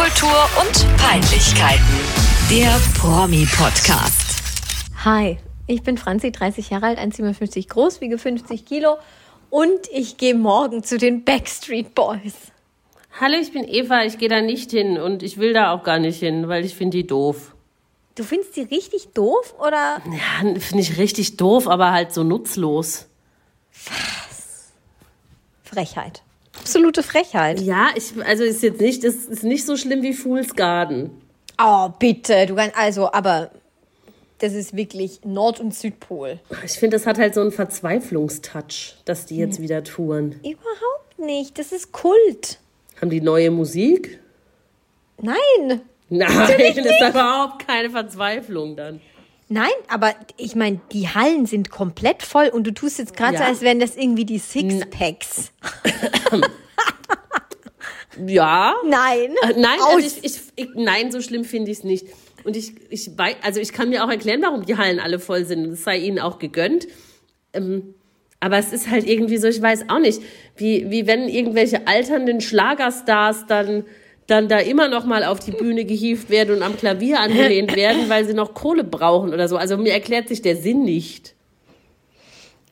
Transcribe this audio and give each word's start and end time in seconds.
Popkultur 0.00 0.48
und 0.58 0.96
Peinlichkeiten. 0.96 1.84
Der 2.48 2.74
Promi-Podcast. 2.98 4.42
Hi, 5.04 5.36
ich 5.66 5.82
bin 5.82 5.98
Franzi, 5.98 6.32
30 6.32 6.70
Jahre 6.70 6.86
alt, 6.86 6.98
1,57 6.98 7.68
groß, 7.68 8.00
wiege 8.00 8.16
50 8.16 8.64
Kilo 8.64 8.96
und 9.50 9.80
ich 9.92 10.16
gehe 10.16 10.34
morgen 10.34 10.82
zu 10.82 10.96
den 10.96 11.22
Backstreet 11.24 11.94
Boys. 11.94 12.50
Hallo, 13.20 13.34
ich 13.38 13.52
bin 13.52 13.68
Eva, 13.68 14.02
ich 14.04 14.16
gehe 14.16 14.30
da 14.30 14.40
nicht 14.40 14.70
hin 14.70 14.96
und 14.96 15.22
ich 15.22 15.36
will 15.36 15.52
da 15.52 15.70
auch 15.70 15.82
gar 15.82 15.98
nicht 15.98 16.20
hin, 16.20 16.48
weil 16.48 16.64
ich 16.64 16.74
finde 16.74 16.96
die 16.96 17.06
doof. 17.06 17.54
Du 18.14 18.24
findest 18.24 18.56
die 18.56 18.62
richtig 18.62 19.08
doof 19.12 19.54
oder? 19.58 20.00
Ja, 20.06 20.60
finde 20.60 20.80
ich 20.80 20.96
richtig 20.96 21.36
doof, 21.36 21.68
aber 21.68 21.92
halt 21.92 22.14
so 22.14 22.24
nutzlos. 22.24 23.06
Frechheit. 25.62 26.22
Absolute 26.58 27.02
Frechheit. 27.02 27.60
Ja, 27.60 27.88
ich, 27.94 28.12
also 28.24 28.44
ist 28.44 28.62
jetzt 28.62 28.80
nicht, 28.80 29.04
das 29.04 29.14
ist 29.14 29.44
nicht 29.44 29.64
so 29.64 29.76
schlimm 29.76 30.02
wie 30.02 30.12
Fool's 30.12 30.54
Garden. 30.54 31.10
Oh, 31.62 31.88
bitte, 31.98 32.46
du 32.46 32.54
kannst, 32.54 32.76
also, 32.76 33.12
aber 33.12 33.50
das 34.38 34.54
ist 34.54 34.74
wirklich 34.74 35.20
Nord- 35.24 35.60
und 35.60 35.74
Südpol. 35.74 36.40
Ich 36.64 36.72
finde, 36.72 36.96
das 36.96 37.06
hat 37.06 37.18
halt 37.18 37.34
so 37.34 37.40
einen 37.42 37.52
Verzweiflungstouch, 37.52 38.94
dass 39.04 39.26
die 39.26 39.36
jetzt 39.36 39.60
wieder 39.60 39.84
touren. 39.84 40.40
Überhaupt 40.42 41.18
nicht, 41.18 41.58
das 41.58 41.72
ist 41.72 41.92
Kult. 41.92 42.58
Haben 43.00 43.10
die 43.10 43.20
neue 43.20 43.50
Musik? 43.50 44.18
Nein, 45.20 45.82
Nein, 46.10 46.28
das 46.76 46.76
ist 46.76 47.08
überhaupt 47.08 47.66
keine 47.66 47.88
Verzweiflung 47.88 48.74
dann. 48.76 49.00
Nein, 49.50 49.68
aber 49.88 50.14
ich 50.38 50.54
meine, 50.54 50.80
die 50.92 51.08
Hallen 51.08 51.44
sind 51.44 51.70
komplett 51.70 52.22
voll 52.22 52.48
und 52.48 52.66
du 52.66 52.72
tust 52.72 52.98
jetzt 52.98 53.14
gerade 53.16 53.36
so, 53.36 53.42
Ja. 53.42 53.48
als 53.50 53.60
wären 53.60 53.78
das 53.80 53.96
irgendwie 53.96 54.24
die 54.24 54.38
Sixpacks. 54.38 55.52
Ja. 58.26 58.74
Nein. 58.86 59.34
Äh, 59.42 59.54
Nein, 59.60 59.78
also 59.86 59.98
ich, 59.98 60.24
ich, 60.24 60.40
ich, 60.56 60.68
nein, 60.74 61.12
so 61.12 61.20
schlimm 61.20 61.44
finde 61.44 61.70
ich 61.70 61.78
es 61.78 61.84
nicht. 61.84 62.06
Und 62.44 62.56
ich, 62.56 62.72
ich 62.90 63.16
weiß, 63.16 63.36
also 63.42 63.60
ich 63.60 63.72
kann 63.72 63.88
mir 63.90 64.04
auch 64.04 64.10
erklären, 64.10 64.40
warum 64.42 64.64
die 64.66 64.76
Hallen 64.76 64.98
alle 64.98 65.18
voll 65.18 65.44
sind. 65.44 65.70
Das 65.70 65.84
sei 65.84 65.98
ihnen 65.98 66.18
auch 66.18 66.38
gegönnt. 66.38 66.88
Ähm, 67.52 67.94
aber 68.40 68.58
es 68.58 68.72
ist 68.72 68.90
halt 68.90 69.06
irgendwie 69.06 69.36
so, 69.36 69.46
ich 69.48 69.60
weiß 69.60 69.84
auch 69.88 69.98
nicht, 69.98 70.22
wie, 70.56 70.90
wie 70.90 71.06
wenn 71.06 71.28
irgendwelche 71.28 71.86
alternden 71.86 72.40
Schlagerstars 72.40 73.46
dann, 73.46 73.84
dann 74.30 74.48
da 74.48 74.58
immer 74.58 74.88
noch 74.88 75.04
mal 75.04 75.24
auf 75.24 75.40
die 75.40 75.50
Bühne 75.50 75.84
gehievt 75.84 76.30
werden 76.30 76.56
und 76.56 76.62
am 76.62 76.76
Klavier 76.76 77.20
angelehnt 77.20 77.74
werden, 77.74 78.08
weil 78.08 78.24
sie 78.24 78.34
noch 78.34 78.54
Kohle 78.54 78.84
brauchen 78.84 79.32
oder 79.34 79.48
so. 79.48 79.56
Also 79.56 79.76
mir 79.76 79.92
erklärt 79.92 80.28
sich 80.28 80.42
der 80.42 80.56
Sinn 80.56 80.84
nicht. 80.84 81.34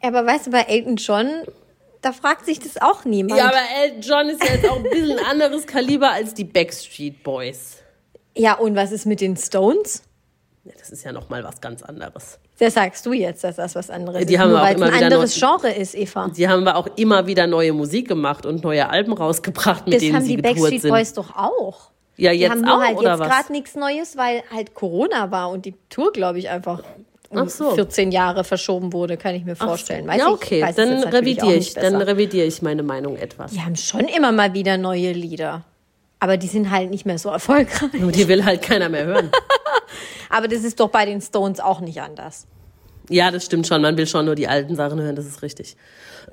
Aber 0.00 0.25
weißt 0.25 0.47
du, 0.47 0.50
bei 0.50 0.61
Elton 0.62 0.97
John, 0.97 1.28
da 2.03 2.12
fragt 2.12 2.47
sich 2.47 2.61
das 2.61 2.81
auch 2.81 3.05
niemand. 3.05 3.39
Ja, 3.39 3.47
aber 3.48 3.59
Elton 3.83 4.00
John 4.03 4.28
ist 4.28 4.45
ja 4.45 4.55
jetzt 4.55 4.69
auch 4.69 4.77
ein 4.77 4.84
bisschen 4.84 5.19
anderes 5.19 5.67
Kaliber 5.67 6.12
als 6.12 6.34
die 6.34 6.45
Backstreet 6.45 7.23
Boys. 7.23 7.78
Ja, 8.37 8.55
und 8.55 8.77
was 8.77 8.93
ist 8.93 9.06
mit 9.06 9.20
den 9.20 9.37
Stones? 9.37 10.03
Ja, 10.65 10.72
Das 10.78 10.91
ist 10.91 11.05
ja 11.05 11.12
noch 11.12 11.28
mal 11.28 11.43
was 11.43 11.61
ganz 11.61 11.83
anderes. 11.83 12.39
Das 12.59 12.75
sagst 12.75 13.06
du 13.06 13.12
jetzt, 13.12 13.45
dass 13.45 13.56
das 13.56 13.75
was 13.75 13.89
anderes 13.89 14.27
Die 14.27 14.34
ist. 14.34 14.41
haben 14.41 14.51
nur 14.51 14.61
auch 14.61 14.64
weil 14.64 14.77
es 14.77 14.83
ein 14.83 15.05
anderes 15.05 15.41
neu- 15.41 15.48
Genre 15.48 15.70
ist, 15.75 15.95
Eva. 15.95 16.28
Die 16.37 16.48
haben 16.48 16.67
aber 16.67 16.77
auch 16.78 16.89
immer 16.97 17.27
wieder 17.27 17.47
neue 17.47 17.73
Musik 17.73 18.09
gemacht 18.09 18.45
und 18.47 18.65
neue 18.65 18.89
Alben 18.91 19.12
rausgebracht, 19.12 19.84
mit 19.87 19.95
Das 19.95 20.00
denen 20.03 20.17
haben 20.17 20.23
sie 20.25 20.37
die 20.37 20.42
getourt 20.42 20.56
Backstreet 20.56 20.83
sind. 20.83 20.91
Boys 20.91 21.12
doch 21.15 21.37
auch. 21.37 21.91
Ja, 22.17 22.33
Die 22.33 22.39
jetzt 22.39 22.50
haben 22.50 22.62
nur 22.62 22.75
auch, 22.75 22.81
halt 22.81 23.00
jetzt 23.00 23.19
gerade 23.20 23.53
nichts 23.53 23.75
Neues, 23.77 24.17
weil 24.17 24.42
halt 24.53 24.75
Corona 24.75 25.31
war 25.31 25.50
und 25.50 25.67
die 25.67 25.75
Tour, 25.89 26.12
glaube 26.12 26.41
ich, 26.41 26.48
einfach 26.50 26.83
um 27.31 27.48
so. 27.48 27.70
14 27.77 28.11
Jahre 28.11 28.42
verschoben 28.42 28.93
wurde, 28.93 29.17
kann 29.17 29.34
ich 29.37 29.45
mir 29.45 29.55
vorstellen. 29.55 30.06
Weiß 30.09 30.19
ja, 30.19 30.27
ich- 30.27 30.33
okay, 30.33 30.65
es 30.69 30.75
dann 30.75 31.05
revidiere 31.05 31.55
ich, 31.55 31.75
dann 31.75 31.97
revidiere 32.03 32.47
ich 32.47 32.61
meine 32.62 32.83
Meinung 32.83 33.17
etwas. 33.17 33.53
Die 33.53 33.61
haben 33.61 33.77
schon 33.77 34.00
immer 34.09 34.33
mal 34.33 34.53
wieder 34.55 34.78
neue 34.78 35.12
Lieder. 35.12 35.62
Aber 36.20 36.36
die 36.36 36.48
sind 36.48 36.70
halt 36.70 36.91
nicht 36.91 37.06
mehr 37.06 37.19
so 37.19 37.28
erfolgreich. 37.28 38.02
Und 38.02 38.16
die 38.16 38.27
will 38.28 38.44
halt 38.44 38.62
keiner 38.62 38.88
mehr 38.88 39.06
hören. 39.06 39.30
Aber 40.30 40.48
das 40.48 40.64
ist 40.64 40.80
doch 40.80 40.88
bei 40.88 41.06
den 41.06 41.20
Stones 41.20 41.60
auch 41.60 41.80
nicht 41.80 42.00
anders. 42.00 42.47
Ja, 43.08 43.30
das 43.30 43.47
stimmt 43.47 43.66
schon. 43.66 43.80
Man 43.80 43.97
will 43.97 44.06
schon 44.06 44.26
nur 44.26 44.34
die 44.34 44.48
alten 44.48 44.76
Sachen 44.76 45.00
hören, 45.00 45.16
das 45.16 45.26
ist 45.26 45.41
richtig. 45.43 45.76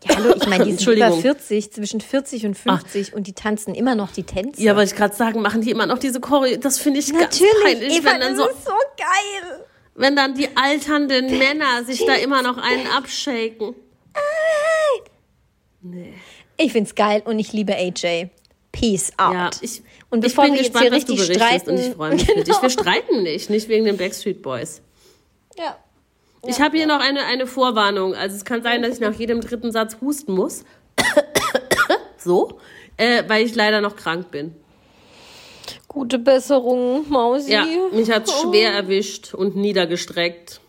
Ja, 0.04 0.18
hallo, 0.18 0.34
ich 0.36 0.48
meine, 0.48 0.66
die 0.66 0.74
sind 0.74 0.82
über 0.82 1.06
Entschuldigung. 1.06 1.22
40, 1.22 1.72
zwischen 1.72 2.02
40 2.02 2.46
und 2.48 2.56
50 2.56 3.14
und 3.14 3.28
die 3.28 3.34
tanzen 3.34 3.74
immer 3.74 3.96
noch 3.96 4.12
die 4.12 4.24
Tänze. 4.24 4.62
Ja, 4.62 4.76
wollte 4.76 4.92
ich 4.92 4.98
gerade 4.98 5.16
sagen, 5.16 5.42
machen 5.42 5.62
die 5.62 5.72
immer 5.72 5.86
noch 5.86 6.00
diese 6.00 6.20
Choreo. 6.20 6.58
Das 6.58 6.78
finde 6.78 7.00
ich 7.00 7.14
ganz 7.14 7.40
Natürlich, 7.40 7.64
peinlich, 7.64 7.98
Eva, 8.00 8.12
wenn 8.12 8.20
dann 8.20 8.36
das 8.36 8.46
so, 8.46 8.50
ist 8.50 8.66
so 8.66 8.72
geil. 8.98 9.66
wenn 9.96 10.16
dann 10.18 10.34
die 10.34 10.50
alternden 10.56 11.38
Männer 11.38 11.86
sich 11.86 12.06
da 12.06 12.16
immer 12.16 12.42
noch 12.42 12.58
einen 12.58 12.88
abshaken. 12.88 13.74
Ich 16.58 16.72
find's 16.74 16.96
geil 16.96 17.22
und 17.26 17.40
ich 17.40 17.54
liebe 17.54 17.74
AJ. 17.74 18.30
Peace 18.76 19.12
out. 19.18 19.34
Ja, 19.34 19.50
ich, 19.62 19.82
und 20.10 20.26
ich 20.26 20.32
bevor 20.32 20.44
bin 20.46 20.54
wir 20.54 20.62
jetzt 20.62 20.74
gespannt, 20.74 20.86
hier 20.86 20.98
was 20.98 21.06
du 21.06 21.14
richtig 21.14 21.28
berichtest 21.30 21.62
streiten, 21.62 21.70
und 21.72 21.80
ich 21.80 21.96
freue 21.96 22.12
mich 22.12 22.26
für 22.26 22.36
dich. 22.36 22.46
Genau. 22.46 22.62
Wir 22.62 22.70
streiten 22.82 23.24
nicht, 23.24 23.50
nicht 23.50 23.70
wegen 23.70 23.86
den 23.86 23.98
Backstreet 23.98 24.42
Boys. 24.42 24.82
Ja. 25.58 25.78
Ich 26.48 26.60
habe 26.62 26.78
hier 26.78 26.86
noch 26.86 27.00
eine, 27.00 27.24
eine 27.26 27.48
Vorwarnung. 27.48 28.14
Also 28.14 28.36
es 28.36 28.46
kann 28.46 28.62
sein, 28.62 28.82
dass 28.82 28.96
ich 28.96 29.00
nach 29.00 29.14
jedem 29.14 29.42
dritten 29.42 29.72
Satz 29.72 29.98
husten 30.02 30.34
muss. 30.34 30.64
so, 32.18 32.60
äh, 32.98 33.24
weil 33.28 33.46
ich 33.46 33.56
leider 33.56 33.82
noch 33.82 33.96
krank 33.96 34.30
bin. 34.30 34.56
Gute 35.88 36.20
Besserung, 36.20 37.06
Mausi. 37.10 37.54
Ja, 37.54 37.66
mich 37.94 38.12
hat's 38.12 38.32
Oh. 38.44 38.52
schwer 38.52 38.74
erwischt 38.74 39.34
und 39.34 39.56
niedergestreckt. 39.56 40.60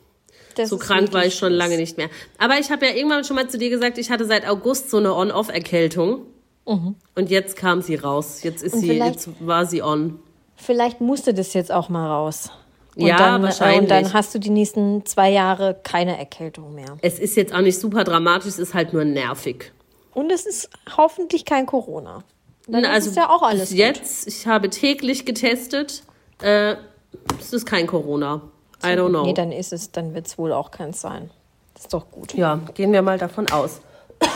Das 0.54 0.70
So 0.70 0.78
krank 0.78 1.12
war 1.12 1.26
ich 1.26 1.34
schon 1.34 1.52
lange 1.52 1.76
nicht 1.76 1.98
mehr. 1.98 2.08
Aber 2.38 2.58
ich 2.58 2.70
habe 2.70 2.86
ja 2.86 2.94
irgendwann 2.94 3.24
schon 3.24 3.36
mal 3.36 3.48
zu 3.50 3.58
dir 3.58 3.68
gesagt, 3.68 3.98
ich 3.98 4.10
hatte 4.10 4.24
seit 4.24 4.48
August 4.48 4.88
so 4.90 4.96
eine 4.96 5.14
On-Off-Erkältung. 5.14 6.22
Und 6.66 7.30
jetzt 7.30 7.56
kam 7.56 7.80
sie 7.80 7.94
raus. 7.94 8.42
Jetzt 8.42 8.62
ist 8.62 8.74
Mhm. 8.74 8.80
Und 8.80 8.86
sie, 8.86 8.92
jetzt 8.94 9.28
war 9.40 9.66
sie 9.66 9.82
on. 9.82 10.18
Vielleicht 10.56 11.00
musste 11.00 11.32
das 11.32 11.54
jetzt 11.54 11.70
auch 11.70 11.88
mal 11.88 12.06
raus. 12.08 12.50
Und 12.96 13.06
Ja, 13.06 13.16
dann, 13.16 13.42
wahrscheinlich. 13.42 13.80
Und 13.82 13.90
dann 13.90 14.12
hast 14.12 14.34
du 14.34 14.38
die 14.38 14.50
nächsten 14.50 15.04
zwei 15.04 15.30
Jahre 15.30 15.76
keine 15.82 16.18
Erkältung 16.18 16.74
mehr. 16.74 16.96
Es 17.02 17.18
ist 17.18 17.36
jetzt 17.36 17.54
auch 17.54 17.60
nicht 17.60 17.78
super 17.78 18.04
dramatisch, 18.04 18.48
es 18.48 18.58
ist 18.58 18.74
halt 18.74 18.92
nur 18.92 19.04
nervig. 19.04 19.72
Und 20.14 20.32
es 20.32 20.46
ist 20.46 20.70
hoffentlich 20.96 21.44
kein 21.44 21.66
Corona. 21.66 22.24
Dann 22.66 22.84
also 22.84 23.10
ist 23.10 23.16
ja 23.16 23.28
auch 23.28 23.42
alles 23.42 23.70
bis 23.70 23.78
jetzt, 23.78 24.26
ich 24.26 24.46
habe 24.46 24.70
täglich 24.70 25.24
getestet. 25.24 26.02
Äh, 26.42 26.76
es 27.38 27.52
ist 27.52 27.66
kein 27.66 27.86
Corona. 27.86 28.40
I 28.82 28.88
don't 28.88 29.10
know. 29.10 29.24
Nee, 29.24 29.34
dann 29.34 29.52
ist 29.52 29.72
es, 29.72 29.92
dann 29.92 30.14
wird 30.14 30.26
es 30.26 30.36
wohl 30.36 30.52
auch 30.52 30.70
keins 30.70 31.00
sein. 31.00 31.30
Das 31.74 31.84
ist 31.84 31.94
doch 31.94 32.10
gut. 32.10 32.34
Ja, 32.34 32.58
gehen 32.74 32.92
wir 32.92 33.02
mal 33.02 33.18
davon 33.18 33.48
aus. 33.50 33.80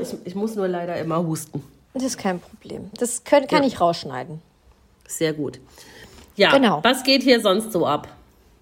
Ich, 0.00 0.14
ich 0.24 0.34
muss 0.34 0.54
nur 0.54 0.68
leider 0.68 0.96
immer 0.96 1.22
husten. 1.22 1.62
Das 1.94 2.02
ist 2.04 2.18
kein 2.18 2.40
Problem. 2.40 2.90
Das 2.98 3.24
können, 3.24 3.46
kann 3.46 3.62
Ja. 3.62 3.68
ich 3.68 3.80
rausschneiden. 3.80 4.40
Sehr 5.06 5.32
gut. 5.32 5.60
Ja, 6.36 6.50
Genau. 6.52 6.80
was 6.82 7.02
geht 7.02 7.22
hier 7.22 7.40
sonst 7.40 7.72
so 7.72 7.86
ab? 7.86 8.08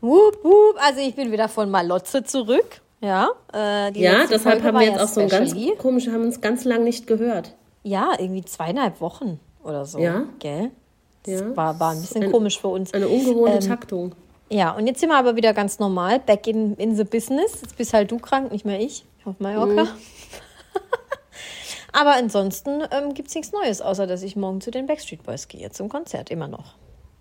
Wup, 0.01 0.43
wup. 0.43 0.77
Also 0.79 1.01
ich 1.01 1.15
bin 1.15 1.31
wieder 1.31 1.49
von 1.49 1.71
Malotze 1.71 2.25
zurück. 2.25 2.81
Ja, 3.01 3.29
äh, 3.55 3.99
Ja, 3.99 4.27
deshalb 4.27 4.61
Folge 4.61 4.65
haben 4.65 4.75
wir 4.79 4.87
jetzt 4.87 4.97
ja 4.99 5.05
auch 5.05 5.09
so 5.09 5.21
ein 5.21 5.29
ganz 5.29 5.51
specially. 5.51 5.77
komisch, 5.77 6.09
haben 6.09 6.23
uns 6.23 6.41
ganz 6.41 6.65
lang 6.65 6.85
nicht 6.85 7.07
gehört. 7.07 7.53
Ja, 7.83 8.13
irgendwie 8.19 8.45
zweieinhalb 8.45 9.01
Wochen 9.01 9.39
oder 9.65 9.87
so. 9.87 9.99
Ja. 9.99 10.25
Gell? 10.39 10.71
Das 11.23 11.41
Ja. 11.41 11.57
war, 11.57 11.79
war 11.81 11.93
ein 11.93 12.01
bisschen 12.01 12.25
Ein- 12.25 12.33
komisch 12.33 12.61
für 12.61 12.69
uns. 12.69 12.93
Eine 12.93 13.09
ungewohnte 13.09 13.59
Ähm, 13.59 13.67
Taktung. 13.69 14.15
Ja, 14.51 14.73
und 14.73 14.87
jetzt 14.87 15.01
sind 15.01 15.09
wir 15.11 15.17
aber 15.17 15.37
wieder 15.37 15.55
ganz 15.55 15.79
normal, 15.79 16.19
back 16.19 16.47
in, 16.47 16.75
in 16.77 16.97
the 16.97 17.05
business. 17.05 17.53
Jetzt 17.63 17.77
bist 17.77 17.93
halt 17.95 18.11
du 18.11 18.19
krank, 18.19 18.51
nicht 18.53 18.65
mehr 18.67 18.81
ich, 18.81 19.05
auf 19.25 19.37
Mallorca. 19.39 19.85
Mhm. 19.85 19.89
Aber 21.93 22.15
ansonsten 22.17 22.83
ähm, 22.91 23.15
gibt 23.15 23.28
es 23.28 23.34
nichts 23.34 23.53
Neues, 23.53 23.81
außer 23.81 24.06
dass 24.06 24.23
ich 24.23 24.37
morgen 24.37 24.61
zu 24.61 24.71
den 24.71 24.87
Backstreet 24.87 25.23
Boys 25.23 25.49
gehe, 25.49 25.71
zum 25.71 25.89
Konzert, 25.89 26.31
immer 26.31 26.49
noch. 26.49 26.75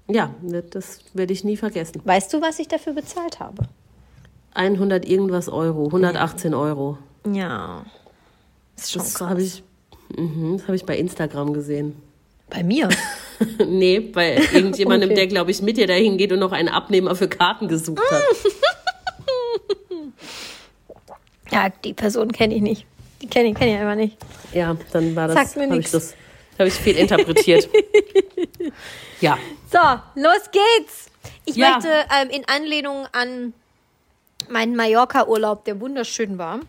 Ja, 0.08 0.34
das 0.72 1.00
werde 1.14 1.34
ich 1.34 1.44
nie 1.44 1.58
vergessen. 1.58 2.02
Weißt 2.04 2.34
du, 2.34 2.42
was 2.42 2.58
ich 2.60 2.68
dafür 2.68 2.94
bezahlt 2.94 3.40
habe? 3.40 3.64
100 4.56 5.06
irgendwas 5.06 5.48
Euro, 5.50 5.86
118 5.86 6.54
Euro. 6.56 6.98
Ja. 7.32 7.86
Ist 8.76 8.92
schon 8.92 9.02
Das 9.04 9.22
habe 9.22 9.42
ich, 9.44 9.64
mhm, 10.18 10.58
das 10.58 10.64
habe 10.68 10.76
ich 10.76 10.86
bei 10.86 10.98
Instagram 10.98 11.54
gesehen. 11.54 12.02
Bei 12.50 12.64
mir? 12.64 12.90
nee, 13.68 14.00
bei 14.00 14.38
irgendjemandem, 14.52 15.10
Okay. 15.10 15.16
der, 15.16 15.28
glaube 15.28 15.52
ich, 15.52 15.62
mit 15.62 15.78
dir 15.78 15.86
dahin 15.86 16.18
geht 16.18 16.32
und 16.32 16.40
noch 16.40 16.52
einen 16.52 16.70
Abnehmer 16.70 17.16
für 17.16 17.28
Karten 17.28 17.68
gesucht 17.68 18.02
hat. 18.10 18.24
ja, 21.52 21.70
die 21.70 21.94
Person 21.94 22.32
kenne 22.32 22.56
ich 22.56 22.62
nicht. 22.62 22.86
Die 23.22 23.28
kenne 23.28 23.50
ich, 23.50 23.56
kenn 23.56 23.68
ich 23.70 23.76
einfach 23.76 23.96
nicht. 23.96 24.18
Ja, 24.54 24.76
dann 24.94 25.16
war 25.16 25.28
das, 25.28 25.36
Sagt 25.36 25.56
mir 25.58 25.70
habe 25.70 25.80
ich 25.80 25.92
das, 25.92 26.16
habe 26.58 26.68
ich 26.70 26.74
viel 26.74 26.96
interpretiert. 26.98 27.70
ja, 29.22 29.38
So, 29.72 29.80
los 30.16 30.50
geht's. 30.52 31.08
Ich 31.46 31.56
Ja. 31.56 31.72
möchte 31.72 31.90
ähm, 31.90 32.30
in 32.30 32.44
Anlehnung 32.48 33.06
an 33.12 33.54
meinen 34.50 34.76
Mallorca-Urlaub, 34.76 35.66
der 35.66 35.80
wunderschön 35.82 36.38
war, 36.38 36.60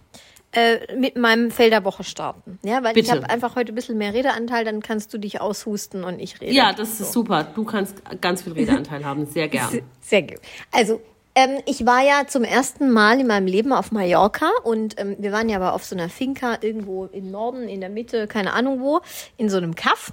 äh, 0.53 0.97
mit 0.97 1.17
meinem 1.17 1.51
Fell 1.53 1.71
der 1.71 1.85
Woche 1.85 2.03
starten. 2.03 2.59
Ja, 2.63 2.83
weil 2.83 2.99
ich 2.99 3.05
Bitte. 3.07 3.13
habe 3.13 3.31
einfach 3.31 3.55
heute 3.55 3.73
ein 3.73 3.75
bisschen 3.77 3.97
mehr 3.99 4.13
Redeanteil, 4.13 4.65
dann 4.65 4.83
kannst 4.83 5.15
du 5.15 5.19
dich 5.19 5.41
aushusten 5.41 6.03
und 6.03 6.19
ich 6.19 6.41
rede. 6.41 6.53
ja, 6.53 6.73
das 6.73 6.99
ist 7.01 7.13
super. 7.13 7.45
Du 7.45 7.65
kannst 7.65 8.03
ganz 8.21 8.43
viel 8.43 8.53
Redeanteil 8.55 9.05
haben, 9.05 9.27
sehr 9.27 9.49
gern. 9.49 9.81
Sehr 10.03 10.23
gut. 10.23 10.41
Also, 10.73 11.01
ähm, 11.41 11.63
ich 11.67 11.87
war 11.87 12.03
ja 12.03 12.27
zum 12.27 12.45
ersten 12.45 12.91
Mal 12.91 13.21
in 13.21 13.27
meinem 13.27 13.47
Leben 13.47 13.73
auf 13.73 13.93
Mallorca 13.93 14.51
und 14.65 14.99
ähm, 15.01 15.17
wir 15.19 15.33
waren 15.33 15.49
ja 15.49 15.57
aber 15.57 15.73
auf 15.75 15.85
so 15.85 15.95
einer 15.97 16.09
Finca 16.09 16.59
irgendwo 16.61 17.07
im 17.07 17.31
Norden, 17.31 17.69
in 17.69 17.81
der 17.81 17.91
Mitte, 17.91 18.27
keine 18.27 18.53
Ahnung 18.53 18.81
wo, 18.81 19.01
in 19.37 19.49
so 19.49 19.57
einem 19.57 19.75
Kaff. 19.75 20.13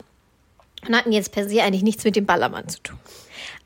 und 0.87 0.95
hatten 0.95 1.11
jetzt 1.11 1.31
per 1.31 1.47
se 1.47 1.61
eigentlich 1.61 1.83
nichts 1.83 2.03
mit 2.03 2.15
dem 2.15 2.25
Ballermann 2.25 2.67
zu 2.69 2.81
tun. 2.81 2.97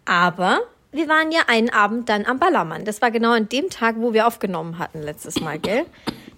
Aber 0.05 0.59
wir 0.91 1.07
waren 1.07 1.31
ja 1.31 1.41
einen 1.47 1.69
Abend 1.69 2.09
dann 2.09 2.25
am 2.25 2.39
Ballermann. 2.39 2.83
Das 2.85 3.01
war 3.01 3.11
genau 3.11 3.31
an 3.31 3.47
dem 3.49 3.69
Tag, 3.69 3.95
wo 3.97 4.13
wir 4.13 4.27
aufgenommen 4.27 4.77
hatten 4.79 5.01
letztes 5.01 5.39
Mal, 5.39 5.57
gell? 5.59 5.85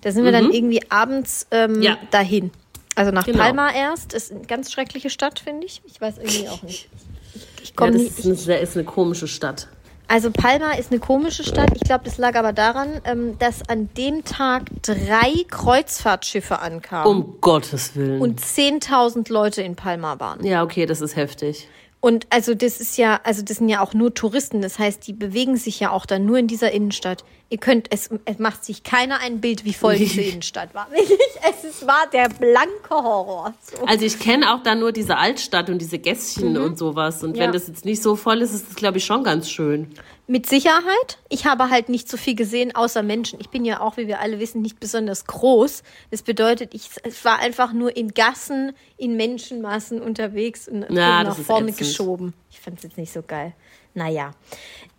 Da 0.01 0.11
sind 0.11 0.25
wir 0.25 0.31
dann 0.31 0.51
irgendwie 0.51 0.81
abends 0.91 1.47
ähm, 1.51 1.81
Ja. 1.81 1.97
dahin. 2.11 2.51
Also 2.95 3.11
nach 3.11 3.25
Genau. 3.25 3.39
Palma 3.39 3.71
erst. 3.73 4.13
Ist 4.13 4.31
eine 4.31 4.41
ganz 4.41 4.71
schreckliche 4.71 5.09
Stadt, 5.09 5.39
finde 5.39 5.65
ich. 5.65 5.81
Ich 5.87 5.99
weiß 5.99 6.17
irgendwie 6.17 6.49
auch 6.49 6.61
nicht. 6.61 6.89
Ich, 7.35 7.63
ich 7.63 7.69
Ja, 7.69 7.75
komme 7.75 7.93
das 7.93 8.01
nicht. 8.01 8.19
ist 8.25 8.49
eine, 8.49 8.59
ist 8.59 8.75
eine 8.75 8.83
komische 8.85 9.27
Stadt. 9.27 9.67
Also 10.13 10.29
Palma 10.29 10.73
ist 10.73 10.91
eine 10.91 10.99
komische 10.99 11.43
Stadt. 11.43 11.71
Ich 11.73 11.81
glaube, 11.81 12.03
das 12.03 12.19
lag 12.19 12.35
aber 12.35 12.53
daran, 12.53 13.01
ähm, 13.03 13.35
dass 13.39 13.67
an 13.67 13.89
dem 13.97 14.23
Tag 14.23 14.65
drei 14.83 15.33
Kreuzfahrtschiffe 15.49 16.59
ankamen 16.59 17.07
Um 17.07 17.37
Gottes 17.41 17.95
Willen. 17.95 18.21
und 18.21 18.39
10.000 18.39 19.33
Leute 19.33 19.63
in 19.63 19.75
Palma 19.75 20.19
waren. 20.19 20.45
ja, 20.45 20.61
okay, 20.61 20.85
das 20.85 21.01
ist 21.01 21.15
heftig. 21.15 21.67
Und 21.99 22.27
also 22.29 22.53
das 22.53 22.79
ist 22.79 22.95
ja, 22.99 23.21
also 23.23 23.41
das 23.41 23.57
sind 23.57 23.69
ja 23.69 23.81
auch 23.81 23.95
nur 23.95 24.13
Touristen. 24.13 24.61
Das 24.61 24.77
heißt, 24.77 25.07
die 25.07 25.13
bewegen 25.13 25.57
sich 25.57 25.79
ja 25.79 25.89
auch 25.89 26.05
dann 26.05 26.27
nur 26.27 26.37
in 26.37 26.45
dieser 26.45 26.71
Innenstadt. 26.71 27.23
Ihr 27.53 27.59
könnt, 27.59 27.85
es, 27.91 28.09
es 28.25 28.39
macht 28.39 28.65
sich 28.65 28.81
keiner 28.81 29.19
ein 29.19 29.39
Bild, 29.39 29.63
wie 29.63 29.73
voll 29.73 29.95
diese 29.97 30.21
Innenstadt 30.21 30.73
war. 30.73 30.89
Wirklich, 30.89 31.19
es 31.47 31.63
ist, 31.63 31.85
war 31.85 32.07
der 32.11 32.27
blanke 32.27 32.89
Horror. 32.89 33.53
So. 33.61 33.85
Also 33.85 34.05
ich 34.05 34.17
kenne 34.17 34.51
auch 34.55 34.63
da 34.63 34.73
nur 34.73 34.91
diese 34.91 35.17
Altstadt 35.17 35.69
und 35.69 35.77
diese 35.77 35.99
Gässchen 35.99 36.57
und 36.57 36.79
sowas. 36.79 37.23
Und 37.23 37.37
Ja. 37.37 37.43
wenn 37.43 37.51
das 37.51 37.67
jetzt 37.67 37.85
nicht 37.85 38.01
so 38.01 38.15
voll 38.15 38.41
ist, 38.41 38.53
ist 38.55 38.69
das, 38.69 38.75
glaube 38.75 38.97
ich, 38.97 39.05
schon 39.05 39.23
ganz 39.23 39.51
schön. 39.51 39.91
Mit 40.25 40.47
Sicherheit. 40.47 41.19
Ich 41.29 41.45
habe 41.45 41.69
halt 41.69 41.89
nicht 41.89 42.09
so 42.09 42.17
viel 42.17 42.33
gesehen, 42.33 42.73
außer 42.75 43.03
Menschen. 43.03 43.39
Ich 43.39 43.49
bin 43.49 43.65
ja 43.65 43.81
auch, 43.81 43.97
wie 43.97 44.07
wir 44.07 44.19
alle 44.19 44.39
wissen, 44.39 44.63
nicht 44.63 44.79
besonders 44.79 45.25
groß. 45.25 45.83
Das 46.09 46.23
bedeutet, 46.23 46.73
ich 46.73 46.89
war 47.23 47.37
einfach 47.37 47.71
nur 47.71 47.95
in 47.95 48.15
Gassen, 48.15 48.71
in 48.97 49.15
Menschenmassen 49.15 50.01
unterwegs 50.01 50.67
und 50.67 50.87
bin 50.87 50.97
Ja, 50.97 51.23
nach 51.23 51.37
vorne 51.37 51.67
ätzend. 51.69 51.77
geschoben. 51.87 52.33
Ich 52.49 52.59
fand 52.61 52.77
es 52.77 52.83
jetzt 52.83 52.97
nicht 52.97 53.13
so 53.13 53.21
geil. 53.21 53.53
Naja. 53.95 54.31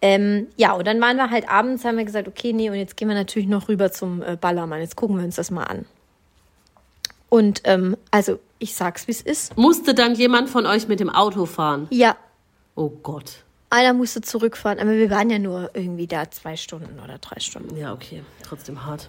Ähm, 0.02 0.48
ja, 0.56 0.72
und 0.74 0.86
dann 0.86 1.00
waren 1.00 1.16
wir 1.16 1.30
halt 1.30 1.48
abends, 1.48 1.84
haben 1.84 1.96
wir 1.98 2.04
gesagt, 2.04 2.28
okay, 2.28 2.52
nee, 2.52 2.68
und 2.70 2.76
jetzt 2.76 2.96
gehen 2.96 3.08
wir 3.08 3.14
natürlich 3.14 3.48
noch 3.48 3.68
rüber 3.68 3.90
zum 3.90 4.22
äh, 4.22 4.36
Ballermann. 4.40 4.80
Jetzt 4.80 4.96
gucken 4.96 5.16
wir 5.16 5.24
uns 5.24 5.36
das 5.36 5.50
mal 5.50 5.64
an. 5.64 5.84
Und 7.28 7.62
ähm, 7.64 7.96
also, 8.10 8.38
ich 8.58 8.74
sag's, 8.74 9.08
wie 9.08 9.12
es 9.12 9.20
ist. 9.20 9.56
Musste 9.56 9.94
dann 9.94 10.14
jemand 10.14 10.48
von 10.48 10.66
euch 10.66 10.86
mit 10.88 11.00
dem 11.00 11.10
Auto 11.10 11.46
fahren? 11.46 11.86
Ja, 11.90 12.16
Oh 12.76 12.88
Gott. 12.90 13.44
einer 13.70 13.92
musste 13.92 14.20
zurückfahren, 14.20 14.78
aber 14.80 14.92
wir 14.92 15.08
waren 15.10 15.30
ja 15.30 15.38
nur 15.38 15.70
irgendwie 15.74 16.06
da 16.08 16.30
zwei 16.30 16.56
Stunden 16.56 16.98
oder 17.02 17.18
drei 17.18 17.38
Stunden. 17.40 17.76
Ja, 17.76 17.92
okay. 17.92 18.22
Trotzdem 18.42 18.84
hart. 18.84 19.08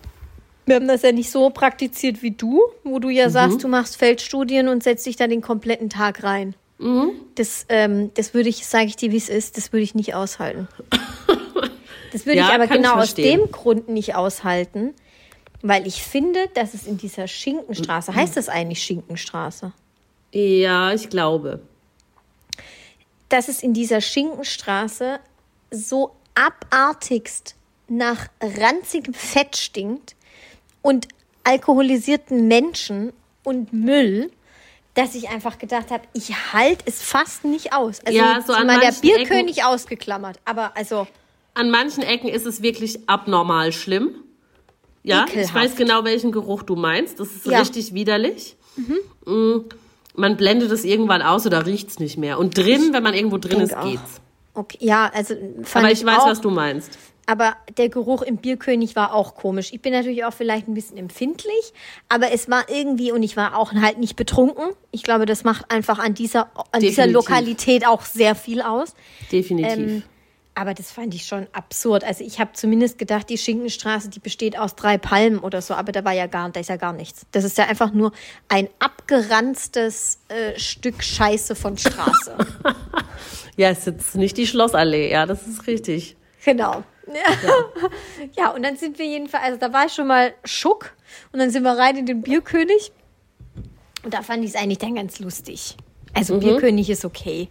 Wir 0.67 0.75
haben 0.75 0.87
das 0.87 1.01
ja 1.03 1.11
nicht 1.11 1.29
so 1.31 1.49
praktiziert 1.51 2.21
wie 2.23 2.31
du, 2.31 2.61
wo 2.83 2.97
du 2.99 3.09
ja 3.09 3.27
Mhm. 3.27 3.31
sagst, 3.31 3.63
du 3.63 3.67
machst 3.67 3.97
Feldstudien 3.97 4.67
und 4.67 4.81
setzt 4.83 5.05
dich 5.05 5.15
da 5.15 5.27
den 5.27 5.41
kompletten 5.41 5.89
Tag 5.89 6.23
rein. 6.23 6.55
Mhm. 6.77 7.11
Das, 7.35 7.65
ähm, 7.69 8.11
das 8.15 8.33
würde 8.33 8.49
ich, 8.49 8.65
sage 8.65 8.85
ich 8.85 8.95
dir, 8.95 9.11
wie 9.11 9.17
es 9.17 9.29
ist, 9.29 9.57
das 9.57 9.71
würde 9.71 9.83
ich 9.83 9.95
nicht 9.95 10.13
aushalten. 10.13 10.67
Das 12.11 12.25
würde 12.25 12.37
Ja, 12.39 12.47
ich 12.49 12.53
aber 12.53 12.67
kann 12.67 12.77
ich 12.77 12.83
genau 12.83 12.95
aus 12.95 13.13
dem 13.13 13.51
Grund 13.51 13.87
nicht 13.89 14.15
aushalten, 14.15 14.93
weil 15.61 15.87
ich 15.87 16.01
finde, 16.03 16.39
dass 16.53 16.73
es 16.73 16.85
in 16.85 16.97
dieser 16.97 17.27
Schinkenstraße, 17.27 18.11
Mhm. 18.11 18.15
heißt 18.15 18.37
das 18.37 18.49
eigentlich 18.49 18.81
Schinkenstraße? 18.83 19.71
Ja, 20.33 20.93
ich 20.93 21.09
glaube. 21.09 21.61
dass 23.29 23.47
es 23.47 23.63
in 23.63 23.73
dieser 23.73 24.01
Schinkenstraße 24.01 25.19
so 25.71 26.11
abartigst 26.35 27.55
nach 27.87 28.27
ranzigem 28.41 29.13
Fett 29.13 29.55
stinkt 29.57 30.15
und 30.81 31.07
alkoholisierten 31.43 32.47
Menschen 32.47 33.13
und 33.43 33.73
Müll, 33.73 34.29
dass 34.95 35.13
ich 35.15 35.29
einfach 35.29 35.57
gedacht 35.59 35.91
habe, 35.91 36.03
ich 36.13 36.31
halte 36.53 36.83
es 36.87 37.01
fast 37.01 37.45
nicht 37.45 37.73
aus. 37.73 37.99
Also 38.05 38.17
Ja, 38.17 38.41
so 38.45 38.53
an 38.53 38.65
mal 38.67 38.79
der 38.79 38.91
Bierkönig 38.93 39.63
ausgeklammert, 39.63 40.39
aber 40.45 40.75
also 40.75 41.07
An 41.53 41.69
manchen 41.69 42.03
Ecken 42.03 42.27
ist 42.29 42.45
es 42.45 42.61
wirklich 42.61 43.07
abnormal 43.07 43.71
schlimm. 43.71 44.15
Ja, 45.03 45.25
ich 45.27 45.33
Ekelhaft. 45.33 45.53
weiß 45.55 45.75
genau, 45.75 46.03
welchen 46.03 46.31
Geruch 46.31 46.63
du 46.63 46.75
meinst. 46.75 47.19
Das 47.19 47.27
ist 47.31 47.45
Ja. 47.45 47.59
richtig 47.59 47.93
widerlich. 47.93 48.55
Mm, 49.25 49.57
Man 50.17 50.37
blendet 50.37 50.71
es 50.71 50.83
irgendwann 50.85 51.21
aus 51.21 51.45
oder 51.45 51.65
riecht 51.65 51.89
es 51.89 51.99
nicht 51.99 52.17
mehr. 52.17 52.39
Und 52.39 52.57
drin, 52.57 52.89
wenn 52.93 53.03
man 53.03 53.13
irgendwo 53.13 53.37
drin 53.37 53.59
ist, 53.61 53.75
auch. 53.75 53.83
geht's. 53.83 54.21
okay, 54.53 54.77
ja, 54.79 55.11
also 55.13 55.35
fand 55.63 55.85
Aber 55.85 55.91
ich 55.93 56.05
weiß, 56.05 56.19
auch, 56.19 56.27
was 56.27 56.39
du 56.41 56.49
meinst. 56.49 56.97
Aber 57.25 57.55
der 57.77 57.89
Geruch 57.89 58.21
im 58.21 58.37
Bierkönig 58.37 58.95
war 58.95 59.13
auch 59.13 59.35
komisch. 59.35 59.73
Ich 59.73 59.81
bin 59.81 59.93
natürlich 59.93 60.25
auch 60.25 60.33
vielleicht 60.33 60.67
ein 60.67 60.73
bisschen 60.73 60.97
empfindlich, 60.97 61.73
aber 62.07 62.31
es 62.31 62.49
war 62.49 62.69
irgendwie, 62.69 63.11
und 63.11 63.23
ich 63.23 63.35
war 63.35 63.57
auch 63.57 63.73
halt 63.73 63.97
nicht 63.97 64.15
betrunken. 64.15 64.65
Ich 64.91 65.03
glaube, 65.03 65.25
das 65.25 65.43
macht 65.43 65.71
einfach 65.71 65.99
an 65.99 66.13
dieser, 66.13 66.51
an 66.71 66.81
dieser. 66.81 67.07
Lokalität 67.07 67.87
auch 67.87 68.01
sehr 68.01 68.35
viel 68.35 68.61
aus. 68.61 68.93
Definitiv. 69.31 69.77
Ähm, 69.77 70.03
aber 70.55 70.73
das 70.73 70.89
fand 70.89 71.13
ich 71.13 71.25
schon 71.25 71.47
absurd. 71.51 72.05
Also 72.05 72.23
ich 72.23 72.39
habe 72.39 72.51
zumindest 72.53 72.97
gedacht, 72.97 73.29
die 73.29 73.37
Schinkenstraße, 73.37 74.09
die 74.09 74.19
besteht 74.19 74.57
aus 74.57 74.75
drei 74.75 74.97
Palmen 74.97 75.39
oder 75.39 75.61
so, 75.61 75.73
aber 75.73 75.91
da 75.91 76.05
war 76.05 76.13
ja 76.13 76.27
gar, 76.27 76.49
da 76.49 76.61
ist 76.61 76.69
ja 76.69 76.77
gar 76.77 76.93
nichts. 76.93 77.25
Das 77.31 77.43
ist 77.43 77.57
ja 77.57 77.65
einfach 77.65 77.91
nur 77.91 78.13
ein 78.47 78.69
abgeranztes 78.79 80.19
äh, 80.29 80.57
Stück 80.57 81.03
Scheiße 81.03 81.55
von 81.55 81.77
Straße. 81.77 82.37
ja, 83.57 83.69
es 83.69 83.79
ist 83.79 83.85
jetzt 83.85 84.15
nicht 84.15 84.37
die 84.37 84.47
Schlossallee. 84.47 85.11
Ja, 85.11 85.25
das 85.25 85.45
ist 85.45 85.67
richtig. 85.67 86.15
Genau. 86.45 86.83
Ja. 87.07 87.49
ja, 88.37 88.49
und 88.51 88.63
dann 88.63 88.77
sind 88.77 88.97
wir 88.99 89.05
jedenfalls, 89.05 89.43
also 89.43 89.59
da 89.59 89.71
war 89.73 89.85
ich 89.85 89.93
schon 89.93 90.07
mal 90.07 90.33
Schuck 90.43 90.93
und 91.31 91.39
dann 91.39 91.49
sind 91.51 91.63
wir 91.63 91.77
rein 91.77 91.97
in 91.97 92.05
den 92.05 92.21
Bierkönig 92.21 92.91
und 94.03 94.13
da 94.13 94.21
fand 94.21 94.43
ich 94.43 94.51
es 94.51 94.55
eigentlich 94.55 94.79
dann 94.79 94.95
ganz 94.95 95.19
lustig. 95.19 95.75
Also 96.13 96.39
Bierkönig 96.39 96.89
ist 96.89 97.05
okay. 97.05 97.49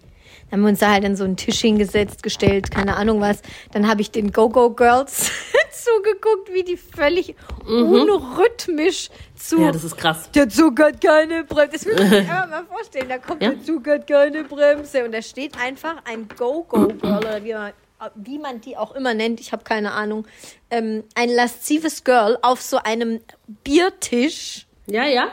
Dann 0.51 0.59
haben 0.61 0.63
wir 0.63 0.69
uns 0.71 0.79
da 0.81 0.91
halt 0.91 1.05
an 1.05 1.17
so 1.17 1.25
einen 1.25 1.37
Tisch 1.37 1.61
hingesetzt, 1.61 2.23
gestellt, 2.23 2.71
keine 2.71 2.97
Ahnung 2.97 3.21
was. 3.21 3.41
Dann 3.73 3.89
habe 3.89 4.01
ich 4.03 4.11
den 4.11 4.33
Go-Go-Girls 4.33 5.31
zugeguckt, 5.71 6.53
wie 6.53 6.63
die 6.65 6.77
völlig 6.77 7.35
unrhythmisch 7.67 9.11
zu 9.37 9.61
Ja, 9.61 9.73
das 9.73 9.85
ist 9.85 9.97
krass. 9.97 10.31
der 10.35 10.49
Zug 10.49 10.79
hat 10.81 11.01
keine 11.03 11.45
Bremse. 11.45 11.73
Das 11.73 11.87
muss 11.87 11.97
man 11.99 12.09
sich 12.09 12.19
einfach 12.21 12.49
mal 12.51 12.65
vorstellen. 12.67 13.09
Da 13.09 13.19
kommt 13.19 13.43
Ja. 13.43 13.51
der 13.51 13.63
Zug 13.63 13.87
hat 13.87 14.07
keine 14.07 14.45
Bremse. 14.45 15.05
Und 15.05 15.13
da 15.13 15.23
steht 15.23 15.59
einfach 15.61 15.97
ein 16.05 16.29
Go-Go-Girl 16.37 17.19
oder 17.19 17.45
wie 17.45 17.53
man, 17.55 17.73
wie 18.17 18.39
man 18.39 18.61
die 18.61 18.77
auch 18.77 18.95
immer 18.95 19.15
nennt. 19.15 19.41
Ich 19.41 19.53
habe 19.53 19.65
keine 19.65 19.93
Ahnung. 19.93 20.27
Ähm, 20.71 21.05
ein 21.15 21.29
laszives 21.31 22.05
Girl 22.05 22.39
auf 22.43 22.61
so 22.61 22.79
einem 22.79 23.21
Biertisch 23.65 24.67
Ja, 24.87 25.05
ja. 25.05 25.29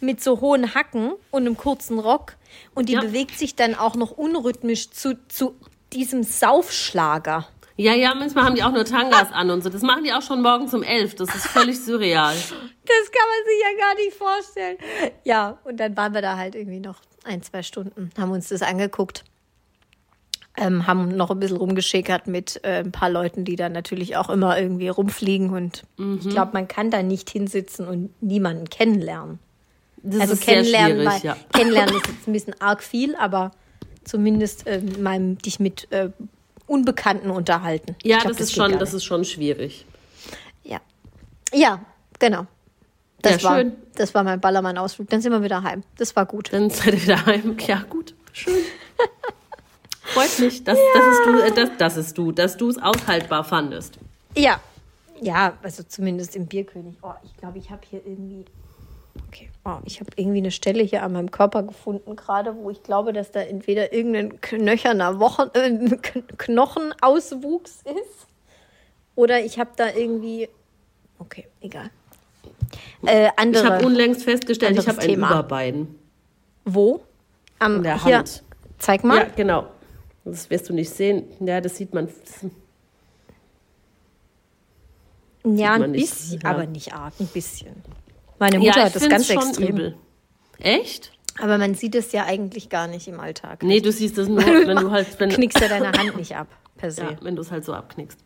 mit 0.00 0.22
so 0.22 0.40
hohen 0.40 0.74
Hacken 0.74 1.12
und 1.30 1.46
einem 1.46 1.56
kurzen 1.56 1.98
Rock. 1.98 2.34
Und 2.74 2.88
die 2.88 2.94
Ja. 2.94 3.00
bewegt 3.00 3.38
sich 3.38 3.54
dann 3.56 3.74
auch 3.74 3.94
noch 3.96 4.12
unrhythmisch 4.12 4.90
zu, 4.90 5.18
zu 5.28 5.56
diesem 5.92 6.22
Saufschlager. 6.22 7.46
Ja, 7.78 7.92
ja, 7.92 8.14
manchmal 8.14 8.44
haben 8.44 8.54
die 8.54 8.62
auch 8.62 8.72
nur 8.72 8.86
Tangas 8.86 9.30
an 9.32 9.50
und 9.50 9.62
so. 9.62 9.68
Das 9.68 9.82
machen 9.82 10.04
die 10.04 10.12
auch 10.12 10.22
schon 10.22 10.40
morgens 10.40 10.72
um 10.72 10.82
elf. 10.82 11.14
Das 11.14 11.34
ist 11.34 11.46
völlig 11.48 11.78
surreal. 11.84 12.34
Das 12.34 13.10
kann 13.12 13.28
man 13.28 13.44
sich 13.46 13.62
ja 13.62 13.84
gar 13.86 13.94
nicht 13.96 14.16
vorstellen. 14.16 14.78
Ja, 15.24 15.58
und 15.64 15.76
dann 15.78 15.94
waren 15.96 16.14
wir 16.14 16.22
da 16.22 16.36
halt 16.38 16.54
irgendwie 16.54 16.80
noch 16.80 16.96
ein, 17.24 17.42
zwei 17.42 17.62
Stunden, 17.62 18.10
haben 18.18 18.30
uns 18.30 18.48
das 18.48 18.62
angeguckt. 18.62 19.24
Ähm, 20.58 20.86
haben 20.86 21.08
noch 21.08 21.30
ein 21.30 21.38
bisschen 21.38 21.58
rumgeschickert 21.58 22.26
mit 22.26 22.60
äh, 22.64 22.78
ein 22.78 22.92
paar 22.92 23.10
Leuten, 23.10 23.44
die 23.44 23.56
da 23.56 23.68
natürlich 23.68 24.16
auch 24.16 24.30
immer 24.30 24.58
irgendwie 24.58 24.88
rumfliegen. 24.88 25.50
Und 25.50 25.84
ich 25.98 26.30
glaube, 26.30 26.52
man 26.54 26.66
kann 26.66 26.90
da 26.90 27.02
nicht 27.02 27.28
hinsitzen 27.28 27.86
und 27.86 28.10
niemanden 28.22 28.70
kennenlernen. 28.70 29.38
Das 30.02 30.20
also 30.20 30.32
ist 30.34 30.42
kennenlernen, 30.44 31.04
weil, 31.04 31.20
ja. 31.22 31.36
kennenlernen 31.52 31.96
ist 31.96 32.06
jetzt 32.06 32.28
ein 32.28 32.32
bisschen 32.32 32.60
arg 32.60 32.82
viel, 32.82 33.16
aber 33.16 33.50
zumindest 34.04 34.64
ähm, 34.66 35.02
meinem, 35.02 35.38
dich 35.38 35.60
mit 35.60 35.90
äh, 35.90 36.10
Unbekannten 36.66 37.30
unterhalten. 37.30 37.94
Ja, 38.02 38.18
glaub, 38.18 38.32
das, 38.32 38.40
ist 38.40 38.54
geht 38.54 38.56
schon, 38.56 38.78
das 38.78 38.94
ist 38.94 39.04
schon 39.04 39.24
schwierig. 39.24 39.86
Ja. 40.64 40.80
Ja, 41.52 41.80
genau. 42.18 42.46
Das, 43.22 43.42
Ja, 43.42 43.48
war, 43.48 43.58
schön. 43.58 43.72
das 43.94 44.14
war 44.14 44.24
mein 44.24 44.40
Ballermann-Ausflug. 44.40 45.08
Dann 45.10 45.20
sind 45.20 45.32
wir 45.32 45.42
wieder 45.42 45.62
heim. 45.62 45.82
Das 45.96 46.16
war 46.16 46.26
gut. 46.26 46.52
Dann 46.52 46.70
seid 46.70 46.94
ihr 46.94 47.02
wieder 47.02 47.26
heim. 47.26 47.56
Ja, 47.66 47.84
gut. 47.88 48.14
Schön. 48.32 48.54
Freut 50.16 50.38
mich, 50.38 50.64
dass, 50.64 50.78
dass 50.94 51.04
es 51.04 51.24
du, 51.24 51.38
äh, 51.40 51.50
dass, 51.52 51.76
dass 51.78 51.96
es 51.96 52.14
du, 52.14 52.32
dass 52.32 52.56
du 52.56 52.68
es 52.68 52.78
aushaltbar 52.82 53.44
fandest. 53.44 53.98
Ja. 54.36 54.60
Ja, 55.20 55.54
also 55.62 55.82
zumindest 55.82 56.36
im 56.36 56.46
Bierkönig. 56.46 56.96
Oh, 57.02 57.12
ich 57.24 57.36
glaube, 57.36 57.58
ich 57.58 57.70
habe 57.70 57.80
hier 57.88 58.00
irgendwie. 58.06 58.44
Okay. 59.28 59.48
Oh, 59.64 59.78
ich 59.84 60.00
habe 60.00 60.10
irgendwie 60.16 60.38
eine 60.38 60.50
Stelle 60.50 60.82
hier 60.82 61.02
an 61.02 61.12
meinem 61.14 61.30
Körper 61.30 61.62
gefunden, 61.62 62.16
gerade 62.16 62.54
wo 62.56 62.68
ich 62.70 62.82
glaube, 62.82 63.12
dass 63.14 63.30
da 63.30 63.40
entweder 63.40 63.92
irgendein 63.94 64.40
knöcherner 64.42 65.18
Wochen, 65.18 65.48
äh, 65.54 65.68
Kn- 65.68 66.22
Knochenauswuchs 66.36 67.82
ist. 67.84 68.26
Oder 69.14 69.40
ich 69.42 69.58
habe 69.58 69.70
da 69.76 69.88
irgendwie. 69.94 70.48
Okay, 71.18 71.46
egal. 71.62 71.90
Äh, 73.06 73.26
Ich 73.28 73.32
andere. 73.38 73.64
habe 73.70 73.86
unlängst 73.86 74.22
festgestellt, 74.24 74.78
ich 74.78 74.86
habe 74.86 75.00
ein 75.00 75.06
Thema. 75.08 75.30
Überbein. 75.30 75.94
wo? 76.66 77.00
Am 77.58 77.76
In 77.76 77.82
der 77.84 78.04
hier. 78.04 78.18
Hand. 78.18 78.42
Zeig 78.78 79.02
mal. 79.02 79.16
Ja, 79.18 79.24
genau. 79.34 79.66
Das 80.26 80.50
wirst 80.50 80.68
du 80.68 80.74
nicht 80.74 80.90
sehen. 80.90 81.24
Ja, 81.40 81.60
das 81.60 81.76
sieht 81.76 81.94
man. 81.94 82.08
Ja, 85.44 85.74
ein 85.74 85.80
man 85.80 85.90
nicht, 85.92 86.10
bisschen, 86.10 86.40
ja. 86.40 86.50
aber 86.50 86.66
nicht 86.66 86.92
arg, 86.92 87.14
ein 87.20 87.28
bisschen. 87.28 87.76
Meine 88.38 88.56
Ja, 88.56 88.60
Mutter 88.60 88.78
ich 88.78 88.84
hat 88.86 88.96
das 88.96 89.08
ganz 89.08 89.26
schon 89.28 89.36
extrem. 89.38 89.68
übel. 89.68 89.96
Echt? 90.58 91.12
Aber 91.40 91.58
man 91.58 91.74
sieht 91.74 91.94
es 91.94 92.12
ja 92.12 92.24
eigentlich 92.24 92.68
gar 92.68 92.88
nicht 92.88 93.06
im 93.08 93.20
Alltag. 93.20 93.62
Nee, 93.62 93.80
du 93.80 93.92
siehst 93.92 94.18
es 94.18 94.28
nur, 94.28 94.38
wenn 94.44 94.76
du 94.76 94.90
halt, 94.90 95.18
wenn, 95.20 95.30
Knickst 95.30 95.60
ja 95.60 95.68
deine 95.68 95.92
Hand 95.92 96.16
nicht 96.16 96.34
ab, 96.34 96.48
per 96.76 96.90
se. 96.90 97.02
ja, 97.02 97.16
wenn 97.20 97.36
du 97.36 97.42
es 97.42 97.50
halt 97.52 97.64
so 97.64 97.72
abknickst. 97.72 98.18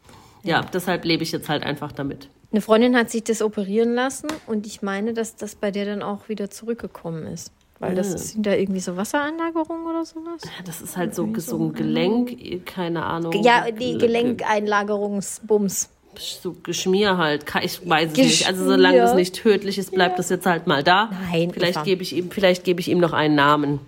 Ja, 0.43 0.63
deshalb 0.63 1.05
lebe 1.05 1.23
ich 1.23 1.33
jetzt 1.33 1.49
halt 1.51 1.63
einfach 1.65 1.93
damit. 1.93 2.31
Eine 2.51 2.63
Freundin 2.63 2.97
hat 2.97 3.11
sich 3.11 3.23
das 3.25 3.43
operieren 3.43 3.93
lassen 3.95 4.29
und 4.47 4.67
ich 4.67 4.81
meine, 4.81 5.13
dass 5.13 5.37
das 5.37 5.55
bei 5.55 5.71
der 5.71 5.85
dann 5.85 6.03
auch 6.03 6.29
wieder 6.31 6.49
zurückgekommen 6.51 7.27
ist. 7.27 7.53
Weil 7.81 7.95
das 7.95 8.15
Ah. 8.15 8.19
sind 8.19 8.45
da 8.47 8.53
irgendwie 8.55 8.81
so 8.81 8.97
Wasseranlagerungen 8.97 9.87
oder 9.87 10.05
sowas. 10.05 10.43
Ja, 10.45 10.51
Das 10.65 10.81
ist 10.83 10.97
halt 10.99 11.15
so, 11.15 11.27
so 11.39 11.59
ein 11.59 11.73
Gelenk, 11.73 12.67
keine 12.67 13.03
Ahnung. 13.05 13.33
Ja, 13.43 13.71
die 13.71 13.97
Gelenkeinlagerungsbums. 13.97 15.89
So 16.19 16.55
Geschmier 16.63 17.17
halt. 17.17 17.45
Ich 17.63 17.89
weiß 17.89 18.09
es 18.09 18.13
Geschmier. 18.15 18.25
nicht. 18.27 18.47
Also 18.47 18.65
solange 18.67 18.99
es 18.99 19.15
nicht 19.15 19.35
tödlich 19.35 19.79
ist, 19.79 19.93
bleibt 19.93 20.19
das 20.19 20.29
jetzt 20.29 20.45
halt 20.45 20.67
mal 20.67 20.83
da. 20.85 21.09
Nein, 21.31 21.53
Vielleicht 21.53 21.85
gebe 21.85 22.03
ich 22.03 22.15
ihm, 22.15 22.31
vielleicht 22.31 22.65
gebe 22.65 22.81
ich 22.81 22.89
ihm 22.89 22.99
noch 22.99 23.13
einen 23.15 23.35
Namen. 23.35 23.81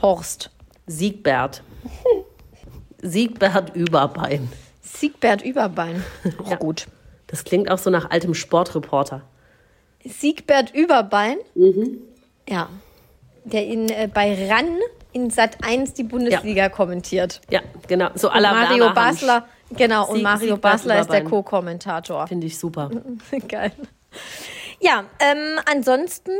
Horst. 0.00 0.50
Siegbert. 0.86 1.62
Siegbert 3.02 3.74
Überbein. 3.74 4.48
Siegbert 4.82 5.42
Überbein. 5.42 6.04
Auch 6.44 6.50
Ja. 6.50 6.56
gut. 6.56 6.86
Das 7.26 7.44
klingt 7.44 7.70
auch 7.70 7.78
so 7.78 7.90
nach 7.90 8.10
altem 8.10 8.32
Sportreporter. 8.34 9.22
Siegbert 10.04 10.74
Überbein. 10.74 11.36
Mhm. 11.54 11.98
Ja. 12.48 12.68
Der 13.44 13.66
in, 13.66 13.88
äh, 13.88 14.08
bei 14.12 14.48
RAN 14.48 14.78
in 15.12 15.30
Sat 15.30 15.58
1 15.64 15.94
die 15.94 16.02
Bundesliga 16.04 16.68
kommentiert. 16.68 17.40
Ja, 17.50 17.60
genau. 17.86 18.08
So 18.14 18.28
la 18.28 18.52
Mario 18.52 18.84
Werner 18.84 18.94
Hansch. 18.94 19.20
Basler. 19.20 19.46
Genau, 19.70 20.08
und 20.08 20.16
Sieg- 20.16 20.22
Mario 20.22 20.40
Siegbert 20.40 20.60
Basler 20.62 21.00
ist 21.00 21.10
der. 21.12 21.24
Co-Kommentator. 21.24 22.26
Finde 22.26 22.46
ich 22.46 22.58
super. 22.58 22.90
Geil. 23.48 23.72
Ja, 24.80 25.04
ähm, 25.20 25.58
ansonsten, 25.70 26.30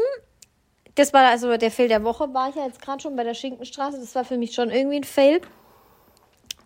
das 0.94 1.12
war 1.12 1.28
also 1.28 1.56
der 1.56 1.70
Fail 1.70 1.88
der 1.88 2.04
Woche, 2.04 2.32
war 2.32 2.48
ich 2.50 2.54
ja 2.54 2.64
jetzt 2.66 2.80
gerade 2.80 3.00
schon 3.02 3.16
bei 3.16 3.24
der 3.24 3.34
Schinkenstraße. 3.34 3.98
Das 4.00 4.14
war 4.14 4.24
für 4.24 4.36
mich 4.38 4.54
schon 4.54 4.70
irgendwie 4.70 4.96
ein 4.96 5.04
Fail. 5.04 5.40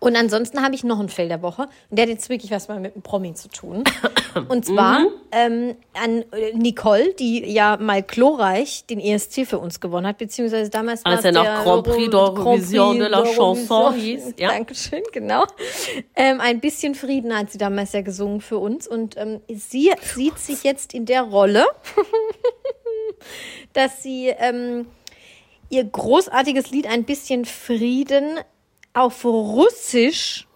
Und 0.03 0.15
ansonsten 0.17 0.61
habe 0.63 0.75
ich 0.75 0.83
noch 0.83 0.99
einen 0.99 1.09
Fail 1.09 1.27
der 1.29 1.41
Woche. 1.41 1.63
Und 1.89 1.97
der 1.97 2.03
hat 2.03 2.09
jetzt 2.09 2.29
wirklich 2.29 2.51
was 2.51 2.67
mal 2.67 2.79
mit 2.79 2.93
einem 2.93 3.01
Promi 3.03 3.33
zu 3.33 3.47
tun. 3.47 3.83
Und 4.49 4.65
zwar 4.65 4.99
Mhm. 4.99 5.07
ähm, 5.31 5.75
an 5.93 6.23
äh, 6.33 6.53
Nicole, 6.55 7.13
die 7.13 7.45
ja 7.51 7.77
mal 7.77 8.01
glorreich 8.03 8.85
den 8.87 8.99
ESC 8.99 9.45
für 9.47 9.59
uns 9.59 9.79
gewonnen 9.79 10.07
hat, 10.07 10.17
beziehungsweise 10.17 10.69
damals 10.69 11.05
Als 11.05 11.23
er 11.23 11.31
der 11.31 11.43
Grand 11.63 11.83
Prix 11.83 12.13
Euro- 12.13 12.33
d'Eurovision 12.35 12.97
de 12.99 13.07
la 13.07 13.23
Chanson 13.23 13.93
hieß, 13.99 14.33
ja. 14.37 14.49
Dankeschön, 14.49 15.03
genau. 15.11 15.43
Ähm, 16.15 16.41
ein 16.41 16.59
bisschen 16.59 16.95
Frieden 16.95 17.37
hat 17.37 17.51
sie 17.51 17.57
damals 17.57 17.93
ja 17.93 18.01
gesungen 18.01 18.41
für 18.41 18.57
uns. 18.57 18.87
Und 18.87 19.15
ähm, 19.17 19.39
sie 19.47 19.91
sieht 20.01 20.37
sich 20.39 20.63
jetzt 20.63 20.93
in 20.93 21.05
der 21.05 21.21
Rolle, 21.23 21.65
dass 23.73 24.03
sie 24.03 24.27
ähm, 24.37 24.87
ihr 25.69 25.83
großartiges 25.83 26.71
Lied 26.71 26.87
Ein 26.87 27.03
bisschen 27.03 27.45
Frieden 27.45 28.39
auf 28.93 29.25
Russisch 29.25 30.47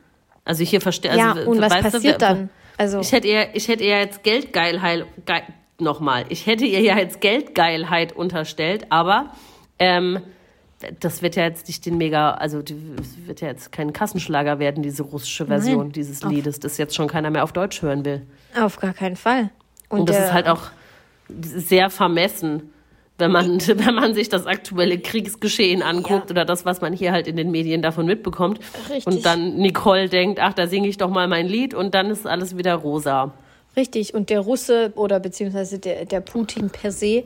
Also 0.44 0.64
hier 0.64 0.80
verstehe 0.80 1.16
ja, 1.16 1.32
also, 1.32 1.50
und 1.50 1.60
was 1.60 1.72
du, 1.74 1.82
passiert 1.82 2.20
wer- 2.20 2.28
dann? 2.28 2.50
Also, 2.78 3.00
Ich 3.00 3.12
hätte 3.12 3.28
ihr, 3.28 3.54
ich 3.54 3.68
hätte 3.68 3.84
ihr 3.84 3.98
jetzt 3.98 4.22
Geldgeilheit, 4.22 5.04
ge, 5.26 5.40
nochmal, 5.78 6.24
ich 6.30 6.46
hätte 6.46 6.64
ihr 6.64 6.80
ja 6.80 6.96
jetzt 6.98 7.20
Geldgeilheit 7.20 8.14
unterstellt, 8.14 8.86
aber 8.90 9.32
ähm, 9.78 10.20
das 11.00 11.22
wird 11.22 11.36
ja 11.36 11.44
jetzt 11.44 11.68
nicht 11.68 11.84
den 11.86 11.98
mega, 11.98 12.32
also 12.32 12.62
die, 12.62 12.76
wird 13.26 13.40
ja 13.40 13.48
jetzt 13.48 13.70
kein 13.72 13.92
Kassenschlager 13.92 14.58
werden, 14.58 14.82
diese 14.82 15.02
russische 15.02 15.46
Version 15.46 15.84
Nein. 15.86 15.92
dieses 15.92 16.22
Liedes, 16.24 16.58
das 16.60 16.78
jetzt 16.78 16.94
schon 16.94 17.08
keiner 17.08 17.30
mehr 17.30 17.44
auf 17.44 17.52
Deutsch 17.52 17.82
hören 17.82 18.04
will. 18.04 18.22
auf 18.58 18.78
gar 18.78 18.92
keinen 18.94 19.16
Fall. 19.16 19.50
Und, 19.88 20.08
das 20.08 20.16
der- 20.16 20.26
ist 20.26 20.32
halt 20.32 20.48
auch 20.48 20.62
sehr 21.42 21.90
vermessen, 21.90 22.70
wenn 23.18 23.30
man, 23.30 23.60
wenn 23.66 23.94
man 23.94 24.14
sich 24.14 24.28
das 24.28 24.46
aktuelle 24.46 24.98
Kriegsgeschehen 24.98 25.82
anguckt 25.82 26.30
Ja. 26.30 26.30
oder 26.30 26.44
das, 26.44 26.64
was 26.64 26.80
man 26.80 26.92
hier 26.92 27.12
halt 27.12 27.26
in 27.26 27.36
den 27.36 27.50
Medien 27.50 27.82
davon 27.82 28.06
mitbekommt. 28.06 28.60
Richtig. 28.88 29.06
Und 29.06 29.24
dann 29.26 29.56
Nicole 29.56 30.08
denkt, 30.08 30.40
ach, 30.40 30.54
da 30.54 30.66
singe 30.66 30.88
ich 30.88 30.96
doch 30.96 31.10
mal 31.10 31.28
mein 31.28 31.46
Lied 31.46 31.74
und 31.74 31.94
dann 31.94 32.10
ist 32.10 32.26
alles 32.26 32.56
wieder 32.56 32.74
rosa. 32.76 33.32
Richtig, 33.76 34.14
und 34.14 34.30
der 34.30 34.40
Russe 34.40 34.92
oder 34.96 35.20
beziehungsweise 35.20 35.78
der, 35.78 36.04
der 36.04 36.20
Putin 36.20 36.70
per 36.70 36.90
se 36.90 37.22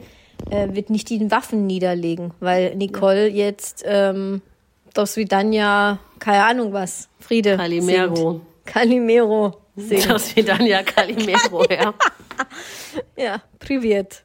äh, 0.50 0.69
wird 0.75 0.91
nicht 0.91 1.11
die 1.11 1.31
Waffen 1.31 1.67
niederlegen, 1.67 2.33
weil 2.41 2.75
Nicole 2.76 3.29
jetzt 3.29 3.83
ähm, 3.87 4.43
das 4.93 5.17
Vidania, 5.17 5.99
keine 6.19 6.45
Ahnung 6.45 6.73
was, 6.73 7.09
Friede. 7.21 7.57
Calimero. 7.57 8.31
Singt. 8.33 8.43
Calimero 8.67 9.57
singt. 9.76 10.09
Das 10.11 10.35
wird 10.37 10.49
dann 10.49 10.64
ja 10.67 10.83
Calimero, 10.83 11.64
ja. 11.71 11.95
Ja, 13.17 13.43
Privet. 13.59 14.25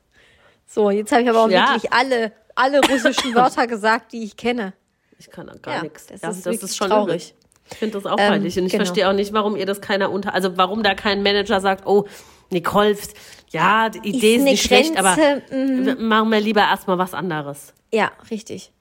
So, 0.67 0.89
jetzt 0.91 1.11
habe 1.11 1.23
ich 1.23 1.29
aber 1.29 1.43
auch 1.45 1.49
Ja. 1.49 1.69
wirklich 1.73 1.91
alle, 1.91 2.31
alle 2.55 2.79
russischen 2.87 3.33
Wörter 3.33 3.65
gesagt, 3.67 4.11
die 4.13 4.23
ich 4.23 4.37
kenne. 4.37 4.73
Ich 5.17 5.29
kann 5.29 5.49
auch 5.49 5.61
gar 5.61 5.75
Ja, 5.77 5.83
nichts. 5.83 6.07
das 6.07 6.21
ja, 6.21 6.29
ist 6.29 6.45
das 6.45 6.55
ist 6.63 6.77
schon 6.77 6.89
traurig. 6.89 7.29
übel. 7.31 7.39
Ich 7.71 7.77
finde 7.77 7.97
das 7.99 8.05
auch 8.05 8.17
Ähm, 8.19 8.29
peinlich. 8.29 8.57
Und 8.57 8.65
ich 8.65 8.71
genau. 8.71 8.85
verstehe 8.85 9.09
auch 9.09 9.13
nicht, 9.13 9.33
warum 9.33 9.55
ihr 9.55 9.65
das 9.65 9.81
keiner 9.81 10.11
unter. 10.11 10.33
Also 10.33 10.57
warum 10.57 10.81
da 10.83 10.93
kein 10.95 11.21
Manager 11.23 11.59
sagt, 11.59 11.85
oh, 11.85 12.05
Nicole, 12.49 12.97
ja, 13.49 13.89
die 13.89 14.09
Idee 14.09 14.35
ist, 14.35 14.41
eine 14.41 14.51
nicht 14.51 14.63
schlecht, 14.63 14.97
aber 14.97 15.15
Grenze, 15.15 15.85
wir 15.85 15.95
machen 15.97 16.29
wir 16.31 16.39
lieber 16.39 16.61
erstmal 16.61 16.97
was 16.97 17.13
anderes. 17.13 17.73
Ja, 17.91 18.11
richtig. 18.31 18.71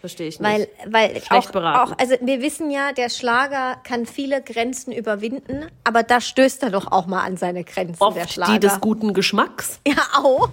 Verstehe 0.00 0.28
ich 0.28 0.38
nicht. 0.38 0.48
Weil, 0.48 0.68
weil 0.86 1.10
Schlecht 1.22 1.48
auch, 1.48 1.52
beraten. 1.52 1.92
auch, 1.92 1.98
also 1.98 2.14
wir 2.20 2.40
wissen 2.42 2.70
ja, 2.70 2.92
der 2.92 3.08
Schlager 3.08 3.76
kann 3.82 4.06
viele 4.06 4.42
Grenzen 4.42 4.92
überwinden, 4.92 5.66
aber 5.84 6.02
da 6.02 6.20
stößt 6.20 6.62
er 6.62 6.70
doch 6.70 6.92
auch 6.92 7.06
mal 7.06 7.22
an 7.24 7.36
seine 7.36 7.64
Grenzen, 7.64 7.98
der 7.98 8.06
Oft 8.06 8.32
Schlager. 8.32 8.52
die 8.52 8.60
des 8.60 8.80
guten 8.80 9.14
Geschmacks. 9.14 9.80
ja, 9.86 9.96
auch. 10.22 10.48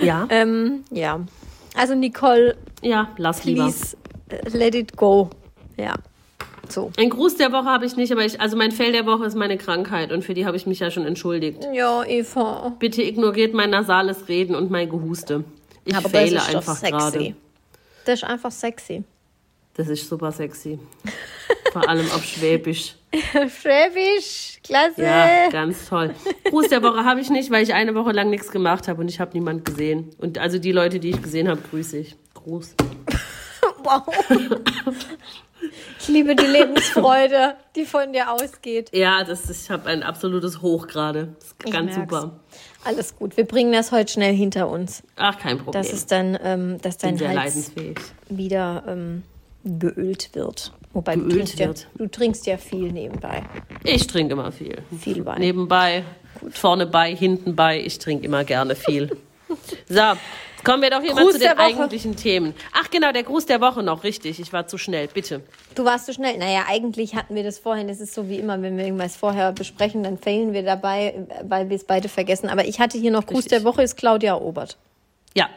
Ja, 0.00 0.26
Ähm, 0.28 0.84
ja. 0.90 1.20
Also 1.74 1.94
Nicole, 1.94 2.56
ja, 2.82 3.08
lass 3.16 3.44
lieber. 3.44 3.62
please 3.64 3.96
äh, 4.28 4.48
let 4.50 4.74
it 4.74 4.94
go. 4.96 5.30
Ja. 5.78 5.94
So. 6.72 6.90
Ein 6.96 7.10
Gruß 7.10 7.36
der 7.36 7.52
Woche 7.52 7.66
habe 7.66 7.84
ich 7.84 7.96
nicht, 7.96 8.10
aber 8.12 8.24
ich, 8.24 8.40
also 8.40 8.56
mein 8.56 8.72
Fell 8.72 8.92
der 8.92 9.04
Woche 9.04 9.26
ist 9.26 9.36
meine 9.36 9.58
Krankheit 9.58 10.10
und 10.10 10.24
für 10.24 10.32
die 10.32 10.46
habe 10.46 10.56
ich 10.56 10.66
mich 10.66 10.80
ja 10.80 10.90
schon 10.90 11.04
entschuldigt. 11.04 11.66
Ja, 11.72 12.02
Eva. 12.02 12.74
Bitte 12.78 13.02
ignoriert 13.02 13.52
mein 13.52 13.70
nasales 13.70 14.28
Reden 14.28 14.54
und 14.54 14.70
mein 14.70 14.88
Gehuste. 14.88 15.44
Ich 15.84 15.94
Aber 15.94 16.08
das 16.08 16.12
fehle 16.12 16.36
ist 16.36 16.48
doch 16.48 16.54
einfach 16.54 16.76
sexy. 16.76 16.90
gerade. 16.92 17.34
Das 18.06 18.22
ist 18.22 18.24
einfach 18.24 18.50
sexy. 18.50 19.04
Das 19.74 19.88
ist 19.88 20.08
super 20.08 20.32
sexy. 20.32 20.78
Vor 21.72 21.86
allem 21.88 22.10
auf 22.12 22.24
Schwäbisch. 22.24 22.96
Schwäbisch, 23.32 24.58
klasse. 24.64 25.02
Ja, 25.02 25.50
ganz 25.50 25.88
toll. 25.88 26.14
Gruß 26.44 26.68
der 26.68 26.82
Woche 26.82 27.04
habe 27.04 27.20
ich 27.20 27.28
nicht, 27.28 27.50
weil 27.50 27.62
ich 27.62 27.74
eine 27.74 27.94
Woche 27.94 28.12
lang 28.12 28.30
nichts 28.30 28.50
gemacht 28.50 28.88
habe 28.88 29.02
und 29.02 29.08
ich 29.08 29.20
habe 29.20 29.32
niemand 29.34 29.66
gesehen. 29.66 30.10
Und 30.18 30.38
also 30.38 30.58
die 30.58 30.72
Leute, 30.72 31.00
die 31.00 31.10
ich 31.10 31.22
gesehen 31.22 31.48
habe, 31.48 31.60
grüße 31.70 31.98
ich. 31.98 32.16
Gruß. 32.34 32.74
Wow. 33.84 34.06
Ich 36.00 36.08
liebe 36.08 36.34
die 36.34 36.44
Lebensfreude, 36.44 37.54
die 37.76 37.84
von 37.84 38.12
dir 38.12 38.32
ausgeht. 38.32 38.90
Ja, 38.92 39.24
das 39.24 39.48
ist, 39.48 39.64
ich 39.64 39.70
habe 39.70 39.88
ein 39.88 40.02
absolutes 40.02 40.62
Hoch 40.62 40.86
gerade. 40.86 41.34
Ganz 41.70 41.94
super. 41.94 42.40
Alles 42.84 43.16
gut. 43.16 43.36
Wir 43.36 43.44
bringen 43.44 43.72
das 43.72 43.92
heute 43.92 44.12
schnell 44.12 44.34
hinter 44.34 44.68
uns. 44.68 45.02
Ach, 45.16 45.38
kein 45.38 45.58
Problem. 45.58 45.82
Das 45.82 45.92
ist 45.92 46.10
dann, 46.10 46.38
ähm, 46.42 46.80
dass 46.80 46.98
dein 46.98 47.18
Hals 47.20 47.72
wieder 48.28 48.84
ähm, 48.88 49.22
geölt 49.64 50.30
wird. 50.34 50.72
Wobei 50.92 51.14
du 51.14 51.22
Geölt 51.22 51.36
trinkst, 51.36 51.58
ja, 51.58 51.66
wird. 51.68 51.86
du 51.96 52.06
trinkst 52.06 52.46
ja 52.46 52.56
viel 52.58 52.92
nebenbei. 52.92 53.44
Ich 53.84 54.06
trinke 54.06 54.34
immer 54.34 54.52
viel. 54.52 54.82
Viel 55.00 55.24
Wein. 55.24 55.40
Nebenbei, 55.40 56.04
vorne 56.50 56.86
bei, 56.86 57.14
hinten 57.14 57.56
bei. 57.56 57.80
Ich 57.80 57.98
trinke 57.98 58.26
immer 58.26 58.44
gerne 58.44 58.74
viel. 58.74 59.10
so, 59.88 60.00
kommen 60.64 60.82
wir 60.82 60.90
doch 60.90 61.00
hier 61.02 61.14
mal 61.14 61.24
Gruß 61.24 61.34
zu 61.34 61.38
den 61.40 61.58
eigentlichen 61.58 62.16
Themen. 62.16 62.54
Ach 62.72 62.90
genau, 62.90 63.12
der 63.12 63.22
Gruß 63.22 63.46
der 63.46 63.60
Woche 63.60 63.82
noch, 63.82 64.04
richtig. 64.04 64.38
Ich 64.40 64.52
war 64.52 64.66
zu 64.66 64.78
schnell, 64.78 65.08
bitte. 65.08 65.42
Du 65.74 65.84
warst 65.84 66.06
so 66.06 66.12
schnell. 66.12 66.38
Naja, 66.38 66.64
eigentlich 66.68 67.14
hatten 67.14 67.34
wir 67.34 67.42
das 67.42 67.58
vorhin. 67.58 67.88
Es 67.88 68.00
ist 68.00 68.14
so 68.14 68.28
wie 68.28 68.38
immer, 68.38 68.60
wenn 68.62 68.76
wir 68.76 68.84
irgendwas 68.84 69.16
vorher 69.16 69.52
besprechen, 69.52 70.02
dann 70.02 70.18
failen 70.18 70.52
wir 70.52 70.62
dabei, 70.62 71.26
weil 71.42 71.68
wir 71.68 71.76
es 71.76 71.84
beide 71.84 72.08
vergessen. 72.08 72.48
Aber 72.48 72.64
ich 72.66 72.78
hatte 72.80 72.98
hier 72.98 73.10
noch 73.10 73.26
Gruß 73.26 73.38
Richtig. 73.44 73.50
der 73.58 73.64
Woche, 73.64 73.82
ist 73.82 73.96
Claudia 73.96 74.36
Obert. 74.36 74.76
Ja. 75.34 75.48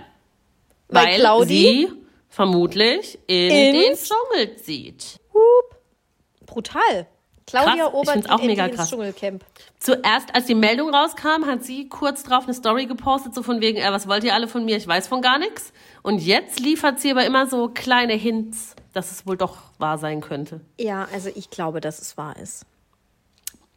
Weil 0.87 1.05
Weil 1.07 1.19
Claudi- 1.21 1.47
sie 1.47 1.91
vermutlich 2.29 3.17
in 3.27 3.49
den 3.49 3.95
Dschungel 3.95 4.55
zieht. 4.57 5.19
Brutal. 6.45 7.07
Claudia 7.47 7.75
Krass, 7.75 7.87
ich 7.87 7.93
Obert 7.93 8.15
geht 8.15 8.29
auch 8.31 8.41
mega 8.41 8.69
krass. 8.69 8.89
Dschungelcamp. 8.89 9.45
Zuerst, 9.79 10.33
als 10.33 10.45
die 10.45 10.55
Meldung 10.55 10.93
rauskam, 10.93 11.45
hat 11.45 11.63
sie 11.63 11.87
kurz 11.89 12.23
drauf 12.23 12.45
eine 12.45 12.53
Story 12.55 12.87
gepostet, 12.87 13.35
so 13.35 13.43
von 13.43 13.61
wegen, 13.61 13.77
äh, 13.77 13.91
was 13.91 14.07
wollt 14.07 14.23
ihr 14.23 14.33
alle 14.33 14.47
von 14.47 14.65
mir? 14.65 14.77
Ich 14.77 14.87
weiß 14.87 15.07
von 15.07 15.21
gar 15.21 15.37
nichts. 15.37 15.71
Und 16.01 16.19
jetzt 16.19 16.59
liefert 16.59 16.99
sie 16.99 17.11
aber 17.11 17.25
immer 17.25 17.45
so 17.45 17.69
kleine 17.69 18.13
Hints, 18.13 18.75
dass 18.93 19.11
es 19.11 19.27
wohl 19.27 19.37
doch 19.37 19.57
wahr 19.77 19.97
sein 19.99 20.21
könnte. 20.21 20.61
Ja, 20.79 21.07
also 21.13 21.29
ich 21.35 21.51
glaube, 21.51 21.81
dass 21.81 21.99
es 21.99 22.17
wahr 22.17 22.35
ist. 22.37 22.65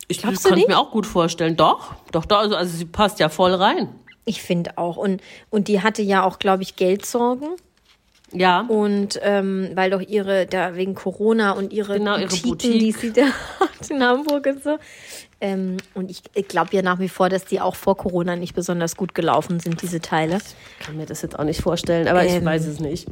Ich 0.08 0.18
Glaubst 0.18 0.44
kann 0.44 0.52
du 0.52 0.54
es 0.54 0.56
nicht? 0.60 0.68
mir 0.68 0.78
auch 0.78 0.90
gut 0.90 1.06
vorstellen. 1.06 1.56
Doch, 1.56 1.94
doch, 2.12 2.24
doch. 2.24 2.38
Also, 2.38 2.56
also 2.56 2.74
sie 2.74 2.86
passt 2.86 3.18
ja 3.18 3.28
voll 3.28 3.52
rein. 3.52 3.94
Ich 4.24 4.40
finde 4.40 4.78
auch. 4.78 4.96
Und, 4.96 5.20
und 5.50 5.68
die 5.68 5.82
hatte 5.82 6.00
ja 6.00 6.22
auch, 6.22 6.38
glaube 6.38 6.62
ich, 6.62 6.76
Geldsorgen. 6.76 7.48
Ja. 8.32 8.60
Und 8.68 9.18
ähm, 9.22 9.70
weil 9.74 9.90
doch 9.90 10.00
ihre, 10.02 10.46
da 10.46 10.74
wegen 10.76 10.94
Corona 10.94 11.52
und 11.52 11.72
ihre 11.72 11.98
Genau, 11.98 12.18
Boutiquen, 12.18 12.50
Boutique. 12.50 12.78
die 12.80 12.92
sie 12.92 13.12
da 13.12 13.22
hat 13.60 13.90
in 13.90 14.02
Hamburg 14.02 14.46
und 14.46 14.62
so. 14.62 14.78
Ähm, 15.40 15.76
und 15.94 16.10
ich, 16.10 16.22
ich 16.34 16.48
glaube 16.48 16.70
ja 16.74 16.82
nach 16.82 16.98
wie 16.98 17.08
vor, 17.08 17.28
dass 17.28 17.44
die 17.44 17.60
auch 17.60 17.76
vor 17.76 17.96
Corona 17.96 18.36
nicht 18.36 18.54
besonders 18.54 18.96
gut 18.96 19.14
gelaufen 19.14 19.60
sind, 19.60 19.80
diese 19.82 20.00
Teile. 20.00 20.38
Ich 20.80 20.86
kann 20.86 20.96
mir 20.96 21.06
das 21.06 21.22
jetzt 21.22 21.38
auch 21.38 21.44
nicht 21.44 21.62
vorstellen, 21.62 22.08
aber 22.08 22.24
ich 22.24 22.32
Ähm, 22.32 22.44
weiß 22.44 22.66
es 22.66 22.80
nicht. 22.80 23.06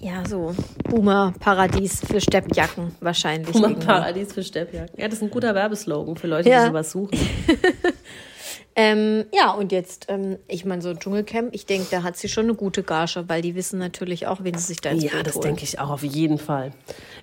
Ja, 0.00 0.24
so 0.26 0.52
Boomer-Paradies 0.88 2.00
für 2.04 2.20
Steppjacken 2.20 2.92
wahrscheinlich. 3.00 3.52
Puma 3.52 3.68
irgendwo. 3.68 3.86
Paradies 3.86 4.32
für 4.32 4.42
Steppjacken. 4.42 4.98
Ja, 4.98 5.06
das 5.06 5.18
ist 5.18 5.22
ein 5.22 5.30
guter 5.30 5.54
Werbeslogan 5.54 6.16
für 6.16 6.26
Leute, 6.26 6.48
Ja. 6.48 6.62
die 6.62 6.68
sowas 6.68 6.90
suchen. 6.90 7.16
Ähm, 8.74 9.26
ja, 9.34 9.50
und 9.50 9.70
jetzt, 9.70 10.06
ähm, 10.08 10.38
ich 10.48 10.64
meine, 10.64 10.80
so 10.80 10.88
ein 10.88 10.98
Dschungelcamp, 10.98 11.54
ich 11.54 11.66
denke, 11.66 11.88
da 11.90 12.02
hat 12.02 12.16
sie 12.16 12.28
schon 12.28 12.44
eine 12.44 12.54
gute 12.54 12.82
Gage, 12.82 13.24
weil 13.28 13.42
die 13.42 13.54
wissen 13.54 13.78
natürlich 13.78 14.26
auch, 14.26 14.38
wen 14.42 14.54
sie 14.56 14.64
sich 14.64 14.80
da 14.80 14.90
ins 14.90 15.04
Ja, 15.04 15.10
Boot 15.12 15.26
das 15.26 15.34
holen. 15.34 15.42
denke 15.42 15.64
ich 15.64 15.78
auch 15.78 15.90
auf 15.90 16.02
jeden 16.02 16.38
Fall. 16.38 16.72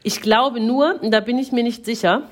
Ich 0.03 0.21
glaube 0.21 0.59
nur, 0.59 1.01
und 1.01 1.09
da 1.11 1.21
bin 1.21 1.39
ich 1.39 1.51
mir 1.51 1.63
nicht 1.63 1.85
sicher, 1.85 2.23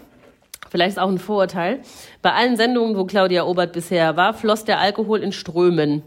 vielleicht 0.69 0.97
ist 0.97 1.00
auch 1.00 1.09
ein 1.09 1.17
Vorurteil, 1.17 1.79
bei 2.21 2.33
allen 2.33 2.57
Sendungen, 2.57 2.95
wo 2.95 3.05
Claudia 3.05 3.43
Obert 3.45 3.74
bisher 3.74 4.15
war, 4.17 4.36
floss 4.36 4.65
der 4.65 4.79
Alkohol 4.79 5.24
in 5.24 5.31
Strömen. 5.31 6.03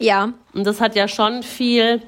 Ja, 0.00 0.32
Und 0.52 0.66
das 0.66 0.80
hat 0.80 0.96
ja 0.96 1.06
schon 1.08 1.42
viel 1.44 2.02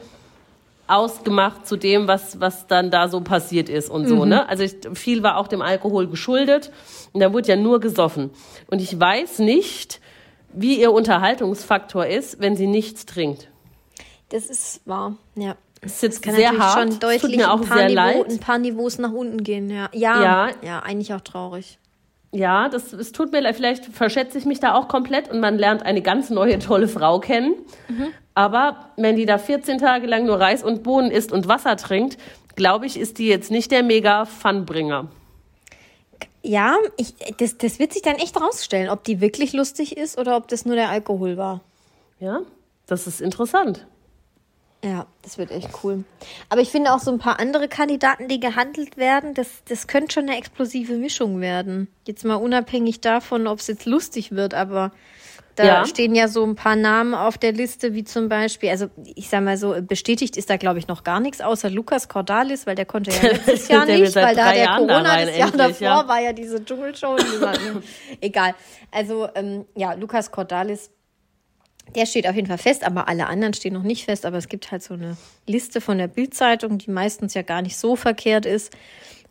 ausgemacht 0.88 1.69
zu 1.69 1.76
dem, 1.76 2.09
was, 2.09 2.40
was 2.40 2.66
dann 2.66 2.90
da 2.90 3.07
so 3.09 3.21
passiert 3.21 3.69
ist 3.69 3.88
und 3.90 4.09
so, 4.09 4.25
ne? 4.25 4.49
Also 4.49 4.64
ich, 4.64 4.75
viel 4.95 5.23
war 5.23 5.37
auch 5.37 5.47
dem 5.47 5.62
Alkohol 5.62 6.09
geschuldet 6.09 6.73
und 7.12 7.21
da 7.21 7.33
wurde 7.33 7.47
ja 7.49 7.57
nur 7.57 7.78
gesoffen. 7.78 8.30
Und 8.69 8.80
ich 8.80 8.99
weiß 8.99 9.38
nicht, 9.38 10.00
wie 10.52 10.80
ihr 10.80 10.92
Unterhaltungsfaktor 10.92 12.07
ist, 12.07 12.40
wenn 12.40 12.57
sie 12.57 12.66
nichts 12.66 13.07
trinkt. 13.07 13.49
das 14.30 14.47
ist 14.47 14.80
wahr, 14.87 15.16
ja. 15.35 15.57
Das 15.83 15.92
ist 15.95 16.02
jetzt 16.02 16.25
sehr 16.25 16.59
hart. 16.59 16.78
schon 16.78 16.88
Es 16.90 16.99
deutlich 16.99 17.23
tut 17.23 17.37
mir 17.37 17.50
auch 17.50 17.62
sehr 17.62 17.87
Niveau, 17.88 17.95
leid. 17.95 18.28
ein 18.28 18.38
paar 18.38 18.59
Niveaus 18.59 18.99
nach 18.99 19.12
unten 19.12 19.42
gehen, 19.42 19.71
ja. 19.71 19.88
Ja, 19.95 20.23
Ja. 20.23 20.50
ja, 20.62 20.80
eigentlich 20.80 21.14
auch 21.14 21.23
traurig. 21.23 21.78
Ja, 22.33 22.69
das, 22.69 22.92
es 22.92 23.12
tut 23.12 23.33
mir 23.33 23.40
leid, 23.40 23.57
vielleicht 23.57 23.87
verschätze 23.87 24.37
ich 24.38 24.45
mich 24.45 24.61
da 24.61 24.75
auch 24.75 24.88
komplett 24.88 25.30
und 25.30 25.40
man 25.40 25.57
lernt 25.59 25.83
eine 25.83 26.02
ganz 26.02 26.28
neue, 26.30 26.59
tolle 26.59 26.87
Frau 26.87 27.19
kennen. 27.19 27.54
Aber 28.35 28.90
wenn 28.97 29.16
die 29.16 29.26
da 29.26 29.38
14 29.38 29.78
Tage 29.78 30.07
lang 30.07 30.26
nur 30.26 30.38
Reis 30.38 30.62
und 30.62 30.83
Bohnen 30.83 31.11
isst 31.11 31.33
und 31.33 31.49
Wasser 31.49 31.76
trinkt, 31.76 32.19
glaube 32.57 32.84
ich, 32.86 32.99
ist 33.00 33.19
die 33.19 33.26
jetzt 33.26 33.50
nicht 33.50 33.71
der 33.73 33.82
mega 33.82 34.26
Funbringer. 34.26 35.08
Ja, 36.43 36.76
ich, 36.97 37.15
das, 37.37 37.59
das 37.59 37.79
wird 37.79 37.93
sich 37.93 38.03
dann 38.03 38.17
echt 38.17 38.41
rausstellen, 38.41 38.89
ob 38.89 39.05
die 39.05 39.21
wirklich 39.21 39.53
lustig 39.53 39.97
ist 39.97 40.19
oder 40.19 40.37
ob 40.37 40.49
das 40.49 40.65
nur 40.65 40.75
der 40.75 40.89
Alkohol 40.89 41.37
war. 41.37 41.61
Ja, 42.19 42.41
das 42.87 43.07
ist 43.07 43.21
interessant. 43.21 43.87
Ja, 44.83 45.07
das 45.21 45.37
wird 45.37 45.50
echt 45.50 45.69
cool. 45.85 46.05
Aber 46.49 46.63
ich 46.63 46.71
finde 46.71 46.95
auch 46.95 47.00
so 47.00 47.11
ein 47.11 47.19
paar 47.19 47.39
andere 47.39 47.69
Kandidaten, 47.69 48.29
die 48.29 48.41
gehandelt 48.41 48.97
werden, 48.97 49.35
das, 49.35 49.63
das 49.69 49.87
könnte 49.87 50.15
schon 50.15 50.29
eine 50.29 50.39
explosive 50.39 50.95
Mischung 50.95 51.41
werden. 51.41 51.89
Jetzt 52.07 52.25
mal 52.25 52.37
unabhängig 52.37 53.03
davon, 53.03 53.47
ob 53.47 53.59
es 53.59 53.67
jetzt 53.67 53.85
lustig 53.85 54.33
wird, 54.33 54.55
aber 54.55 54.93
da 55.56 55.65
Ja. 55.65 55.84
stehen 55.86 56.15
ja 56.15 56.28
so 56.28 56.45
ein 56.45 56.54
paar 56.54 56.76
Namen 56.76 57.15
auf 57.15 57.36
der 57.36 57.52
Liste, 57.52 57.93
wie 57.95 58.04
zum 58.04 58.28
Beispiel, 58.28 58.71
also 58.71 58.89
ich 59.15 59.28
sag 59.28 59.43
mal 59.43 59.56
so, 59.56 59.75
bestätigt 59.82 60.36
ist 60.36 60.49
da 60.50 60.56
glaube 60.56 60.78
ich 60.78 60.89
noch 60.89 61.04
gar 61.04 61.21
nichts, 61.21 61.41
außer 61.41 61.71
Lukas 61.71 62.08
Cordalis, 62.08 62.67
weil 62.67 62.75
der 62.76 62.86
konnte 62.86 63.10
ja 63.10 63.23
letztes 63.32 63.69
Jahr 63.69 63.86
nicht, 63.86 64.15
weil 64.17 64.34
da 64.34 64.52
der 64.52 64.63
Jahren 64.63 64.89
da 64.89 64.95
Corona 64.95 65.13
rein, 65.13 65.26
das 65.26 65.36
Jahr 65.36 65.49
endlich, 65.49 65.78
davor 65.78 66.02
ja. 66.02 66.08
war 66.08 66.21
ja 66.21 66.32
diese 66.32 66.65
Dschungelshow. 66.65 67.17
Egal. 68.21 68.54
Also 68.91 69.28
ähm, 69.34 69.65
ja, 69.75 69.93
Lukas 69.95 70.30
Cordalis 70.30 70.91
der 71.95 72.06
steht 72.06 72.28
auf 72.28 72.36
jeden 72.36 72.47
Fall 72.47 72.58
fest, 72.58 72.84
aber 72.84 73.08
alle 73.08 73.26
anderen 73.26 73.54
stehen 73.54 73.75
noch 73.75 73.82
nicht 73.82 74.04
fest. 74.04 74.25
Aber 74.25 74.36
es 74.36 74.49
gibt 74.49 74.71
halt 74.71 74.82
so 74.82 74.95
eine 74.95 75.17
Liste 75.47 75.80
von 75.80 75.99
der 75.99 76.06
Bildzeitung, 76.06 76.78
die 76.78 76.91
meistens 76.91 77.34
ja 77.34 77.43
gar 77.43 77.63
nicht 77.63 77.76
so 77.76 77.97
verkehrt 77.97 78.47
ist. 78.47 78.73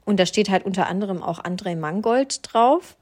Und 0.05 0.19
da 0.19 0.25
steht 0.25 0.49
halt 0.49 0.65
unter 0.65 0.87
anderem 0.87 1.21
auch 1.21 1.43
André 1.43 1.75
Mangold 1.75 2.39
drauf, 2.43 2.97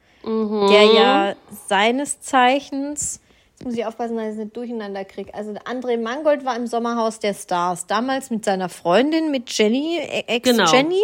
der 0.69 0.83
ja 0.83 1.35
seines 1.67 2.19
Zeichens, 2.21 3.21
jetzt 3.53 3.65
muss 3.65 3.73
ich 3.75 3.85
aufpassen, 3.85 4.17
dass 4.17 4.25
ich 4.25 4.31
es 4.31 4.37
nicht 4.37 4.55
durcheinander 4.55 5.05
kriege. 5.05 5.33
Also 5.33 5.51
André 5.51 6.01
Mangold 6.01 6.45
war 6.45 6.55
im 6.55 6.67
Sommerhaus 6.67 7.19
der 7.19 7.33
Stars, 7.33 7.87
damals 7.87 8.29
mit 8.29 8.45
seiner 8.45 8.69
Freundin, 8.69 9.31
mit 9.31 9.49
Jenny, 9.57 9.99
äh, 9.99 10.23
Ex-Jenny. 10.27 11.01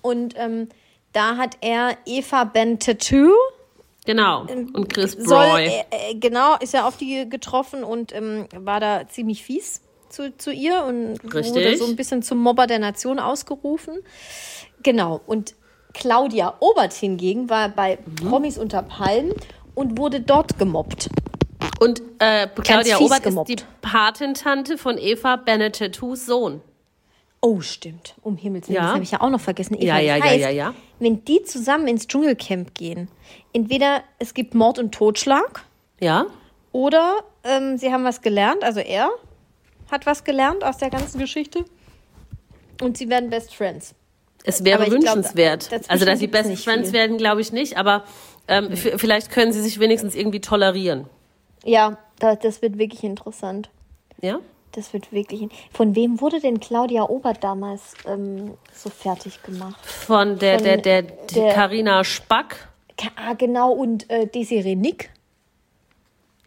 Und 0.00 0.34
ähm, 0.36 0.68
da 1.12 1.36
hat 1.36 1.56
er 1.60 1.96
Eva 2.06 2.44
Bentetu, 2.44 3.32
Genau. 4.04 4.40
Und 4.72 4.92
Chris 4.92 5.16
Broy. 5.16 5.66
äh, 5.66 5.84
äh, 5.90 6.14
genau, 6.14 6.56
ist 6.58 6.74
er 6.74 6.86
auf 6.86 6.96
die 6.96 7.28
getroffen 7.28 7.84
und 7.84 8.12
ähm, 8.12 8.46
war 8.52 8.80
da 8.80 9.08
ziemlich 9.08 9.44
fies 9.44 9.80
zu, 10.08 10.36
zu 10.36 10.52
ihr 10.52 10.84
und 10.84 11.22
wurde 11.22 11.38
Richtig. 11.38 11.78
so 11.78 11.86
ein 11.86 11.96
bisschen 11.96 12.22
zum 12.22 12.38
Mobber 12.38 12.66
der 12.66 12.78
Nation 12.78 13.18
ausgerufen. 13.18 13.98
Genau. 14.82 15.20
Und 15.26 15.54
Claudia 15.94 16.54
Obert 16.60 16.92
hingegen 16.92 17.48
war 17.50 17.68
bei 17.68 17.98
Mhm. 18.04 18.28
Promis 18.28 18.58
unter 18.58 18.82
Palmen 18.82 19.32
und 19.74 19.98
wurde 19.98 20.20
dort 20.20 20.58
gemobbt. 20.58 21.08
Und 21.80 22.02
äh, 22.18 22.46
Claudia 22.48 22.98
Obert 22.98 23.22
gemobbt. 23.22 23.50
ist 23.50 23.60
die 23.60 23.64
Patentante 23.80 24.78
von 24.78 24.98
Eva 24.98 25.36
Benettetus 25.36 26.26
Sohn. 26.26 26.60
Oh, 27.40 27.60
stimmt. 27.60 28.14
Um 28.22 28.36
Himmels 28.36 28.68
Willen, 28.68 28.76
Ja. 28.76 28.82
das 28.82 28.92
habe 28.94 29.02
ich 29.02 29.10
ja 29.10 29.20
auch 29.20 29.30
noch 29.30 29.40
vergessen. 29.40 29.74
Eva, 29.74 29.84
Ja, 29.84 29.94
das 29.96 30.04
ja, 30.04 30.16
ja, 30.16 30.24
heißt, 30.24 30.40
ja, 30.40 30.48
ja. 30.50 30.74
Wenn 31.00 31.24
die 31.24 31.42
zusammen 31.42 31.88
ins 31.88 32.06
Dschungelcamp 32.06 32.74
gehen, 32.74 33.08
entweder 33.52 34.02
es 34.20 34.34
gibt 34.34 34.54
Mord 34.54 34.78
und 34.78 34.92
Totschlag 34.94 35.64
Ja? 36.00 36.26
Oder 36.70 37.16
ähm, 37.44 37.76
sie 37.78 37.92
haben 37.92 38.04
was 38.04 38.22
gelernt, 38.22 38.62
also 38.64 38.80
er 38.80 39.10
hat 39.90 40.06
was 40.06 40.24
gelernt 40.24 40.62
aus 40.64 40.78
der 40.78 40.88
ganzen 40.90 41.18
Geschichte. 41.18 41.64
Und 42.80 42.96
sie 42.96 43.08
werden 43.10 43.28
Best 43.30 43.54
Friends. 43.54 43.94
Es 44.44 44.64
wäre 44.64 44.84
glaub, 44.86 44.92
wünschenswert. 45.00 45.70
dazwischen 45.72 45.90
also, 45.90 46.04
dass 46.04 46.18
sie 46.18 46.26
Best 46.26 46.64
Friends 46.64 46.90
viel. 46.90 46.98
werden, 46.98 47.16
glaube 47.18 47.40
ich 47.40 47.52
nicht, 47.52 47.76
aber 47.76 48.04
ähm, 48.48 48.72
f- 48.72 48.94
vielleicht 48.96 49.30
können 49.30 49.52
sie 49.52 49.60
sich 49.62 49.78
wenigstens 49.78 50.14
irgendwie 50.14 50.40
tolerieren. 50.40 51.06
Ja, 51.64 51.96
da, 52.18 52.34
das 52.34 52.60
wird 52.62 52.78
wirklich 52.78 53.04
interessant. 53.04 53.70
Ja? 54.20 54.40
Das 54.72 54.92
wird 54.92 55.12
wirklich. 55.12 55.48
Von 55.72 55.94
wem 55.94 56.20
wurde 56.20 56.40
denn 56.40 56.58
Claudia 56.58 57.02
Obert 57.08 57.44
damals 57.44 57.94
ähm, 58.06 58.54
so 58.74 58.90
fertig 58.90 59.42
gemacht? 59.42 59.84
Von 59.84 60.38
der, 60.38 60.54
Von 60.58 60.64
der, 60.64 60.76
der, 60.78 61.02
Carina 61.52 62.02
Spack. 62.04 62.68
Ah, 63.16 63.34
genau, 63.34 63.72
und 63.72 64.08
äh, 64.10 64.26
Desiree 64.26 64.74
Nick. 64.76 65.10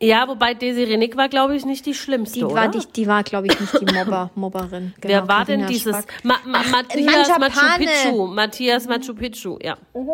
Ja, 0.01 0.27
wobei 0.27 0.53
Desiree 0.53 0.97
Nick 0.97 1.15
war, 1.15 1.29
glaube 1.29 1.55
ich, 1.55 1.65
nicht 1.65 1.85
die 1.85 1.93
schlimmste, 1.93 2.39
Die 2.39 2.45
war, 2.45 2.67
die, 2.67 2.85
die 2.85 3.07
war 3.07 3.23
glaube 3.23 3.47
ich, 3.47 3.59
nicht 3.59 3.79
die 3.79 3.85
Mobber, 3.93 4.29
Mobberin. 4.35 4.93
Genau, 4.99 5.13
Wer 5.13 5.27
war 5.27 5.45
denn 5.45 5.65
dieses? 5.67 5.95
Ma 6.23 6.35
Ma 6.45 6.63
Matthias 6.69 7.29
Manjapane. 7.29 7.39
Machu 7.39 7.77
Picchu. 7.77 8.27
Matthias 8.27 8.87
Machu 8.87 9.13
Picchu, 9.13 9.57
ja. 9.61 9.77
Mhm. 9.93 10.09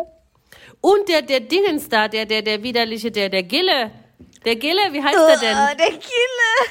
Und 0.80 1.08
der, 1.08 1.22
der 1.22 1.40
Dingens 1.40 1.88
da, 1.88 2.06
der, 2.08 2.26
der, 2.26 2.42
der 2.42 2.62
widerliche, 2.62 3.10
der, 3.10 3.28
der 3.28 3.42
Gille. 3.42 3.90
Der 4.44 4.56
Gille, 4.56 4.80
wie 4.92 5.02
heißt 5.02 5.16
der 5.16 5.36
denn? 5.38 5.78
Der 5.78 5.90
Kille. 5.98 6.70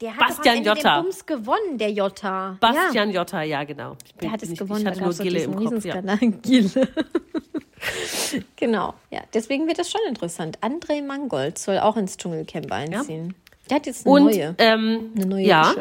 Der 0.00 0.12
hat 0.14 0.18
Bastian 0.20 0.36
doch 0.36 0.50
am 0.50 0.56
Ende 0.58 0.68
Jotta. 0.70 0.96
den 0.96 1.02
Bums 1.04 1.26
gewonnen, 1.26 1.78
der 1.78 1.90
Jotta. 1.92 2.28
ja. 2.50 2.56
Bastian 2.60 3.10
Jotta, 3.10 3.42
ja, 3.42 3.64
genau. 3.64 3.96
Ich 4.04 4.14
bin- 4.14 4.20
Der 4.22 4.32
hat 4.32 4.42
es 4.42 4.50
ich, 4.50 4.58
gewonnen, 4.58 4.80
Ich 4.82 4.86
hatte 4.86 4.98
da 5.00 5.04
nur 5.06 5.14
Gille 5.14 5.42
im 5.42 5.56
Kopf, 5.56 5.84
ja. 5.84 6.00
Gille. 6.42 6.88
genau, 8.56 8.94
ja, 9.10 9.20
deswegen 9.34 9.66
wird 9.66 9.78
das 9.78 9.90
schon 9.90 10.00
interessant. 10.08 10.58
André 10.60 11.02
Mangold 11.04 11.58
soll 11.58 11.78
auch 11.78 11.96
ins 11.96 12.16
Dschungelcamp 12.16 12.70
einziehen. 12.72 13.34
Der 13.70 13.76
hat 13.76 13.86
jetzt 13.86 14.06
eine 14.06 14.14
Und, 14.14 14.24
neue. 14.24 14.54
ähm, 14.58 15.10
Eine 15.16 15.26
neue 15.26 15.44
ja. 15.46 15.74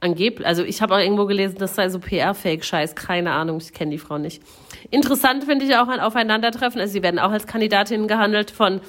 Angeblich, 0.00 0.46
also 0.46 0.62
ich 0.62 0.82
habe 0.82 0.94
auch 0.94 0.98
irgendwo 0.98 1.24
gelesen, 1.24 1.56
das 1.58 1.74
sei 1.74 1.88
so 1.88 1.98
PR-Fake-Scheiß, 1.98 2.94
keine 2.94 3.32
Ahnung, 3.32 3.58
ich 3.62 3.72
kenne 3.72 3.92
die 3.92 3.98
Frau 3.98 4.18
nicht. 4.18 4.42
Interessant 4.90 5.44
finde 5.44 5.64
ich 5.64 5.74
auch 5.76 5.88
ein 5.88 6.00
Aufeinandertreffen, 6.00 6.80
also 6.80 6.92
sie 6.92 7.02
werden 7.02 7.18
auch 7.18 7.30
als 7.30 7.46
Kandidatinnen 7.46 8.06
gehandelt 8.06 8.50
von 8.50 8.82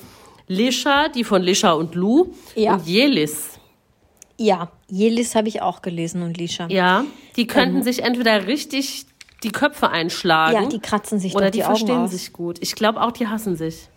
Lisha, 0.48 1.08
die 1.08 1.24
von 1.24 1.42
Lisha 1.42 1.72
und 1.72 1.96
Lou 1.96 2.34
Ja. 2.56 2.74
und 2.74 2.86
Jelis. 2.86 3.57
Ja, 4.40 4.72
Jelis 4.90 5.34
habe 5.36 5.48
ich 5.48 5.62
auch 5.62 5.82
gelesen 5.82 6.22
und 6.22 6.38
Lisha. 6.38 6.68
Ja, 6.70 7.06
die 7.36 7.48
könnten 7.48 7.82
sich 7.84 8.04
entweder 8.04 8.46
richtig 8.48 9.06
die 9.44 9.52
Köpfe 9.52 9.90
einschlagen. 9.90 10.54
Ja, 10.64 10.70
die 10.70 10.80
kratzen 10.80 11.20
sich 11.20 11.36
oder 11.36 11.50
die, 11.52 11.60
die 11.60 11.64
Augen 11.64 11.76
verstehen 11.76 12.04
aus. 12.04 12.12
sich 12.12 12.34
gut. 12.34 12.58
Ich 12.62 12.76
glaube 12.76 13.02
auch, 13.02 13.12
die 13.12 13.28
hassen 13.28 13.56
sich. 13.56 13.90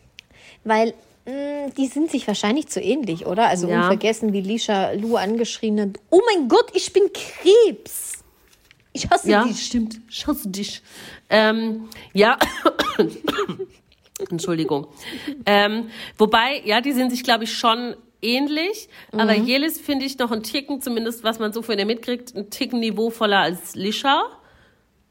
Weil 0.64 0.94
mh, 1.26 1.70
die 1.76 1.86
sind 1.86 2.10
sich 2.10 2.26
wahrscheinlich 2.26 2.68
zu 2.68 2.80
ähnlich, 2.80 3.26
oder? 3.26 3.48
Also 3.48 3.68
Ja. 3.68 3.82
unvergessen, 3.82 4.32
wie 4.32 4.40
Lisha 4.40 4.92
Lu 4.92 5.16
angeschrien 5.16 5.80
hat, 5.80 5.88
oh 6.10 6.20
mein 6.34 6.48
Gott, 6.48 6.70
ich 6.74 6.92
bin 6.92 7.04
Krebs. 7.12 8.24
Ich 8.92 9.08
hasse 9.08 9.30
Ja, 9.30 9.44
dich. 9.44 9.64
stimmt. 9.66 10.00
Schaust 10.08 10.46
dich. 10.54 10.82
Ähm, 11.28 11.88
ja. 12.12 12.38
Entschuldigung. 14.30 14.86
Ähm, 15.46 15.88
wobei, 16.18 16.60
ja, 16.64 16.80
die 16.80 16.92
sind 16.92 17.10
sich, 17.10 17.22
glaube 17.24 17.44
ich, 17.44 17.52
schon 17.56 17.94
ähnlich. 18.22 18.88
Aber 19.12 19.36
Mhm. 19.36 19.44
Jelis 19.46 19.80
finde 19.80 20.04
ich 20.06 20.18
noch 20.18 20.30
einen 20.30 20.42
Ticken, 20.42 20.80
zumindest 20.80 21.24
was 21.24 21.38
man 21.38 21.52
so 21.52 21.62
von 21.62 21.78
ihr 21.78 21.86
mitkriegt, 21.86 22.34
einen 22.36 22.50
Ticken 22.50 22.80
niveauvoller 22.80 23.38
als 23.40 23.74
Lisha. 23.74 24.22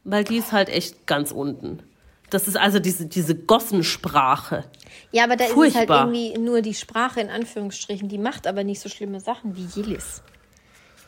Weil 0.04 0.24
die 0.24 0.38
ist 0.38 0.52
halt 0.52 0.68
echt 0.70 1.06
ganz 1.06 1.30
unten. 1.30 1.82
Das 2.30 2.48
ist 2.48 2.56
also 2.56 2.78
diese, 2.78 3.06
diese 3.06 3.34
Gossensprache. 3.34 4.64
Ja, 5.12 5.24
aber 5.24 5.36
da 5.36 5.44
ist 5.46 5.50
es 5.50 5.56
halt 5.56 5.74
Furchtbar. 5.74 6.06
irgendwie 6.06 6.38
nur 6.38 6.62
die 6.62 6.74
Sprache 6.74 7.20
in 7.20 7.28
Anführungsstrichen, 7.28 8.08
die 8.08 8.18
macht 8.18 8.46
aber 8.46 8.64
nicht 8.64 8.80
so 8.80 8.88
schlimme 8.88 9.20
Sachen 9.20 9.56
wie 9.56 9.66
Jelis. 9.74 10.22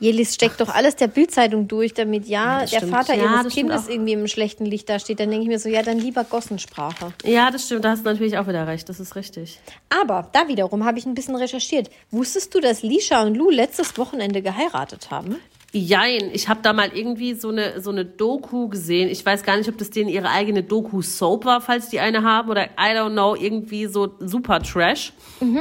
Jelis 0.03 0.35
steckt 0.35 0.61
doch 0.61 0.69
alles 0.69 0.97
der 0.97 1.07
Bildzeitung 1.07 1.69
durch, 1.69 1.95
damit 1.95 2.27
ja, 2.27 2.63
das 2.63 2.73
der 2.73 2.79
stimmt. 2.79 2.93
Vater 2.93 3.15
Ja, 3.15 3.41
ihres 3.41 3.55
Kindes 3.55 3.89
irgendwie 3.89 4.15
im 4.15 4.27
schlechten 4.27 4.67
Licht 4.67 4.89
dasteht. 4.89 5.21
Dann 5.21 5.31
denke 5.31 5.45
ich 5.45 5.49
mir 5.49 5.61
so, 5.61 5.69
ja, 5.69 5.85
dann 5.85 6.01
lieber 6.01 6.25
Gossensprache. 6.25 7.13
Ja, 7.25 7.53
das 7.53 7.67
stimmt. 7.67 7.85
Da 7.85 7.91
hast 7.91 8.05
du 8.05 8.11
natürlich 8.11 8.37
auch 8.37 8.49
wieder 8.49 8.67
recht. 8.67 8.89
Das 8.89 8.99
ist 8.99 9.15
richtig. 9.15 9.61
Aber 9.91 10.29
da 10.33 10.49
wiederum 10.49 10.85
habe 10.85 10.99
ich 10.99 11.07
ein 11.07 11.15
bisschen 11.15 11.37
recherchiert. 11.37 11.89
Wusstest 12.11 12.53
du, 12.53 12.59
dass 12.59 12.83
Lisha 12.83 13.23
und 13.23 13.37
Lou 13.37 13.49
letztes 13.49 13.97
Wochenende 13.97 14.43
geheiratet 14.43 15.13
haben? 15.13 15.37
Jein, 15.71 16.31
ich 16.33 16.49
habe 16.49 16.59
da 16.65 16.73
mal 16.73 16.91
irgendwie 16.93 17.35
so 17.35 17.51
eine, 17.51 17.81
so 17.81 17.91
eine 17.91 18.05
Doku 18.05 18.67
gesehen. 18.69 19.09
Ich 19.09 19.25
weiß 19.25 19.45
gar 19.45 19.57
nicht, 19.57 19.69
ob 19.69 19.79
das 19.79 19.91
denen 19.91 20.09
ihre 20.09 20.31
eigene 20.31 20.65
Doku-Soap 20.65 21.45
war, 21.45 21.61
falls 21.61 21.91
die 21.91 22.01
eine 22.01 22.25
haben, 22.25 22.51
oder 22.51 22.65
I 22.73 22.91
don't 22.97 23.13
know, 23.13 23.37
irgendwie 23.37 23.87
so 23.87 24.17
super 24.19 24.61
Trash. 24.61 25.13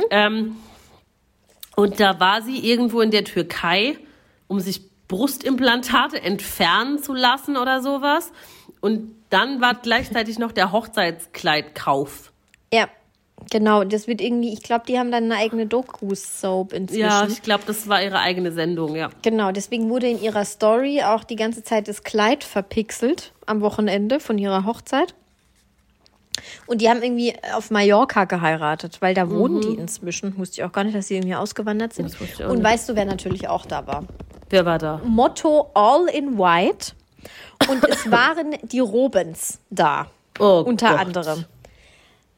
Ähm, 0.10 0.56
und 1.76 2.00
da 2.00 2.20
war 2.20 2.42
sie 2.42 2.58
irgendwo 2.58 3.02
in 3.02 3.12
der 3.12 3.24
Türkei, 3.24 3.98
um 4.52 4.60
sich 4.60 4.82
Brustimplantate 5.08 6.22
entfernen 6.22 7.00
zu 7.00 7.14
lassen 7.14 7.56
oder 7.56 7.82
sowas. 7.82 8.34
Und 8.82 9.16
dann 9.30 9.62
war 9.62 9.76
gleichzeitig 9.76 10.40
noch 10.40 10.52
der 10.52 10.74
Hochzeitskleidkauf. 10.74 12.34
Ja, 12.74 12.90
genau. 13.50 13.86
Das 13.86 14.08
wird 14.08 14.20
irgendwie, 14.20 14.52
ich 14.52 14.62
glaube, 14.62 14.84
die 14.88 15.00
haben 15.00 15.10
dann 15.10 15.26
eine 15.26 15.38
eigene 15.38 15.68
Doku-Soap 15.68 16.74
inzwischen. 16.74 17.02
Ja, 17.02 17.26
ich 17.26 17.42
glaube, 17.42 17.64
das 17.66 17.88
war 17.88 18.04
ihre 18.04 18.20
eigene 18.20 18.52
Sendung, 18.52 18.96
ja. 18.96 19.10
Genau, 19.22 19.54
deswegen 19.54 19.90
wurde 19.90 20.10
in 20.10 20.22
ihrer 20.22 20.44
Story 20.44 21.02
auch 21.02 21.24
die 21.24 21.38
ganze 21.38 21.64
Zeit 21.64 21.88
das 21.88 22.04
Kleid 22.04 22.44
verpixelt 22.44 23.32
am 23.46 23.62
Wochenende 23.62 24.20
von 24.20 24.38
ihrer 24.38 24.66
Hochzeit. 24.66 25.16
Und 26.66 26.82
die 26.82 26.90
haben 26.90 27.02
irgendwie 27.02 27.34
auf 27.54 27.72
Mallorca 27.72 28.26
geheiratet, 28.26 29.02
weil 29.02 29.14
da 29.14 29.30
wohnen 29.30 29.62
die 29.62 29.76
inzwischen. 29.76 30.38
Wusste 30.38 30.62
ich 30.62 30.64
auch 30.66 30.72
gar 30.72 30.84
nicht, 30.84 30.96
dass 30.96 31.08
sie 31.08 31.16
irgendwie 31.16 31.36
ausgewandert 31.36 31.94
sind. 31.94 32.20
Mhm. 32.20 32.46
Und 32.48 32.58
nicht. 32.58 32.64
weißt 32.64 32.90
du, 32.90 32.96
wer 32.96 33.06
natürlich 33.06 33.48
auch 33.48 33.66
da 33.66 33.88
war? 33.88 34.06
Wer 34.52 34.66
war 34.66 34.78
da? 34.78 35.02
Motto 35.04 35.72
All 35.74 36.08
in 36.08 36.38
White. 36.38 36.94
Und 37.70 37.88
es 37.88 38.10
waren 38.12 38.56
die 38.64 38.80
Robens 38.80 39.60
da. 39.70 40.08
Oh 40.40 40.64
unter 40.66 40.92
Gott. 40.92 41.00
anderem. 41.00 41.46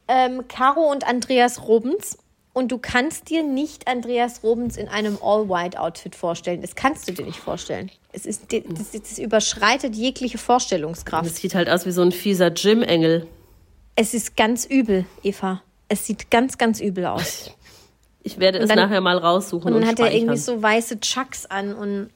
Ähm, 0.08 0.47
Caro 0.47 0.91
und 0.91 1.08
Andreas 1.08 1.67
Robens. 1.67 2.17
Und 2.54 2.71
du 2.71 2.78
kannst 2.78 3.32
dir 3.32 3.41
nicht 3.41 3.88
Andreas 3.88 4.43
Robens 4.43 4.78
in 4.78 4.88
einem 4.88 5.17
All-White-Outfit 5.23 6.15
vorstellen. 6.15 6.62
Das 6.62 6.76
kannst 6.76 7.08
du 7.10 7.12
dir 7.13 7.26
nicht 7.26 7.39
vorstellen. 7.39 7.89
Es 8.12 8.28
ist, 8.28 8.54
das, 8.54 8.91
das 8.91 9.17
überschreitet 9.17 9.95
jegliche 9.95 10.38
Vorstellungskraft. 10.38 11.26
Das 11.26 11.38
sieht 11.38 11.56
halt 11.56 11.67
aus 11.67 11.88
wie 11.88 11.91
so 11.91 12.04
ein 12.04 12.12
fieser 12.12 12.52
Gym-Engel. 12.52 13.26
Es 13.95 14.13
ist 14.13 14.38
ganz 14.38 14.65
übel, 14.65 15.06
Eva. 15.23 15.63
Es 15.88 16.06
sieht 16.06 16.30
ganz, 16.30 16.60
ganz 16.60 16.80
übel 16.80 17.08
aus. 17.08 17.49
Ich 18.24 18.40
werde 18.40 18.60
es 18.60 18.70
dann- 18.70 18.78
nachher 18.78 19.02
mal 19.02 19.18
raussuchen 19.18 19.68
Und 19.68 19.74
und, 19.76 19.82
dann 19.82 19.90
hat 19.90 20.00
er 20.00 20.14
irgendwie 20.14 20.38
so 20.38 20.62
weiße 20.62 21.00
Chucks 21.02 21.46
an 21.46 21.74
und, 21.74 22.10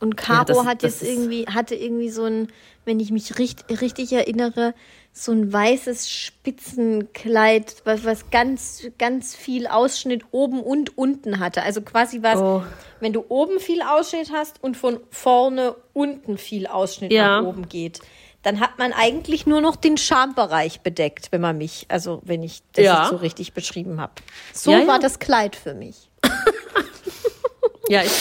und 0.00 0.16
Caro 0.16 0.38
Ja, 0.38 0.44
das- 0.44 0.64
hat 0.66 0.82
das 0.82 1.00
jetzt 1.00 1.10
irgendwie, 1.10 1.46
hatte 1.46 1.74
irgendwie 1.74 2.08
so 2.10 2.24
ein, 2.24 2.48
wenn 2.84 3.00
ich 3.00 3.10
mich 3.10 3.38
richt, 3.38 3.64
richtig 3.80 4.12
erinnere, 4.12 4.74
so 5.12 5.32
ein 5.32 5.52
weißes 5.52 6.08
Spitzenkleid, 6.10 7.76
was, 7.84 8.04
was 8.04 8.30
ganz, 8.30 8.86
ganz 8.98 9.34
viel 9.36 9.66
Ausschnitt 9.66 10.24
oben 10.32 10.60
und 10.60 10.96
unten 10.98 11.38
hatte. 11.38 11.62
Also 11.62 11.82
quasi 11.82 12.22
was, 12.22 12.40
Oh. 12.40 12.62
wenn 13.00 13.12
du 13.12 13.24
oben 13.28 13.60
viel 13.60 13.80
Ausschnitt 13.82 14.30
hast 14.32 14.62
und 14.62 14.76
von 14.76 14.98
vorne 15.10 15.76
unten 15.92 16.36
viel 16.38 16.66
Ausschnitt 16.66 17.12
Ja. 17.12 17.40
nach 17.40 17.48
oben 17.48 17.68
geht. 17.68 18.00
Dann 18.44 18.60
hat 18.60 18.78
man 18.78 18.92
eigentlich 18.92 19.46
nur 19.46 19.60
noch 19.60 19.74
den 19.76 19.96
Schambereich 19.96 20.80
bedeckt, 20.82 21.32
wenn 21.32 21.40
man 21.40 21.58
mich, 21.58 21.86
also 21.88 22.20
wenn 22.24 22.42
ich 22.42 22.62
das 22.74 22.84
Ja. 22.84 23.06
so 23.10 23.16
richtig 23.16 23.52
beschrieben 23.54 24.00
habe. 24.00 24.12
So 24.52 24.70
Ja, 24.70 24.80
ja. 24.80 24.86
war 24.86 24.98
das 25.00 25.18
Kleid 25.18 25.56
für 25.56 25.74
mich. 25.74 26.08
Ja, 27.88 28.00
ich 28.02 28.12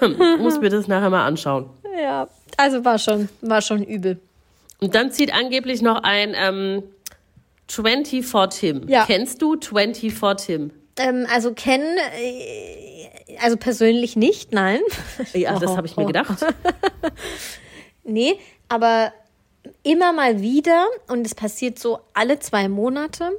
muss 0.38 0.60
mir 0.60 0.70
das 0.70 0.86
nachher 0.86 1.10
mal 1.10 1.26
anschauen. 1.26 1.68
Ja, 2.00 2.28
also 2.56 2.84
war 2.84 2.96
schon, 2.98 3.28
war 3.40 3.60
schon 3.60 3.82
übel. 3.82 4.20
Und 4.78 4.94
dann 4.94 5.10
zieht 5.10 5.34
angeblich 5.34 5.82
noch 5.82 6.04
ein 6.04 6.32
ähm, 6.36 6.84
24 7.68 8.60
Tim. 8.60 8.88
Ja. 8.88 9.04
Kennst 9.06 9.42
du 9.42 9.56
24 9.60 10.46
Tim? 10.46 10.70
Ähm, 10.96 11.26
also 11.32 11.52
kennen, 11.54 11.96
äh, 12.20 13.36
also 13.42 13.56
persönlich 13.56 14.14
nicht, 14.14 14.52
nein. 14.52 14.80
Ja, 15.32 15.58
das 15.58 15.70
habe 15.76 15.88
ich 15.88 15.96
mir 15.96 16.06
gedacht. 16.06 16.46
Nee, 18.02 18.38
aber 18.68 19.12
immer 19.82 20.12
mal 20.12 20.40
wieder, 20.40 20.86
und 21.08 21.26
es 21.26 21.34
passiert 21.34 21.78
so 21.78 22.00
alle 22.14 22.38
zwei 22.38 22.68
Monate, 22.68 23.30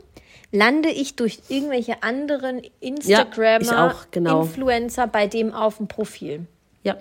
lande 0.52 0.90
ich 0.90 1.16
durch 1.16 1.40
irgendwelche 1.50 2.04
anderen 2.04 2.62
Instagrammer, 2.80 3.62
ich 3.62 3.72
auch, 3.72 4.06
genau. 4.12 4.42
Influencer 4.44 5.08
bei 5.08 5.28
dem 5.28 5.54
auf 5.54 5.78
dem 5.78 5.88
Profil. 5.88 6.46
Ja. 6.84 6.98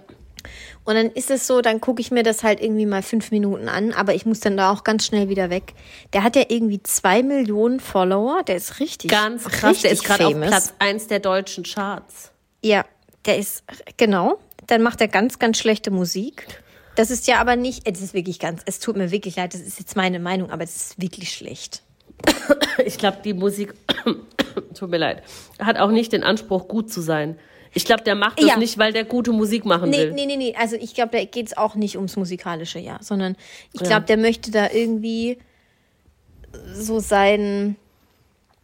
Und 0.85 0.95
dann 0.95 1.11
ist 1.11 1.31
es 1.31 1.47
so, 1.47 1.61
dann 1.61 1.81
gucke 1.81 2.01
ich 2.01 2.11
mir 2.11 2.23
das 2.23 2.43
halt 2.43 2.63
irgendwie 2.63 2.87
mal 2.87 3.03
fünf 3.03 3.31
Minuten 3.31 3.69
an, 3.69 3.93
aber 3.93 4.15
ich 4.15 4.25
muss 4.25 4.41
dann 4.41 4.57
da 4.57 4.73
auch 4.73 4.85
ganz 4.85 5.05
schnell 5.05 5.29
wieder 5.29 5.51
weg. 5.51 5.75
Der 6.13 6.23
hat 6.23 6.37
ja 6.37 6.45
irgendwie 6.49 6.83
zwei 6.83 7.23
Millionen 7.23 7.81
Follower, 7.81 8.43
der 8.43 8.57
ist 8.57 8.81
richtig 8.81 9.11
Ganz 9.11 9.45
krass. 9.45 9.83
Der 9.83 9.91
ist 9.91 10.03
richtig 10.03 10.17
gerade 10.17 10.27
auf. 10.27 10.41
Platz 10.41 10.75
1 10.79 11.09
der 11.09 11.21
deutschen 11.21 11.65
Charts. 11.65 12.31
Ja, 12.63 12.85
der 13.27 13.39
ist, 13.39 13.65
genau. 13.97 14.39
Dann 14.67 14.83
macht 14.83 15.01
er 15.01 15.09
ganz, 15.09 15.39
ganz 15.39 15.59
schlechte 15.59 15.91
Musik. 15.91 16.47
Das 17.01 17.11
ist 17.11 17.27
ja 17.27 17.41
aber 17.41 17.57
nicht, 17.57 17.89
es 17.91 18.03
ist 18.03 18.13
wirklich 18.13 18.39
ganz, 18.39 18.61
es 18.67 18.79
tut 18.79 18.95
mir 18.95 19.11
wirklich 19.11 19.37
leid, 19.37 19.55
das 19.55 19.63
ist 19.63 19.79
jetzt 19.79 19.97
meine 19.97 20.19
Meinung, 20.19 20.51
aber 20.51 20.65
das 20.65 20.77
ist 20.77 21.01
wirklich 21.01 21.33
schlecht. 21.33 21.83
Ich 22.85 22.99
glaube, 22.99 23.19
die 23.25 23.33
Musik, 23.35 23.73
tut 24.75 24.91
mir 24.91 24.99
leid, 24.99 25.23
hat 25.59 25.79
auch 25.79 25.91
nicht 25.91 26.13
den 26.13 26.23
Anspruch, 26.23 26.69
gut 26.69 26.91
zu 26.93 27.01
sein. 27.01 27.39
Ich 27.73 27.85
glaube, 27.87 28.03
der 28.05 28.15
macht 28.17 28.39
das 28.41 28.49
Ja. 28.49 28.57
nicht, 28.59 28.77
weil 28.79 28.93
der 28.93 29.05
gute 29.05 29.33
Musik 29.33 29.65
machen 29.65 29.89
Nee, 29.91 29.97
will. 29.99 30.13
nee, 30.13 30.27
nee, 30.27 30.37
nee. 30.37 30.55
Also 30.59 30.77
ich 30.77 30.93
glaube, 30.95 31.13
da 31.17 31.25
geht 31.25 31.47
es 31.47 31.57
auch 31.57 31.75
nicht 31.75 31.97
ums 31.97 32.17
Musikalische, 32.17 32.79
ja, 32.79 32.99
sondern 33.03 33.35
ich 33.73 33.81
Ja. 33.81 33.87
glaube, 33.87 34.07
der 34.07 34.17
möchte 34.19 34.51
da 34.51 34.71
irgendwie 34.71 35.39
so 36.75 37.01
sein, 37.01 37.77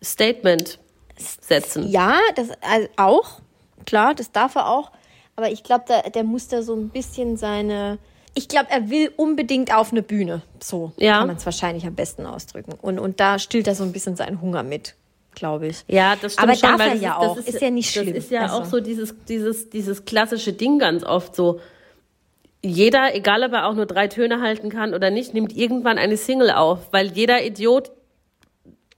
Statement 0.03 0.79
setzen. 1.18 1.88
ja, 1.88 2.18
das 2.35 2.51
also 2.61 2.88
auch, 2.96 3.40
klar, 3.87 4.14
das 4.14 4.31
darf 4.33 4.57
er 4.57 4.68
auch, 4.68 4.92
aber 5.37 5.51
ich 5.51 5.62
glaube, 5.62 5.85
der 6.14 6.25
muss 6.25 6.49
da 6.49 6.62
so 6.62 6.75
ein 6.75 6.88
bisschen 6.90 7.37
seine, 7.37 7.99
ich 8.37 8.49
glaube, 8.49 8.66
er 8.70 8.90
will 8.90 9.11
unbedingt 9.16 9.75
auf 9.75 9.90
eine 9.92 10.03
Bühne, 10.03 10.42
so 10.62 10.92
Ja. 10.99 11.18
kann 11.18 11.27
man 11.29 11.37
es 11.37 11.44
wahrscheinlich 11.46 11.87
am 11.87 11.94
besten 11.94 12.27
ausdrücken. 12.27 12.75
Und, 12.81 12.99
und 12.99 13.18
da 13.18 13.38
stillt 13.38 13.66
er 13.66 13.75
so 13.75 13.83
ein 13.83 13.92
bisschen 13.92 14.14
seinen 14.14 14.40
Hunger 14.40 14.62
mit, 14.62 14.94
glaube 15.35 15.68
ich. 15.68 15.85
Ja, 15.88 16.14
das 16.16 16.35
stimmt 16.35 16.49
Aber 16.49 16.57
schon. 16.57 16.68
darf 16.70 16.79
weil 16.79 16.88
er 16.88 16.92
das 16.94 17.03
ja 17.03 17.18
das 17.18 17.29
auch. 17.31 17.37
Ist 17.38 17.61
ja 17.62 17.70
nicht 17.70 17.90
schlimm. 17.90 18.14
Das 18.14 18.25
ist 18.25 18.31
ja 18.31 18.42
Also. 18.42 18.57
auch 18.57 18.64
so 18.66 18.81
dieses, 18.81 19.14
dieses, 19.29 19.70
dieses 19.70 20.05
klassische 20.05 20.53
Ding 20.53 20.79
ganz 20.79 21.03
oft 21.03 21.35
so. 21.35 21.61
Jeder, 22.62 23.14
egal 23.14 23.42
ob 23.44 23.53
er 23.53 23.66
auch 23.68 23.75
nur 23.75 23.87
drei 23.87 24.09
Töne 24.09 24.40
halten 24.40 24.70
kann 24.70 24.92
oder 24.92 25.11
nicht, 25.11 25.35
nimmt 25.35 25.57
irgendwann 25.57 25.99
eine 25.99 26.16
Single 26.16 26.51
auf, 26.51 26.92
weil 26.92 27.09
jeder 27.12 27.44
Idiot 27.44 27.90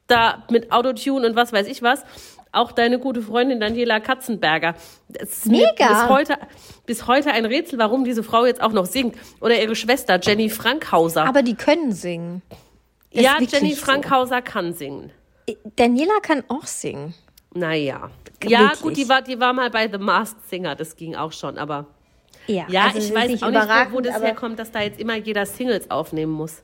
da 0.07 0.45
mit 0.51 0.73
Autotune 0.73 1.27
und 1.27 1.37
was 1.37 1.53
weiß 1.53 1.67
ich 1.69 1.83
was, 1.83 2.03
auch 2.53 2.73
deine 2.73 2.99
gute 2.99 3.23
Freundin 3.23 3.61
Daniela 3.61 4.01
Katzenberger. 4.01 4.75
Es 5.15 5.39
ist 5.39 5.47
Mega. 5.47 5.69
bis 5.77 6.09
heute, 6.09 6.39
bis 6.87 7.07
heute 7.07 7.31
ein 7.31 7.45
Rätsel, 7.45 7.79
warum 7.79 8.05
diese 8.05 8.23
Frau 8.23 8.47
jetzt 8.47 8.61
auch 8.61 8.73
noch 8.73 8.87
singt. 8.87 9.17
Oder 9.41 9.61
ihre 9.61 9.75
Schwester 9.77 10.19
Jenny 10.23 10.51
Frankhauser. 10.51 11.25
Aber 11.25 11.43
die 11.43 11.55
können 11.55 11.93
singen. 11.93 12.43
Ist 13.11 13.23
ja, 13.23 13.39
Jenny 13.41 13.75
so. 13.75 13.85
Frankhauser 13.85 14.43
kann 14.43 14.73
singen. 14.73 15.11
Daniela 15.77 16.21
kann 16.21 16.45
auch 16.49 16.67
singen. 16.67 17.15
Naja. 17.55 18.11
Ja, 18.45 18.61
Wirklich? 18.61 18.81
gut, 18.83 18.97
die 18.97 19.09
war, 19.09 19.23
die 19.23 19.41
war 19.41 19.53
mal 19.53 19.71
bei 19.71 19.89
The 19.91 19.99
Masked 19.99 20.49
Singer, 20.49 20.77
das 20.77 20.95
ging 20.95 21.17
auch 21.17 21.33
schon, 21.33 21.59
aber 21.59 21.87
Ja, 22.47 22.67
Ja, 22.69 22.87
also 22.87 22.99
ich 22.99 23.13
weiß 23.13 23.31
nicht 23.31 23.43
auch 23.43 23.51
nicht, 23.51 23.93
wo, 23.93 24.01
das 24.01 24.23
herkommt, 24.23 24.59
dass 24.59 24.71
da 24.71 24.83
jetzt 24.83 25.01
immer 25.01 25.17
jeder 25.17 25.45
Singles 25.45 25.91
aufnehmen 25.91 26.33
muss. 26.33 26.63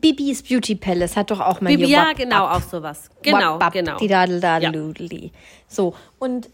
Bibis 0.00 0.42
Beauty 0.42 0.74
Palace 0.74 1.16
hat 1.16 1.30
doch 1.30 1.40
auch 1.40 1.60
mal 1.60 1.70
Bibi, 1.70 1.90
ja, 1.90 2.12
genau, 2.12 2.46
auch 2.46 2.62
sowas. 2.62 3.10
Genau, 3.22 3.60
Wap, 3.60 3.72
genau. 3.72 3.96
Die 3.98 4.08
Dadel, 4.08 4.40
Dadel, 4.40 4.98
Ja. 4.98 5.30
So, 5.68 5.94
und 6.18 6.50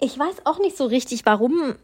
ich 0.00 0.18
weiß 0.18 0.44
auch 0.44 0.58
nicht 0.58 0.76
so 0.76 0.86
richtig, 0.86 1.26
warum, 1.26 1.74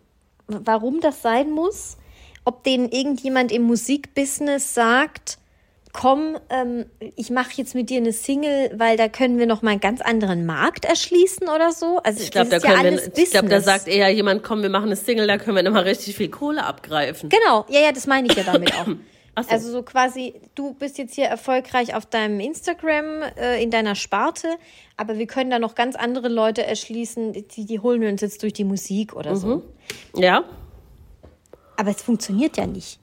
warum 0.46 1.00
das 1.00 1.22
sein 1.22 1.50
muss. 1.50 1.96
Ob 2.44 2.64
denen 2.64 2.88
irgendjemand 2.90 3.52
im 3.52 3.62
Musikbusiness 3.62 4.72
sagt, 4.74 5.38
komm, 5.92 6.38
ähm, 6.48 6.86
ich 7.16 7.30
mache 7.30 7.50
jetzt 7.54 7.74
mit 7.74 7.90
dir 7.90 7.98
eine 7.98 8.12
Single, 8.12 8.70
weil 8.76 8.96
da 8.96 9.08
können 9.08 9.38
wir 9.38 9.46
noch 9.46 9.62
mal 9.62 9.72
einen 9.72 9.80
ganz 9.80 10.00
anderen 10.00 10.46
Markt 10.46 10.84
erschließen 10.84 11.48
oder 11.48 11.72
so. 11.72 12.00
Also 12.04 12.22
Ich 12.22 12.30
glaube, 12.30 12.50
da, 12.50 12.58
ja 12.58 12.82
wir, 12.82 13.16
ich 13.16 13.30
glaube, 13.30 13.48
da 13.48 13.60
sagt 13.60 13.88
eher 13.88 14.08
jemand, 14.10 14.42
komm, 14.42 14.62
wir 14.62 14.70
machen 14.70 14.86
eine 14.86 14.96
Single, 14.96 15.26
da 15.26 15.38
können 15.38 15.56
wir 15.56 15.62
nochmal 15.62 15.82
richtig 15.82 16.16
viel 16.16 16.28
Kohle 16.28 16.64
abgreifen. 16.64 17.28
Genau, 17.28 17.66
ja, 17.68 17.80
ja, 17.80 17.92
das 17.92 18.06
meine 18.06 18.28
ich 18.28 18.34
ja 18.34 18.44
damit 18.44 18.72
auch. 18.74 18.86
So. 19.42 19.50
Also 19.50 19.70
so 19.70 19.82
quasi, 19.82 20.34
du 20.54 20.74
bist 20.74 20.98
jetzt 20.98 21.14
hier 21.14 21.26
erfolgreich 21.26 21.94
auf 21.94 22.06
deinem 22.06 22.40
Instagram, 22.40 23.22
äh, 23.36 23.62
in 23.62 23.70
deiner 23.70 23.94
Sparte, 23.94 24.48
aber 24.96 25.18
wir 25.18 25.26
können 25.26 25.50
da 25.50 25.58
noch 25.58 25.74
ganz 25.74 25.96
andere 25.96 26.28
Leute 26.28 26.64
erschließen, 26.64 27.32
die, 27.32 27.66
die 27.66 27.80
holen 27.80 28.00
wir 28.00 28.08
uns 28.08 28.20
jetzt 28.20 28.42
durch 28.42 28.52
die 28.52 28.64
Musik 28.64 29.14
oder 29.14 29.36
so. 29.36 29.62
Ja, 30.14 30.44
Aber 31.76 31.90
es 31.90 32.02
funktioniert 32.02 32.56
ja 32.56 32.66
nicht. 32.66 32.98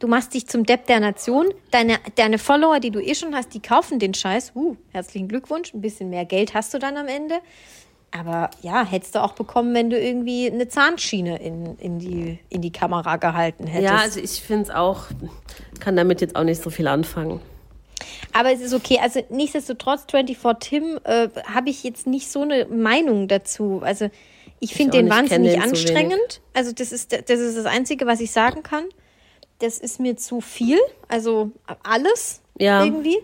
Du 0.00 0.08
machst 0.08 0.32
dich 0.32 0.46
zum 0.46 0.64
Depp 0.64 0.86
der 0.86 0.98
Nation, 0.98 1.52
deine, 1.70 1.98
deine 2.14 2.38
Follower, 2.38 2.80
die 2.80 2.90
du 2.90 3.00
eh 3.00 3.14
schon 3.14 3.34
hast, 3.34 3.52
die 3.52 3.60
kaufen 3.60 3.98
den 3.98 4.14
Scheiß. 4.14 4.52
Uh, 4.54 4.76
herzlichen 4.92 5.28
Glückwunsch, 5.28 5.74
ein 5.74 5.82
bisschen 5.82 6.08
mehr 6.08 6.24
Geld 6.24 6.54
hast 6.54 6.72
du 6.72 6.78
dann 6.78 6.96
am 6.96 7.06
Ende. 7.06 7.40
Aber 8.12 8.50
ja, 8.62 8.84
hättest 8.84 9.14
du 9.14 9.22
auch 9.22 9.34
bekommen, 9.34 9.72
wenn 9.74 9.88
du 9.88 9.98
irgendwie 9.98 10.50
eine 10.50 10.68
Zahnschiene 10.68 11.40
in, 11.40 11.76
in, 11.78 11.98
die, 11.98 12.38
in 12.48 12.60
die 12.60 12.72
Kamera 12.72 13.16
gehalten 13.16 13.66
hättest. 13.66 13.90
ja, 13.90 13.98
also 13.98 14.20
ich 14.20 14.42
finde 14.42 14.64
es 14.64 14.70
auch, 14.70 15.04
kann 15.78 15.96
damit 15.96 16.20
jetzt 16.20 16.34
auch 16.34 16.42
nicht 16.42 16.60
so 16.60 16.70
viel 16.70 16.88
anfangen. 16.88 17.40
Aber 18.32 18.52
es 18.52 18.60
ist 18.60 18.74
okay. 18.74 18.98
Also 19.00 19.22
nichtsdestotrotz, 19.30 20.04
24 20.10 20.68
Tim 20.68 20.98
äh, 21.04 21.28
habe 21.44 21.70
ich 21.70 21.84
jetzt 21.84 22.06
nicht 22.06 22.30
so 22.30 22.42
eine 22.42 22.66
Meinung 22.66 23.28
dazu. 23.28 23.80
Also 23.84 24.10
ich 24.58 24.74
finde 24.74 24.98
den 24.98 25.08
wahnsinnig 25.08 25.52
den 25.52 25.62
anstrengend. 25.62 26.40
Also 26.52 26.72
das 26.72 26.92
ist, 26.92 27.12
das 27.12 27.40
ist 27.40 27.56
das 27.56 27.66
Einzige, 27.66 28.06
was 28.06 28.20
ich 28.20 28.30
sagen 28.30 28.62
kann. 28.62 28.84
Das 29.58 29.78
ist 29.78 30.00
mir 30.00 30.16
zu 30.16 30.40
viel. 30.40 30.78
Also 31.08 31.50
alles 31.82 32.40
Ja. 32.58 32.84
irgendwie. 32.84 33.18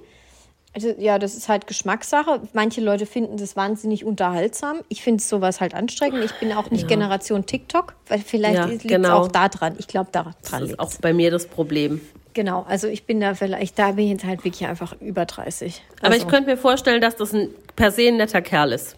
Also, 0.76 0.94
ja, 0.98 1.18
das 1.18 1.34
ist 1.34 1.48
halt 1.48 1.66
Geschmackssache. 1.66 2.42
Manche 2.52 2.82
Leute 2.82 3.06
finden 3.06 3.38
das 3.38 3.56
wahnsinnig 3.56 4.04
unterhaltsam. 4.04 4.80
Ich 4.90 5.02
finde 5.02 5.22
sowas 5.22 5.62
halt 5.62 5.74
anstrengend. 5.74 6.22
Ich 6.22 6.34
bin 6.34 6.52
auch 6.52 6.70
nicht 6.70 6.86
Generation 6.86 7.46
TikTok, 7.46 7.94
weil 8.08 8.18
vielleicht 8.18 8.56
Ja, 8.56 8.66
liegt 8.66 8.84
es 8.84 8.90
genau. 8.90 9.20
auch 9.22 9.28
da 9.28 9.48
dran. 9.48 9.76
Ich 9.78 9.86
glaube, 9.86 10.10
daran 10.12 10.34
Das 10.42 10.60
ist 10.60 10.78
auch 10.78 10.92
bei 11.00 11.14
mir 11.14 11.30
das 11.30 11.46
Problem. 11.46 12.02
Genau, 12.34 12.66
also 12.68 12.88
ich 12.88 13.04
bin 13.06 13.20
da 13.20 13.34
vielleicht, 13.34 13.78
da 13.78 13.92
bin 13.92 14.04
ich 14.04 14.10
jetzt 14.10 14.24
halt 14.26 14.44
wirklich 14.44 14.68
einfach 14.68 14.94
über 15.00 15.24
30. 15.24 15.82
Aber 16.00 16.12
also, 16.12 16.18
ich 16.18 16.28
könnte 16.28 16.50
mir 16.50 16.58
vorstellen, 16.58 17.00
dass 17.00 17.16
das 17.16 17.32
ein 17.32 17.48
per 17.74 17.90
se 17.90 18.08
ein 18.08 18.18
netter 18.18 18.42
Kerl 18.42 18.72
ist. 18.72 18.96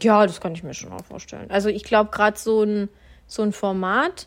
Ja, 0.00 0.26
das 0.26 0.40
kann 0.40 0.54
ich 0.54 0.62
mir 0.62 0.72
schon 0.72 0.90
auch 0.90 1.04
vorstellen. 1.04 1.50
Also 1.50 1.68
ich 1.68 1.84
glaube, 1.84 2.10
gerade 2.10 2.38
so 2.38 2.62
ein, 2.62 2.88
so 3.26 3.42
ein 3.42 3.52
Format 3.52 4.26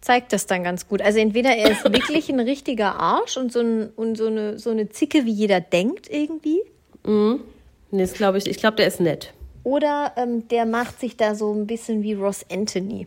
zeigt 0.00 0.32
das 0.32 0.46
dann 0.46 0.64
ganz 0.64 0.88
gut. 0.88 1.02
Also 1.02 1.18
entweder 1.18 1.50
er 1.50 1.70
ist 1.70 1.84
wirklich 1.92 2.28
ein 2.28 2.40
richtiger 2.40 2.98
Arsch 3.00 3.36
und 3.36 3.52
so, 3.52 3.60
ein, 3.60 3.90
und 3.96 4.16
so, 4.16 4.26
eine, 4.26 4.58
so 4.58 4.70
eine 4.70 4.88
Zicke, 4.88 5.24
wie 5.24 5.32
jeder 5.32 5.60
denkt 5.60 6.08
irgendwie. 6.10 6.62
Nee, 7.04 8.02
das 8.02 8.12
glaube 8.12 8.38
ich, 8.38 8.46
ich 8.46 8.58
glaube, 8.58 8.76
der 8.76 8.86
ist 8.86 9.00
nett. 9.00 9.32
Oder 9.64 10.12
ähm, 10.16 10.48
der 10.48 10.66
macht 10.66 11.00
sich 11.00 11.16
da 11.16 11.34
so 11.34 11.52
ein 11.52 11.66
bisschen 11.66 12.02
wie 12.02 12.14
Ross 12.14 12.44
Anthony. 12.50 13.06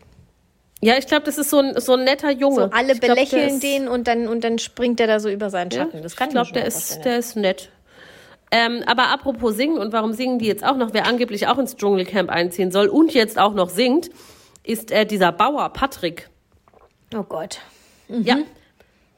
Ja, 0.84 0.98
ich 0.98 1.06
glaube, 1.06 1.24
das 1.24 1.38
ist 1.38 1.52
so 1.52 1.60
ein, 1.60 1.80
so 1.80 1.94
ein 1.94 2.04
netter 2.04 2.32
Junge. 2.32 2.56
So 2.56 2.70
alle 2.72 2.94
ich 2.94 3.00
belächeln 3.00 3.60
den 3.60 3.88
und 3.88 4.08
dann, 4.08 4.28
und 4.28 4.44
dann 4.44 4.58
springt 4.58 5.00
er 5.00 5.08
da 5.08 5.20
so 5.20 5.30
über 5.30 5.52
seinen 5.52 5.70
Ja, 5.70 5.84
Schatten. 5.84 6.02
Das 6.02 6.16
kann 6.16 6.30
ich 6.30 6.34
glaube, 6.34 6.52
der 6.54 6.66
ist, 6.66 7.06
der 7.06 7.20
ist 7.20 7.36
nett. 7.36 7.70
Ähm, 8.50 8.84
aber 8.86 9.10
apropos 9.10 9.56
singen 9.56 9.78
und 9.78 9.94
warum 9.94 10.14
singen 10.14 10.40
die 10.40 10.48
jetzt 10.48 10.66
auch 10.66 10.76
noch, 10.76 10.94
wer 10.94 11.06
angeblich 11.06 11.48
auch 11.48 11.58
ins 11.58 11.78
Dschungelcamp 11.78 12.30
einziehen 12.30 12.72
soll 12.72 12.88
und 12.88 13.14
jetzt 13.14 13.40
auch 13.40 13.54
noch 13.54 13.70
singt, 13.70 14.10
ist 14.64 14.92
äh, 14.92 15.06
dieser 15.06 15.32
Bauer 15.32 15.70
Patrick. 15.70 16.30
Oh 17.16 17.24
Gott. 17.24 17.60
Ja, 18.08 18.40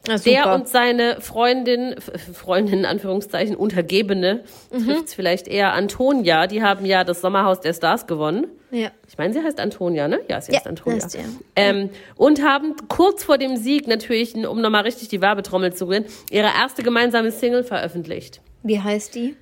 Na, 0.07 0.17
der 0.17 0.53
und 0.53 0.67
seine 0.67 1.21
Freundin, 1.21 1.95
Freundin 2.33 2.79
in 2.79 2.85
Anführungszeichen, 2.85 3.55
Untergebene, 3.55 4.43
Mhm. 4.71 4.85
trifft 4.85 5.05
es 5.05 5.13
vielleicht 5.13 5.47
eher 5.47 5.73
Antonia. 5.73 6.45
Die 6.47 6.61
haben 6.61 6.85
ja 6.85 7.03
das 7.03 7.21
Sommerhaus 7.21 7.59
der 7.61 7.73
Stars 7.73 8.05
gewonnen. 8.07 8.47
ja. 8.71 8.89
Ich 9.07 9.17
meine, 9.17 9.33
sie 9.33 9.41
heißt 9.43 9.59
Antonia, 9.59 10.07
ne? 10.07 10.19
Ja, 10.27 10.41
sie 10.41 10.51
Ja, 10.51 10.57
heißt 10.57 10.67
Antonia. 10.67 11.03
heißt 11.03 11.13
ja. 11.15 11.21
Ähm, 11.55 11.89
und 12.15 12.41
haben 12.43 12.75
kurz 12.89 13.23
vor 13.23 13.37
dem 13.37 13.55
Sieg 13.57 13.87
natürlich, 13.87 14.33
um 14.35 14.59
nochmal 14.61 14.81
richtig 14.83 15.07
die 15.09 15.21
Werbetrommel 15.21 15.73
zu 15.73 15.87
rühren, 15.87 16.05
ihre 16.31 16.47
erste 16.47 16.81
gemeinsame 16.83 17.31
Single 17.31 17.63
veröffentlicht. 17.63 18.41
Wie 18.63 18.79
heißt 18.79 19.13
die? 19.15 19.35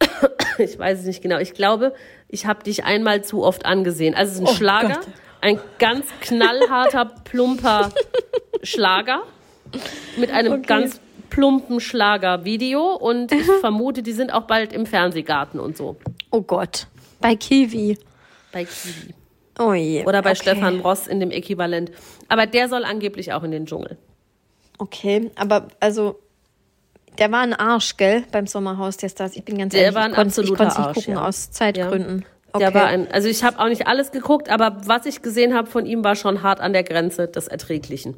Ich 0.58 0.78
weiß 0.78 1.00
es 1.00 1.06
nicht 1.06 1.22
genau. 1.22 1.38
Ich 1.38 1.54
glaube, 1.54 1.94
ich 2.28 2.44
habe 2.46 2.62
dich 2.62 2.84
einmal 2.84 3.22
zu 3.24 3.42
oft 3.42 3.64
angesehen. 3.64 4.14
Also 4.14 4.30
es 4.32 4.34
ist 4.36 4.42
ein 4.42 4.48
Oh 4.52 4.54
Schlager, 4.54 4.88
Gott. 4.96 5.06
Ein 5.42 5.60
ganz 5.78 6.06
knallharter, 6.20 7.04
plumper 7.24 7.90
Schlager 8.62 9.22
mit 10.16 10.30
einem 10.30 10.52
Okay. 10.54 10.66
ganz 10.66 11.00
plumpen 11.30 11.80
Schlager-Video. 11.80 12.94
Und 12.94 13.32
ich 13.32 13.44
vermute, 13.60 14.02
die 14.02 14.12
sind 14.12 14.32
auch 14.32 14.44
bald 14.44 14.72
im 14.72 14.86
Fernsehgarten 14.86 15.60
und 15.60 15.76
so. 15.76 15.96
Oh 16.30 16.42
Gott. 16.42 16.86
Bei 17.20 17.36
Kiwi. 17.36 17.98
Bei 18.52 18.64
Kiwi. 18.64 19.14
Oh 19.58 19.72
je. 19.74 20.04
Oder 20.06 20.22
bei 20.22 20.30
okay. 20.30 20.40
Stefan 20.42 20.80
Ross 20.80 21.06
in 21.06 21.20
dem 21.20 21.30
Äquivalent. 21.30 21.90
Aber 22.28 22.46
der 22.46 22.68
soll 22.68 22.84
angeblich 22.84 23.32
auch 23.32 23.42
in 23.42 23.50
den 23.50 23.66
Dschungel. 23.66 23.98
Okay, 24.78 25.30
aber 25.36 25.68
also 25.80 26.18
der 27.18 27.30
war 27.30 27.40
ein 27.40 27.52
Arsch, 27.52 27.96
gell, 27.96 28.24
beim 28.32 28.46
Sommerhaus 28.46 28.96
der 28.96 29.10
Stars. 29.10 29.36
Ich 29.36 29.44
bin 29.44 29.58
ganz 29.58 29.72
Der 29.72 29.82
ehrlich, 29.82 29.94
war 29.94 30.04
ein 30.04 30.10
ich 30.10 30.16
konnte 30.16 30.42
konnte 30.44 30.64
nicht 30.64 30.78
Arsch, 30.78 30.94
gucken 30.96 31.14
ja. 31.14 31.26
aus 31.28 31.50
Zeitgründen. 31.50 32.20
Der 32.20 32.26
Okay. 32.54 32.74
war 32.74 32.86
ein, 32.86 33.10
also 33.10 33.28
ich 33.28 33.42
habe 33.44 33.58
auch 33.58 33.68
nicht 33.68 33.86
alles 33.86 34.10
geguckt, 34.12 34.50
aber 34.50 34.76
was 34.84 35.06
ich 35.06 35.22
gesehen 35.22 35.54
habe 35.54 35.68
von 35.68 35.86
ihm 35.86 36.04
war 36.04 36.16
schon 36.16 36.42
hart 36.42 36.60
an 36.60 36.72
der 36.72 36.82
Grenze 36.84 37.28
des 37.28 37.48
Erträglichen. 37.48 38.14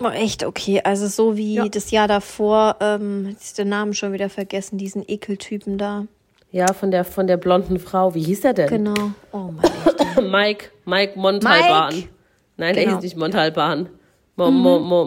Oh, 0.00 0.08
echt 0.08 0.44
okay. 0.44 0.80
Also 0.84 1.06
so 1.08 1.36
wie 1.36 1.54
Ja. 1.56 1.68
das 1.68 1.90
Jahr 1.90 2.06
davor, 2.08 2.76
ähm, 2.80 3.26
jetzt 3.30 3.58
der 3.58 3.64
Namen 3.64 3.94
schon 3.94 4.12
wieder 4.12 4.28
vergessen, 4.30 4.78
diesen 4.78 5.02
Ekeltypen 5.06 5.76
da. 5.76 6.06
Ja, 6.50 6.72
von 6.72 6.90
der, 6.90 7.04
von 7.04 7.26
der 7.26 7.36
blonden 7.36 7.78
Frau. 7.78 8.14
Wie 8.14 8.22
hieß 8.22 8.44
er 8.44 8.54
denn? 8.54 8.68
Genau. 8.68 8.94
Oh 9.32 9.50
echt. 9.60 10.22
Mike, 10.22 10.66
Mike 10.86 11.18
Montalban. 11.18 11.94
Mike. 11.94 12.08
Nein, 12.56 12.74
er 12.76 12.84
Genau. 12.84 12.94
hieß 12.96 13.02
nicht 13.02 13.16
Montalban. 13.16 13.88
Mo, 14.36 14.50
Mo, 14.50 14.78
Mo. 14.78 15.04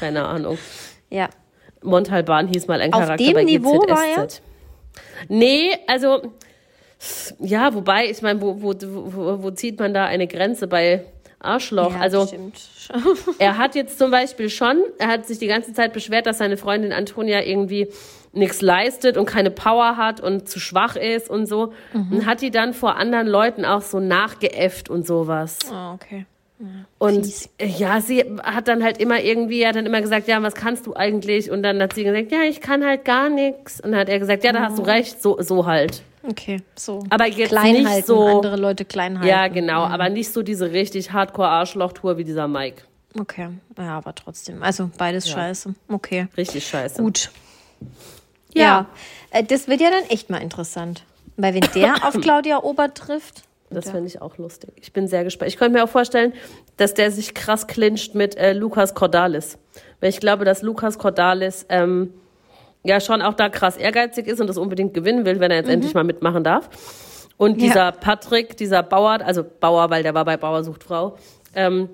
Keine 0.00 0.24
Ahnung. 0.24 0.58
Ja. 1.10 1.28
Montalban 1.82 2.48
hieß 2.48 2.66
mal 2.66 2.80
ein 2.80 2.92
Auf 2.92 3.00
Charakter 3.00 3.24
dem 3.24 3.34
bei 3.34 3.44
Niveau 3.44 3.78
GZSZ. 3.78 3.90
war 3.90 4.04
er? 4.04 4.28
Nee, 5.28 5.70
also 5.86 6.22
ja, 7.40 7.74
wobei, 7.74 8.10
ich 8.10 8.22
meine, 8.22 8.40
wo, 8.40 8.62
wo, 8.62 8.74
wo, 8.74 9.42
wo 9.42 9.50
zieht 9.50 9.78
man 9.78 9.92
da 9.92 10.06
eine 10.06 10.26
Grenze 10.26 10.66
bei 10.66 11.04
Arschloch? 11.38 11.92
ja, 11.92 12.00
also 12.00 12.26
stimmt. 12.26 12.60
er 13.38 13.58
hat 13.58 13.74
jetzt 13.74 13.98
zum 13.98 14.10
Beispiel 14.10 14.48
schon, 14.48 14.82
er 14.98 15.08
hat 15.08 15.26
sich 15.26 15.38
die 15.38 15.46
ganze 15.46 15.72
Zeit 15.72 15.92
beschwert, 15.92 16.26
dass 16.26 16.38
seine 16.38 16.56
Freundin 16.56 16.92
Antonia 16.92 17.42
irgendwie 17.42 17.88
nichts 18.32 18.60
leistet 18.60 19.16
und 19.16 19.26
keine 19.26 19.50
Power 19.50 19.96
hat 19.96 20.20
und 20.20 20.48
zu 20.48 20.60
schwach 20.60 20.96
ist 20.96 21.30
und 21.30 21.46
so. 21.46 21.72
Mhm. 21.92 22.12
Und 22.12 22.26
hat 22.26 22.42
die 22.42 22.50
dann 22.50 22.74
vor 22.74 22.96
anderen 22.96 23.26
Leuten 23.26 23.64
auch 23.64 23.82
so 23.82 24.00
nachgeäfft 24.00 24.90
und 24.90 25.06
sowas. 25.06 25.58
Oh, 25.70 25.94
okay. 25.94 26.26
Und 26.98 27.24
Fies. 27.26 27.48
äh, 27.58 27.66
ja, 27.66 28.00
sie 28.00 28.24
hat 28.42 28.68
dann 28.68 28.82
halt 28.82 28.98
immer 28.98 29.20
irgendwie, 29.20 29.66
hat 29.66 29.76
dann 29.76 29.84
immer 29.84 30.00
gesagt, 30.00 30.26
ja, 30.26 30.42
was 30.42 30.54
kannst 30.54 30.86
du 30.86 30.94
eigentlich? 30.94 31.50
Und 31.50 31.62
dann 31.62 31.80
hat 31.82 31.92
sie 31.92 32.04
gesagt, 32.04 32.32
ja, 32.32 32.42
ich 32.42 32.60
kann 32.62 32.84
halt 32.84 33.04
gar 33.04 33.28
nichts. 33.28 33.80
Und 33.80 33.92
dann 33.92 34.00
hat 34.00 34.08
er 34.08 34.18
gesagt, 34.18 34.42
ja, 34.44 34.52
da 34.52 34.60
hast 34.62 34.78
du 34.78 34.82
recht, 34.82 35.20
so, 35.22 35.36
so 35.42 35.66
halt. 35.66 36.02
Okay, 36.22 36.62
so. 36.74 37.04
Aber 37.10 37.26
jetzt 37.26 37.50
klein 37.50 37.72
nicht 37.74 37.86
halten, 37.86 38.06
so- 38.06 38.26
andere 38.26 38.56
Leute 38.56 38.84
klein 38.86 39.18
halten. 39.18 39.28
Ja, 39.28 39.48
genau, 39.48 39.82
aber 39.84 40.08
nicht 40.08 40.32
so 40.32 40.42
diese 40.42 40.72
richtig 40.72 41.12
Hardcore-Arschloch-Tour 41.12 42.16
wie 42.16 42.24
dieser 42.24 42.48
Mike. 42.48 42.82
Okay, 43.18 43.48
ja, 43.78 43.98
aber 43.98 44.14
trotzdem. 44.14 44.62
Also 44.62 44.90
beides 44.98 45.28
scheiße. 45.28 45.74
Okay, 45.88 46.26
Richtig 46.36 46.66
scheiße. 46.66 47.00
gut. 47.02 47.30
Ja, 48.54 48.86
Äh, 49.30 49.44
das 49.44 49.68
wird 49.68 49.80
ja 49.80 49.90
dann 49.90 50.04
echt 50.08 50.30
mal 50.30 50.38
interessant. 50.42 51.04
Weil 51.36 51.54
wenn 51.54 51.66
der 51.74 51.94
auf 52.06 52.18
Claudia 52.20 52.58
Ober 52.62 52.92
trifft, 52.94 53.42
Das 53.70 53.90
finde 53.90 54.06
ich 54.06 54.22
auch 54.22 54.38
lustig. 54.38 54.70
Ich 54.80 54.92
bin 54.92 55.08
sehr 55.08 55.24
gespannt. 55.24 55.50
Ich 55.50 55.56
könnte 55.58 55.76
mir 55.76 55.84
auch 55.84 55.88
vorstellen, 55.88 56.32
dass 56.76 56.94
der 56.94 57.10
sich 57.10 57.34
krass 57.34 57.66
clincht 57.66 58.14
mit 58.14 58.36
äh, 58.36 58.52
Lukas 58.52 58.94
Cordalis. 58.94 59.58
Weil 60.00 60.10
ich 60.10 60.20
glaube, 60.20 60.44
dass 60.44 60.62
Lukas 60.62 60.98
Cordalis 60.98 61.66
ähm, 61.68 62.12
ja 62.84 63.00
schon 63.00 63.22
auch 63.22 63.34
da 63.34 63.48
krass 63.48 63.76
ehrgeizig 63.76 64.28
ist 64.28 64.40
und 64.40 64.46
das 64.46 64.56
unbedingt 64.56 64.94
gewinnen 64.94 65.26
will, 65.26 65.40
wenn 65.40 65.50
er 65.50 65.58
jetzt 65.58 65.68
endlich 65.68 65.94
mal 65.94 66.04
mitmachen 66.04 66.44
darf. 66.44 66.70
Und 67.38 67.60
Ja. 67.60 67.66
dieser 67.66 67.92
Patrick, 67.92 68.56
dieser 68.56 68.82
Bauer, 68.82 69.18
also 69.24 69.42
Bauer, 69.44 69.90
weil 69.90 70.02
der 70.02 70.14
war 70.14 70.24
bei 70.24 70.36
Bauer 70.36 70.62
sucht 70.64 70.84
Frau, 70.84 71.16
ähm, 71.54 71.88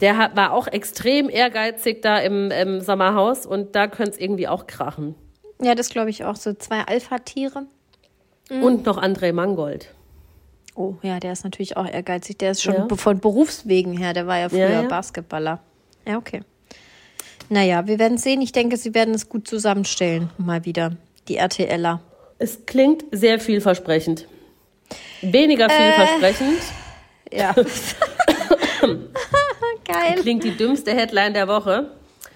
der 0.00 0.16
hat, 0.16 0.36
war 0.36 0.52
auch 0.52 0.68
extrem 0.68 1.28
ehrgeizig 1.28 2.00
da 2.00 2.18
im, 2.18 2.50
im 2.50 2.80
Sommerhaus 2.80 3.44
und 3.44 3.76
da 3.76 3.88
könnte 3.88 4.12
es 4.12 4.18
irgendwie 4.18 4.48
auch 4.48 4.66
krachen. 4.66 5.14
ja, 5.60 5.74
das 5.74 5.90
glaube 5.90 6.10
ich 6.10 6.24
auch, 6.24 6.36
so 6.36 6.54
zwei 6.54 6.80
Alpha-Tiere. 6.82 7.66
Und 8.48 8.86
noch 8.86 9.00
André 9.00 9.32
Mangold. 9.32 9.94
Oh, 10.74 10.94
ja, 11.02 11.18
der 11.20 11.32
ist 11.32 11.44
natürlich 11.44 11.76
auch 11.76 11.86
ehrgeizig. 11.86 12.38
Der 12.38 12.52
ist 12.52 12.62
schon 12.62 12.74
Ja. 12.74 12.86
von 12.96 13.18
Berufswegen 13.20 13.96
her. 13.96 14.12
Der 14.14 14.26
war 14.26 14.38
ja 14.38 14.48
früher 14.48 14.70
Ja, 14.70 14.82
ja. 14.82 14.88
Basketballer. 14.88 15.60
Ja, 16.06 16.16
okay. 16.16 16.42
Naja, 17.48 17.86
wir 17.86 17.98
werden 17.98 18.16
sehen. 18.18 18.40
Ich 18.42 18.52
denke, 18.52 18.76
sie 18.76 18.94
werden 18.94 19.12
es 19.14 19.28
gut 19.28 19.48
zusammenstellen. 19.48 20.30
Mal 20.38 20.64
wieder. 20.64 20.96
Die 21.28 21.36
RTLer. 21.36 22.00
Es 22.38 22.64
klingt 22.66 23.04
sehr 23.10 23.40
vielversprechend. 23.40 24.26
Weniger 25.20 25.66
Äh. 25.66 25.70
vielversprechend 25.70 26.60
Ja. 27.32 27.54
Geil. 29.84 30.14
klingt 30.22 30.44
die 30.44 30.56
dümmste 30.56 30.92
Headline 30.94 31.34
der 31.34 31.48
Woche. 31.48 31.90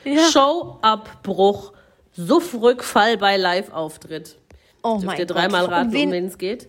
Ja. 0.04 0.20
Showabbruch, 0.30 1.72
Suffrückfall 2.12 3.16
bei 3.16 3.36
Live-Auftritt. 3.36 4.36
Oh 4.82 4.94
Dürft 4.94 5.06
mein 5.06 5.18
ihr 5.18 5.26
dreimal 5.26 5.62
Gott. 5.62 5.70
raten, 5.70 5.88
um 5.88 5.92
wen, 5.94 6.12
wen 6.12 6.26
es 6.26 6.36
geht? 6.38 6.68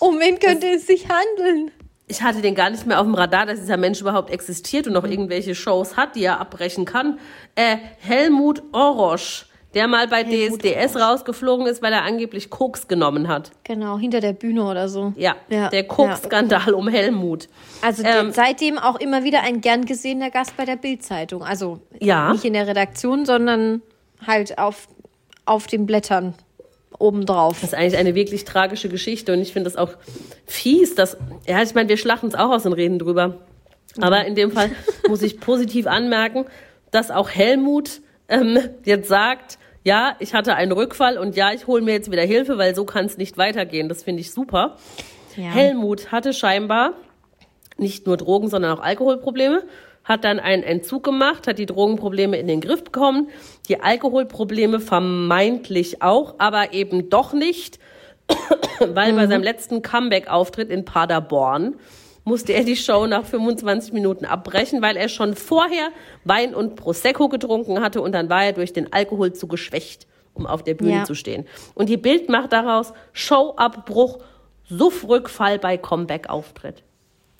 Um 0.00 0.18
wen 0.18 0.38
könnte 0.38 0.66
es 0.68 0.86
sich 0.86 1.06
handeln? 1.08 1.70
Ich 2.08 2.22
hatte 2.22 2.40
den 2.42 2.56
gar 2.56 2.70
nicht 2.70 2.86
mehr 2.86 2.98
auf 3.00 3.06
dem 3.06 3.14
Radar, 3.14 3.46
dass 3.46 3.60
dieser 3.60 3.76
Mensch 3.76 4.00
überhaupt 4.00 4.30
existiert 4.30 4.88
und 4.88 4.94
noch 4.94 5.04
irgendwelche 5.04 5.54
Shows 5.54 5.96
hat, 5.96 6.16
die 6.16 6.24
er 6.24 6.40
abbrechen 6.40 6.84
kann. 6.84 7.20
Äh, 7.54 7.76
Helmut 8.00 8.62
Orosch, 8.72 9.46
der 9.74 9.86
mal 9.86 10.08
bei 10.08 10.24
Helmut 10.24 10.60
DSDS 10.64 10.96
rausgeflogen 10.96 11.66
ist, 11.68 11.82
weil 11.82 11.92
er 11.92 12.02
angeblich 12.02 12.50
Koks 12.50 12.88
genommen 12.88 13.28
hat. 13.28 13.52
Genau, 13.62 13.96
hinter 13.96 14.18
der 14.20 14.32
Bühne 14.32 14.64
oder 14.64 14.88
so. 14.88 15.12
Ja, 15.16 15.36
Ja, 15.48 15.68
der 15.68 15.86
Koks-Skandal 15.86 16.74
um 16.74 16.88
Helmut. 16.88 17.48
Also 17.80 18.02
Ähm, 18.04 18.32
seitdem 18.32 18.78
auch 18.78 18.98
immer 18.98 19.22
wieder 19.22 19.42
ein 19.42 19.60
gern 19.60 19.84
gesehener 19.84 20.30
Gast 20.30 20.56
bei 20.56 20.64
der 20.64 20.74
Bild-Zeitung. 20.76 21.44
Also 21.44 21.78
Ja. 22.00 22.32
nicht 22.32 22.44
in 22.44 22.54
der 22.54 22.66
Redaktion, 22.66 23.24
sondern 23.24 23.82
halt 24.26 24.58
auf, 24.58 24.88
auf 25.44 25.68
den 25.68 25.86
Blättern 25.86 26.34
obendrauf. 27.00 27.60
Das 27.60 27.72
ist 27.72 27.74
eigentlich 27.74 27.98
eine 27.98 28.14
wirklich 28.14 28.44
tragische 28.44 28.88
Geschichte 28.88 29.32
und 29.32 29.40
ich 29.40 29.52
finde 29.52 29.70
das 29.70 29.76
auch 29.76 29.90
fies, 30.46 30.94
dass, 30.94 31.16
ja, 31.46 31.62
ich 31.62 31.74
meine, 31.74 31.88
wir 31.88 31.96
schlachten 31.96 32.28
es 32.28 32.34
auch 32.34 32.50
aus 32.50 32.66
und 32.66 32.72
reden 32.72 32.98
drüber. 32.98 33.38
Aber 34.00 34.24
in 34.24 34.34
dem 34.34 34.52
Fall 34.52 34.70
muss 35.08 35.22
ich 35.22 35.40
positiv 35.40 35.86
anmerken, 35.86 36.44
dass 36.90 37.10
auch 37.10 37.30
Helmut 37.30 38.00
ähm, 38.28 38.58
jetzt 38.84 39.08
sagt, 39.08 39.58
ja, 39.82 40.14
ich 40.18 40.34
hatte 40.34 40.54
einen 40.54 40.72
Rückfall 40.72 41.18
und 41.18 41.36
ja, 41.36 41.52
ich 41.52 41.66
hole 41.66 41.82
mir 41.82 41.92
jetzt 41.92 42.10
wieder 42.10 42.22
Hilfe, 42.22 42.58
weil 42.58 42.74
so 42.74 42.84
kann 42.84 43.06
es 43.06 43.16
nicht 43.16 43.38
weitergehen. 43.38 43.88
Das 43.88 44.02
finde 44.02 44.20
ich 44.20 44.30
super. 44.30 44.76
Ja. 45.36 45.50
Helmut 45.50 46.12
hatte 46.12 46.32
scheinbar 46.32 46.94
nicht 47.78 48.06
nur 48.06 48.16
Drogen, 48.16 48.48
sondern 48.48 48.78
auch 48.78 48.82
Alkoholprobleme, 48.82 49.62
hat 50.04 50.24
dann 50.24 50.40
einen 50.40 50.62
Entzug 50.62 51.04
gemacht, 51.04 51.46
hat 51.46 51.58
die 51.58 51.66
Drogenprobleme 51.66 52.36
in 52.38 52.46
den 52.46 52.60
Griff 52.60 52.82
bekommen, 52.84 53.28
die 53.68 53.80
Alkoholprobleme 53.80 54.80
vermeintlich 54.80 56.02
auch, 56.02 56.34
aber 56.38 56.72
eben 56.72 57.10
doch 57.10 57.32
nicht, 57.32 57.78
weil 58.80 59.12
bei 59.12 59.26
seinem 59.26 59.42
letzten 59.42 59.82
Comeback-Auftritt 59.82 60.70
in 60.70 60.84
Paderborn 60.84 61.76
musste 62.24 62.52
er 62.52 62.64
die 62.64 62.76
Show 62.76 63.06
nach 63.06 63.24
25 63.24 63.92
Minuten 63.92 64.24
abbrechen, 64.24 64.82
weil 64.82 64.96
er 64.96 65.08
schon 65.08 65.34
vorher 65.34 65.88
Wein 66.24 66.54
und 66.54 66.76
Prosecco 66.76 67.28
getrunken 67.28 67.80
hatte 67.80 68.00
und 68.02 68.12
dann 68.12 68.28
war 68.28 68.44
er 68.44 68.52
durch 68.52 68.72
den 68.72 68.92
Alkohol 68.92 69.32
zu 69.32 69.48
geschwächt, 69.48 70.06
um 70.34 70.46
auf 70.46 70.62
der 70.62 70.74
Bühne 70.74 70.90
Ja. 70.98 71.04
zu 71.04 71.14
stehen. 71.14 71.46
Und 71.74 71.88
die 71.88 71.96
Bild 71.96 72.28
macht 72.28 72.52
daraus 72.52 72.92
Showabbruch, 73.12 74.18
Suffrückfall 74.68 75.58
bei 75.58 75.76
Comeback-Auftritt. 75.76 76.84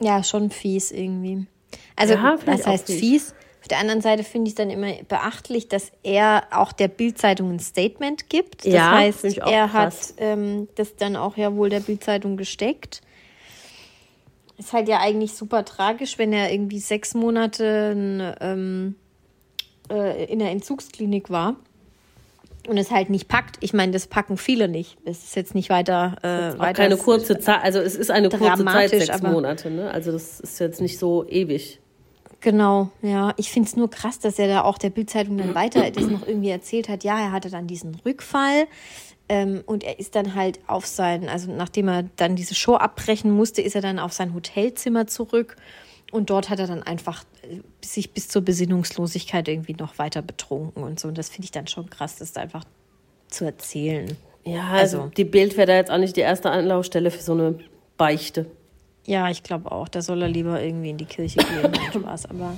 Ja, 0.01 0.23
schon 0.23 0.49
fies 0.49 0.91
irgendwie. 0.91 1.47
Also, 1.95 2.13
Ja, 2.15 2.35
auch 2.35 2.65
heißt 2.67 2.87
fies. 2.91 3.35
Auf 3.61 3.67
der 3.67 3.77
anderen 3.77 4.01
Seite 4.01 4.23
finde 4.23 4.47
ich 4.47 4.53
es 4.53 4.55
dann 4.55 4.71
immer 4.71 4.91
beachtlich, 5.07 5.67
dass 5.67 5.91
er 6.01 6.47
auch 6.49 6.71
der 6.71 6.87
Bildzeitung 6.87 7.51
ein 7.51 7.59
Statement 7.59 8.27
gibt. 8.27 8.65
Das 8.65 8.73
Ja, 8.73 8.91
heißt, 8.91 9.19
finde 9.19 9.35
ich 9.35 9.43
auch 9.43 9.51
er 9.51 9.67
krass. 9.67 10.09
hat 10.09 10.13
ähm, 10.17 10.67
das 10.75 10.95
dann 10.95 11.15
auch 11.15 11.37
ja 11.37 11.55
wohl 11.55 11.69
der 11.69 11.79
Bildzeitung 11.81 12.37
gesteckt. 12.37 13.01
Ist 14.57 14.73
halt 14.73 14.87
ja 14.87 14.99
eigentlich 14.99 15.33
super 15.33 15.63
tragisch, 15.63 16.17
wenn 16.17 16.33
er 16.33 16.51
irgendwie 16.51 16.79
sechs 16.79 17.13
Monate 17.13 18.35
ähm, 18.41 18.95
äh, 19.91 20.25
in 20.25 20.39
der 20.39 20.49
Entzugsklinik 20.49 21.29
war 21.29 21.55
und 22.67 22.77
es 22.77 22.91
halt 22.91 23.09
nicht 23.09 23.27
packt. 23.27 23.57
Ich 23.59 23.73
meine, 23.73 23.91
das 23.91 24.07
packen 24.07 24.37
viele 24.37 24.67
nicht. 24.67 24.97
Es 25.05 25.23
ist 25.23 25.35
jetzt 25.35 25.55
nicht 25.55 25.69
weiter. 25.69 26.15
Äh, 26.21 26.59
weiter 26.59 26.73
keine 26.73 26.97
kurze 26.97 27.39
Zeit, 27.39 27.63
also 27.63 27.79
es 27.79 27.95
ist 27.95 28.11
eine 28.11 28.29
kurze 28.29 28.65
Zeit, 28.65 28.89
sechs 28.89 29.21
Monate, 29.21 29.71
ne? 29.71 29.91
Also 29.91 30.11
das 30.11 30.39
ist 30.39 30.59
jetzt 30.59 30.81
nicht 30.81 30.97
so 30.97 31.27
ewig. 31.27 31.79
Genau, 32.39 32.89
ja. 33.03 33.33
Ich 33.37 33.51
finde 33.51 33.69
es 33.69 33.75
nur 33.75 33.89
krass, 33.89 34.19
dass 34.19 34.39
er 34.39 34.47
da 34.47 34.63
auch 34.63 34.79
der 34.79 34.89
Bildzeitung 34.89 35.37
dann 35.37 35.53
weiter 35.53 35.89
das 35.91 36.07
noch 36.07 36.27
irgendwie 36.27 36.49
erzählt 36.49 36.89
hat. 36.89 37.03
Ja, 37.03 37.19
er 37.19 37.31
hatte 37.31 37.51
dann 37.51 37.67
diesen 37.67 37.95
Rückfall 38.03 38.67
ähm, 39.29 39.61
und 39.65 39.83
er 39.83 39.99
ist 39.99 40.15
dann 40.15 40.33
halt 40.33 40.59
auf 40.65 40.87
sein, 40.87 41.29
also 41.29 41.51
nachdem 41.51 41.87
er 41.87 42.03
dann 42.15 42.35
diese 42.35 42.55
Show 42.55 42.75
abbrechen 42.75 43.31
musste, 43.31 43.61
ist 43.61 43.75
er 43.75 43.81
dann 43.81 43.99
auf 43.99 44.11
sein 44.11 44.33
Hotelzimmer 44.33 45.05
zurück 45.05 45.55
und 46.11 46.29
dort 46.29 46.49
hat 46.49 46.59
er 46.59 46.67
dann 46.67 46.83
einfach 46.83 47.23
äh, 47.43 47.59
sich 47.85 48.11
bis 48.13 48.27
zur 48.27 48.41
Besinnungslosigkeit 48.43 49.47
irgendwie 49.47 49.73
noch 49.73 49.97
weiter 49.97 50.21
betrunken 50.21 50.83
und 50.83 50.99
so. 50.99 51.07
Und 51.07 51.17
das 51.17 51.29
finde 51.29 51.45
ich 51.45 51.51
dann 51.51 51.67
schon 51.67 51.89
krass, 51.89 52.17
das 52.17 52.35
einfach 52.37 52.63
zu 53.29 53.45
erzählen. 53.45 54.17
Ja, 54.43 54.69
also, 54.71 55.01
Also- 55.01 55.11
die 55.15 55.23
Bild 55.25 55.55
wäre 55.57 55.67
da 55.67 55.75
jetzt 55.75 55.91
auch 55.91 55.97
nicht 55.97 56.15
die 56.15 56.21
erste 56.21 56.49
Anlaufstelle 56.51 57.11
für 57.11 57.21
so 57.21 57.33
eine 57.33 57.55
Beichte. 57.97 58.45
Ja, 59.05 59.29
ich 59.29 59.41
glaube 59.43 59.71
auch. 59.71 59.87
Da 59.87 60.01
soll 60.01 60.21
er 60.21 60.27
lieber 60.27 60.61
irgendwie 60.61 60.91
in 60.91 60.97
die 60.97 61.05
Kirche 61.05 61.39
gehen. 61.39 61.71
Spaß, 61.93 62.27
aber. 62.27 62.55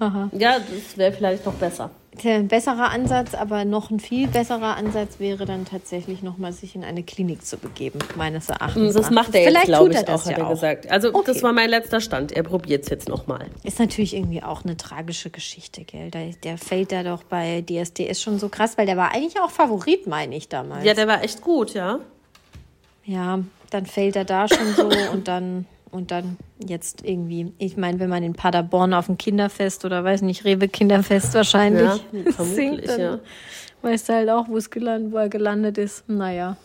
Haha. 0.00 0.30
Ja, 0.38 0.58
das 0.58 0.96
wäre 0.96 1.12
vielleicht 1.12 1.44
noch 1.44 1.54
besser. 1.54 1.90
Ein 2.24 2.48
besserer 2.48 2.90
Ansatz, 2.90 3.34
aber 3.34 3.64
noch 3.64 3.90
ein 3.90 3.98
viel 3.98 4.28
besserer 4.28 4.76
Ansatz 4.76 5.18
wäre 5.18 5.46
dann 5.46 5.64
tatsächlich 5.64 6.22
nochmal 6.22 6.52
sich 6.52 6.74
in 6.74 6.84
eine 6.84 7.02
Klinik 7.02 7.44
zu 7.44 7.56
begeben, 7.56 7.98
meines 8.16 8.50
Erachtens. 8.50 8.94
Das 8.94 9.04
nach. 9.06 9.10
macht 9.12 9.34
er 9.34 9.40
jetzt, 9.40 9.48
Vielleicht 9.48 9.66
glaube 9.66 9.90
ich, 9.92 9.96
er 9.96 10.02
das 10.04 10.26
auch, 10.26 10.30
hat 10.30 10.38
er 10.38 10.48
gesagt. 10.50 10.90
Also 10.90 11.08
Okay. 11.08 11.22
das 11.26 11.42
war 11.42 11.52
mein 11.54 11.70
letzter 11.70 12.00
Stand. 12.02 12.30
Er 12.32 12.42
probiert 12.42 12.84
es 12.84 12.90
jetzt 12.90 13.08
nochmal. 13.08 13.46
Ist 13.64 13.78
natürlich 13.78 14.14
irgendwie 14.14 14.42
auch 14.42 14.62
eine 14.62 14.76
tragische 14.76 15.30
Geschichte, 15.30 15.84
gell? 15.84 16.10
Der, 16.10 16.32
der 16.44 16.58
fällt 16.58 16.92
da 16.92 17.02
doch 17.02 17.22
bei 17.22 17.62
DSDS 17.62 18.20
schon 18.20 18.38
so 18.38 18.50
krass, 18.50 18.76
weil 18.76 18.84
der 18.86 18.98
war 18.98 19.12
eigentlich 19.12 19.40
auch 19.40 19.50
Favorit, 19.50 20.06
meine 20.06 20.36
ich 20.36 20.48
damals. 20.50 20.84
Ja, 20.84 20.92
der 20.92 21.08
war 21.08 21.24
echt 21.24 21.40
gut, 21.40 21.72
ja. 21.72 21.98
Ja, 23.04 23.40
dann 23.70 23.86
fällt 23.86 24.16
er 24.16 24.24
da 24.26 24.46
schon 24.48 24.74
so 24.76 24.88
und 25.12 25.28
dann 25.28 25.66
und 25.90 26.10
dann 26.10 26.36
jetzt 26.68 27.04
irgendwie, 27.04 27.52
ich 27.58 27.76
meine, 27.76 27.98
wenn 28.00 28.10
man 28.10 28.22
in 28.22 28.32
Paderborn 28.34 28.94
auf 28.94 29.06
dem 29.06 29.18
Kinderfest 29.18 29.84
oder 29.84 30.04
weiß 30.04 30.22
nicht, 30.22 30.44
Rewe 30.44 30.68
Kinderfest 30.68 31.34
wahrscheinlich 31.34 31.82
Ja, 31.82 31.98
singt, 32.12 32.34
vermutlich, 32.34 32.86
dann 32.86 33.00
ja. 33.00 33.18
weißt 33.82 34.08
du 34.08 34.12
halt 34.12 34.30
auch, 34.30 34.48
wo 34.48 34.56
es 34.56 34.70
gelandet, 34.70 35.12
wo 35.12 35.18
er 35.18 35.28
gelandet 35.28 35.78
ist. 35.78 36.08
Naja. 36.08 36.56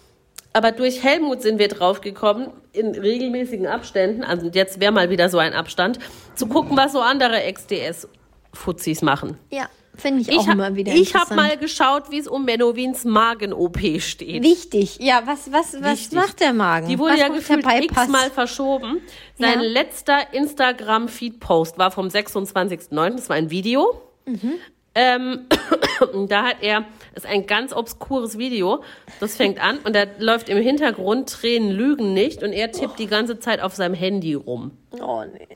Aber 0.53 0.71
durch 0.71 1.03
Helmut 1.03 1.41
sind 1.41 1.60
wir 1.60 1.67
draufgekommen, 1.67 2.47
in 2.73 2.95
regelmäßigen 2.95 3.67
Abständen, 3.67 4.23
also 4.23 4.49
jetzt 4.51 4.79
wäre 4.79 4.91
mal 4.91 5.10
wieder 5.10 5.29
so 5.29 5.38
ein 5.38 5.53
Abstand, 5.53 5.99
zu 6.36 6.47
gucken, 6.47 6.75
was 6.77 6.93
so 6.93 7.01
andere 7.01 7.41
XDS-Fuzis 7.51 9.03
machen. 9.03 9.38
Ja, 9.51 9.67
finde 9.97 10.21
ich, 10.21 10.29
Ich 10.29 10.38
auch 10.38 10.47
immer 10.47 10.75
wieder 10.75 10.93
Ich 10.93 11.15
habe 11.15 11.36
mal 11.36 11.57
geschaut, 11.57 12.12
wie 12.12 12.19
es 12.19 12.27
um 12.27 12.45
Menowins 12.45 13.03
Magen-OP 13.05 13.79
steht. 13.99 14.43
Wichtig. 14.43 14.97
Ja, 14.99 15.23
was, 15.25 15.51
was, 15.51 15.73
was 15.81 15.91
Wichtig. 16.01 16.13
macht 16.17 16.39
der 16.39 16.53
Magen? 16.53 16.88
Die 16.88 16.99
wurde 16.99 17.13
was 17.13 17.19
ja 17.19 17.27
gefühlt 17.29 17.65
x-mal 17.65 18.29
verschoben. 18.31 19.01
Sein 19.38 19.62
Ja. 19.62 19.67
letzter 19.67 20.33
Instagram-Feed-Post 20.33 21.77
war 21.77 21.91
vom 21.91 22.07
26.09. 22.07 23.15
Das 23.15 23.29
war 23.29 23.36
ein 23.36 23.49
Video. 23.49 24.01
Mhm. 24.25 24.53
Ähm, 24.99 25.41
da 26.27 26.43
hat 26.43 26.57
er, 26.62 26.81
das 27.13 27.23
ist 27.23 27.29
ein 27.29 27.45
ganz 27.45 27.71
obskures 27.71 28.39
Video, 28.39 28.81
das 29.19 29.36
fängt 29.36 29.62
an 29.62 29.77
und 29.83 29.95
da 29.95 30.05
läuft 30.17 30.49
im 30.49 30.57
Hintergrund 30.57 31.29
Tränen 31.29 31.69
lügen 31.69 32.13
nicht 32.15 32.41
und 32.41 32.51
er 32.51 32.71
tippt 32.71 32.97
die 32.97 33.05
ganze 33.05 33.39
Zeit 33.39 33.62
auf 33.62 33.75
seinem 33.75 33.93
Handy 33.93 34.33
rum. 34.33 34.71
Oh, 34.99 35.23
nee. 35.31 35.47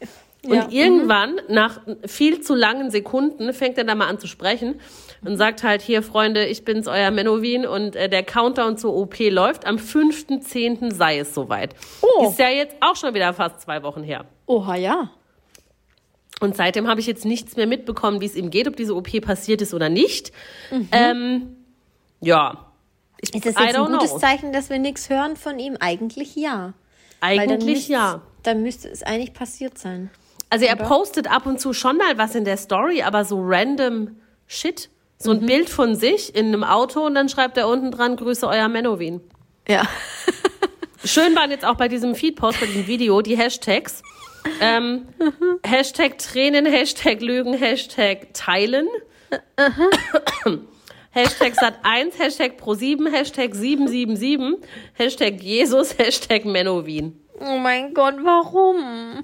Und 0.43 0.55
Ja. 0.55 0.67
irgendwann, 0.71 1.39
nach 1.49 1.81
viel 2.07 2.41
zu 2.41 2.55
langen 2.55 2.89
Sekunden, 2.89 3.53
fängt 3.53 3.77
er 3.77 3.83
da 3.83 3.93
mal 3.93 4.07
an 4.07 4.17
zu 4.17 4.25
sprechen 4.25 4.79
und 5.23 5.37
sagt 5.37 5.61
halt, 5.61 5.83
hier, 5.83 6.01
Freunde, 6.01 6.47
ich 6.47 6.65
bin's, 6.65 6.87
euer 6.87 7.11
Menowin 7.11 7.67
und 7.67 7.95
äh, 7.95 8.09
der 8.09 8.23
Countdown 8.23 8.75
zur 8.77 8.95
OP 8.95 9.19
läuft. 9.29 9.65
Am 9.67 9.75
5.10. 9.77 10.91
sei 10.95 11.19
es 11.19 11.35
soweit. 11.35 11.75
Oh. 12.01 12.27
Ist 12.27 12.39
ja 12.39 12.49
jetzt 12.49 12.75
auch 12.81 12.95
schon 12.95 13.13
wieder 13.13 13.33
fast 13.33 13.61
zwei 13.61 13.83
Wochen 13.83 14.01
her. 14.01 14.25
Oha, 14.47 14.75
ja. 14.75 15.11
Und 16.39 16.55
seitdem 16.55 16.87
habe 16.87 16.99
ich 16.99 17.05
jetzt 17.05 17.23
nichts 17.23 17.55
mehr 17.55 17.67
mitbekommen, 17.67 18.19
wie 18.19 18.25
es 18.25 18.35
ihm 18.35 18.49
geht, 18.49 18.67
ob 18.67 18.75
diese 18.75 18.95
OP 18.95 19.21
passiert 19.21 19.61
ist 19.61 19.75
oder 19.75 19.89
nicht. 19.89 20.31
Ähm, 20.91 21.55
ja. 22.19 22.65
Ich, 23.19 23.35
Ist 23.35 23.45
das 23.45 23.53
jetzt 23.63 23.75
ein 23.77 23.85
gutes 23.91 24.09
know. 24.09 24.17
Zeichen, 24.19 24.51
dass 24.51 24.71
wir 24.71 24.79
nichts 24.79 25.07
hören 25.11 25.35
von 25.35 25.59
ihm? 25.59 25.77
Eigentlich 25.79 26.35
ja. 26.35 26.73
Dann 27.19 27.29
Eigentlich 27.29 27.63
müsste- 27.75 27.93
ja. 27.93 28.21
Dann 28.41 28.63
müsste 28.63 28.89
es 28.89 29.03
eigentlich 29.03 29.33
passiert 29.33 29.77
sein. 29.77 30.09
Also 30.51 30.65
er 30.65 30.75
postet 30.75 31.31
ab 31.31 31.45
und 31.45 31.61
zu 31.61 31.71
schon 31.71 31.95
mal 31.97 32.17
was 32.17 32.35
in 32.35 32.43
der 32.43 32.57
Story, 32.57 33.01
aber 33.01 33.23
so 33.23 33.41
random 33.41 34.17
Shit. 34.47 34.89
So 35.17 35.31
ein 35.31 35.45
Bild 35.45 35.69
von 35.69 35.95
sich 35.95 36.35
in 36.35 36.47
einem 36.47 36.63
Auto 36.63 37.05
und 37.05 37.15
dann 37.15 37.29
schreibt 37.29 37.57
er 37.57 37.67
unten 37.69 37.91
dran, 37.91 38.17
Grüße 38.17 38.45
euer 38.45 38.67
Menowin. 38.67 39.21
Ja. 39.67 39.83
Schön 41.05 41.35
waren 41.35 41.51
jetzt 41.51 41.63
auch 41.63 41.75
bei 41.75 41.87
diesem 41.87 42.15
Feedpost, 42.15 42.59
bei 42.59 42.65
diesem 42.65 42.87
Video, 42.87 43.21
die 43.21 43.37
Hashtags. 43.37 44.01
Ähm, 44.59 45.07
Hashtag 45.65 46.17
Tränen, 46.17 46.65
Hashtag 46.65 47.21
Lügen, 47.21 47.53
Hashtag 47.53 48.33
Teilen. 48.33 48.89
Hashtag 51.11 51.53
Sat1, 51.53 52.17
Hashtag 52.17 52.59
Pro7, 52.59 53.09
Hashtag 53.09 53.55
777, 53.55 54.67
Hashtag 54.95 55.41
Jesus, 55.41 55.97
Hashtag 55.97 56.43
Menowin. 56.43 57.21
Oh 57.39 57.57
mein 57.57 57.93
Gott, 57.93 58.15
warum? 58.21 59.23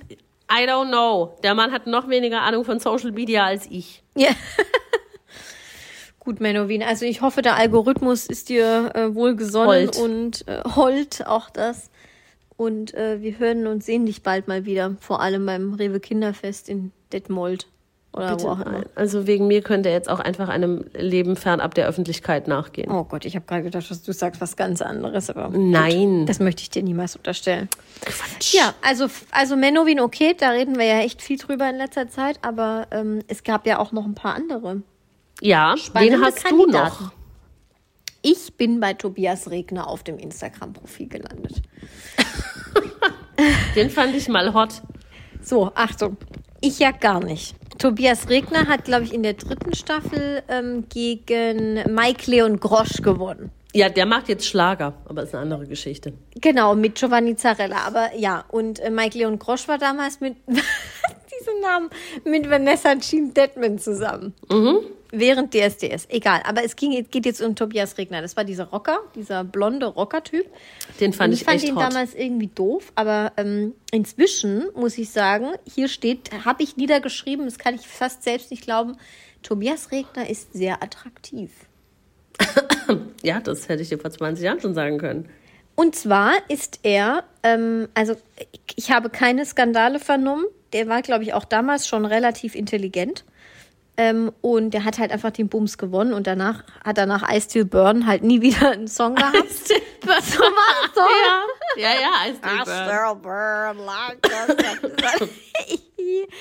I 0.49 0.65
don't 0.65 0.89
know. 0.89 1.37
Der 1.43 1.55
Mann 1.55 1.71
hat 1.71 1.87
noch 1.87 2.09
weniger 2.09 2.41
Ahnung 2.41 2.63
von 2.63 2.79
Social 2.79 3.11
Media 3.11 3.45
als 3.45 3.65
ich. 3.69 4.03
Ja. 4.15 4.29
Gut, 6.19 6.39
Menowin. 6.39 6.83
Also 6.83 7.05
ich 7.05 7.21
hoffe, 7.21 7.41
der 7.41 7.55
Algorithmus 7.55 8.25
ist 8.27 8.49
dir 8.49 8.91
äh, 8.95 9.15
wohlgesonnen 9.15 9.87
Hold. 9.87 9.97
und 9.97 10.47
äh, 10.47 10.61
hold 10.75 11.25
auch 11.25 11.49
das. 11.49 11.89
Und 12.57 12.93
äh, 12.95 13.21
wir 13.21 13.37
hören 13.39 13.67
und 13.67 13.83
sehen 13.83 14.05
dich 14.05 14.23
bald 14.23 14.47
mal 14.47 14.65
wieder. 14.65 14.95
Vor 14.99 15.21
allem 15.21 15.45
beim 15.45 15.73
Rewe 15.73 15.99
Kinderfest 15.99 16.69
in 16.69 16.91
Detmold. 17.13 17.67
Oder 18.13 18.39
wo 18.41 18.49
auch 18.49 18.61
immer. 18.61 18.83
Also 18.95 19.27
wegen 19.27 19.47
mir 19.47 19.61
könnte 19.61 19.89
er 19.89 19.95
jetzt 19.95 20.09
auch 20.09 20.19
einfach 20.19 20.49
einem 20.49 20.85
Leben 20.93 21.35
fernab 21.35 21.75
der 21.75 21.87
Öffentlichkeit 21.87 22.47
nachgehen. 22.47 22.89
Oh 22.89 23.03
Gott, 23.03 23.25
ich 23.25 23.35
habe 23.35 23.45
gerade 23.45 23.63
gedacht, 23.63 23.91
dass 23.91 24.01
du 24.01 24.11
sagst 24.11 24.41
was 24.41 24.55
ganz 24.55 24.81
anderes, 24.81 25.29
aber 25.29 25.49
Nein. 25.49 26.25
das 26.25 26.39
möchte 26.39 26.63
ich 26.63 26.69
dir 26.69 26.81
niemals 26.81 27.15
unterstellen. 27.15 27.69
Quatsch. 28.01 28.53
Ja, 28.55 28.73
also, 28.81 29.07
also 29.31 29.55
Menowin, 29.55 29.99
okay, 29.99 30.35
da 30.37 30.49
reden 30.49 30.77
wir 30.77 30.85
ja 30.85 30.99
echt 30.99 31.21
viel 31.21 31.37
drüber 31.37 31.69
in 31.69 31.77
letzter 31.77 32.07
Zeit, 32.07 32.39
aber 32.41 32.87
ähm, 32.91 33.21
es 33.27 33.43
gab 33.43 33.67
ja 33.67 33.77
auch 33.77 33.91
noch 33.91 34.05
ein 34.05 34.15
paar 34.15 34.33
andere. 34.33 34.81
Ja, 35.41 35.75
Spannende 35.77 36.17
wen 36.17 36.25
hast 36.25 36.39
du 36.39 36.49
Kandidaten. 36.49 37.03
noch? 37.03 37.11
Ich 38.23 38.55
bin 38.55 38.79
bei 38.79 38.93
Tobias 38.93 39.51
Regner 39.51 39.87
auf 39.87 40.03
dem 40.03 40.17
Instagram-Profil 40.17 41.07
gelandet. 41.07 41.61
Den 43.75 43.89
fand 43.91 44.15
ich 44.15 44.27
mal 44.27 44.53
hot. 44.53 44.81
So, 45.41 45.71
Achtung. 45.75 46.17
Ich 46.59 46.79
ja 46.79 46.91
gar 46.91 47.23
nicht. 47.23 47.55
Tobias 47.77 48.29
Regner 48.29 48.67
hat, 48.67 48.85
glaube 48.85 49.03
ich, 49.03 49.13
in 49.13 49.23
der 49.23 49.33
dritten 49.33 49.75
Staffel 49.75 50.41
ähm, 50.47 50.85
gegen 50.89 51.75
Mike 51.93 52.29
Leon 52.29 52.59
Grosch 52.59 53.01
gewonnen. 53.01 53.51
Ja, 53.73 53.89
der 53.89 54.05
macht 54.05 54.29
jetzt 54.29 54.47
Schlager, 54.47 54.93
aber 55.05 55.23
ist 55.23 55.35
eine 55.35 55.43
andere 55.43 55.67
Geschichte. 55.67 56.13
Genau, 56.41 56.73
mit 56.73 56.95
Giovanni 56.95 57.35
Zarella. 57.35 57.85
Aber 57.85 58.15
ja, 58.15 58.45
und 58.49 58.79
äh, 58.79 58.89
Mike 58.89 59.17
Leon 59.17 59.37
Grosch 59.37 59.67
war 59.67 59.77
damals 59.77 60.19
mit, 60.19 60.35
diesen 60.47 61.61
Namen, 61.61 61.89
mit 62.23 62.49
Vanessa 62.49 62.95
Jean 62.95 63.33
Detman 63.33 63.77
zusammen. 63.77 64.33
Während 65.11 65.53
DSDS. 65.53 66.07
Egal, 66.09 66.41
aber 66.43 66.63
es 66.63 66.75
ging, 66.75 67.05
geht 67.09 67.25
jetzt 67.25 67.41
um 67.41 67.55
Tobias 67.55 67.97
Regner. 67.97 68.21
Das 68.21 68.35
war 68.35 68.43
dieser 68.43 68.65
Rocker, 68.65 68.99
dieser 69.15 69.43
blonde 69.43 69.85
Rocker-Typ. 69.85 70.45
Den 70.99 71.13
fand 71.13 71.33
ich, 71.33 71.41
ich 71.41 71.45
fand 71.45 71.57
echt 71.57 71.67
ihn 71.67 71.75
hot. 71.75 71.83
damals 71.83 72.13
irgendwie 72.13 72.47
doof, 72.47 72.91
aber 72.95 73.31
ähm, 73.37 73.73
inzwischen 73.91 74.65
muss 74.75 74.97
ich 74.97 75.09
sagen, 75.11 75.51
hier 75.65 75.87
steht, 75.87 76.31
habe 76.45 76.63
ich 76.63 76.75
niedergeschrieben, 76.75 77.45
das 77.45 77.57
kann 77.57 77.75
ich 77.75 77.87
fast 77.87 78.23
selbst 78.23 78.51
nicht 78.51 78.63
glauben, 78.63 78.97
Tobias 79.43 79.91
Regner 79.91 80.29
ist 80.29 80.53
sehr 80.53 80.83
attraktiv. 80.83 81.51
Ja, 83.23 83.41
das 83.41 83.67
hätte 83.67 83.81
ich 83.81 83.89
dir 83.89 83.99
vor 83.99 84.11
20 84.11 84.45
Jahren 84.45 84.61
schon 84.61 84.73
sagen 84.73 84.99
können. 84.99 85.27
Und 85.75 85.95
zwar 85.95 86.33
ist 86.47 86.79
er, 86.83 87.23
ähm, 87.43 87.89
also 87.93 88.15
ich 88.75 88.91
habe 88.91 89.09
keine 89.09 89.45
Skandale 89.45 89.99
vernommen, 89.99 90.45
der 90.73 90.87
war, 90.87 91.01
glaube 91.01 91.23
ich, 91.23 91.33
auch 91.33 91.45
damals 91.45 91.87
schon 91.87 92.05
relativ 92.05 92.55
intelligent. 92.55 93.25
Ähm, 93.99 94.31
und 94.41 94.71
der 94.75 94.83
hat 94.83 94.99
halt 94.99 95.11
einfach 95.11 95.31
den 95.31 95.49
Bums 95.49 95.79
gewonnen 95.79 96.13
und 96.13 96.27
danach 96.27 96.63
hat 96.85 96.99
er 96.99 97.07
nach 97.07 97.27
I 97.31 97.41
Still 97.41 97.65
Burn 97.65 98.05
halt 98.05 98.23
nie 98.23 98.41
wieder 98.41 98.69
einen 98.71 98.87
Song 98.87 99.15
gehabt. 99.15 99.49
so 99.49 100.39
war 100.39 100.91
doch. 100.93 101.09
Ja, 101.77 101.89
ja, 101.89 101.99
ja, 101.99 102.31
I 102.31 102.35
still 102.35 103.15
burn. 103.15 103.21
burn 103.21 103.77
like 103.79 104.19
the 105.19 105.27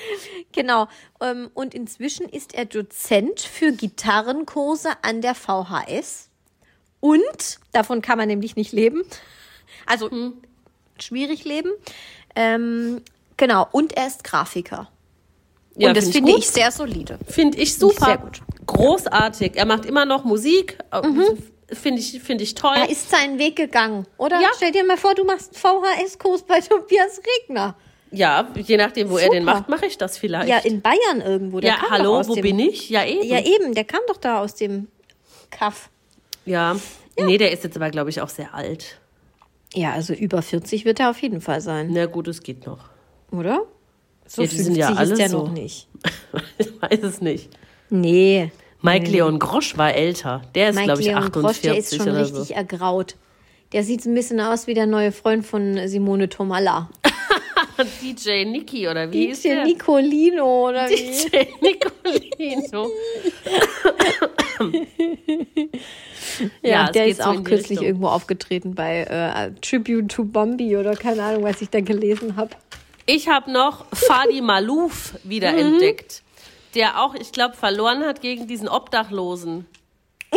Genau. 0.51 0.87
Ähm, 1.19 1.49
Und 1.53 1.73
inzwischen 1.73 2.29
ist 2.29 2.53
er 2.53 2.65
Dozent 2.65 3.41
für 3.41 3.71
Gitarrenkurse 3.71 4.89
an 5.01 5.21
der 5.21 5.33
VHS. 5.35 6.29
Und 6.99 7.59
davon 7.71 8.01
kann 8.01 8.17
man 8.17 8.27
nämlich 8.27 8.55
nicht 8.55 8.71
leben. 8.71 9.03
Also 9.85 10.09
schwierig 10.99 11.43
leben. 11.43 11.71
Ähm, 12.35 13.01
genau. 13.35 13.67
Und 13.71 13.93
er 13.97 14.07
ist 14.07 14.23
Grafiker. 14.23 14.89
Ja, 15.77 15.89
Und 15.89 15.97
das 15.97 16.05
find 16.05 16.15
finde 16.15 16.31
gut. 16.33 16.41
ich 16.41 16.47
sehr 16.49 16.71
solide. 16.71 17.19
Finde 17.27 17.57
ich 17.59 17.77
super. 17.77 18.05
sehr 18.05 18.17
gut. 18.17 18.41
Großartig. 18.65 19.53
Er 19.55 19.65
macht 19.65 19.85
immer 19.85 20.05
noch 20.05 20.23
Musik. 20.23 20.77
Finde 21.71 21.99
ich, 21.99 22.21
find 22.21 22.41
ich 22.41 22.55
toll. 22.55 22.75
Er 22.77 22.89
ist 22.89 23.09
seinen 23.09 23.39
Weg 23.39 23.55
gegangen, 23.57 24.05
oder? 24.17 24.39
Ja. 24.41 24.49
Stell 24.55 24.71
dir 24.71 24.85
mal 24.85 24.97
vor, 24.97 25.13
du 25.15 25.23
machst 25.25 25.57
VHS-Kurs 25.57 26.43
bei 26.43 26.61
Tobias 26.61 27.19
Regner. 27.41 27.75
Ja, 28.09 28.47
je 28.55 28.77
nachdem, 28.77 29.09
wo 29.09 29.17
er 29.17 29.29
den 29.29 29.43
Super. 29.43 29.55
macht, 29.55 29.69
mache 29.69 29.85
ich 29.85 29.97
das 29.97 30.17
vielleicht. 30.17 30.47
Ja, 30.47 30.59
in 30.59 30.81
Bayern 30.81 31.19
irgendwo. 31.21 31.59
Der 31.59 31.71
ja 31.71 31.77
hallo, 31.89 32.21
wo 32.25 32.35
dem, 32.35 32.41
bin 32.41 32.59
ich? 32.59 32.89
Ja, 32.89 33.05
eben. 33.05 33.23
Ja, 33.27 33.39
eben, 33.39 33.73
der 33.73 33.83
kam 33.83 33.99
doch 34.07 34.15
da 34.17 34.39
aus 34.39 34.55
dem 34.55 34.87
Kaff. 35.51 35.89
Ja. 36.45 36.77
Nee, 37.19 37.37
der 37.37 37.51
ist 37.51 37.65
jetzt 37.65 37.75
aber, 37.75 37.89
glaube 37.89 38.09
ich, 38.09 38.21
auch 38.21 38.29
sehr 38.29 38.53
alt. 38.53 38.97
Ja, 39.73 39.91
also 39.91 40.13
über 40.13 40.41
40 40.41 40.85
wird 40.85 41.01
er 41.01 41.09
auf 41.09 41.21
jeden 41.21 41.41
Fall 41.41 41.59
sein, 41.59 41.89
Na 41.91 42.05
gut, 42.05 42.29
es 42.29 42.41
geht 42.43 42.65
noch. 42.65 42.85
oder? 43.31 43.63
So 44.27 44.41
Ja, 44.41 44.47
die 44.47 44.57
sind 44.57 44.75
ja 44.77 44.93
alle 44.93 45.11
ist 45.11 45.19
der 45.19 45.29
so. 45.29 45.43
noch 45.45 45.51
nicht. 45.51 45.87
ich 46.57 46.81
weiß 46.81 47.03
es 47.03 47.21
nicht. 47.21 47.49
Nee. 47.89 48.51
Mike 48.81 49.09
Leon 49.09 49.39
Grosch 49.39 49.77
war 49.77 49.93
älter. 49.93 50.41
Der 50.53 50.69
ist, 50.69 50.83
glaube 50.83 51.01
ich, 51.01 51.07
Leon 51.07 51.23
48 51.23 51.41
Grosch, 51.41 51.61
der 51.61 51.77
ist 51.77 51.95
schon 51.95 52.09
oder 52.09 52.21
richtig 52.21 52.47
so. 52.47 52.53
ergraut. 52.53 53.15
Der 53.73 53.83
sieht 53.83 54.05
ein 54.05 54.13
bisschen 54.13 54.39
aus 54.39 54.67
wie 54.67 54.73
der 54.73 54.85
neue 54.85 55.11
Freund 55.11 55.45
von 55.45 55.87
Simone 55.87 56.29
Tomalla. 56.29 56.89
DJ 58.01 58.45
Niki, 58.45 58.87
oder 58.87 59.11
wie 59.11 59.25
ist 59.27 59.43
DJ 59.43 59.49
der? 59.49 59.63
Nicolino 59.65 60.69
oder 60.69 60.89
wie? 60.89 60.95
DJ 60.95 61.45
Nicolino. 61.61 62.89
Ja, 66.61 66.85
es 66.85 66.91
der 66.91 67.07
ist 67.07 67.21
so 67.21 67.29
auch 67.29 67.43
kürzlich 67.43 67.71
Richtung. 67.71 67.85
irgendwo 67.85 68.07
aufgetreten 68.07 68.73
bei 68.75 69.01
äh, 69.03 69.51
Tribute 69.61 70.09
to 70.09 70.23
Bombi 70.23 70.75
oder 70.77 70.95
keine 70.95 71.23
Ahnung, 71.23 71.43
was 71.43 71.61
ich 71.61 71.69
da 71.69 71.81
gelesen 71.81 72.35
habe. 72.35 72.51
Ich 73.09 73.29
habe 73.29 73.49
noch 73.49 73.85
Fadi 73.93 74.41
Malouf 74.41 75.13
wiederentdeckt, 75.23 76.23
der 76.75 77.01
auch, 77.01 77.15
ich 77.15 77.31
glaube, 77.31 77.55
verloren 77.55 78.03
hat 78.05 78.19
gegen 78.21 78.47
diesen 78.47 78.67
Obdachlosen. 78.67 79.65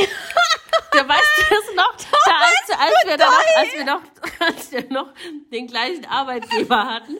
Der 0.92 1.08
weißt 1.08 1.22
du 1.38 1.54
das 1.54 1.74
noch? 1.76 1.94
Da, 2.26 2.32
als, 2.32 2.80
als, 2.80 2.94
wir 3.06 3.16
da 3.16 3.26
noch, 3.26 3.56
als, 3.56 3.72
wir 3.74 3.84
noch, 3.84 4.00
als 4.40 4.72
wir 4.72 4.90
noch 4.90 5.08
den 5.52 5.68
gleichen 5.68 6.04
Arbeitgeber 6.04 6.84
hatten, 6.84 7.16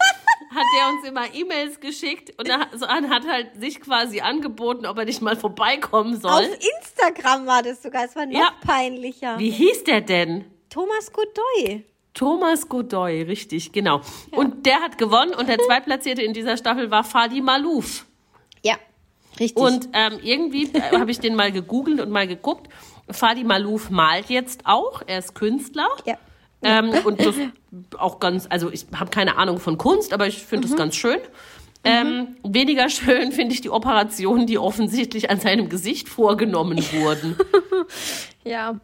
hat 0.53 0.64
der 0.76 0.88
uns 0.88 1.07
immer 1.07 1.32
E-Mails 1.32 1.78
geschickt 1.78 2.32
und 2.36 2.48
da, 2.48 2.66
so, 2.76 2.88
hat 2.88 3.26
halt 3.28 3.61
sich 3.61 3.80
quasi 3.80 4.20
angeboten, 4.20 4.86
ob 4.86 4.98
er 4.98 5.05
nicht 5.05 5.22
mal 5.22 5.36
vorbeikommen 5.36 6.20
soll. 6.20 6.46
Auf 6.46 6.59
Instagram 6.80 7.46
war 7.46 7.62
das 7.62 7.80
sogar, 7.80 8.05
es 8.07 8.16
war 8.16 8.26
noch 8.26 8.40
Ja. 8.40 8.51
peinlicher. 8.66 9.38
Wie 9.38 9.51
hieß 9.51 9.84
der 9.84 10.01
denn? 10.01 10.46
Thomas 10.68 11.12
Godoy. 11.12 11.84
Thomas 12.14 12.68
Godoy, 12.68 13.22
richtig, 13.22 13.72
genau. 13.72 14.00
Und 14.32 14.66
der 14.66 14.80
hat 14.80 14.98
gewonnen 14.98 15.34
und 15.34 15.48
der 15.48 15.58
Zweitplatzierte 15.58 16.22
in 16.22 16.34
dieser 16.34 16.56
Staffel 16.56 16.90
war 16.90 17.04
Fadi 17.04 17.40
Malouf. 17.40 18.06
Ja, 18.62 18.74
richtig. 19.38 19.62
Und 19.62 19.88
ähm, 19.92 20.18
irgendwie 20.22 20.70
äh, 20.72 20.98
habe 20.98 21.11
ich 21.11 21.20
den 21.20 21.36
mal 21.36 21.52
gegoogelt 21.52 22.00
und 22.00 22.11
mal 22.11 22.26
geguckt. 22.26 22.68
Fadi 23.11 23.44
Malouf 23.44 23.90
malt 23.90 24.28
jetzt 24.28 24.62
auch, 24.64 25.02
er 25.06 25.18
ist 25.18 25.34
Künstler. 25.34 25.88
ja. 26.04 26.16
Ähm, 26.62 26.90
und 27.04 27.24
das 27.24 27.36
auch 27.96 28.20
ganz, 28.20 28.46
also 28.50 28.70
ich 28.70 28.86
habe 28.94 29.11
keine 29.11 29.38
Ahnung 29.38 29.58
von 29.61 29.78
Kunst, 29.78 30.12
aber 30.12 30.26
ich 30.26 30.44
finde 30.44 30.68
das 30.68 30.76
ganz 30.76 30.94
schön. 30.94 31.18
Ähm, 31.82 32.36
weniger 32.42 32.90
schön 32.90 33.32
finde 33.32 33.54
ich 33.54 33.62
die 33.62 33.70
Operationen, 33.70 34.46
die 34.46 34.58
offensichtlich 34.58 35.30
an 35.30 35.40
seinem 35.40 35.70
Gesicht 35.70 36.11
vorgenommen 36.11 36.78
wurden. 36.92 37.36
ja, 38.44 38.78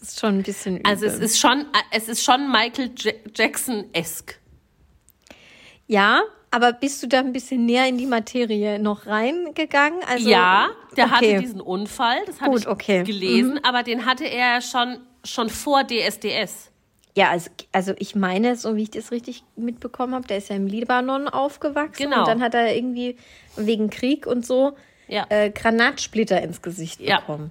ist 0.00 0.20
schon 0.20 0.38
ein 0.38 0.42
bisschen 0.42 0.76
übel. 0.78 0.90
Also 0.90 1.06
es 1.06 1.18
ist 1.18 1.38
schon, 1.38 1.60
äh, 1.60 1.64
es 1.92 2.08
ist 2.08 2.24
schon 2.24 2.50
Michael 2.50 2.90
Ja- 2.98 3.12
Jackson-esk. 3.34 4.34
Ja, 5.86 6.22
aber 6.50 6.72
bist 6.72 7.02
du 7.02 7.06
da 7.08 7.18
ein 7.20 7.32
bisschen 7.32 7.66
näher 7.66 7.86
in 7.88 7.98
die 7.98 8.06
Materie 8.06 8.78
noch 8.78 9.06
reingegangen? 9.06 10.00
Also, 10.08 10.28
Ja, 10.28 10.68
der 10.96 11.06
okay. 11.06 11.14
hatte 11.14 11.40
diesen 11.40 11.60
Unfall, 11.60 12.18
das 12.26 12.40
habe 12.40 12.58
ich 12.58 12.66
okay. 12.68 13.02
gelesen, 13.04 13.60
aber 13.64 13.82
den 13.82 14.06
hatte 14.06 14.24
er 14.24 14.54
ja 14.54 14.60
schon, 14.60 14.98
schon 15.24 15.50
vor 15.50 15.84
DSDS. 15.84 16.70
Ja, 17.16 17.30
also, 17.30 17.50
also 17.72 17.92
ich 17.98 18.14
meine, 18.14 18.54
so 18.56 18.76
wie 18.76 18.84
ich 18.84 18.90
das 18.90 19.10
richtig 19.10 19.42
mitbekommen 19.56 20.14
habe, 20.14 20.26
der 20.28 20.38
ist 20.38 20.48
ja 20.48 20.54
im 20.56 20.66
Libanon 20.68 21.28
aufgewachsen 21.28 22.04
Genau. 22.04 22.20
und 22.20 22.28
dann 22.28 22.40
hat 22.40 22.54
er 22.54 22.74
irgendwie 22.74 23.16
wegen 23.56 23.90
Krieg 23.90 24.26
und 24.26 24.46
so 24.46 24.76
Ja. 25.08 25.26
äh, 25.28 25.50
Granatsplitter 25.50 26.40
ins 26.40 26.62
Gesicht 26.62 27.00
Ja. 27.00 27.18
bekommen. 27.18 27.50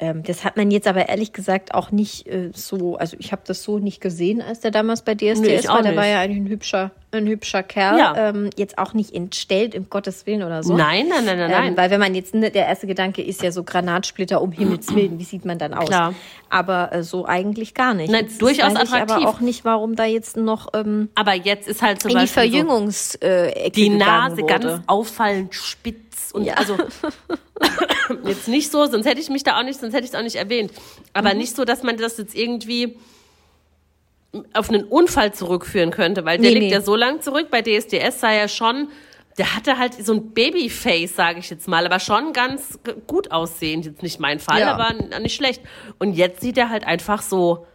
Ähm, 0.00 0.22
das 0.22 0.44
hat 0.44 0.56
man 0.56 0.70
jetzt 0.70 0.86
aber 0.86 1.08
ehrlich 1.08 1.32
gesagt 1.32 1.74
auch 1.74 1.90
nicht 1.90 2.26
äh, 2.28 2.50
so, 2.54 2.96
also 2.96 3.16
ich 3.18 3.32
habe 3.32 3.42
das 3.44 3.64
so 3.64 3.78
nicht 3.80 4.00
gesehen, 4.00 4.40
als 4.40 4.60
der 4.60 4.70
damals 4.70 5.02
bei 5.02 5.14
DSDS 5.14 5.40
Nee, 5.40 5.56
ich 5.56 5.68
war. 5.68 5.82
Der 5.82 5.96
war 5.96 6.06
ja 6.06 6.20
eigentlich 6.20 6.38
ein 6.38 6.48
hübscher, 6.48 6.92
ein 7.10 7.26
hübscher 7.26 7.64
Kerl. 7.64 7.98
Ja. 7.98 8.28
Ähm, 8.28 8.50
jetzt 8.56 8.78
auch 8.78 8.94
nicht 8.94 9.12
entstellt, 9.12 9.74
um 9.74 9.90
Gottes 9.90 10.24
Willen 10.26 10.44
oder 10.44 10.62
so. 10.62 10.76
Nein, 10.76 11.08
nein, 11.08 11.24
nein, 11.24 11.38
nein, 11.38 11.50
nein. 11.50 11.66
Ähm, 11.70 11.76
weil 11.76 11.90
wenn 11.90 11.98
man 11.98 12.14
jetzt, 12.14 12.32
ne, 12.32 12.50
der 12.52 12.66
erste 12.66 12.86
Gedanke 12.86 13.22
ist 13.22 13.42
ja 13.42 13.50
so 13.50 13.64
Granatsplitter, 13.64 14.40
um 14.40 14.52
Himmels 14.52 14.88
Willen, 14.94 15.18
wie 15.18 15.24
sieht 15.24 15.44
man 15.44 15.58
dann 15.58 15.74
aus? 15.74 15.88
Klar. 15.88 16.14
Aber 16.48 16.92
äh, 16.92 17.02
so 17.02 17.26
eigentlich 17.26 17.74
gar 17.74 17.92
nicht. 17.94 18.10
Nein, 18.12 18.26
Jetzt 18.26 18.40
durchaus 18.40 18.74
weiß 18.74 18.84
ich 18.84 18.92
attraktiv. 18.94 19.16
aber 19.16 19.28
auch 19.28 19.40
nicht, 19.40 19.64
warum 19.64 19.96
da 19.96 20.04
jetzt 20.04 20.36
noch 20.36 20.68
ähm, 20.74 21.08
aber 21.16 21.34
jetzt 21.34 21.66
ist 21.68 21.82
halt 21.82 22.00
zum 22.00 22.10
in 22.12 22.18
die 22.18 22.22
Beispiel 22.22 22.44
so 22.44 22.50
Verjüngungs 22.50 23.14
äh, 23.16 23.48
Ecke 23.48 23.70
die 23.72 23.88
Nase 23.90 24.42
wurde. 24.42 24.46
ganz 24.46 24.82
auffallend 24.86 25.54
spitz 25.54 26.07
und 26.32 26.44
Ja. 26.44 26.54
also 26.54 26.76
jetzt 28.24 28.48
nicht 28.48 28.70
so, 28.70 28.86
sonst 28.86 29.06
hätte 29.06 29.20
ich 29.20 29.28
mich 29.28 29.42
da 29.44 29.58
auch 29.58 29.62
nicht, 29.64 29.80
sonst 29.80 29.92
hätte 29.94 30.04
ich 30.04 30.10
es 30.10 30.16
auch 30.16 30.22
nicht 30.22 30.36
erwähnt. 30.36 30.72
Aber 31.12 31.32
Mhm. 31.32 31.38
nicht 31.38 31.56
so, 31.56 31.64
dass 31.64 31.82
man 31.82 31.96
das 31.96 32.16
jetzt 32.18 32.34
irgendwie 32.34 32.98
auf 34.52 34.68
einen 34.68 34.84
Unfall 34.84 35.32
zurückführen 35.32 35.90
könnte, 35.90 36.24
weil 36.24 36.38
der 36.38 36.50
Nee, 36.50 36.58
liegt 36.58 36.66
nee. 36.66 36.72
ja 36.72 36.80
so 36.82 36.96
lang 36.96 37.22
zurück. 37.22 37.48
Bei 37.50 37.62
DSDS 37.62 38.20
sah 38.20 38.30
er 38.30 38.48
schon, 38.48 38.88
der 39.38 39.54
hatte 39.56 39.78
halt 39.78 39.94
so 40.04 40.12
ein 40.12 40.32
Babyface, 40.32 41.14
sage 41.14 41.38
ich 41.38 41.48
jetzt 41.48 41.66
mal, 41.68 41.86
aber 41.86 41.98
schon 41.98 42.32
ganz 42.32 42.78
gut 43.06 43.30
aussehend. 43.30 43.86
Jetzt 43.86 44.02
nicht 44.02 44.20
mein 44.20 44.38
Fall, 44.38 44.60
Ja. 44.60 44.74
aber 44.76 45.18
nicht 45.20 45.34
schlecht. 45.34 45.62
Und 45.98 46.12
jetzt 46.12 46.40
sieht 46.42 46.58
er 46.58 46.68
halt 46.68 46.84
einfach 46.86 47.22
so, 47.22 47.66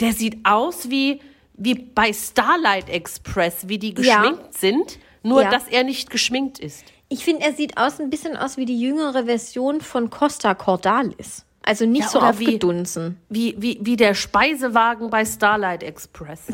der 0.00 0.12
sieht 0.12 0.38
aus 0.44 0.90
wie, 0.90 1.20
wie 1.54 1.74
bei 1.74 2.12
Starlight 2.12 2.88
Express, 2.88 3.68
wie 3.68 3.78
die 3.78 3.94
Ja. 4.00 4.22
geschminkt 4.22 4.54
sind, 4.54 4.98
nur 5.22 5.42
Ja. 5.42 5.50
dass 5.50 5.68
er 5.68 5.84
nicht 5.84 6.10
geschminkt 6.10 6.58
ist. 6.58 6.84
Ich 7.12 7.24
finde, 7.26 7.44
er 7.44 7.52
sieht 7.52 7.76
aus 7.76 8.00
ein 8.00 8.08
bisschen 8.08 8.38
aus 8.38 8.56
wie 8.56 8.64
die 8.64 8.80
jüngere 8.80 9.26
Version 9.26 9.82
von 9.82 10.08
Costa 10.08 10.54
Cordalis. 10.54 11.44
Also 11.62 11.84
nicht 11.84 12.04
Ja, 12.04 12.08
so 12.08 12.20
aufgedunsen. 12.20 13.18
Wie, 13.28 13.54
wie, 13.58 13.78
wie 13.82 13.96
der 13.96 14.14
Speisewagen 14.14 15.10
bei 15.10 15.24
Starlight 15.24 15.82
Express. 15.82 16.40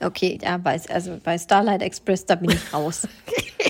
Okay, 0.00 0.38
ja, 0.42 0.62
weiß, 0.62 0.88
also 0.90 1.18
bei 1.22 1.38
Starlight 1.38 1.80
Express, 1.80 2.26
da 2.26 2.34
bin 2.34 2.50
ich 2.50 2.74
raus. 2.74 3.08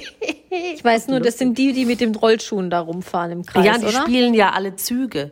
ich 0.51 0.83
weiß 0.83 1.07
nur, 1.07 1.21
das 1.21 1.39
sind 1.39 1.57
die, 1.59 1.73
die 1.73 1.85
mit 1.85 2.01
den 2.01 2.17
Rollschuhen 2.17 2.71
da 2.71 2.81
rumfahren 2.81 3.31
im 3.31 3.47
Kreis, 3.47 3.65
ja, 3.65 3.79
die 3.79 3.85
oder? 3.85 4.03
spielen 4.03 4.35
ja 4.35 4.51
alle 4.51 4.75
Züge. 4.75 5.31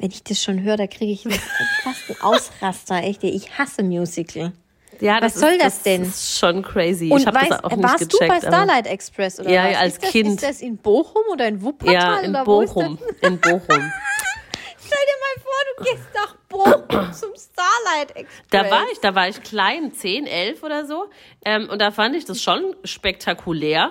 Wenn 0.00 0.10
ich 0.10 0.24
das 0.24 0.42
schon 0.42 0.62
höre, 0.62 0.76
da 0.76 0.88
kriege 0.88 1.12
ich 1.12 1.22
fast 1.22 2.08
einen 2.08 2.20
Ausraster, 2.20 2.96
echt. 3.04 3.22
Ich 3.22 3.58
hasse 3.58 3.84
Musical. 3.84 4.54
Ja, 5.00 5.16
Was 5.20 5.34
das 5.34 5.40
soll 5.40 5.50
ist, 5.52 5.62
das 5.64 5.82
denn? 5.82 6.04
Das 6.04 6.14
ist 6.14 6.38
schon 6.38 6.62
crazy. 6.62 7.10
Und 7.10 7.20
ich 7.20 7.26
habe 7.26 7.38
das 7.48 7.64
auch 7.64 7.70
nicht 7.70 7.82
warst 7.82 7.98
gecheckt. 8.10 8.12
du 8.22 8.28
bei 8.28 8.40
Starlight 8.40 8.86
Express 8.86 9.40
oder 9.40 9.50
Ja, 9.50 9.70
was? 9.70 9.76
als 9.78 9.94
ist 9.94 10.02
das, 10.04 10.10
Kind. 10.10 10.28
Ist 10.28 10.42
das 10.42 10.60
in 10.62 10.76
Bochum 10.78 11.22
oder 11.32 11.46
in 11.48 11.62
Wuppertal? 11.62 11.94
Ja, 11.94 12.16
in 12.18 12.32
Bochum. 12.44 12.98
das? 13.20 13.30
In 13.30 13.38
Bochum. 13.40 13.60
Stell 14.86 14.98
dir 15.04 15.18
mal 15.20 15.42
vor, 15.42 15.62
du 15.76 15.84
gehst 15.84 16.08
nach 16.14 16.36
Bochum 16.48 17.12
zum 17.12 17.30
Starlight 17.34 18.10
Express. 18.16 18.46
Da 18.50 18.70
war 18.70 18.82
ich, 18.92 19.00
da 19.00 19.14
war 19.14 19.28
ich 19.28 19.42
klein, 19.42 19.92
10, 19.92 20.26
11 20.26 20.62
oder 20.62 20.86
so. 20.86 21.06
Ähm, 21.44 21.68
und 21.70 21.80
da 21.80 21.90
fand 21.90 22.14
ich 22.14 22.24
das 22.24 22.40
schon 22.42 22.74
spektakulär. 22.84 23.90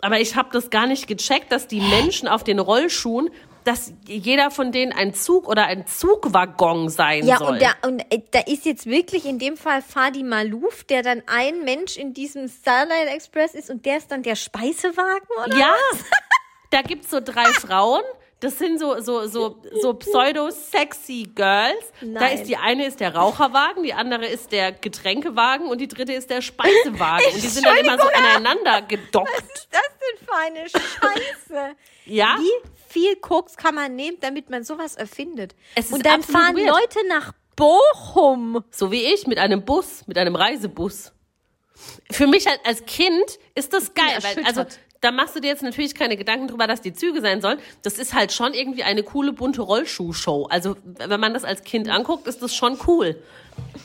Aber 0.00 0.20
ich 0.20 0.36
habe 0.36 0.48
das 0.52 0.70
gar 0.70 0.86
nicht 0.86 1.06
gecheckt, 1.06 1.50
dass 1.52 1.66
die 1.68 1.80
Menschen 1.80 2.28
auf 2.28 2.44
den 2.44 2.58
Rollschuhen, 2.58 3.30
dass 3.64 3.92
jeder 4.06 4.50
von 4.50 4.72
denen 4.72 4.92
ein 4.92 5.14
Zug 5.14 5.48
oder 5.48 5.64
ein 5.66 5.86
Zugwaggon 5.86 6.88
sein 6.90 7.26
Ja, 7.26 7.38
soll. 7.38 7.52
und, 7.54 7.62
da, 7.62 7.72
und 7.86 8.00
äh, 8.12 8.20
da 8.30 8.40
ist 8.40 8.64
jetzt 8.66 8.86
wirklich 8.86 9.24
in 9.24 9.38
dem 9.38 9.56
Fall 9.56 9.82
Fadi 9.82 10.22
Malouf, 10.22 10.84
der 10.84 11.02
dann 11.02 11.22
ein 11.26 11.64
Mensch 11.64 11.96
in 11.96 12.12
diesem 12.14 12.48
Starlight 12.48 13.08
Express 13.08 13.54
ist 13.54 13.70
und 13.70 13.86
der 13.86 13.96
ist 13.98 14.10
dann 14.10 14.22
der 14.22 14.36
Speisewagen, 14.36 15.26
oder? 15.46 15.56
Ja, 15.56 15.74
da 16.70 16.82
gibt's 16.82 17.10
so 17.10 17.20
drei 17.20 17.44
Frauen. 17.54 18.02
Das 18.44 18.58
sind 18.58 18.78
so, 18.78 19.00
so, 19.00 19.26
so, 19.26 19.56
so 19.80 19.94
pseudo-sexy 19.94 21.30
Girls. 21.34 21.92
Da 22.02 22.06
Nein. 22.06 22.38
ist 22.38 22.46
die 22.46 22.58
eine 22.58 22.84
ist 22.84 23.00
der 23.00 23.14
Raucherwagen, 23.14 23.82
die 23.82 23.94
andere 23.94 24.26
ist 24.26 24.52
der 24.52 24.70
Getränkewagen 24.70 25.68
und 25.68 25.80
die 25.80 25.88
dritte 25.88 26.12
ist 26.12 26.28
der 26.28 26.42
Speisewagen. 26.42 27.24
Und 27.32 27.42
die 27.42 27.48
sind 27.48 27.64
dann 27.64 27.78
immer 27.78 27.96
so 27.96 28.06
aneinander 28.06 28.82
gedockt. 28.86 29.30
Was 29.30 29.44
ist 29.44 29.68
das 29.70 29.80
denn 29.98 30.26
für 30.26 30.34
eine 30.34 30.68
Scheiße? 30.68 31.76
Ja? 32.04 32.36
Wie 32.38 32.68
viel 32.86 33.16
Koks 33.16 33.56
kann 33.56 33.76
man 33.76 33.96
nehmen, 33.96 34.18
damit 34.20 34.50
man 34.50 34.62
sowas 34.62 34.96
erfindet? 34.96 35.54
Und 35.90 36.04
dann 36.04 36.22
fahren 36.22 36.54
weird. 36.54 36.68
Leute 36.68 36.98
nach 37.08 37.32
Bochum. 37.56 38.62
So 38.70 38.92
wie 38.92 39.04
ich 39.04 39.26
mit 39.26 39.38
einem 39.38 39.64
Bus, 39.64 40.06
mit 40.06 40.18
einem 40.18 40.36
Reisebus. 40.36 41.12
Für 42.10 42.26
mich 42.26 42.46
als 42.64 42.84
Kind 42.84 43.38
ist 43.54 43.72
das 43.72 43.94
geil, 43.94 44.18
weil, 44.20 44.44
also, 44.44 44.66
da 45.04 45.10
machst 45.10 45.36
du 45.36 45.40
dir 45.40 45.48
jetzt 45.48 45.62
natürlich 45.62 45.94
keine 45.94 46.16
Gedanken 46.16 46.48
drüber, 46.48 46.66
dass 46.66 46.80
die 46.80 46.92
Züge 46.94 47.20
sein 47.20 47.40
sollen. 47.42 47.58
Das 47.82 47.98
ist 47.98 48.14
halt 48.14 48.32
schon 48.32 48.54
irgendwie 48.54 48.82
eine 48.84 49.02
coole 49.02 49.32
bunte 49.32 49.60
Rollschuhshow. 49.62 50.46
Also, 50.50 50.76
wenn 50.84 51.20
man 51.20 51.34
das 51.34 51.44
als 51.44 51.62
Kind 51.62 51.88
anguckt, 51.90 52.26
ist 52.26 52.42
das 52.42 52.54
schon 52.54 52.78
cool. 52.86 53.20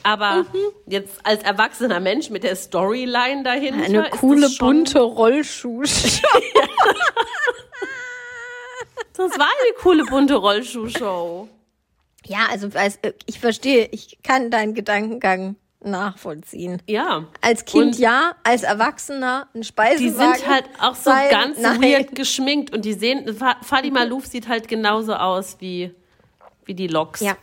Aber 0.03 0.43
Mhm. 0.43 0.45
jetzt 0.88 1.20
als 1.26 1.43
erwachsener 1.43 1.99
Mensch 1.99 2.30
mit 2.30 2.43
der 2.43 2.55
Storyline 2.55 3.43
dahinter. 3.43 3.84
Eine 3.84 4.09
coole 4.09 4.49
bunte 4.57 4.99
Rollschuhshow. 5.01 6.28
Das 9.15 9.32
war 9.38 9.47
eine 9.47 9.74
coole 9.82 10.05
bunte 10.05 10.36
Rollschuhshow. 10.36 11.49
ja, 12.26 12.45
also 12.49 12.67
äh, 12.74 13.13
ich 13.26 13.39
verstehe, 13.39 13.89
ich 13.91 14.20
kann 14.24 14.49
deinen 14.49 14.74
Gedankengang 14.74 15.57
nachvollziehen. 15.82 16.82
Ja. 16.88 17.25
Als 17.41 17.65
Kind 17.65 17.84
Und 17.95 17.99
ja, 17.99 18.34
als 18.43 18.63
Erwachsener 18.63 19.47
ein 19.53 19.61
Die 19.61 19.67
Speisewagen. 19.67 20.36
sind 20.36 20.47
halt 20.47 20.65
auch 20.80 20.95
so 20.95 21.09
sein, 21.11 21.30
ganz 21.30 21.59
nein. 21.59 21.82
weird 21.82 22.15
geschminkt 22.15 22.73
und 22.73 22.84
die 22.86 22.93
sehen, 22.93 23.34
Fa- 23.36 23.57
Fadi 23.63 23.89
Malouf 23.91 24.25
sieht 24.25 24.47
halt 24.49 24.67
genauso 24.67 25.13
aus 25.13 25.57
wie, 25.59 25.91
wie 26.65 26.73
die 26.73 26.88
Loks. 26.88 27.21
Ja. 27.21 27.38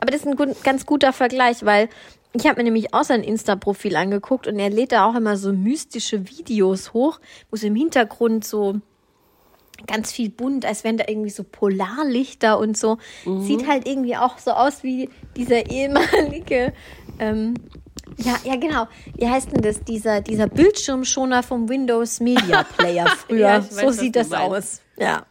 Aber 0.00 0.10
das 0.10 0.22
ist 0.22 0.26
ein 0.26 0.36
gut, 0.36 0.62
ganz 0.64 0.84
guter 0.86 1.12
Vergleich, 1.12 1.64
weil 1.64 1.88
ich 2.32 2.46
habe 2.46 2.56
mir 2.56 2.64
nämlich 2.64 2.92
auch 2.94 3.04
sein 3.04 3.22
Insta-Profil 3.22 3.94
angeguckt 3.94 4.46
und 4.48 4.58
er 4.58 4.70
lädt 4.70 4.90
da 4.92 5.06
auch 5.06 5.14
immer 5.14 5.36
so 5.36 5.52
mystische 5.52 6.28
Videos 6.28 6.92
hoch, 6.92 7.20
wo 7.50 7.56
es 7.56 7.62
im 7.62 7.76
Hintergrund 7.76 8.44
so 8.44 8.80
ganz 9.86 10.12
viel 10.12 10.30
bunt, 10.30 10.64
als 10.64 10.82
wären 10.84 10.96
da 10.96 11.04
irgendwie 11.08 11.30
so 11.30 11.44
Polarlichter 11.44 12.58
und 12.58 12.76
so. 12.76 12.98
Sieht 13.40 13.66
halt 13.66 13.86
irgendwie 13.86 14.16
auch 14.16 14.38
so 14.38 14.52
aus 14.52 14.82
wie 14.82 15.10
dieser 15.36 15.70
ehemalige, 15.70 16.72
ähm, 17.18 17.54
ja, 18.18 18.36
ja 18.44 18.56
genau. 18.56 18.86
Wie 19.16 19.28
heißt 19.28 19.52
denn 19.52 19.62
das? 19.62 19.80
Dieser, 19.80 20.20
dieser 20.20 20.46
Bildschirmschoner 20.46 21.42
vom 21.42 21.68
Windows 21.68 22.20
Media 22.20 22.64
Player 22.64 23.06
früher. 23.26 23.38
Ja, 23.38 23.58
weiß, 23.58 23.80
so 23.80 23.90
sieht 23.90 24.16
das 24.16 24.32
aus. 24.32 24.80
Ja. 24.96 25.26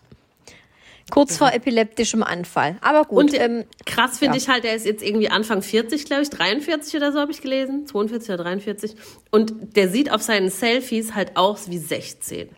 Kurz 1.09 1.35
vor 1.35 1.51
epileptischem 1.51 2.23
Anfall. 2.23 2.77
Aber 2.79 3.03
gut. 3.03 3.19
Und 3.19 3.39
ähm, 3.39 3.65
krass 3.85 4.19
finde 4.19 4.37
ja. 4.37 4.43
ich 4.43 4.49
halt, 4.49 4.63
er 4.63 4.75
ist 4.75 4.85
jetzt 4.85 5.03
irgendwie 5.03 5.29
Anfang 5.29 5.61
40, 5.61 6.05
glaube 6.05 6.21
ich, 6.23 6.29
43 6.29 6.95
oder 6.95 7.11
so 7.11 7.19
habe 7.19 7.31
ich 7.31 7.41
gelesen, 7.41 7.85
42 7.85 8.29
oder 8.33 8.43
43. 8.43 8.95
Und 9.29 9.75
der 9.75 9.89
sieht 9.89 10.11
auf 10.11 10.21
seinen 10.21 10.49
Selfies 10.49 11.13
halt 11.13 11.35
aus 11.35 11.69
wie 11.69 11.79
16. 11.79 12.49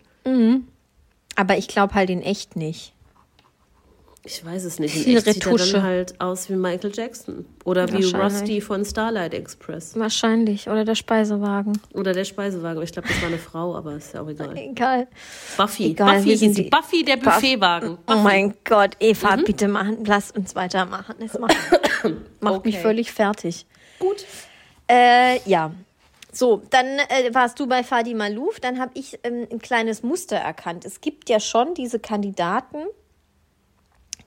Aber 1.36 1.57
ich 1.57 1.67
glaube 1.67 1.95
halt 1.95 2.11
in 2.11 2.21
echt 2.21 2.55
nicht. 2.55 2.92
Ich 4.26 4.45
weiß 4.45 4.63
es 4.63 4.80
nicht. 4.80 4.93
Viel 4.93 5.17
echt 5.17 5.26
sieht 5.26 5.45
er 5.45 5.51
Retusche. 5.51 5.74
dann 5.74 5.84
halt 5.84 6.21
aus 6.21 6.49
wie 6.49 6.55
Michael 6.55 6.91
Jackson. 6.93 7.45
Oder 7.65 7.91
wie. 7.91 8.05
Rusty 8.05 8.61
von 8.61 8.86
Starlight 8.86 9.34
Express. 9.34 9.99
Wahrscheinlich. 9.99 10.69
Oder 10.69 10.86
der 10.86 10.95
Speisewagen. 10.95 11.78
Oder 11.93 12.13
der 12.13 12.24
Speisewagen. 12.24 12.82
Ich 12.84 12.93
glaube, 12.93 13.09
das 13.09 13.21
war 13.21 13.28
eine 13.28 13.38
Frau, 13.38 13.76
aber 13.76 13.95
ist 13.97 14.13
ja 14.13 14.21
auch 14.21 14.30
egal. 14.30 14.55
Egal. 14.55 15.07
Buffy. 15.57 15.88
Egal, 15.91 16.15
Buffy 16.19 16.38
hieß 16.38 16.39
sie. 16.55 16.63
die- 16.63 16.69
Buffy, 16.69 17.03
der 17.03 17.17
Buff- 17.17 17.36
Buffetwagen. 17.36 17.97
Oh 18.07 18.15
mein 18.15 18.53
Gott, 18.63 18.91
Eva, 19.01 19.36
bitte 19.36 19.67
machen, 19.67 20.05
lass 20.05 20.32
uns 20.32 20.55
weitermachen. 20.55 21.15
Es 21.19 21.38
macht, 21.38 21.57
macht 22.39 22.63
mich 22.65 22.76
Okay. 22.76 22.82
völlig 22.84 23.11
fertig. 23.11 23.65
Gut. 23.99 24.26
Äh, 24.89 25.39
ja. 25.49 25.71
So, 26.32 26.61
dann 26.69 26.86
äh, 26.88 27.34
warst 27.34 27.59
du 27.59 27.67
bei 27.67 27.84
Fadi 27.84 28.13
Malouf. 28.13 28.59
Dann 28.61 28.80
habe 28.80 28.91
ich 28.95 29.19
ähm, 29.24 29.47
ein 29.51 29.59
kleines 29.59 30.01
Muster 30.01 30.38
erkannt. 30.38 30.86
Es 30.86 31.01
gibt 31.01 31.30
ja 31.30 31.39
schon 31.41 31.74
diese 31.76 31.99
Kandidaten, 31.99 32.78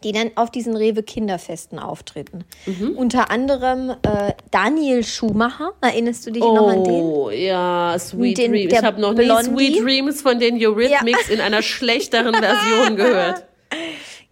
die 0.05 0.12
dann 0.12 0.30
auf 0.36 0.51
diesen 0.51 0.76
Rewe 0.76 1.03
Kinderfesten 1.03 1.78
auftreten. 1.78 2.44
Unter 2.97 3.30
anderem 3.30 3.90
äh, 3.90 4.32
Daniel 4.51 5.03
Schumacher. 5.05 5.72
Erinnerst 5.80 6.26
du 6.26 6.30
dich 6.30 6.42
noch 6.42 6.68
an 6.68 6.84
den? 6.84 6.92
Oh, 7.03 7.30
ja, 7.30 7.97
Sweet 7.99 8.38
Den- 8.38 8.53
Dreams. 8.53 8.72
Ich 8.72 8.82
habe 8.82 9.01
noch 9.01 9.14
nie 9.14 9.24
Blondie. 9.24 9.44
Sweet 9.74 9.82
Dreams 9.84 10.22
von 10.22 10.38
den 10.38 10.57
Eurythmics 10.64 11.28
in 11.28 11.40
einer 11.40 11.62
schlechteren 11.62 12.34
Version 12.34 12.97
gehört. 12.97 13.44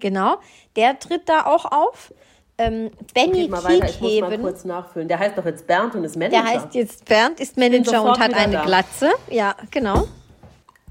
Genau, 0.00 0.36
der 0.76 0.98
tritt 0.98 1.28
da 1.28 1.46
auch 1.46 1.64
auf. 1.64 2.12
Ähm, 2.56 2.90
Benny 3.12 3.50
weiter, 3.50 3.88
ich 3.88 4.00
muss 4.00 4.20
mal 4.20 4.38
kurz 4.38 4.64
nachfüllen. 4.64 5.08
Der 5.08 5.18
heißt 5.18 5.36
doch 5.36 5.44
jetzt 5.44 5.66
Bernd 5.66 5.96
und 5.96 6.04
ist 6.04 6.16
Manager. 6.16 6.40
der 6.42 6.52
heißt 6.52 6.74
jetzt 6.74 7.04
Bernd, 7.06 7.40
ist 7.40 7.56
Manager 7.56 8.04
und 8.04 8.18
hat 8.20 8.32
eine 8.32 8.52
da. 8.52 8.64
Glatze. 8.64 9.10
Ja, 9.28 9.56
genau. 9.72 10.06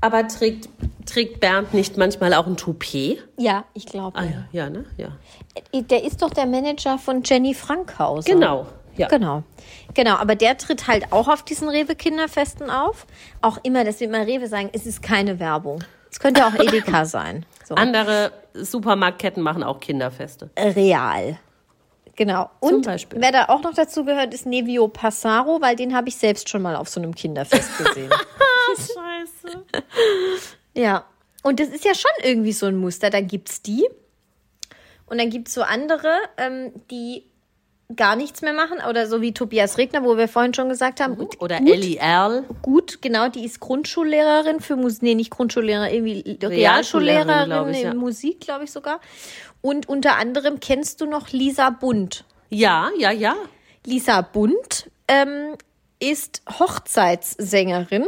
Aber 0.04 0.28
trägt, 0.28 0.68
trägt 1.06 1.40
Bernd 1.40 1.74
nicht 1.74 1.96
manchmal 1.96 2.34
auch 2.34 2.46
ein 2.46 2.58
Toupet? 2.58 3.24
Ja, 3.38 3.64
ich 3.74 3.86
glaube. 3.86 4.20
Ah 4.20 4.26
ja, 4.26 4.44
ja, 4.52 4.70
ne? 4.70 4.84
Ja. 4.98 5.14
Der 5.80 6.04
ist 6.04 6.22
doch 6.22 6.30
der 6.30 6.46
Manager 6.46 6.98
von 6.98 7.24
Jenny 7.24 7.54
Frankhauser. 7.54 8.30
Genau. 8.30 8.68
Ja. 8.98 9.08
Genau. 9.08 9.44
Genau, 9.94 10.16
aber 10.16 10.36
der 10.36 10.58
tritt 10.58 10.90
halt 10.90 11.14
auch 11.14 11.30
auf 11.30 11.44
diesen 11.44 11.70
Rewe-Kinderfesten 11.70 12.70
auf. 12.70 13.08
Auch 13.42 13.60
immer, 13.64 13.86
dass 13.86 14.02
wir 14.02 14.10
immer 14.10 14.28
Rewe 14.28 14.50
sagen, 14.50 14.70
es 14.74 14.86
ist 14.86 15.02
keine 15.02 15.40
Werbung. 15.40 15.82
Es 16.12 16.20
könnte 16.20 16.46
auch 16.46 16.54
Edeka 16.60 17.06
sein. 17.06 17.46
So. 17.64 17.76
Andere 17.76 18.34
Supermarktketten 18.54 19.42
machen 19.42 19.64
auch 19.64 19.80
Kinderfeste. 19.80 20.50
Real. 20.58 21.40
Genau. 22.18 22.50
Und 22.60 22.86
wer 22.86 23.32
da 23.32 23.46
auch 23.46 23.64
noch 23.64 23.74
dazu 23.74 24.04
gehört, 24.04 24.34
ist 24.34 24.46
Nevio 24.46 24.90
Passaro, 24.90 25.62
weil 25.62 25.78
den 25.78 25.96
habe 25.96 26.10
ich 26.10 26.18
selbst 26.18 26.50
schon 26.50 26.62
mal 26.62 26.76
auf 26.76 26.90
so 26.90 27.00
einem 27.00 27.16
Kinderfest 27.16 27.78
gesehen. 27.78 28.12
Scheiße. 28.76 29.66
ja. 30.74 31.06
Und 31.44 31.60
das 31.60 31.70
ist 31.70 31.84
ja 31.84 31.94
schon 31.94 32.12
irgendwie 32.24 32.54
so 32.54 32.66
ein 32.68 32.78
Muster. 32.78 33.10
Dann 33.10 33.28
gibt's 33.28 33.62
die. 33.62 33.86
Und 35.06 35.20
dann 35.20 35.30
gibt's 35.30 35.54
so 35.54 35.62
andere, 35.62 36.10
ähm, 36.38 36.72
die 36.90 37.26
gar 37.96 38.16
nichts 38.16 38.42
mehr 38.42 38.54
machen. 38.54 38.80
Oder 38.88 39.08
so 39.08 39.22
wie 39.22 39.34
Tobias 39.34 39.78
Regner, 39.78 40.04
wo 40.04 40.18
wir 40.18 40.28
vorhin 40.28 40.54
schon 40.54 40.70
gesagt 40.70 41.00
haben. 41.00 41.16
und 41.16 41.42
Oder 41.42 41.60
gut, 41.60 41.70
Ellie 41.70 41.98
Erl. 41.98 42.44
Gut, 42.62 43.02
genau, 43.02 43.28
die 43.28 43.46
ist 43.46 43.60
Grundschullehrerin 43.60 44.60
für 44.60 44.76
Musik. 44.76 45.04
Nee, 45.04 45.16
nicht 45.16 45.32
Grundschullehrerin, 45.32 45.94
irgendwie 45.94 46.38
Realschullehrerin, 46.42 47.30
Realschullehrerin 47.30 47.50
glaub 47.50 47.68
ich, 47.70 47.82
in 47.82 47.84
ja. 47.84 47.94
Musik, 47.94 48.40
glaube 48.42 48.64
ich 48.64 48.72
sogar. 48.72 49.00
Und 49.62 49.88
unter 49.88 50.18
anderem 50.18 50.60
kennst 50.60 51.02
du 51.02 51.06
noch 51.06 51.30
Lisa 51.30 51.70
Bund. 51.70 52.26
Ja, 52.50 52.90
ja, 52.98 53.12
ja. 53.12 53.36
Lisa 53.86 54.22
Bund 54.22 54.90
ähm, 55.08 55.56
ist 56.00 56.42
Hochzeitssängerin. 56.60 58.08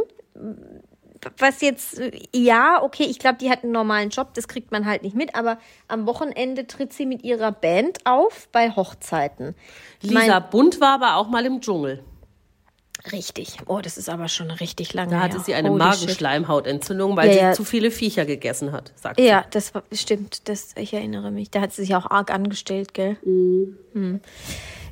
Was 1.38 1.60
jetzt, 1.60 2.00
ja, 2.34 2.82
okay, 2.82 3.04
ich 3.04 3.18
glaube, 3.18 3.38
die 3.38 3.50
hat 3.50 3.62
einen 3.62 3.72
normalen 3.72 4.10
Job, 4.10 4.34
das 4.34 4.48
kriegt 4.48 4.70
man 4.70 4.84
halt 4.84 5.02
nicht 5.02 5.16
mit, 5.16 5.34
aber 5.34 5.58
am 5.88 6.06
Wochenende 6.06 6.66
tritt 6.66 6.92
sie 6.92 7.06
mit 7.06 7.24
ihrer 7.24 7.52
Band 7.52 7.98
auf 8.04 8.48
bei 8.52 8.70
Hochzeiten. 8.70 9.54
Lisa 10.02 10.40
Bund 10.40 10.80
war 10.80 10.94
aber 10.94 11.16
auch 11.16 11.28
mal 11.28 11.44
im 11.46 11.60
Dschungel. 11.60 12.04
Richtig. 13.12 13.58
Oh, 13.66 13.80
das 13.80 13.98
ist 13.98 14.08
aber 14.08 14.28
schon 14.28 14.50
richtig 14.50 14.92
lange 14.94 15.12
Da 15.12 15.20
hatte 15.20 15.36
her. 15.36 15.44
sie 15.44 15.54
eine 15.54 15.70
Holy. 15.70 15.78
Magenschleimhautentzündung, 15.78 17.16
weil 17.16 17.28
Ja, 17.28 17.32
sie 17.34 17.38
ja. 17.40 17.52
zu 17.52 17.64
viele 17.64 17.90
Viecher 17.90 18.24
gegessen 18.24 18.72
hat, 18.72 18.92
sagt 18.96 19.20
Ja, 19.20 19.44
das 19.50 19.74
war, 19.74 19.82
stimmt. 19.92 20.48
Das, 20.48 20.70
ich 20.76 20.92
erinnere 20.92 21.30
mich. 21.30 21.50
Da 21.50 21.60
hat 21.60 21.72
sie 21.72 21.82
sich 21.82 21.94
auch 21.94 22.10
arg 22.10 22.30
angestellt, 22.32 22.94
gell? 22.94 23.16
Hm. 23.22 24.20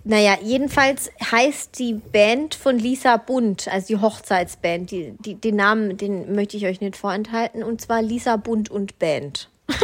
Naja, 0.04 0.36
jedenfalls 0.42 1.10
heißt 1.30 1.78
die 1.78 1.94
Band 1.94 2.54
von 2.54 2.78
Lisa 2.78 3.16
Bund, 3.16 3.68
also 3.68 3.86
die 3.86 3.96
Hochzeitsband, 4.00 4.90
die, 4.90 5.14
die, 5.18 5.34
den 5.34 5.56
Namen, 5.56 5.96
den 5.96 6.34
möchte 6.34 6.56
ich 6.58 6.66
euch 6.66 6.80
nicht 6.82 6.96
vorenthalten, 6.96 7.62
und 7.64 7.80
zwar 7.80 8.02
Lisa 8.02 8.36
Bund 8.36 8.70
und 8.70 8.98
Band. 8.98 9.48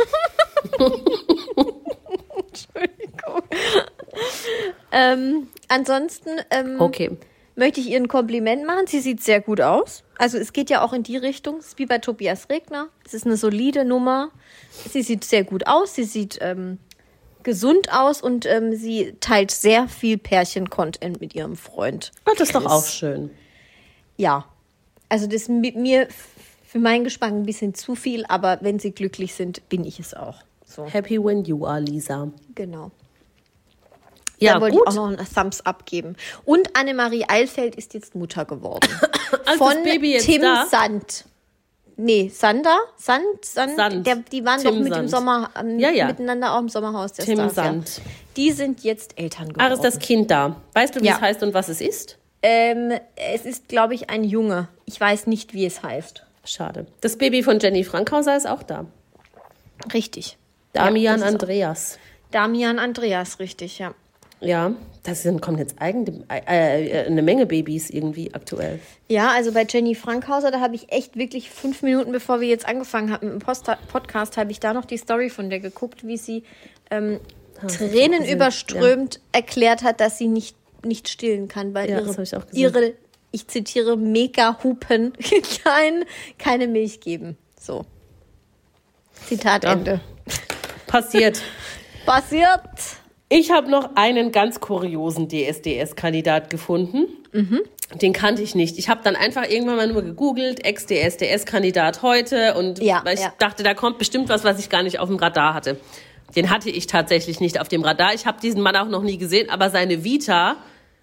Entschuldigung. 2.37 3.43
ähm, 4.93 5.49
ansonsten 5.69 6.31
ähm, 6.51 6.77
sie. 6.79 6.85
Okay. 6.85 7.11
Möchte 7.57 7.81
ich 7.81 7.89
ihr 7.89 7.97
ein 7.97 8.09
Kompliment 8.09 8.67
machen. 8.67 8.87
Sie 8.87 9.01
sieht 9.01 9.23
sehr 9.23 9.41
gut 9.41 9.61
aus. 9.61 10.03
Also 10.19 10.39
es 10.39 10.53
geht 10.53 10.71
ja 10.71 10.83
auch 10.83 10.93
in 10.93 11.03
die 11.03 11.17
Richtung. 11.17 11.59
Es 11.59 11.69
ist 11.69 11.79
wie 11.79 11.87
bei 11.87 11.99
Tobias 11.99 12.49
Regner. 12.49 12.89
Es 13.05 13.15
ist 13.15 13.27
eine 13.27 13.37
solide 13.37 13.85
Nummer. 13.85 14.31
Sie 14.91 15.03
sieht 15.03 15.25
sehr 15.25 15.45
gut 15.45 15.67
aus. 15.67 15.95
Sie 15.95 16.05
sieht 16.05 16.39
ähm, 16.41 16.79
gesund 17.43 17.93
aus 17.93 18.23
und 18.23 18.47
ähm, 18.47 18.75
sie 18.77 19.15
teilt 19.21 19.51
sehr 19.51 19.89
viel 19.89 20.19
Pärchen-Content 20.19 21.21
mit 21.21 21.35
ihrem 21.35 21.57
Freund. 21.57 22.13
Das 22.25 22.41
ist 22.41 22.55
doch 22.55 22.67
auch 22.67 22.85
schön. 22.87 23.31
Ja. 24.17 24.47
Also 25.09 25.27
das 25.27 25.43
ist 25.43 25.49
mit 25.49 25.77
mir 25.77 26.09
für 26.65 26.79
meinen 26.79 27.05
Geschmack 27.05 27.33
ein 27.33 27.47
bisschen 27.47 27.75
zu 27.75 27.95
viel, 27.97 28.25
aber 28.27 28.59
wenn 28.63 28.79
sie 28.79 28.93
glücklich 28.93 29.35
sind, 29.35 29.69
bin 29.69 29.85
ich 29.85 29.99
es 29.99 30.15
auch. 30.15 30.37
So, 30.65 30.87
Happy 30.87 31.23
when 31.23 31.45
you 31.45 31.67
are, 31.67 31.81
Lisa. 31.81 32.31
genau. 32.55 32.93
Ja, 34.41 34.55
da 34.55 34.61
wollte 34.61 34.77
gut. 34.77 34.85
ich 34.87 34.91
auch 34.99 35.11
noch 35.11 35.19
einen 35.19 35.35
Thumbs 35.35 35.61
up 35.67 35.87
geben. 35.87 36.17
Und 36.45 36.77
Annemarie 36.77 37.25
Eilfeld 37.29 37.77
ist 37.77 37.95
jetzt 37.95 38.15
Mutter 38.15 38.45
geworden. 38.45 38.89
Also 39.47 39.65
Von 39.65 39.75
das 39.77 39.85
Baby 39.85 40.13
jetzt 40.13 40.27
Tim 40.27 40.43
da. 40.43 40.67
Sand. 40.71 41.25
Nee, 41.97 42.31
Sander? 42.35 42.79
Sand? 42.97 43.25
Sand? 43.45 43.77
Sand. 43.77 44.07
Der, 44.07 44.17
die 44.17 44.45
waren 44.45 44.61
Tim 44.61 44.71
doch 44.75 44.79
mit 44.81 44.89
Sand. 44.93 45.03
im 45.03 45.09
Sommer 45.09 45.51
ähm, 45.59 45.79
Ja, 45.79 45.91
ja. 45.91 46.07
miteinander 46.07 46.55
auch 46.55 46.61
im 46.61 46.69
Sommerhaus 46.69 47.13
der 47.13 47.25
Tim 47.25 47.37
Stars. 47.37 47.55
Sand. 47.55 47.97
Ja. 47.99 48.03
Die 48.37 48.53
sind 48.53 48.83
jetzt 48.85 49.19
Eltern 49.19 49.49
geworden. 49.49 49.67
Ach, 49.69 49.73
ist 49.73 49.83
das 49.85 49.99
Kind 49.99 50.31
da? 50.31 50.57
Weißt 50.75 50.95
du, 50.97 51.01
wie 51.03 51.09
es 51.09 51.21
heißt 51.21 51.43
und 51.43 51.53
was 51.55 51.69
es 51.69 51.81
ist? 51.81 52.19
ähm, 52.43 52.93
es 53.17 53.45
ist, 53.45 53.69
glaube 53.69 53.95
ich, 53.95 54.09
ein 54.11 54.25
Junge. 54.25 54.69
Ich 54.85 55.01
weiß 55.01 55.27
nicht, 55.27 55.53
wie 55.53 55.67
es 55.67 55.83
heißt. 55.83 56.25
Schade. 56.45 56.87
Das 57.01 57.17
Baby 57.19 57.43
von 57.43 57.59
Jenny 57.61 57.85
Frankhauser 57.85 58.37
ist 58.37 58.49
auch 58.49 58.63
da. 58.63 58.87
Richtig. 59.93 60.37
Damian 60.73 61.23
Andreas. 61.23 61.99
Damian 62.31 62.79
Andreas, 62.79 63.39
richtig, 63.41 63.79
ja. 63.79 63.95
Ja, 64.41 64.73
das 65.03 65.23
sind, 65.23 65.41
kommen 65.41 65.59
jetzt 65.59 65.77
eigentlich 65.79 66.17
äh, 66.29 67.07
eine 67.07 67.23
Menge 67.23 67.47
Babys 67.47 67.91
irgendwie 67.91 68.35
aktuell. 68.35 68.81
Ja, 69.09 69.31
also 69.31 69.53
bei 69.53 69.67
Jenny 69.69 69.95
Frankhauser, 69.95 70.51
da 70.51 70.61
habe 70.61 70.75
ich 70.75 70.93
echt 70.93 71.17
wirklich 71.17 71.51
fünf 71.51 71.83
Minuten, 71.83 72.13
bevor 72.13 72.41
wir 72.41 72.49
jetzt 72.49 72.67
angefangen 72.67 73.13
haben 73.13 73.27
mit 73.27 73.35
dem 73.35 73.41
Post 73.41 73.71
Podcast, 73.89 74.37
habe 74.37 74.51
ich 74.51 74.61
da 74.61 74.75
noch 74.75 74.85
die 74.85 74.99
Story 74.99 75.31
von 75.31 75.51
der 75.51 75.61
geguckt, 75.61 76.07
wie 76.07 76.17
sie 76.17 76.45
ähm, 76.91 77.21
Tränen 77.67 78.21
gesehen, 78.21 78.35
überströmt 78.35 79.21
erklärt 79.33 79.83
hat, 79.83 80.01
dass 80.01 80.19
sie 80.19 80.29
nicht, 80.29 80.57
nicht 80.85 81.09
stillen 81.09 81.49
kann, 81.49 81.75
weil 81.75 81.91
Ja, 81.91 82.01
ihre, 82.01 82.23
ich 82.23 82.59
ihre, 82.59 82.95
ich 83.33 83.47
zitiere, 83.47 83.97
Mega-Hupen 83.97 85.13
kein, 85.65 86.05
keine 86.39 86.67
Milch 86.67 87.01
geben. 87.01 87.37
So. 87.59 87.85
Zitat 89.27 89.65
Ja. 89.65 89.73
Ende. 89.73 90.01
Passiert. 90.87 91.43
Passiert. 92.07 93.00
Ich 93.33 93.53
habe 93.53 93.71
noch 93.71 93.91
einen 93.95 94.33
ganz 94.33 94.59
kuriosen 94.61 95.29
DSDS-Kandidat 95.29 96.51
gefunden. 96.51 97.07
Mhm. 97.33 97.61
Den 98.03 98.13
kannte 98.13 98.43
ich 98.43 98.55
nicht. 98.57 98.77
Ich 98.77 98.89
habe 98.89 99.01
dann 99.05 99.15
einfach 99.17 99.49
irgendwann 99.49 99.77
mal 99.77 99.87
nur 99.87 100.03
gegoogelt, 100.03 100.65
Ex-DSDS-Kandidat 100.65 102.03
heute 102.03 102.55
und 102.55 102.83
Ja, 102.83 103.01
weil 103.05 103.15
ich 103.15 103.21
ja. 103.21 103.33
dachte, 103.39 103.63
da 103.63 103.75
kommt 103.75 103.99
bestimmt 103.99 104.29
was, 104.29 104.43
was 104.45 104.59
ich 104.59 104.69
gar 104.69 104.83
nicht 104.83 104.99
auf 104.99 105.09
dem 105.09 105.17
Radar 105.17 105.55
hatte. 105.55 105.79
Den 106.35 106.51
hatte 106.51 106.71
ich 106.71 106.87
tatsächlich 106.89 107.41
nicht 107.41 107.61
auf 107.61 107.69
dem 107.69 107.83
Radar. 107.83 108.15
Ich 108.15 108.27
habe 108.27 108.41
diesen 108.41 108.63
Mann 108.63 108.77
auch 108.77 108.89
noch 108.89 109.03
nie 109.03 109.17
gesehen, 109.17 109.49
aber 109.49 109.71
seine 109.71 110.05
Vita 110.05 110.57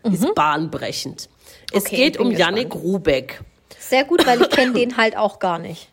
ist 0.04 0.34
bahnbrechend. 0.36 1.30
Es 1.72 1.84
Mhm. 1.84 1.88
Okay, 1.88 1.96
geht 1.96 2.18
um. 2.20 2.32
Yannick 2.32 2.76
Rubeck. 2.76 3.42
Sehr 3.80 4.04
gut, 4.04 4.26
weil 4.28 4.42
ich 4.42 4.50
kenne 4.50 4.74
den 4.80 4.98
halt 4.98 5.16
auch 5.18 5.40
gar 5.40 5.60
nicht. 5.60 5.90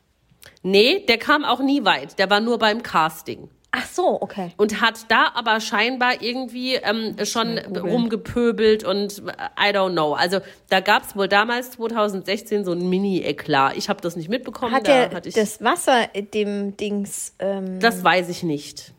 Nee, 0.63 1.05
der 1.09 1.19
kam 1.19 1.45
auch 1.45 1.61
nie 1.61 1.85
weit. 1.85 2.19
Der 2.19 2.29
war 2.31 2.41
nur 2.41 2.59
beim 2.59 2.83
Casting. 2.83 3.49
Ach 3.77 3.87
so, 3.87 4.21
okay. 4.23 4.53
und 4.57 4.81
hat 4.81 5.11
da 5.11 5.33
aber 5.35 5.61
scheinbar 5.61 6.23
irgendwie 6.23 6.75
ähm, 6.77 7.17
schon 7.25 7.59
rumgepöbelt 7.59 8.85
und 8.85 9.19
äh, 9.27 9.71
I 9.71 9.75
don't 9.75 9.93
know. 9.93 10.15
Also 10.15 10.39
da 10.71 10.79
gab 10.79 11.03
es 11.03 11.17
wohl 11.17 11.27
damals 11.27 11.73
2016 11.73 12.65
so 12.65 12.73
ein 12.73 12.89
Mini-Eklat. 12.89 13.77
Ich 13.77 13.89
habe 13.89 14.01
das 14.01 14.15
nicht 14.15 14.29
mitbekommen. 14.29 14.73
Hat 14.73 14.87
da 14.87 14.93
er 14.93 15.11
hatte 15.11 15.29
ich, 15.29 15.35
das 15.35 15.61
Wasser 15.63 16.07
dem 16.33 16.77
Dings. 16.77 17.35
Ähm, 17.41 17.81
das 17.81 18.05
weiß 18.05 18.29
ich 18.29 18.45
nicht. 18.45 18.93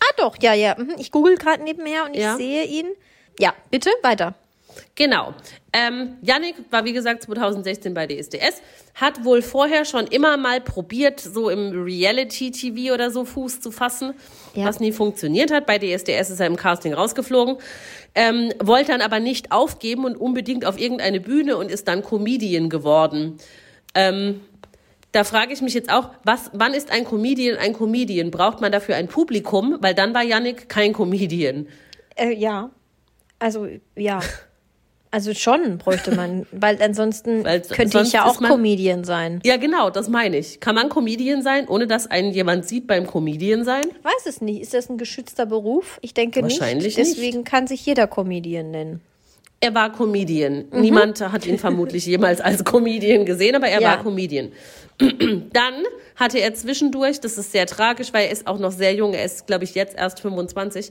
ah, 0.00 0.12
doch, 0.16 0.36
ja, 0.40 0.54
ja. 0.54 0.76
mhm. 0.78 0.94
Ich 0.98 1.10
google 1.10 1.36
gerade 1.36 1.62
nebenher 1.64 2.04
und 2.04 2.14
ich 2.14 2.22
Ja. 2.22 2.36
sehe 2.36 2.64
ihn. 2.64 2.86
Ja, 3.40 3.54
bitte 3.70 3.90
weiter. 4.02 4.34
Genau. 4.94 5.34
Ähm, 5.72 6.16
Yannick 6.22 6.56
war 6.70 6.84
wie 6.84 6.92
gesagt 6.92 7.22
2016 7.22 7.94
bei 7.94 8.06
DSDS, 8.06 8.62
hat 8.94 9.24
wohl 9.24 9.42
vorher 9.42 9.84
schon 9.84 10.06
immer 10.06 10.36
mal 10.36 10.60
probiert, 10.60 11.20
so 11.20 11.50
im 11.50 11.70
Reality-TV 11.84 12.92
oder 12.94 13.10
so 13.10 13.24
Fuß 13.24 13.60
zu 13.60 13.70
fassen, 13.70 14.14
Ja. 14.54 14.64
was 14.64 14.80
nie 14.80 14.92
funktioniert 14.92 15.50
hat. 15.52 15.66
Bei 15.66 15.78
DSDS 15.78 16.30
ist 16.30 16.40
er 16.40 16.46
im 16.46 16.56
Casting 16.56 16.94
rausgeflogen, 16.94 17.56
ähm, 18.14 18.52
wollte 18.62 18.92
dann 18.92 19.00
aber 19.02 19.20
nicht 19.20 19.52
aufgeben 19.52 20.04
und 20.04 20.16
unbedingt 20.16 20.64
auf 20.64 20.78
irgendeine 20.80 21.20
Bühne 21.20 21.56
und 21.56 21.70
ist 21.70 21.86
dann 21.88 22.02
Comedian 22.02 22.68
geworden. 22.70 23.38
Ähm, 23.94 24.40
da 25.12 25.24
frage 25.24 25.52
ich 25.52 25.62
mich 25.62 25.74
jetzt 25.74 25.90
auch, 25.90 26.10
was, 26.24 26.50
wann 26.52 26.74
ist 26.74 26.90
ein 26.90 27.04
Comedian 27.04 27.56
ein 27.56 27.72
Comedian? 27.72 28.30
Braucht 28.30 28.60
man 28.60 28.70
dafür 28.72 28.96
ein 28.96 29.08
Publikum? 29.08 29.78
Weil 29.80 29.94
dann 29.94 30.12
war 30.14 30.22
Yannick 30.22 30.68
kein 30.68 30.92
Comedian. 30.92 31.66
Äh, 32.16 32.34
ja. 32.34 32.70
Also, 33.38 33.68
ja. 33.96 34.20
Also 35.10 35.32
schon 35.34 35.78
bräuchte 35.78 36.14
man, 36.14 36.46
weil 36.52 36.82
ansonsten 36.82 37.44
Weil 37.44 37.60
könnte 37.62 37.92
sonst 37.92 38.08
ich 38.08 38.14
ja 38.14 38.24
auch 38.26 38.40
man- 38.40 38.50
Comedian 38.50 39.04
sein. 39.04 39.40
Ja, 39.44 39.56
genau, 39.56 39.90
das 39.90 40.08
meine 40.08 40.36
ich. 40.36 40.60
Kann 40.60 40.74
man 40.74 40.88
Comedian 40.88 41.42
sein, 41.42 41.66
ohne 41.68 41.86
dass 41.86 42.06
einen 42.06 42.32
jemand 42.32 42.66
sieht 42.66 42.86
beim 42.86 43.06
Comedian 43.06 43.64
sein? 43.64 43.84
Weiß 44.02 44.26
es 44.26 44.40
nicht. 44.40 44.60
Ist 44.60 44.74
das 44.74 44.90
ein 44.90 44.98
geschützter 44.98 45.46
Beruf? 45.46 45.98
Ich 46.02 46.14
denke 46.14 46.42
Wahrscheinlich 46.42 46.96
nicht. 46.96 47.08
Deswegen 47.08 47.44
kann 47.44 47.66
sich 47.66 47.84
jeder 47.86 48.06
Comedian 48.06 48.70
nennen. 48.70 49.00
Er 49.60 49.74
war 49.74 49.92
Comedian. 49.92 50.66
Niemand 50.72 51.20
hat 51.20 51.44
ihn 51.46 51.58
vermutlich 51.58 52.06
jemals 52.06 52.40
als 52.40 52.64
Comedian 52.64 53.24
gesehen, 53.24 53.56
aber 53.56 53.66
er 53.68 53.80
Ja. 53.80 53.88
war 53.90 54.02
Comedian. 54.04 54.52
Dann 54.98 55.74
hatte 56.16 56.38
er 56.38 56.54
zwischendurch, 56.54 57.20
das 57.20 57.38
ist 57.38 57.52
sehr 57.52 57.66
tragisch, 57.66 58.12
weil 58.12 58.26
er 58.26 58.32
ist 58.32 58.46
auch 58.46 58.58
noch 58.58 58.72
sehr 58.72 58.94
jung, 58.94 59.14
er 59.14 59.24
ist, 59.24 59.46
glaube 59.46 59.64
ich, 59.64 59.74
jetzt 59.74 59.96
erst 59.96 60.20
25, 60.20 60.90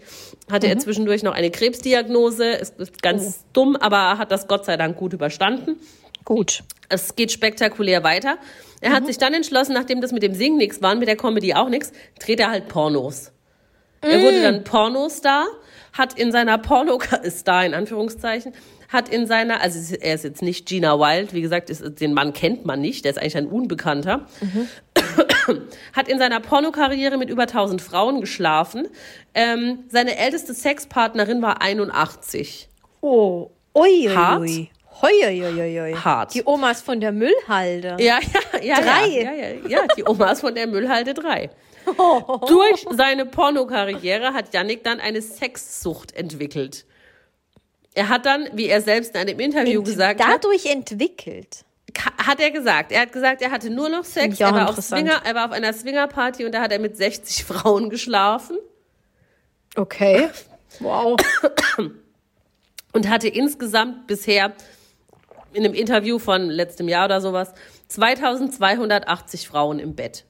hatte 0.52 0.68
er 0.68 0.78
zwischendurch 0.80 1.24
noch 1.24 1.34
eine 1.34 1.50
Krebsdiagnose. 1.52 2.60
Es 2.60 2.70
ist 2.72 3.02
ganz 3.02 3.44
dumm, 3.54 3.76
aber 3.78 3.98
er 3.98 4.18
hat 4.18 4.32
das 4.32 4.48
Gott 4.48 4.66
sei 4.66 4.76
Dank 4.78 4.98
gut 4.98 5.14
überstanden. 5.14 5.78
Gut. 6.26 6.64
Es 6.90 7.16
geht 7.16 7.32
spektakulär 7.32 8.04
weiter. 8.04 8.38
Er 8.82 8.92
hat 8.92 9.06
sich 9.06 9.18
dann 9.18 9.34
entschlossen, 9.34 9.74
nachdem 9.74 10.02
das 10.02 10.12
mit 10.12 10.24
dem 10.24 10.34
Singen 10.34 10.58
nichts 10.58 10.82
war 10.82 10.92
und 10.94 11.00
mit 11.00 11.08
der 11.08 11.18
Comedy 11.18 11.54
auch 11.54 11.70
nichts, 11.70 11.92
dreht 12.20 12.40
er 12.40 12.50
halt 12.52 12.68
Pornos. 12.68 13.32
Er 14.02 14.22
wurde 14.22 14.42
dann 14.42 14.64
Pornostar, 14.64 15.48
hat 15.98 16.18
in 16.18 16.32
seiner 16.32 16.58
Porno 16.58 17.00
Star 17.30 17.66
in 17.66 17.74
Anführungszeichen, 17.74 18.54
hat 18.90 19.10
in 19.10 19.28
seiner, 19.28 19.62
also 19.62 19.96
er 19.96 20.16
ist 20.16 20.24
jetzt 20.24 20.42
nicht 20.42 20.68
Gina 20.68 20.98
Wild, 21.00 21.34
wie 21.34 21.42
gesagt, 21.42 21.70
ist, 21.70 22.00
den 22.00 22.14
Mann 22.14 22.34
kennt 22.34 22.66
man 22.66 22.80
nicht, 22.80 23.04
der 23.04 23.12
ist 23.12 23.18
eigentlich 23.18 23.38
ein 23.38 23.48
Unbekannter, 23.48 24.28
hat 25.94 26.08
in 26.08 26.20
seiner 26.20 26.40
Pornokarriere 26.40 27.18
mit 27.18 27.30
über 27.30 27.44
1000 27.44 27.82
Frauen 27.82 28.22
geschlafen. 28.22 28.88
Ähm, 29.34 29.80
seine 29.90 30.18
älteste 30.18 30.54
Sexpartnerin 30.54 31.42
war 31.42 31.62
81. 31.62 32.70
Oh. 33.02 33.52
Ui, 33.76 34.08
ui, 34.08 34.16
Hart? 34.16 34.42
ui. 34.42 34.48
Hoi, 34.48 34.70
ui, 35.04 35.44
ui, 35.44 35.80
ui. 35.80 35.96
Hart. 35.96 36.34
Die 36.34 36.44
Omas 36.46 36.82
von 36.82 37.00
der 37.00 37.12
Müllhalde. 37.12 37.98
Ja, 38.00 38.20
ja, 38.20 38.60
ja. 38.62 38.82
Drei? 38.82 39.08
Ja, 39.08 39.34
ja, 39.34 39.48
ja, 39.48 39.68
ja, 39.68 39.88
die 39.96 40.04
Omas 40.06 40.42
von 40.42 40.56
der 40.56 40.68
Müllhalde 40.68 41.14
3. 41.14 41.50
Durch 42.48 42.86
seine 42.92 43.26
Pornokarriere 43.26 44.34
hat 44.34 44.54
Yannick 44.54 44.84
dann 44.84 45.00
eine 45.00 45.22
Sexsucht 45.22 46.14
entwickelt. 46.14 46.86
Er 47.94 48.10
hat 48.10 48.26
dann, 48.26 48.48
wie 48.54 48.68
er 48.68 48.82
selbst 48.82 49.16
in 49.16 49.22
einem 49.22 49.40
Interview 49.40 49.82
gesagt 49.82 50.24
hat, 50.24 50.44
Dadurch 50.44 50.66
entwickelt. 50.66 51.64
hat 52.26 52.40
er 52.40 52.52
gesagt, 52.52 52.92
er 52.92 53.02
hat 53.02 53.12
gesagt, 53.12 53.42
er 53.42 53.52
hatte 53.52 53.70
nur 53.70 53.90
noch 53.90 54.04
Sex, 54.04 54.40
auch 54.42 54.48
er 54.48 54.54
war, 54.54 54.70
auf. 54.70 54.76
Swinger, 54.78 55.22
er 55.24 55.34
war 55.34 55.46
auf 55.46 55.52
einer 55.52 55.74
Swingerparty 55.74 56.46
und 56.46 56.52
da 56.52 56.62
hat 56.62 56.72
er 56.72 56.80
mit 56.80 56.98
60 56.98 57.44
Frauen 57.46 57.90
geschlafen. 57.90 58.58
Okay. 59.76 60.30
Wow. 60.80 61.18
und 62.92 63.10
hatte 63.10 63.30
insgesamt 63.30 64.06
bisher 64.06 64.54
in 65.54 65.64
einem 65.66 65.74
Interview 65.74 66.20
von 66.20 66.50
letztem 66.50 66.88
Jahr 66.88 67.06
oder 67.06 67.22
sowas 67.22 67.54
2280 67.88 69.48
Frauen 69.48 69.80
im 69.80 69.96
Bett. 69.96 70.26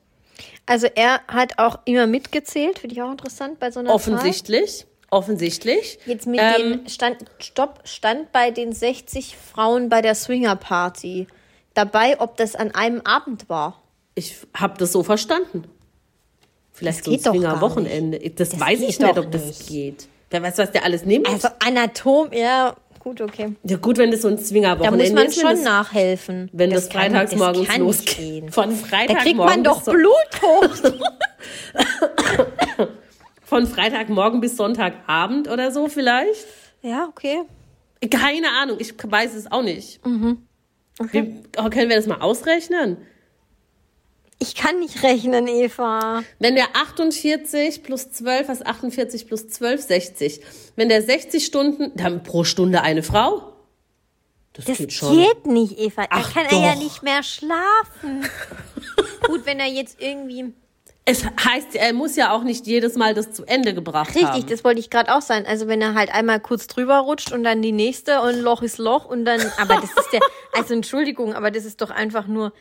Also 0.66 0.88
er 0.94 1.22
hat 1.28 1.58
auch 1.58 1.80
immer 1.86 2.08
mitgezählt, 2.08 2.80
finde 2.80 2.96
ich 2.96 3.02
auch 3.02 3.12
interessant 3.12 3.60
bei 3.60 3.72
so 3.72 3.80
einer 3.80 3.90
Zahl. 3.90 3.96
Offensichtlich. 3.96 4.86
Offensichtlich. 5.10 6.00
Jetzt 6.06 6.28
mit 6.28 6.40
Ähm, 6.42 6.84
den 6.84 6.90
stand 6.90 7.18
Stopp 7.40 7.80
stand 7.86 8.32
bei 8.34 8.52
den 8.52 8.74
60 8.74 9.38
Frauen 9.38 9.88
bei 9.88 10.02
der 10.02 10.16
Swinger 10.16 10.58
Party 10.58 11.28
dabei, 11.74 12.20
ob 12.20 12.36
das 12.38 12.56
an 12.56 12.72
einem 12.72 13.02
Abend 13.02 13.48
war. 13.48 13.82
Ich 14.16 14.36
habe 14.54 14.78
das 14.78 14.92
so 14.92 15.04
verstanden. 15.04 15.64
Vielleicht 16.74 17.00
Das 17.00 17.06
so 17.06 17.12
ein 17.12 17.20
Swingerwochenende. 17.20 18.20
Das, 18.32 18.50
Das 18.50 18.60
weiß 18.60 18.82
ich 18.82 19.00
nicht, 19.00 19.18
ob 19.18 19.32
das 19.32 19.46
nicht. 19.46 19.68
geht. 19.68 20.08
Wer 20.30 20.44
weiß, 20.44 20.58
was 20.58 20.72
der 20.74 20.84
alles 20.84 21.06
nimmt. 21.06 21.28
Also 21.30 21.48
Anatom, 21.66 22.34
ja, 22.34 22.76
gut, 23.08 23.22
okay. 23.22 23.56
ja 23.64 23.78
gut, 23.78 23.98
wenn 23.98 24.12
das 24.12 24.22
so 24.22 24.28
ein 24.28 24.36
Da 24.38 24.44
Swingerwochenende 24.44 25.04
muss 25.06 25.14
man 25.14 25.26
ist, 25.28 25.38
wenn 25.38 25.42
schon 25.48 25.56
das, 25.58 25.64
nachhelfen. 25.64 26.50
wenn 26.54 26.70
das, 26.72 26.90
kann- 26.90 27.12
freitags 27.12 27.32
das 27.32 27.40
morgens 27.40 27.68
kann 27.68 27.86
nicht 27.86 28.06
losgeht. 28.06 28.54
Von 28.54 28.70
Da 28.70 28.76
Freitagmorgen 28.76 29.24
kriegt 29.24 29.38
man 29.38 29.64
doch 29.64 29.78
bis 29.78 29.86
so- 29.86 29.92
Blut 29.92 30.42
hoch. 30.42 30.92
von 33.44 33.68
Freitagmorgen 33.68 34.42
bis 34.42 34.58
Sonntagabend 34.58 35.48
oder 35.50 35.72
so 35.72 35.88
vielleicht. 35.88 36.46
ja, 36.82 37.06
okay. 37.10 37.42
Keine 38.12 38.48
Ahnung, 38.62 38.78
ich 38.80 38.94
weiß 39.04 39.34
es 39.34 39.52
auch 39.52 39.64
nicht. 39.64 40.06
Mhm. 40.06 40.44
Wie, 41.12 41.42
oh, 41.58 41.70
können 41.70 41.90
wir 41.90 41.96
das 41.96 42.06
mal 42.06 42.22
ausrechnen? 42.22 42.98
Ich 44.40 44.54
kann 44.56 44.80
nicht 44.80 45.02
rechnen, 45.04 45.48
Eva. 45.48 46.22
Wenn 46.40 46.56
der 46.56 46.68
48 46.76 47.82
plus 47.82 48.12
12, 48.12 48.48
was 48.50 48.62
48 48.64 49.28
plus 49.28 49.48
12, 49.48 49.82
60. 49.82 50.42
Wenn 50.76 50.90
der 50.90 51.02
60 51.02 51.44
Stunden, 51.46 51.92
dann 51.96 52.22
pro 52.24 52.44
Stunde 52.44 52.82
eine 52.82 53.02
Frau? 53.02 53.54
Das, 54.54 54.66
Das 54.66 54.78
geht 54.78 54.94
schon. 54.94 55.18
geht 55.18 55.46
nicht, 55.48 55.80
Eva. 55.80 56.04
Da 56.04 56.08
Ach 56.12 56.34
kann 56.34 56.46
er 56.46 56.60
ja 56.60 56.74
doch. 56.74 56.84
nicht 56.84 57.02
mehr 57.04 57.24
schlafen. 57.24 58.28
Gut, 59.28 59.46
wenn 59.46 59.60
er 59.60 59.68
jetzt 59.68 60.00
irgendwie. 60.02 60.54
Es 61.10 61.24
heißt, 61.24 61.76
er 61.76 61.94
muss 61.94 62.16
ja 62.18 62.32
auch 62.34 62.44
nicht 62.44 62.68
jedes 62.68 62.96
Mal 62.96 63.14
das 63.14 63.32
zu 63.32 63.46
Ende 63.46 63.74
gebracht 63.74 64.10
Richtig, 64.10 64.26
haben. 64.28 64.48
das 64.48 64.64
wollte 64.66 64.82
ich 64.82 64.90
gerade 64.90 65.16
auch 65.16 65.22
sein. 65.22 65.46
Also 65.46 65.68
wenn 65.68 65.82
er 65.82 65.94
halt 65.94 66.14
einmal 66.14 66.40
kurz 66.42 66.68
drüber 66.68 66.98
rutscht 67.00 67.32
und 67.32 67.44
dann 67.46 67.62
die 67.62 67.72
nächste 67.72 68.22
und 68.22 68.42
Loch 68.42 68.62
ist 68.62 68.78
Loch 68.78 69.06
und 69.06 69.24
dann. 69.26 69.40
Aber 69.58 69.76
das 69.76 69.92
ist 69.92 70.14
ja. 70.14 70.20
Also 70.54 70.74
Entschuldigung, 70.74 71.34
aber 71.34 71.50
das 71.52 71.66
ist 71.66 71.82
doch 71.82 71.92
einfach 71.92 72.28
nur. 72.28 72.52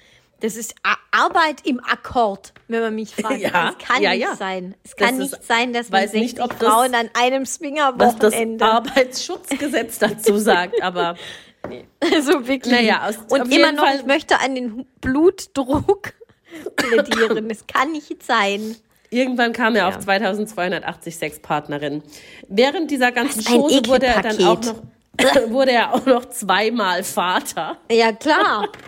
Das 0.41 0.57
ist 0.57 0.75
Arbeit 1.13 1.65
im 1.65 1.81
Akkord, 1.83 2.53
wenn 2.69 2.81
man 2.83 2.95
mich 2.95 3.15
fragt. 3.15 3.41
Ja, 3.41 3.73
das 3.73 3.79
kann 3.87 4.03
ja, 4.03 4.11
nicht 4.11 4.21
ja. 4.21 4.37
sein. 4.37 4.75
Es 4.85 4.91
Das 4.95 4.97
kann 5.09 5.21
ist- 5.21 5.33
nicht 5.33 5.45
sein, 5.45 5.73
dass 5.73 5.89
man 5.89 6.03
weiß 6.03 6.11
60 6.13 6.21
nicht, 6.21 6.41
ob 6.43 6.59
das- 6.59 6.69
Frauen 6.69 6.95
an 6.95 7.09
einem 7.15 7.43
was 7.43 7.51
das 7.53 7.55
Swingerwochenende. 7.57 8.65
Arbeitsschutzgesetz 8.65 9.99
dazu 10.01 10.37
sagt, 10.37 10.83
aber 10.83 11.17
Also 12.01 12.47
wirklich. 12.47 12.73
Naja, 12.75 13.07
aus- 13.09 13.17
und 13.31 13.41
auf 13.43 13.51
immer 13.51 13.73
noch, 13.73 13.85
Fall- 13.85 13.97
ich 13.97 14.05
möchte 14.07 14.39
an 14.41 14.55
den 14.55 14.87
Blutdruck 15.01 16.13
plädieren. 16.77 17.49
Das 17.49 17.67
kann 17.67 17.93
nicht 17.93 18.23
sein. 18.23 18.77
irgendwann 19.11 19.53
kam 19.55 19.75
er 19.75 19.89
auf 19.89 19.95
Ja. 19.95 20.01
2280 20.01 21.17
Sexpartnerinnen. 21.17 22.03
Während 22.49 22.91
dieser 22.91 23.11
ganzen 23.11 23.39
Was 23.45 23.47
ein 23.53 23.61
Chose 23.61 23.87
wurde 23.87 24.07
er 24.07 24.21
dann 24.23 24.45
auch 24.45 24.61
noch 24.63 24.83
wurde 25.51 25.73
er 25.73 25.95
auch 25.95 26.05
noch 26.05 26.27
zweimal 26.27 27.03
Vater. 27.03 27.79
Ja, 27.91 28.13
klar. 28.13 28.69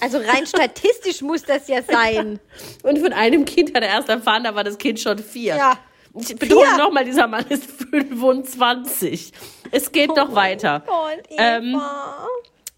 Also 0.00 0.18
rein 0.18 0.46
statistisch 0.46 1.22
muss 1.22 1.42
das 1.42 1.68
ja 1.68 1.82
sein. 1.82 2.38
Und 2.82 2.98
von 2.98 3.12
einem 3.12 3.44
Kind 3.44 3.74
hat 3.74 3.82
er 3.82 3.90
erst 3.90 4.08
erfahren, 4.08 4.44
da 4.44 4.54
war 4.54 4.64
das 4.64 4.78
Kind 4.78 5.00
schon 5.00 5.18
vier. 5.18 5.56
Ja. 5.56 5.78
Ich 6.18 6.34
betone 6.34 6.76
nochmal, 6.78 7.04
dieser 7.04 7.26
Mann 7.26 7.44
ist 7.48 7.64
25. 7.90 9.32
Es 9.70 9.92
geht 9.92 10.08
noch 10.16 10.34
weiter. 10.34 10.82
Gott, 10.86 11.24
Ähm. 11.36 11.80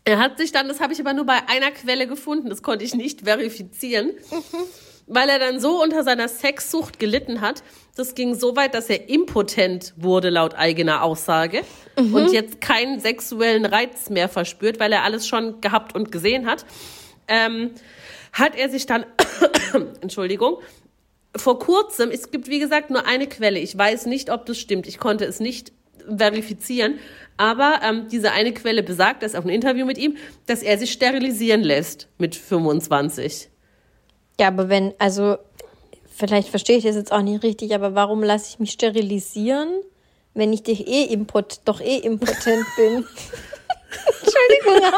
Er 0.05 0.19
hat 0.19 0.39
sich 0.39 0.51
dann, 0.51 0.67
das 0.67 0.81
habe 0.81 0.93
ich 0.95 1.01
aber 1.01 1.13
nur 1.13 1.27
bei 1.27 1.39
einer 1.47 1.71
Quelle 1.71 2.07
gefunden, 2.07 2.49
das 2.49 2.63
konnte 2.63 2.85
ich 2.85 2.95
nicht 2.95 3.21
verifizieren, 3.23 4.13
weil 5.07 5.29
er 5.29 5.39
dann 5.39 5.61
so 5.61 5.81
unter 5.83 6.03
seiner 6.05 6.27
Sexsucht 6.27 6.99
gelitten 6.99 7.43
hat. 7.43 7.63
Das 7.97 8.15
ging 8.15 8.35
so 8.35 8.57
weit, 8.57 8.75
dass 8.75 8.89
er 8.89 9.11
impotent 9.11 9.93
wurde, 9.99 10.31
laut 10.31 10.55
eigener 10.55 11.03
Aussage, 11.03 11.63
und 11.97 12.33
jetzt 12.33 12.63
keinen 12.63 12.99
sexuellen 12.99 13.67
Reiz 13.67 14.09
mehr 14.09 14.31
verspürt, 14.31 14.81
weil 14.81 14.91
er 14.91 15.05
alles 15.05 15.29
schon 15.29 15.61
gehabt 15.61 15.95
und 15.95 16.11
gesehen 16.11 16.47
hat. 16.47 16.65
Ähm, 17.31 17.71
hat 18.33 18.55
er 18.57 18.69
sich 18.69 18.87
dann, 18.87 19.07
Entschuldigung, 20.03 20.59
vor 21.37 21.59
kurzem, 21.59 22.11
es 22.11 22.31
gibt 22.31 22.49
wie 22.49 22.59
gesagt 22.59 22.91
nur 22.91 23.07
eine 23.07 23.27
Quelle, 23.27 23.59
ich 23.59 23.77
weiß 23.77 24.07
nicht, 24.07 24.31
ob 24.31 24.47
das 24.47 24.59
stimmt, 24.59 24.87
ich 24.87 24.99
konnte 24.99 25.25
es 25.25 25.41
nicht 25.41 25.73
verifizieren, 26.17 26.99
aber 27.37 27.81
ähm, 27.83 28.09
diese 28.11 28.33
eine 28.33 28.53
Quelle 28.53 28.83
besagt, 28.83 29.23
das 29.23 29.33
ist 29.33 29.39
auch 29.39 29.45
ein 29.45 29.51
Interview 29.51 29.87
mit 29.87 29.99
ihm, 29.99 30.17
dass 30.47 30.63
er 30.63 30.77
sich 30.79 30.93
sterilisieren 30.93 31.63
lässt 31.63 32.09
mit 32.19 32.35
25. 32.35 33.49
Ja, 34.41 34.49
aber 34.49 34.69
wenn, 34.69 34.95
also, 34.99 35.37
vielleicht 36.09 36.49
verstehe 36.49 36.79
ich 36.79 36.85
das 36.85 36.97
jetzt 36.97 37.13
auch 37.13 37.23
nicht 37.23 37.43
richtig, 37.43 37.75
aber 37.75 37.95
warum 37.95 38.23
lasse 38.23 38.49
ich 38.51 38.59
mich 38.59 38.73
sterilisieren, 38.73 39.69
wenn 40.35 40.53
ich 40.53 40.63
dich 40.63 40.87
eh 40.89 41.05
impot 41.05 41.61
doch 41.65 41.81
eh 41.81 41.99
impotent 41.99 42.67
bin? 42.77 43.05
Entschuldigung. 43.91 44.93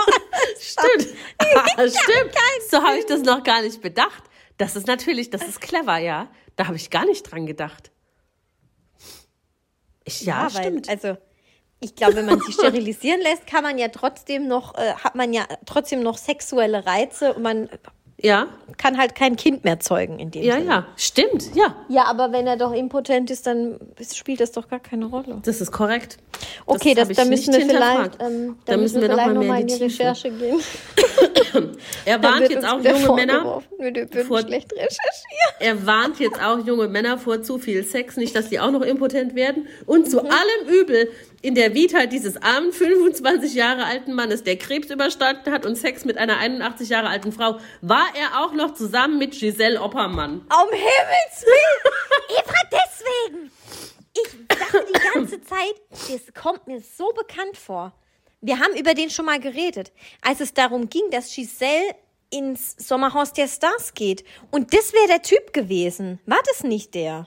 Stimmt. 0.60 1.16
Ah, 1.38 1.64
Stimmt. 1.76 2.34
So 2.70 2.82
habe 2.82 2.98
ich 2.98 3.06
das 3.06 3.22
noch 3.22 3.42
gar 3.42 3.62
nicht 3.62 3.80
bedacht. 3.80 4.24
Das 4.58 4.76
ist 4.76 4.86
natürlich, 4.86 5.30
das 5.30 5.42
ist 5.42 5.60
clever, 5.60 5.98
ja. 5.98 6.28
Da 6.56 6.66
habe 6.66 6.76
ich 6.76 6.90
gar 6.90 7.06
nicht 7.06 7.22
dran 7.22 7.46
gedacht. 7.46 7.90
Ich, 10.04 10.22
ja, 10.22 10.52
weil, 10.52 10.62
stimmt. 10.62 10.88
Also, 10.88 11.16
ich 11.80 11.94
glaube, 11.94 12.16
wenn 12.16 12.26
man 12.26 12.40
sich 12.40 12.54
sterilisieren 12.58 13.20
lässt, 13.20 13.46
kann 13.46 13.62
man 13.62 13.78
ja 13.78 13.88
trotzdem 13.88 14.46
noch, 14.46 14.76
äh, 14.76 14.94
hat 14.94 15.14
man 15.14 15.32
ja 15.32 15.46
trotzdem 15.66 16.02
noch 16.02 16.18
sexuelle 16.18 16.86
Reize 16.86 17.34
und 17.34 17.42
man 17.42 17.68
ja, 18.22 18.46
kann 18.78 18.96
halt 18.98 19.14
kein 19.14 19.36
Kind 19.36 19.64
mehr 19.64 19.80
zeugen 19.80 20.18
in 20.18 20.30
dem 20.30 20.42
ja, 20.42 20.54
Sinne. 20.54 20.66
ja. 20.66 20.86
Stimmt, 20.96 21.54
ja. 21.54 21.74
Ja, 21.88 22.04
aber 22.04 22.32
wenn 22.32 22.46
er 22.46 22.56
doch 22.56 22.72
impotent 22.72 23.30
ist, 23.30 23.46
dann 23.46 23.78
spielt 24.14 24.40
das 24.40 24.52
doch 24.52 24.68
gar 24.68 24.80
keine 24.80 25.06
Rolle. 25.06 25.40
Das 25.44 25.60
ist 25.60 25.72
korrekt. 25.72 26.18
Okay, 26.66 26.94
das, 26.94 27.08
da 27.08 27.24
müssen 27.24 27.52
wir 27.52 27.60
vielleicht, 27.66 28.20
ähm, 28.22 28.56
Da 28.64 28.76
müssen 28.76 29.00
wir 29.00 29.10
vielleicht 29.10 29.26
mal 29.26 29.34
noch 29.34 29.58
in 29.58 29.66
die 29.66 29.74
die. 29.76 29.82
Recherche 29.84 30.30
gehen. 30.30 30.60
Er 32.06 32.22
warnt 32.22 32.48
jetzt 32.50 32.64
auch 32.66 32.80
junge 32.82 33.12
Männer. 33.14 33.62
vor- 34.26 34.40
schlecht 34.40 34.72
recherchieren. 34.72 35.54
Er 35.60 35.86
warnt 35.86 36.18
jetzt 36.18 36.42
auch 36.42 36.64
junge 36.66 36.88
Männer 36.88 37.18
vor 37.18 37.42
zu 37.42 37.58
viel 37.58 37.84
Sex, 37.84 38.16
nicht, 38.16 38.34
dass 38.34 38.48
die 38.48 38.58
auch 38.58 38.70
noch 38.70 38.80
impotent 38.82 39.34
werden. 39.34 39.66
Und 39.86 40.06
Mhm. 40.06 40.10
zu 40.10 40.20
allem 40.22 40.68
Übel 40.68 41.08
in 41.42 41.54
der 41.56 41.74
Vita 41.74 42.06
dieses 42.06 42.40
armen 42.40 42.72
25 42.72 43.54
Jahre 43.54 43.84
alten 43.84 44.12
Mannes, 44.14 44.44
der 44.44 44.56
Krebs 44.56 44.90
überstanden 44.90 45.50
hat 45.52 45.66
und 45.66 45.76
Sex 45.76 46.04
mit 46.04 46.16
einer 46.16 46.38
81 46.38 46.88
Jahre 46.88 47.08
alten 47.08 47.32
Frau, 47.32 47.58
war 47.80 48.06
er 48.18 48.44
auch 48.44 48.52
noch 48.52 48.74
zusammen 48.74 49.18
mit 49.18 49.32
Giselle 49.38 49.80
Oppermann. 49.80 50.40
Um 50.42 50.70
Himmels 50.70 51.44
Willen! 51.44 51.94
Eva, 52.38 52.54
deswegen! 52.72 53.50
Ich 54.14 54.46
dachte 54.56 54.86
die 54.88 55.00
ganze 55.14 55.42
Zeit, 55.42 55.74
das 55.90 56.32
kommt 56.40 56.66
mir 56.68 56.80
so 56.80 57.12
bekannt 57.16 57.56
vor. 57.56 57.92
Wir 58.40 58.58
haben 58.60 58.76
über 58.76 58.94
den 58.94 59.10
schon 59.10 59.24
mal 59.24 59.40
geredet, 59.40 59.92
als 60.20 60.40
es 60.40 60.54
darum 60.54 60.88
ging, 60.88 61.10
dass 61.10 61.34
Giselle 61.34 61.94
ins 62.30 62.76
Sommerhaus 62.78 63.32
der 63.32 63.48
Stars 63.48 63.94
geht. 63.94 64.24
Und 64.50 64.72
das 64.74 64.92
wäre 64.92 65.06
der 65.08 65.22
Typ 65.22 65.52
gewesen. 65.52 66.20
War 66.26 66.40
das 66.46 66.62
nicht 66.62 66.94
der? 66.94 67.26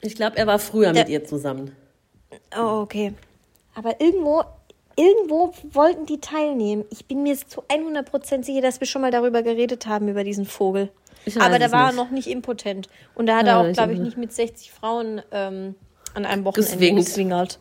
Ich 0.00 0.14
glaube, 0.14 0.36
er 0.38 0.46
war 0.46 0.58
früher 0.58 0.92
Der- 0.92 1.02
mit 1.04 1.10
ihr 1.10 1.24
zusammen. 1.24 1.76
Oh, 2.56 2.80
okay. 2.82 3.12
Aber 3.74 4.00
irgendwo, 4.00 4.42
irgendwo 4.96 5.52
wollten 5.72 6.06
die 6.06 6.20
teilnehmen. 6.20 6.84
Ich 6.90 7.06
bin 7.06 7.22
mir 7.22 7.36
zu 7.36 7.62
100% 7.68 8.44
sicher, 8.44 8.60
dass 8.60 8.80
wir 8.80 8.86
schon 8.86 9.02
mal 9.02 9.10
darüber 9.10 9.42
geredet 9.42 9.86
haben, 9.86 10.08
über 10.08 10.24
diesen 10.24 10.46
Vogel. 10.46 10.90
Aber 11.38 11.58
da 11.58 11.70
war 11.70 11.88
er 11.90 11.92
noch 11.92 12.10
nicht 12.10 12.28
impotent. 12.28 12.88
Und 13.14 13.26
da 13.26 13.36
hat 13.38 13.46
Ja, 13.46 13.62
er 13.62 13.68
auch, 13.70 13.72
glaube 13.72 13.92
ich, 13.92 13.98
nicht 13.98 14.16
mit 14.16 14.32
60 14.32 14.72
Frauen 14.72 15.20
ähm, 15.32 15.74
an 16.14 16.24
einem 16.24 16.44
Wochenende 16.44 16.72
Geswingt. 16.72 16.98
geswingert. 17.04 17.58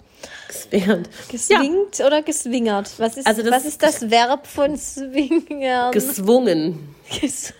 Während. 0.69 1.09
Geswingt 1.29 1.99
oder 2.05 2.21
geswingert? 2.21 2.91
Was 2.99 3.17
ist, 3.17 3.27
Also 3.27 3.41
das- 3.41 3.51
was 3.51 3.65
ist 3.65 3.81
das 3.83 4.09
Verb 4.09 4.47
von 4.47 4.77
swingern? 4.77 5.91
Geswungen. 5.91 6.93
Ges 7.21 7.53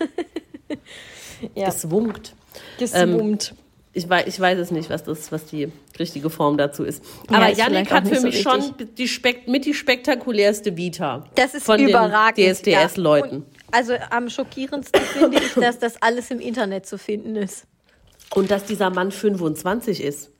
ja, 1.54 1.66
Geswungt. 1.66 2.34
geswummt. 2.78 3.54
Ich 3.92 4.08
weiß, 4.08 4.26
ich 4.28 4.38
weiß 4.38 4.56
es 4.58 4.70
nicht, 4.70 4.88
was, 4.88 5.02
das, 5.02 5.32
was 5.32 5.46
die 5.46 5.72
richtige 5.98 6.30
Form 6.30 6.56
dazu 6.56 6.84
ist. 6.84 7.02
Ja, 7.28 7.38
Aber 7.38 7.48
Yannick 7.50 7.88
auch 7.90 7.96
hat 7.96 8.08
für 8.08 8.16
so 8.20 8.26
mich 8.28 8.40
schon 8.42 8.72
die 8.96 9.08
spek 9.08 9.48
mit 9.48 9.64
die 9.64 9.74
spektakulärste 9.74 10.76
Vita. 10.76 11.24
das 11.34 11.54
ist 11.54 11.66
von 11.66 11.80
überragend. 11.80 12.38
den 12.38 12.54
DSDS-Leuten. 12.54 13.36
Ja. 13.52 13.60
Also 13.72 13.94
am 14.10 14.28
schockierendsten 14.30 15.00
finde 15.18 15.38
ich, 15.38 15.54
dass 15.54 15.78
das 15.80 16.00
alles 16.02 16.30
im 16.30 16.38
Internet 16.38 16.86
zu 16.86 16.98
finden 16.98 17.34
ist. 17.34 17.66
Und 18.32 18.50
dass 18.52 18.64
dieser 18.64 18.90
Mann 18.90 19.10
25 19.10 20.00
ist. 20.04 20.30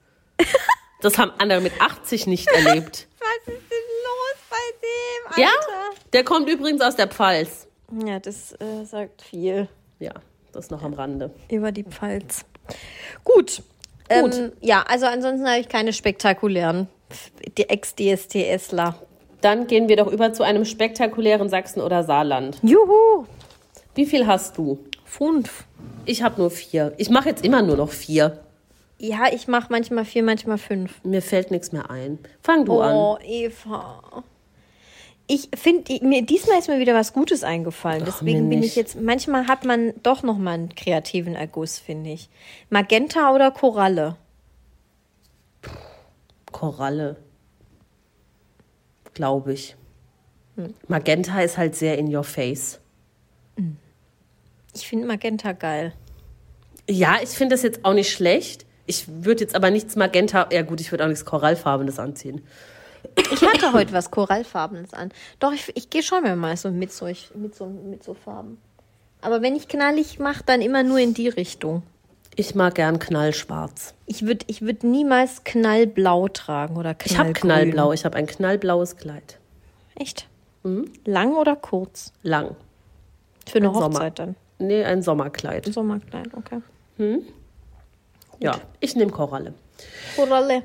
Das 1.03 1.19
haben 1.19 1.33
andere 1.39 1.61
mit 1.61 1.73
80 1.81 2.29
nicht 2.29 2.47
erlebt. 2.49 3.09
Was 3.19 3.55
ist 3.55 3.63
denn 3.71 3.89
los 4.05 4.39
bei 4.49 5.37
dem, 5.37 5.43
Ja? 5.43 5.49
Alter? 5.49 6.01
Der 6.13 6.23
kommt 6.25 6.49
übrigens 6.49 6.83
aus 6.83 6.95
der 6.95 7.09
Pfalz. 7.09 7.67
Ja, 8.07 8.21
das 8.21 8.53
äh, 8.53 8.85
sagt 8.85 9.23
viel 9.23 9.69
Ja, 9.99 10.13
das 10.53 10.71
noch 10.71 10.83
am 10.85 10.93
Rande. 10.95 11.33
über 11.51 11.73
die 11.73 11.83
Pfalz. 11.85 12.45
Gut, 13.25 13.63
Gut. 14.11 14.35
Ähm, 14.35 14.53
ja, 14.61 14.85
also 14.89 15.07
ansonsten 15.07 15.47
habe 15.47 15.61
ich 15.61 15.69
keine 15.69 15.93
spektakulären 15.93 16.89
Ex-DSTSler. 17.57 18.97
Dann 19.41 19.67
gehen 19.67 19.89
wir 19.89 19.97
doch 19.97 20.09
über 20.11 20.33
zu 20.33 20.43
einem 20.43 20.65
spektakulären 20.65 21.49
Sachsen 21.49 21.81
oder 21.81 22.03
Saarland. 22.03 22.59
Juhu! 22.63 23.25
Wie 23.95 24.07
viel 24.07 24.27
hast 24.27 24.59
du? 24.59 24.79
Fünf. 25.05 25.65
Ich 26.07 26.23
habe 26.23 26.41
nur 26.41 26.51
vier. 26.51 26.93
Ich 26.99 27.09
mache 27.11 27.29
jetzt 27.29 27.45
immer 27.45 27.63
nur 27.63 27.77
noch 27.77 27.91
vier. 27.91 28.41
Ja, 28.99 29.33
ich 29.33 29.49
mache 29.49 29.69
manchmal 29.71 30.05
vier, 30.05 30.23
manchmal 30.23 30.59
fünf. 30.59 31.03
Mir 31.05 31.23
fällt 31.23 31.51
nichts 31.51 31.73
mehr 31.73 31.91
ein. 31.91 32.19
Fang 32.43 32.65
du 32.65 32.81
an. 32.81 32.95
Oh, 32.95 33.19
Eva. 33.25 34.23
Ich 35.33 35.49
finde, 35.55 36.05
mir 36.05 36.23
diesmal 36.23 36.59
ist 36.59 36.67
mir 36.67 36.81
wieder 36.81 36.93
was 36.93 37.13
Gutes 37.13 37.45
eingefallen. 37.45 38.03
Deswegen 38.05 38.51
bin 38.51 38.65
ich 38.65 38.75
jetzt. 38.75 39.01
Manchmal 39.01 39.47
hat 39.47 39.65
man 39.65 39.93
doch 40.03 40.25
noch 40.25 40.37
mal 40.37 40.55
einen 40.55 40.75
kreativen 40.75 41.37
Erguss, 41.37 41.79
finde 41.79 42.11
ich. 42.11 42.29
Magenta 42.69 43.33
oder 43.33 43.53
Koralle? 43.53 44.17
Koralle. 46.51 47.17
Glaube 49.15 49.53
ich. 49.53 49.77
Magenta 50.89 51.41
ist 51.43 51.57
halt 51.57 51.77
sehr 51.77 51.97
in 51.97 52.13
your 52.13 52.25
face. 52.25 52.81
Ich 54.75 54.89
finde 54.89 55.07
Magenta 55.07 55.53
geil. 55.53 55.93
Ja, 56.89 57.19
ich 57.23 57.31
finde 57.31 57.55
das 57.55 57.63
jetzt 57.63 57.85
auch 57.85 57.95
nicht 57.95 58.11
schlecht. 58.11 58.67
Ich 58.87 59.05
würde 59.07 59.43
jetzt 59.43 59.55
aber 59.55 59.71
nichts 59.71 59.95
Magenta. 59.95 60.49
Ja, 60.51 60.63
gut, 60.63 60.81
ich 60.81 60.91
würde 60.91 61.05
auch 61.05 61.09
nichts 61.09 61.25
Korallfarbenes 61.25 62.01
anziehen. 62.01 62.41
Ich 63.33 63.43
hatte 63.43 63.73
heute 63.73 63.93
was 63.93 64.11
Korallfarbenes 64.11 64.93
an. 64.95 65.11
Doch, 65.39 65.53
ich, 65.53 65.71
ich 65.77 65.91
gehe 65.91 66.03
schon 66.03 66.23
mal 66.39 66.57
so 66.57 66.71
mit, 66.71 66.93
solch, 66.93 67.31
mit, 67.35 67.55
so 67.55 67.67
mit 67.67 68.03
so 68.03 68.15
Farben. 68.15 68.59
Aber 69.21 69.43
wenn 69.43 69.55
ich 69.57 69.69
knallig 69.69 70.19
mache, 70.19 70.43
dann 70.45 70.61
immer 70.61 70.83
nur 70.83 70.99
in 70.99 71.15
die 71.15 71.29
Richtung. 71.29 71.83
Ich 72.37 72.55
mag 72.55 72.77
gern 72.77 72.99
knallschwarz. 72.99 73.95
Ich 74.07 74.25
würde 74.25 74.45
ich 74.49 74.63
würd 74.63 74.85
niemals 74.85 75.45
knallblau 75.45 76.29
tragen 76.29 76.77
oder 76.77 76.97
Ich 77.05 77.19
habe 77.19 77.33
knallgrün. 77.33 77.73
knallblau. 77.73 77.93
Ich 77.93 78.05
habe 78.05 78.17
ein 78.17 78.27
knallblaues 78.27 78.97
Kleid. 78.97 79.39
Echt? 79.97 80.27
Lang 81.05 81.35
oder 81.35 81.57
kurz? 81.57 82.13
Lang. 82.23 82.57
Für 83.49 83.59
eine 83.59 83.69
Ein 83.69 83.75
Sommer. 83.75 83.95
Hochzeit 83.95 84.19
dann. 84.19 84.37
Nee, 84.59 84.85
ein 84.85 85.03
Sommerkleid. 85.03 85.67
Sommerkleid, 85.73 86.29
okay. 86.35 86.61
Ja, 88.39 88.59
ich 88.81 88.95
nehme 88.95 89.11
Koralle. 89.11 89.55
Koralle. 90.17 90.63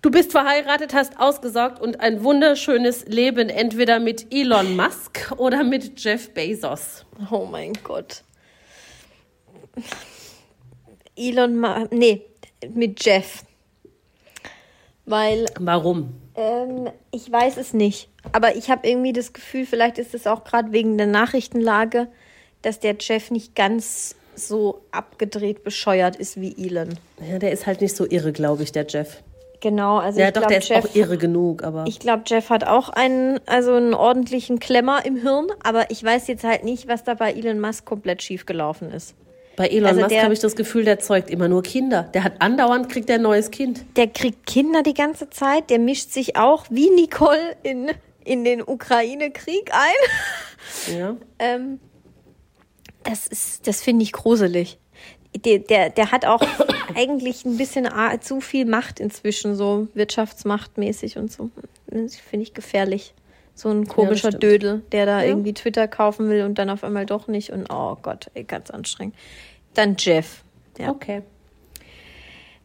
Du 0.00 0.12
bist 0.12 0.30
verheiratet, 0.30 0.94
hast 0.94 1.18
ausgesorgt 1.18 1.80
und 1.80 2.00
ein 2.00 2.22
wunderschönes 2.22 3.06
Leben 3.06 3.48
entweder 3.48 3.98
mit 3.98 4.32
Elon 4.32 4.76
Musk 4.76 5.32
oder 5.36 5.64
mit 5.64 6.00
Jeff 6.00 6.32
Bezos. 6.34 7.04
Oh 7.32 7.46
mein 7.50 7.72
Gott. 7.82 8.22
Elon 11.16 11.56
Ma 11.56 11.88
nee, 11.90 12.22
mit 12.74 13.04
Jeff. 13.04 13.44
Weil 15.04 15.46
Warum? 15.58 16.14
ähm, 16.36 16.90
ich 17.10 17.30
weiß 17.30 17.56
es 17.56 17.72
nicht. 17.72 18.08
Aber 18.30 18.54
ich 18.54 18.70
habe 18.70 18.88
irgendwie 18.88 19.12
das 19.12 19.32
Gefühl, 19.32 19.66
vielleicht 19.66 19.98
ist 19.98 20.14
es 20.14 20.28
auch 20.28 20.44
gerade 20.44 20.70
wegen 20.70 20.96
der 20.96 21.06
Nachrichtenlage, 21.08 22.06
dass 22.62 22.78
der 22.78 22.96
Jeff 23.00 23.32
nicht 23.32 23.56
ganz 23.56 24.14
so 24.36 24.82
abgedreht 24.92 25.64
bescheuert 25.64 26.14
ist 26.14 26.40
wie 26.40 26.54
Elon. 26.56 26.98
Ja, 27.28 27.40
der 27.40 27.50
ist 27.50 27.66
halt 27.66 27.80
nicht 27.80 27.96
so 27.96 28.08
irre, 28.08 28.32
glaube 28.32 28.62
ich, 28.62 28.70
der 28.70 28.86
Jeff. 28.86 29.22
Genau, 29.60 29.98
also 29.98 30.20
Ja, 30.20 30.28
ich 30.28 30.32
doch, 30.34 30.42
glaube, 30.42 30.52
der 30.54 30.58
ist 30.62 30.68
Jeff, 30.68 30.84
auch 30.84 30.94
irre 30.94 31.18
genug, 31.18 31.62
aber. 31.64 31.84
ich 31.88 31.98
glaube, 31.98 32.22
Jeff 32.26 32.48
hat 32.50 32.64
auch 32.64 32.88
einen, 32.90 33.40
also 33.46 33.72
einen 33.74 33.92
ordentlichen 33.94 34.60
Klemmer 34.60 35.04
im 35.04 35.16
Hirn, 35.16 35.46
aber 35.64 35.90
ich 35.90 36.02
weiß 36.04 36.28
jetzt 36.28 36.44
halt 36.44 36.62
nicht, 36.64 36.86
was 36.86 37.02
da 37.04 37.14
bei 37.14 37.32
Elon 37.32 37.58
Musk 37.60 37.84
komplett 37.84 38.22
schief 38.22 38.46
gelaufen 38.46 38.92
ist. 38.92 39.14
Bei 39.56 39.66
Elon 39.66 39.86
also 39.88 40.00
Musk 40.02 40.10
der- 40.10 40.22
habe 40.22 40.32
ich 40.34 40.38
das 40.38 40.54
Gefühl, 40.54 40.84
der 40.84 41.00
zeugt 41.00 41.28
immer 41.30 41.48
nur 41.48 41.64
Kinder. 41.64 42.04
Der 42.14 42.22
hat 42.22 42.34
andauernd, 42.40 42.88
kriegt 42.88 43.10
er 43.10 43.16
ein 43.16 43.22
neues 43.22 43.50
Kind. 43.50 43.84
Der 43.96 44.06
kriegt 44.06 44.46
Kinder 44.46 44.84
die 44.84 44.94
ganze 44.94 45.28
Zeit, 45.30 45.70
der 45.70 45.80
mischt 45.80 46.12
sich 46.12 46.36
auch 46.36 46.66
wie 46.70 46.90
Nicole 46.90 47.56
in, 47.64 47.90
in 48.24 48.44
den 48.44 48.62
Ukraine-Krieg 48.62 49.72
ein. 49.72 50.96
Ja. 50.98 51.16
Ähm, 51.40 51.80
das 53.04 53.26
ist, 53.26 53.66
das 53.66 53.80
finde 53.80 54.02
ich 54.02 54.12
gruselig. 54.12 54.78
Der, 55.36 55.58
der, 55.58 55.90
der 55.90 56.10
hat 56.10 56.24
auch 56.24 56.40
eigentlich 56.94 57.44
ein 57.44 57.56
bisschen 57.56 57.88
zu 58.20 58.40
viel 58.40 58.64
Macht 58.64 58.98
inzwischen, 59.00 59.54
so 59.54 59.88
wirtschaftsmachtmäßig 59.94 61.18
und 61.18 61.30
so. 61.30 61.50
Das 61.86 62.16
finde 62.16 62.44
ich 62.44 62.54
gefährlich. 62.54 63.14
So 63.54 63.70
ein 63.70 63.88
komischer 63.88 64.28
stimmt. 64.28 64.42
Dödel, 64.42 64.82
der 64.92 65.04
da 65.04 65.20
Ja. 65.22 65.28
irgendwie 65.28 65.52
Twitter 65.52 65.88
kaufen 65.88 66.28
will 66.30 66.44
und 66.44 66.58
dann 66.58 66.70
auf 66.70 66.84
einmal 66.84 67.06
doch 67.06 67.26
nicht. 67.26 67.50
Und 67.50 67.66
oh 67.72 67.96
Gott, 68.00 68.30
ey, 68.34 68.44
ganz 68.44 68.70
anstrengend. 68.70 69.16
Dann 69.74 69.96
Jeff. 69.98 70.44
Ja. 70.78 70.90
Okay. 70.90 71.22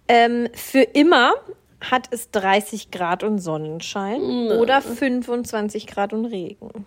Ähm, 0.07 0.49
für 0.53 0.81
immer 0.81 1.33
hat 1.81 2.07
es 2.11 2.29
30 2.31 2.91
Grad 2.91 3.23
und 3.23 3.39
Sonnenschein 3.39 4.21
oder 4.51 4.81
25 4.81 5.87
Grad 5.87 6.13
und 6.13 6.25
Regen. 6.25 6.85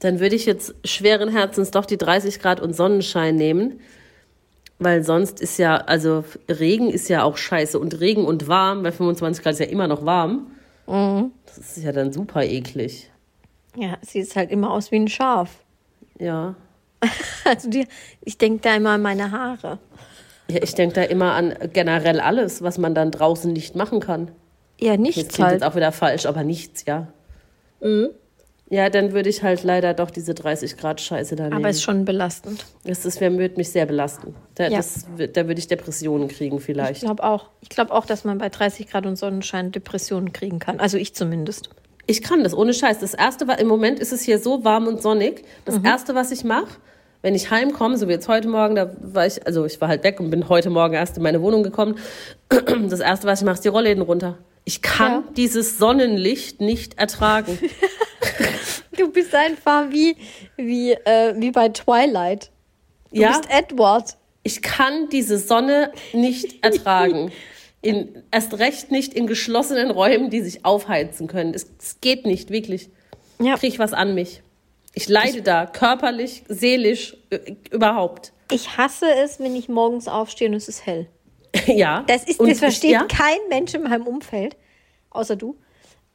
Dann 0.00 0.20
würde 0.20 0.36
ich 0.36 0.46
jetzt 0.46 0.74
schweren 0.84 1.30
Herzens 1.30 1.70
doch 1.70 1.86
die 1.86 1.96
30 1.96 2.38
Grad 2.40 2.60
und 2.60 2.74
Sonnenschein 2.74 3.34
nehmen. 3.36 3.80
Weil 4.78 5.02
sonst 5.02 5.40
ist 5.40 5.58
ja, 5.58 5.76
also 5.76 6.24
Regen 6.50 6.90
ist 6.90 7.08
ja 7.08 7.22
auch 7.22 7.38
scheiße. 7.38 7.78
Und 7.78 7.98
Regen 8.00 8.24
und 8.26 8.46
warm, 8.46 8.82
bei 8.82 8.92
25 8.92 9.42
Grad 9.42 9.54
ist 9.54 9.60
ja 9.60 9.66
immer 9.66 9.88
noch 9.88 10.04
warm. 10.04 10.48
Mhm. 10.86 11.32
Das 11.46 11.58
ist 11.58 11.78
ja 11.82 11.92
dann 11.92 12.12
super 12.12 12.44
eklig. 12.44 13.10
Ja, 13.74 13.96
sieht 14.02 14.34
halt 14.36 14.50
immer 14.50 14.70
aus 14.70 14.90
wie 14.90 14.96
ein 14.96 15.08
Schaf. 15.08 15.50
Ja. 16.18 16.54
Also 17.44 17.70
die, 17.70 17.86
ich 18.22 18.38
denke 18.38 18.62
da 18.62 18.74
immer 18.74 18.90
an 18.90 19.02
meine 19.02 19.30
Haare. 19.30 19.78
Ja, 20.48 20.60
ich 20.62 20.74
denke 20.74 20.96
da 20.96 21.02
immer 21.02 21.32
an 21.34 21.54
generell 21.72 22.18
alles, 22.18 22.60
was 22.60 22.76
man 22.76 22.92
dann 22.94 23.12
draußen 23.12 23.52
nicht 23.52 23.76
machen 23.76 24.00
kann. 24.00 24.32
Ja, 24.80 24.92
Jetzt 24.92 25.00
nichts 25.00 25.28
klingt 25.34 25.48
halt. 25.50 25.60
jetzt 25.60 25.70
auch 25.70 25.76
wieder 25.76 25.92
falsch, 25.92 26.26
aber 26.26 26.42
nichts, 26.42 26.84
ja. 26.86 27.06
Ja, 28.68 28.90
dann 28.90 29.12
würde 29.12 29.28
ich 29.28 29.44
halt 29.44 29.62
leider 29.62 29.94
doch 29.94 30.10
diese 30.10 30.34
30 30.34 30.76
Grad 30.76 31.00
Scheiße 31.00 31.36
da 31.36 31.44
nehmen. 31.44 31.56
Aber 31.56 31.68
ist 31.68 31.82
schon 31.82 32.04
belastend. 32.04 32.64
das 32.84 33.02
das 33.02 33.20
würde 33.20 33.54
mich 33.56 33.70
sehr 33.70 33.86
belasten. 33.86 34.34
Da, 34.56 34.64
Ja. 34.64 34.78
das, 34.78 35.06
da 35.16 35.46
würde 35.46 35.60
ich 35.60 35.68
Depressionen 35.68 36.26
kriegen 36.26 36.56
Ich 36.56 36.64
vielleicht. 36.64 37.00
glaube 37.02 37.22
auch. 37.22 37.50
Ich 37.60 37.68
glaube 37.68 37.92
auch, 37.92 38.06
dass 38.06 38.24
man 38.24 38.38
bei 38.38 38.48
30 38.48 38.88
Grad 38.88 39.06
und 39.06 39.16
Sonnenschein 39.16 39.70
Depressionen 39.70 40.32
kriegen 40.32 40.58
kann. 40.58 40.80
Also 40.80 40.98
ich 40.98 41.14
zumindest. 41.14 41.70
Ich 42.08 42.22
kann 42.22 42.42
das, 42.42 42.54
ohne 42.54 42.74
Scheiß. 42.74 42.98
Das 42.98 43.14
erste 43.14 43.46
war, 43.46 43.58
im 43.60 43.68
Moment 43.68 44.00
ist 44.00 44.12
es 44.12 44.22
hier 44.22 44.38
so 44.40 44.64
warm 44.64 44.88
und 44.88 45.00
sonnig. 45.00 45.44
Das 45.64 45.78
erste, 45.78 46.14
was 46.16 46.32
ich 46.32 46.42
mache, 46.42 46.66
wenn 47.22 47.34
ich 47.36 47.50
heimkomme, 47.50 47.96
so 47.98 48.08
wie 48.08 48.12
jetzt 48.12 48.26
heute 48.28 48.48
Morgen, 48.48 48.74
da 48.74 48.90
war 49.00 49.26
ich, 49.26 49.44
also 49.46 49.64
ich 49.64 49.80
war 49.80 49.88
halt 49.88 50.02
weg 50.04 50.18
und 50.20 50.30
bin 50.30 50.48
heute 50.48 50.70
Morgen 50.70 50.94
erst 50.94 51.16
in 51.16 51.22
meine 51.22 51.40
Wohnung 51.40 51.62
gekommen. 51.62 51.96
Das 52.48 53.00
erste, 53.00 53.26
was 53.28 53.40
ich 53.40 53.44
mache, 53.44 53.54
ist 53.54 53.64
die 53.64 53.68
Rollläden 53.68 54.02
runter. 54.02 54.38
Ich 54.64 54.82
kann 54.82 55.12
Ja. 55.12 55.22
dieses 55.36 55.78
Sonnenlicht 55.78 56.60
nicht 56.60 56.98
ertragen. 56.98 57.58
Du 58.96 59.10
bist 59.12 59.34
einfach 59.34 59.90
wie, 59.90 60.16
wie, 60.56 60.92
äh, 60.92 61.34
wie 61.36 61.50
bei 61.50 61.68
Twilight. 61.68 62.50
Du 63.12 63.20
Ja? 63.20 63.28
bist 63.38 63.50
Edward. 63.50 64.16
Ich 64.42 64.62
kann 64.62 65.08
diese 65.10 65.38
Sonne 65.38 65.92
nicht 66.12 66.64
ertragen. 66.64 67.32
In, 67.82 68.22
erst 68.30 68.58
recht 68.58 68.90
nicht 68.90 69.12
in 69.14 69.26
geschlossenen 69.26 69.90
Räumen, 69.90 70.30
die 70.30 70.40
sich 70.40 70.64
aufheizen 70.64 71.26
können. 71.26 71.52
Es, 71.54 71.66
es 71.78 72.00
geht 72.00 72.26
nicht, 72.26 72.50
wirklich. 72.50 72.88
Ja. 73.38 73.56
Krieg 73.56 73.74
ich 73.74 73.78
was 73.78 73.92
an 73.92 74.14
mich. 74.14 74.42
Ich 74.94 75.08
leide 75.08 75.42
da, 75.42 75.66
körperlich, 75.66 76.42
seelisch, 76.48 77.16
überhaupt. 77.70 78.32
Ich 78.50 78.78
hasse 78.78 79.06
es, 79.22 79.38
wenn 79.40 79.54
ich 79.54 79.68
morgens 79.68 80.08
aufstehe 80.08 80.48
und 80.48 80.54
es 80.54 80.68
ist 80.68 80.86
hell. 80.86 81.06
ja. 81.66 82.02
Das, 82.06 82.24
ist, 82.24 82.40
das 82.40 82.58
versteht 82.60 82.84
ich, 82.90 82.92
ja, 82.92 83.04
kein 83.04 83.38
Mensch 83.50 83.74
in 83.74 83.82
meinem 83.82 84.06
Umfeld, 84.06 84.56
außer 85.10 85.36
du. 85.36 85.56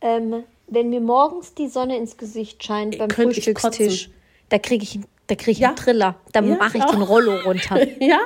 Ähm, 0.02 0.44
wenn 0.72 0.90
mir 0.90 1.02
morgens 1.02 1.54
die 1.54 1.68
Sonne 1.68 1.98
ins 1.98 2.18
Gesicht 2.18 2.64
scheint 2.64 2.98
beim 2.98 3.10
könnte 3.10 3.38
ich 3.38 3.46
Frühstückstisch, 3.46 4.10
da 4.50 4.58
kriege 4.58 4.84
ich, 4.84 5.00
da 5.28 5.36
krieg 5.36 5.50
ich 5.54 5.60
Ja. 5.60 5.68
einen 5.70 5.78
Triller. 5.78 6.16
Da 6.32 6.42
Ja, 6.42 6.56
mache 6.56 6.78
ich 6.78 6.84
auch. 6.84 6.92
den 6.92 7.04
Rollo 7.04 7.36
runter. 7.46 7.86
Ja. 8.00 8.20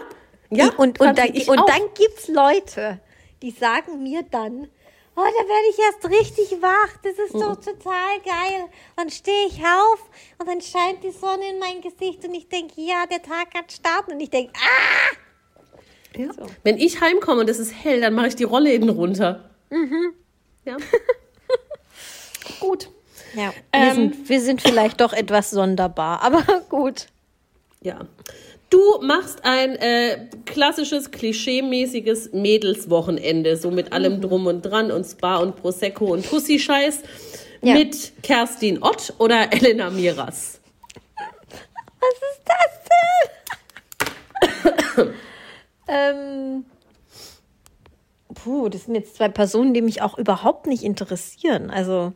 Ja. 0.52 0.70
und, 0.78 1.00
und, 1.02 1.20
ich 1.34 1.50
und 1.50 1.60
auch. 1.60 1.66
dann 1.66 1.82
gibt 1.98 2.18
es 2.20 2.28
Leute, 2.30 3.00
die 3.42 3.52
sagen 3.52 4.04
mir 4.04 4.24
dann, 4.30 4.68
oh, 5.16 5.22
da 5.22 5.24
werde 5.24 5.70
ich 5.72 5.80
erst 5.80 6.20
richtig 6.22 6.62
wach, 6.62 6.98
das 7.04 7.14
ist 7.18 7.34
Mhm. 7.34 7.40
doch 7.42 7.56
total 7.56 8.20
geil. 8.24 8.66
Dann 8.96 9.10
stehe 9.10 9.48
ich 9.48 9.60
auf 9.60 10.08
und 10.38 10.48
dann 10.48 10.62
scheint 10.62 11.04
die 11.04 11.12
Sonne 11.12 11.50
in 11.52 11.60
mein 11.60 11.82
Gesicht 11.82 12.24
und 12.26 12.34
ich 12.36 12.48
denke, 12.48 12.74
ja, 12.78 13.06
der 13.10 13.22
Tag 13.24 13.52
kann 13.54 13.64
starten. 13.70 14.14
Und 14.14 14.20
ich 14.20 14.30
denke, 14.30 14.54
ah! 14.56 15.16
So. 16.34 16.46
Wenn 16.64 16.78
ich 16.78 17.02
heimkomme 17.02 17.42
und 17.42 17.50
es 17.50 17.60
ist 17.60 17.74
hell, 17.84 18.00
dann 18.02 18.14
mache 18.14 18.28
ich 18.28 18.36
die 18.38 18.46
Rollläden 18.46 18.90
runter. 18.90 19.50
Mhm. 19.72 20.14
Ja. 20.64 20.78
Gut. 22.60 22.90
Ja, 23.36 23.54
wir, 23.74 23.74
Ähm. 23.74 23.96
sind, 23.96 24.30
wir 24.30 24.42
sind 24.42 24.62
vielleicht 24.62 25.00
doch 25.02 25.14
etwas 25.14 25.50
sonderbar, 25.52 26.22
aber 26.22 26.44
gut. 26.70 27.08
Ja. 27.82 28.00
Du 28.70 28.80
machst 29.02 29.44
ein 29.46 29.76
äh, 29.76 30.28
klassisches, 30.46 31.12
klischee-mäßiges 31.12 32.32
Mädelswochenende, 32.34 33.58
so 33.58 33.72
mit 33.72 33.88
Mhm. 33.88 33.94
allem 33.94 34.22
Drum 34.22 34.48
und 34.48 34.62
Dran 34.64 34.92
und 34.92 35.06
Spa 35.06 35.38
und 35.38 35.56
Prosecco 35.56 36.12
und 36.14 36.28
Pussy-Scheiß. 36.30 37.02
Ja. 37.62 37.74
Mit 37.76 38.12
Kerstin 38.24 38.82
Ott 38.84 39.14
oder 39.18 39.52
Elena 39.54 39.90
Miras. 39.90 40.60
Was 42.00 42.16
ist 42.32 42.42
das 42.46 42.80
denn? 44.96 45.14
Ähm, 45.88 46.66
puh, 48.34 48.70
das 48.70 48.86
sind 48.86 48.96
jetzt 48.96 49.18
zwei 49.18 49.30
Personen, 49.30 49.76
die 49.76 49.84
mich 49.84 50.02
auch 50.02 50.18
überhaupt 50.18 50.66
nicht 50.66 50.82
interessieren. 50.82 51.70
Also, 51.70 52.14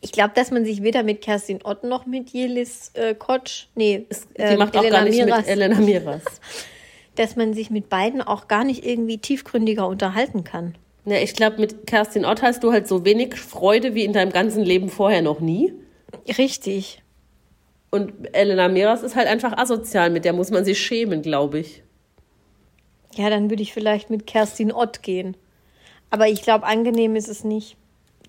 ich 0.00 0.12
glaube, 0.12 0.32
dass 0.34 0.50
man 0.50 0.64
sich 0.64 0.82
weder 0.82 1.02
mit 1.02 1.22
Kerstin 1.22 1.60
Ott 1.64 1.84
noch 1.84 2.06
mit 2.06 2.30
Jelis 2.30 2.90
äh, 2.94 3.14
Kotsch, 3.14 3.66
nee, 3.74 4.06
Sie 4.10 4.24
ähm, 4.36 4.58
macht 4.58 4.76
auch 4.76 4.82
Elena 4.82 4.98
gar 4.98 5.04
nicht 5.04 5.24
Miras, 5.24 5.38
mit 5.38 5.48
Elena 5.48 5.80
Miras. 5.80 6.22
dass 7.14 7.34
man 7.34 7.54
sich 7.54 7.70
mit 7.70 7.88
beiden 7.88 8.22
auch 8.22 8.46
gar 8.46 8.64
nicht 8.64 8.84
irgendwie 8.84 9.18
tiefgründiger 9.18 9.86
unterhalten 9.88 10.44
kann. 10.44 10.74
Ja, 11.06 11.18
ich 11.18 11.34
glaube, 11.34 11.60
mit 11.60 11.86
Kerstin 11.86 12.24
Ott 12.24 12.42
hast 12.42 12.62
du 12.62 12.72
halt 12.72 12.88
so 12.88 13.04
wenig 13.04 13.36
Freude 13.36 13.94
wie 13.94 14.04
in 14.04 14.12
deinem 14.12 14.32
ganzen 14.32 14.62
Leben 14.64 14.90
vorher 14.90 15.22
noch 15.22 15.40
nie. 15.40 15.72
Richtig. 16.36 17.02
Und 17.90 18.12
Elena 18.32 18.68
Miras 18.68 19.02
ist 19.02 19.16
halt 19.16 19.28
einfach 19.28 19.56
asozial, 19.56 20.10
mit 20.10 20.24
der 20.24 20.32
muss 20.32 20.50
man 20.50 20.64
sich 20.64 20.78
schämen, 20.78 21.22
glaube 21.22 21.60
ich. 21.60 21.82
Ja, 23.14 23.30
dann 23.30 23.48
würde 23.48 23.62
ich 23.62 23.72
vielleicht 23.72 24.10
mit 24.10 24.26
Kerstin 24.26 24.72
Ott 24.72 25.02
gehen. 25.02 25.36
Aber 26.10 26.28
ich 26.28 26.42
glaube, 26.42 26.66
angenehm 26.66 27.16
ist 27.16 27.28
es 27.28 27.44
nicht. 27.44 27.76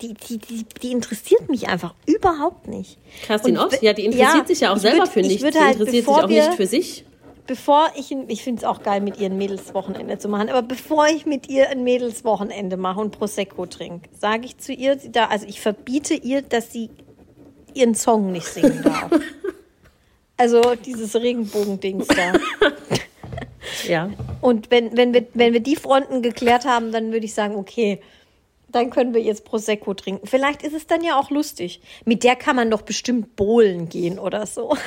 Die, 0.02 0.14
die, 0.14 0.38
die, 0.38 0.64
die 0.82 0.92
interessiert 0.92 1.48
mich 1.48 1.68
einfach 1.68 1.94
überhaupt 2.06 2.68
nicht. 2.68 2.98
Kerstin 3.26 3.56
Und 3.58 3.64
Ott, 3.64 3.72
we- 3.72 3.84
ja, 3.84 3.92
die 3.92 4.04
interessiert 4.04 4.34
ja, 4.42 4.46
sich 4.46 4.60
ja 4.60 4.72
auch 4.72 4.76
selber 4.76 5.04
würd- 5.04 5.10
für 5.10 5.20
ich 5.20 5.26
nichts. 5.28 5.42
würd 5.42 5.54
Die 5.54 5.58
halt, 5.58 5.72
interessiert 5.78 6.04
sich 6.04 6.14
auch 6.14 6.28
wir- 6.28 6.46
nicht 6.46 6.54
für 6.56 6.66
sich. 6.66 7.04
Bevor 7.46 7.88
ich, 7.96 8.14
ich 8.28 8.42
finde 8.42 8.60
es 8.60 8.64
auch 8.64 8.82
geil, 8.82 9.00
mit 9.00 9.18
ihr 9.18 9.26
ein 9.26 9.38
Mädelswochenende 9.38 10.18
zu 10.18 10.28
machen, 10.28 10.50
aber 10.50 10.60
bevor 10.62 11.06
ich 11.08 11.24
mit 11.24 11.48
ihr 11.48 11.70
ein 11.70 11.82
Mädelswochenende 11.82 12.76
mache 12.76 13.00
und 13.00 13.10
Prosecco 13.18 13.64
trinke, 13.64 14.08
sage 14.20 14.44
ich 14.44 14.58
zu 14.58 14.72
ihr, 14.74 14.96
da, 14.96 15.28
also 15.28 15.46
ich 15.48 15.58
verbiete 15.60 16.12
ihr, 16.12 16.42
dass 16.42 16.70
sie 16.72 16.90
ihren 17.72 17.94
Song 17.94 18.32
nicht 18.32 18.46
singen 18.46 18.82
darf. 18.84 19.10
also 20.36 20.60
dieses 20.84 21.16
Regenbogendings 21.16 22.06
da. 22.08 22.34
Ja. 23.88 24.10
Und 24.40 24.70
wenn, 24.70 24.96
wenn, 24.96 25.12
wir, 25.14 25.26
wenn 25.34 25.52
wir 25.52 25.60
die 25.60 25.76
Fronten 25.76 26.22
geklärt 26.22 26.64
haben, 26.66 26.92
dann 26.92 27.12
würde 27.12 27.24
ich 27.26 27.34
sagen, 27.34 27.54
okay, 27.56 28.00
dann 28.68 28.90
können 28.90 29.14
wir 29.14 29.22
jetzt 29.22 29.44
Prosecco 29.44 29.94
trinken. 29.94 30.26
Vielleicht 30.26 30.62
ist 30.62 30.74
es 30.74 30.86
dann 30.86 31.02
ja 31.02 31.18
auch 31.18 31.30
lustig. 31.30 31.80
Mit 32.04 32.22
der 32.24 32.36
kann 32.36 32.56
man 32.56 32.70
doch 32.70 32.82
bestimmt 32.82 33.36
bowlen 33.36 33.88
gehen 33.88 34.18
oder 34.18 34.46
so. 34.46 34.76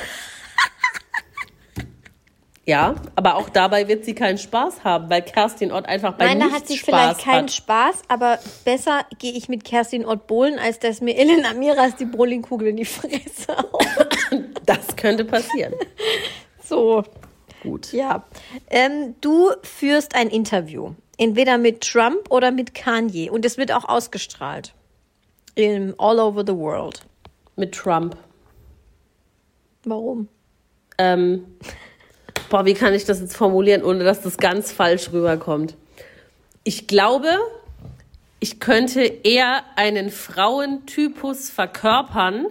Ja, 2.64 2.94
aber 3.16 3.34
auch 3.34 3.48
dabei 3.48 3.88
wird 3.88 4.04
sie 4.04 4.14
keinen 4.14 4.38
Spaß 4.38 4.84
haben, 4.84 5.10
weil 5.10 5.22
Kerstin 5.22 5.72
Ott 5.72 5.86
einfach 5.86 6.14
bei 6.14 6.26
Nein, 6.26 6.38
da 6.38 6.50
hat 6.52 6.68
sie 6.68 6.78
Spaß 6.78 6.86
vielleicht 6.86 7.20
keinen 7.20 7.44
hat. 7.44 7.52
Spaß, 7.52 8.02
aber 8.06 8.38
besser 8.64 9.04
gehe 9.18 9.32
ich 9.32 9.48
mit 9.48 9.64
Kerstin 9.64 10.06
Ott 10.06 10.28
bowlen, 10.28 10.60
als 10.60 10.78
dass 10.78 11.00
mir 11.00 11.16
Elena 11.16 11.54
Miras 11.54 11.96
die 11.96 12.04
Bowlingkugel 12.04 12.68
in 12.68 12.76
die 12.76 12.84
Fresse 12.84 13.56
haut. 13.56 13.86
Das 14.64 14.94
könnte 14.94 15.24
passieren. 15.24 15.74
So, 16.64 17.02
Gut. 17.64 17.92
ja. 17.92 18.24
Ähm, 18.70 19.16
du 19.20 19.50
führst 19.64 20.14
ein 20.14 20.28
Interview. 20.28 20.92
Entweder 21.22 21.56
mit 21.56 21.82
Trump 21.82 22.30
oder 22.30 22.50
mit 22.50 22.74
Kanye. 22.74 23.30
Und 23.30 23.44
es 23.44 23.56
wird 23.56 23.70
auch 23.70 23.84
ausgestrahlt. 23.84 24.74
Im 25.54 25.94
All 25.96 26.18
over 26.18 26.42
the 26.44 26.52
world. 26.52 27.00
Mit 27.54 27.72
Trump. 27.72 28.16
Warum? 29.84 30.26
Ähm, 30.98 31.46
boah, 32.50 32.64
wie 32.64 32.74
kann 32.74 32.92
ich 32.92 33.04
das 33.04 33.20
jetzt 33.20 33.36
formulieren, 33.36 33.84
ohne 33.84 34.02
dass 34.02 34.22
das 34.22 34.36
ganz 34.36 34.72
falsch 34.72 35.12
rüberkommt? 35.12 35.76
Ich 36.64 36.88
glaube, 36.88 37.28
ich 38.40 38.58
könnte 38.58 39.02
eher 39.02 39.62
einen 39.76 40.10
Frauentypus 40.10 41.50
verkörpern, 41.50 42.46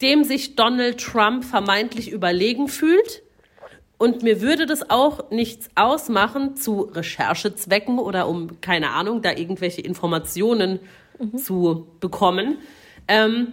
dem 0.00 0.22
sich 0.22 0.54
Donald 0.54 1.00
Trump 1.00 1.44
vermeintlich 1.44 2.12
überlegen 2.12 2.68
fühlt. 2.68 3.24
Und 4.00 4.22
mir 4.22 4.40
würde 4.40 4.64
das 4.64 4.88
auch 4.88 5.30
nichts 5.30 5.68
ausmachen 5.74 6.56
zu 6.56 6.88
Recherchezwecken 6.90 7.98
oder 7.98 8.28
um, 8.28 8.58
keine 8.62 8.92
Ahnung, 8.92 9.20
da 9.20 9.32
irgendwelche 9.32 9.82
Informationen 9.82 10.80
zu 11.36 11.86
bekommen, 12.00 12.56
ähm, 13.08 13.52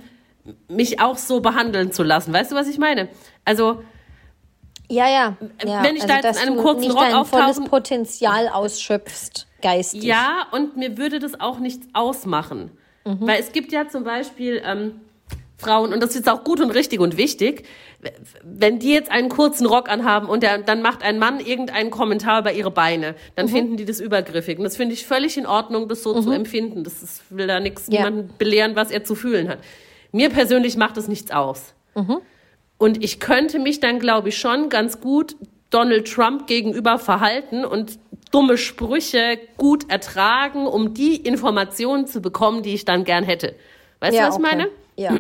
mich 0.70 1.02
auch 1.02 1.18
so 1.18 1.42
behandeln 1.42 1.92
zu 1.92 2.02
lassen. 2.02 2.32
Weißt 2.32 2.54
du, 2.54 2.56
was 2.56 2.70
ich 2.70 2.78
meine? 2.78 3.10
Also, 3.44 3.84
Ja, 4.88 5.10
ja. 5.10 5.38
ja. 5.66 5.84
Wenn 5.84 5.98
ich 5.98 6.06
da 6.06 6.22
jetzt 6.22 6.42
in 6.42 6.48
einem 6.48 6.58
kurzen 6.62 6.92
Rock 6.92 7.02
dein 7.02 7.26
volles 7.26 7.60
Potenzial 7.66 8.48
ausschöpfst, 8.48 9.48
geistig. 9.62 10.04
Ja, 10.04 10.48
und 10.52 10.78
mir 10.78 10.98
würde 10.98 11.20
das 11.20 11.38
auch 11.42 11.60
nichts 11.60 11.86
ausmachen. 11.92 12.72
Weil 13.04 13.42
es 13.42 13.52
gibt 13.52 13.74
ja 13.74 13.90
zum 13.90 14.06
Beispiel 14.06 14.62
ähm, 14.66 15.02
Frauen, 15.58 15.92
und 15.92 16.02
das 16.02 16.16
ist 16.16 16.30
auch 16.30 16.44
gut 16.44 16.60
und 16.62 16.70
richtig 16.72 17.00
und 17.00 17.18
wichtig, 17.18 17.64
wenn 18.44 18.78
die 18.78 18.94
jetzt 18.94 19.12
einen 19.12 19.28
kurzen 19.28 19.66
Rock 19.66 19.90
anhaben 19.90 20.30
und 20.30 20.44
der, 20.44 20.60
dann 20.60 20.84
macht 20.84 21.02
ein 21.04 21.18
Mann 21.18 21.40
irgendeinen 21.40 21.90
Kommentar 21.90 22.42
über 22.42 22.54
ihre 22.54 22.70
Beine, 22.70 23.16
dann 23.36 23.48
finden 23.48 23.76
die 23.76 23.86
das 23.86 24.00
übergriffig. 24.00 24.60
Und 24.60 24.66
das 24.66 24.78
finde 24.78 24.94
ich 24.94 25.06
völlig 25.08 25.36
in 25.36 25.48
Ordnung, 25.48 25.88
das 25.90 26.04
so 26.04 26.22
zu 26.22 26.32
empfinden. 26.32 26.84
Das 26.84 27.02
ist, 27.02 27.24
will 27.30 27.48
da 27.48 27.60
nichts 27.60 27.88
Ja. 27.88 28.02
niemanden 28.08 28.34
belehren, 28.38 28.76
was 28.76 28.92
er 28.92 29.04
zu 29.04 29.16
fühlen 29.16 29.50
hat. 29.50 29.60
Mir 30.12 30.30
persönlich 30.30 30.78
macht 30.78 30.96
das 30.96 31.08
nichts 31.08 31.32
aus. 31.32 31.74
Und 32.78 33.04
ich 33.04 33.20
könnte 33.20 33.58
mich 33.58 33.80
dann, 33.80 34.00
glaube 34.00 34.30
ich, 34.30 34.38
schon 34.38 34.70
ganz 34.70 35.02
gut 35.02 35.36
Donald 35.72 36.08
Trump 36.14 36.46
gegenüber 36.46 37.00
verhalten 37.00 37.66
und 37.66 37.98
dumme 38.32 38.58
Sprüche 38.58 39.40
gut 39.58 39.90
ertragen, 39.90 40.68
um 40.68 40.94
die 40.94 41.16
Informationen 41.16 42.06
zu 42.06 42.22
bekommen, 42.22 42.62
die 42.62 42.74
ich 42.76 42.86
dann 42.86 43.04
gern 43.04 43.24
hätte. 43.24 43.56
Weißt 44.00 44.16
ja, 44.16 44.24
du, 44.24 44.28
was 44.30 44.38
ich 44.38 44.46
okay. 44.46 44.56
meine? 44.56 44.70
Ja. 44.98 45.18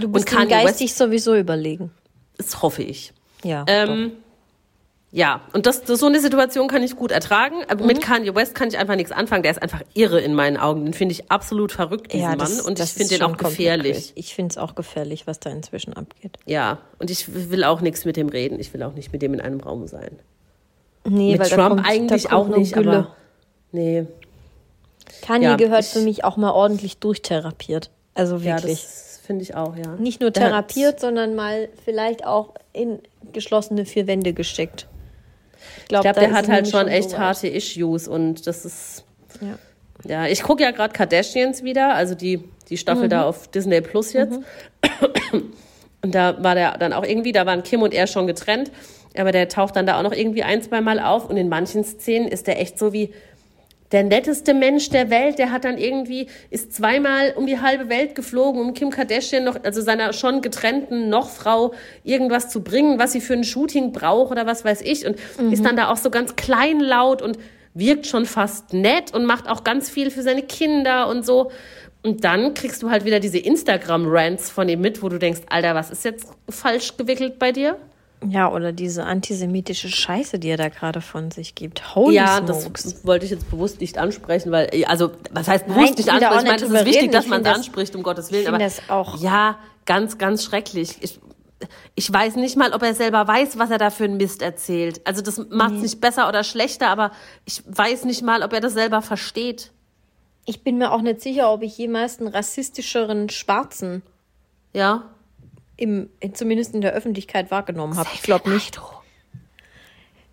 Du 0.00 0.08
bist 0.08 0.26
Kanye 0.26 0.48
geistig 0.50 0.94
sowieso 0.94 1.34
überlegen. 1.36 1.90
Das 2.36 2.62
hoffe 2.62 2.82
ich. 2.82 3.12
Ja. 3.44 3.64
Ähm, 3.68 4.12
ja, 5.10 5.42
und 5.52 5.66
das, 5.66 5.82
das, 5.84 6.00
so 6.00 6.06
eine 6.06 6.20
Situation 6.20 6.68
kann 6.68 6.82
ich 6.82 6.96
gut 6.96 7.10
ertragen. 7.12 7.56
Aber 7.68 7.82
Mhm. 7.82 7.86
mit 7.88 8.00
Kanye 8.00 8.34
West 8.34 8.54
kann 8.54 8.68
ich 8.68 8.78
einfach 8.78 8.96
nichts 8.96 9.12
anfangen. 9.12 9.42
Der 9.42 9.52
ist 9.52 9.60
einfach 9.62 9.82
irre 9.94 10.20
in 10.20 10.34
meinen 10.34 10.56
Augen. 10.56 10.84
Den 10.84 10.94
finde 10.94 11.12
ich 11.12 11.30
absolut 11.30 11.72
verrückt, 11.72 12.12
diesen 12.12 12.22
ja, 12.30 12.36
Mann. 12.36 12.60
Und 12.60 12.78
ich 12.80 12.90
finde 12.90 13.16
den 13.18 13.22
auch 13.22 13.36
gefährlich. 13.36 13.96
komplett- 13.96 14.12
Ich 14.16 14.34
finde 14.34 14.52
es 14.52 14.58
auch 14.58 14.74
gefährlich, 14.74 15.26
was 15.26 15.38
da 15.40 15.50
inzwischen 15.50 15.92
abgeht. 15.92 16.38
Ja, 16.46 16.78
und 16.98 17.10
ich 17.10 17.50
will 17.50 17.64
auch 17.64 17.80
nichts 17.80 18.04
mit 18.04 18.16
dem 18.16 18.28
reden. 18.28 18.58
Ich 18.58 18.72
will 18.72 18.82
auch 18.82 18.94
nicht 18.94 19.12
mit 19.12 19.20
dem 19.22 19.34
in 19.34 19.40
einem 19.40 19.60
Raum 19.60 19.86
sein. 19.86 20.18
Nee, 21.04 21.32
mit 21.32 21.40
weil 21.40 21.50
da 21.50 21.56
Trump 21.56 21.68
kommt, 21.76 21.86
eigentlich 21.88 22.32
auch 22.32 22.48
nicht, 22.48 22.72
Gülle. 22.72 22.90
aber 22.90 23.16
nee. 23.72 24.06
Kanye 25.22 25.44
Ja, 25.46 25.56
gehört 25.56 25.84
für 25.84 26.00
mich 26.00 26.24
auch 26.24 26.36
mal 26.36 26.52
ordentlich 26.52 26.98
durchtherapiert. 26.98 27.90
Also 28.14 28.36
Ja, 28.36 28.56
wirklich. 28.56 28.82
das 28.82 29.20
finde 29.24 29.42
ich 29.42 29.54
auch, 29.54 29.76
ja. 29.76 29.94
Nicht 29.96 30.20
nur 30.20 30.32
therapiert, 30.32 31.00
sondern 31.00 31.34
mal 31.34 31.68
vielleicht 31.84 32.26
auch 32.26 32.54
in 32.72 32.98
geschlossene 33.32 33.84
vier 33.86 34.06
Wände 34.06 34.32
gesteckt. 34.32 34.86
Ich 35.82 35.88
glaube, 35.88 36.02
glaube, 36.04 36.20
der 36.20 36.32
hat 36.32 36.48
halt 36.48 36.68
schon 36.68 36.88
echt 36.88 37.10
so 37.10 37.18
harte 37.18 37.48
Issues 37.48 38.08
und 38.08 38.46
das 38.46 38.64
ist. 38.64 39.04
Ja. 39.40 39.58
Ja, 40.04 40.26
ich 40.26 40.42
gucke 40.42 40.64
ja 40.64 40.72
gerade 40.72 40.92
Kardashians 40.92 41.62
wieder, 41.62 41.94
also 41.94 42.16
die, 42.16 42.42
die 42.68 42.76
Staffel 42.76 43.04
Mhm. 43.04 43.10
da 43.10 43.24
auf 43.24 43.46
Disney 43.48 43.80
Plus 43.80 44.12
jetzt. 44.12 44.40
Und 46.02 46.14
da 46.14 46.42
war 46.42 46.56
der 46.56 46.76
dann 46.78 46.92
auch 46.92 47.04
irgendwie, 47.04 47.30
da 47.30 47.46
waren 47.46 47.62
Kim 47.62 47.82
und 47.82 47.94
er 47.94 48.08
schon 48.08 48.26
getrennt, 48.26 48.72
aber 49.16 49.30
der 49.30 49.48
taucht 49.48 49.76
dann 49.76 49.86
da 49.86 49.98
auch 49.98 50.02
noch 50.02 50.12
irgendwie 50.12 50.42
ein, 50.42 50.60
zwei 50.62 50.80
Mal 50.80 50.98
auf 50.98 51.30
und 51.30 51.36
in 51.36 51.48
manchen 51.48 51.84
Szenen 51.84 52.26
ist 52.26 52.48
der 52.48 52.60
echt 52.60 52.78
so 52.78 52.92
wie 52.92 53.12
der 53.92 54.02
netteste 54.02 54.54
Mensch 54.54 54.88
der 54.88 55.10
Welt, 55.10 55.38
der 55.38 55.52
hat 55.52 55.64
dann 55.64 55.78
irgendwie, 55.78 56.26
ist 56.50 56.72
zweimal 56.72 57.34
um 57.36 57.46
die 57.46 57.60
halbe 57.60 57.88
Welt 57.88 58.14
geflogen, 58.14 58.60
um 58.60 58.74
Kim 58.74 58.90
Kardashian 58.90 59.44
noch, 59.44 59.62
also 59.62 59.82
seiner 59.82 60.12
schon 60.12 60.40
getrennten 60.40 61.08
Nochfrau 61.10 61.72
irgendwas 62.02 62.48
zu 62.48 62.62
bringen, 62.62 62.98
was 62.98 63.12
sie 63.12 63.20
für 63.20 63.34
ein 63.34 63.44
Shooting 63.44 63.92
braucht 63.92 64.32
oder 64.32 64.46
was 64.46 64.64
weiß 64.64 64.80
ich 64.80 65.06
und 65.06 65.16
ist 65.52 65.64
dann 65.64 65.76
da 65.76 65.90
auch 65.90 65.98
so 65.98 66.10
ganz 66.10 66.36
kleinlaut 66.36 67.22
und 67.22 67.38
wirkt 67.74 68.06
schon 68.06 68.26
fast 68.26 68.72
nett 68.72 69.14
und 69.14 69.24
macht 69.24 69.48
auch 69.48 69.64
ganz 69.64 69.90
viel 69.90 70.10
für 70.10 70.22
seine 70.22 70.42
Kinder 70.42 71.08
und 71.08 71.24
so. 71.24 71.50
Und 72.02 72.24
dann 72.24 72.54
kriegst 72.54 72.82
du 72.82 72.90
halt 72.90 73.04
wieder 73.04 73.20
diese 73.20 73.38
Instagram-Rants 73.38 74.50
von 74.50 74.68
ihm 74.68 74.80
mit, 74.80 75.02
wo 75.02 75.08
du 75.08 75.18
denkst, 75.18 75.42
Alter, 75.48 75.74
was 75.74 75.90
ist 75.90 76.04
jetzt 76.04 76.26
falsch 76.48 76.96
gewickelt 76.96 77.38
bei 77.38 77.52
dir? 77.52 77.78
Ja, 78.28 78.50
oder 78.52 78.72
diese 78.72 79.04
antisemitische 79.04 79.88
Scheiße, 79.88 80.38
die 80.38 80.48
er 80.48 80.56
da 80.56 80.68
gerade 80.68 81.00
von 81.00 81.30
sich 81.30 81.54
gibt. 81.54 81.94
Holy 81.94 82.14
ja, 82.16 82.38
smokes. 82.38 82.82
das 82.84 83.06
wollte 83.06 83.24
ich 83.24 83.30
jetzt 83.30 83.50
bewusst 83.50 83.80
nicht 83.80 83.98
ansprechen, 83.98 84.52
weil, 84.52 84.70
also, 84.86 85.10
was 85.32 85.48
heißt 85.48 85.66
Nein, 85.68 85.76
bewusst 85.76 85.98
ich 86.00 86.06
nicht 86.06 86.10
ansprechen? 86.14 86.38
Ich 86.38 86.44
meine, 86.44 86.56
es 86.56 86.62
ist 86.80 86.84
wichtig, 86.86 87.02
reden. 87.02 87.12
dass 87.12 87.24
Ich 87.24 87.30
man 87.30 87.40
es 87.40 87.44
das- 87.44 87.56
anspricht, 87.56 87.96
um 87.96 88.02
Gottes 88.02 88.26
ich 88.26 88.32
Willen. 88.32 88.44
find 88.44 88.54
aber 88.54 88.64
das 88.64 88.82
auch. 88.88 89.20
Ja, 89.20 89.58
ganz, 89.86 90.18
ganz 90.18 90.44
schrecklich. 90.44 90.96
Ich, 91.00 91.18
ich 91.94 92.12
weiß 92.12 92.36
nicht 92.36 92.56
mal, 92.56 92.72
ob 92.72 92.82
er 92.82 92.94
selber 92.94 93.26
weiß, 93.26 93.58
was 93.58 93.70
er 93.70 93.78
da 93.78 93.90
für 93.90 94.04
einen 94.04 94.16
Mist 94.16 94.42
erzählt. 94.42 95.00
Also, 95.06 95.22
das 95.22 95.38
macht 95.50 95.74
es 95.74 95.82
nicht 95.82 96.00
besser 96.00 96.28
oder 96.28 96.44
schlechter, 96.44 96.88
aber 96.88 97.12
ich 97.44 97.62
weiß 97.66 98.04
nicht 98.04 98.22
mal, 98.22 98.42
ob 98.42 98.52
er 98.52 98.60
das 98.60 98.72
selber 98.74 99.02
versteht. 99.02 99.70
Ich 100.44 100.64
bin 100.64 100.76
mir 100.78 100.90
auch 100.92 101.02
nicht 101.02 101.20
sicher, 101.20 101.52
ob 101.52 101.62
ich 101.62 101.78
jemals 101.78 102.18
einen 102.18 102.28
rassistischeren 102.28 103.28
Schwarzen 103.30 104.02
Ja? 104.72 105.04
Im, 105.82 106.08
zumindest 106.32 106.74
in 106.74 106.80
der 106.80 106.92
Öffentlichkeit 106.92 107.50
wahrgenommen 107.50 107.96
habe. 107.96 108.08
Ich 108.14 108.22
glaube 108.22 108.50
nicht. 108.50 108.80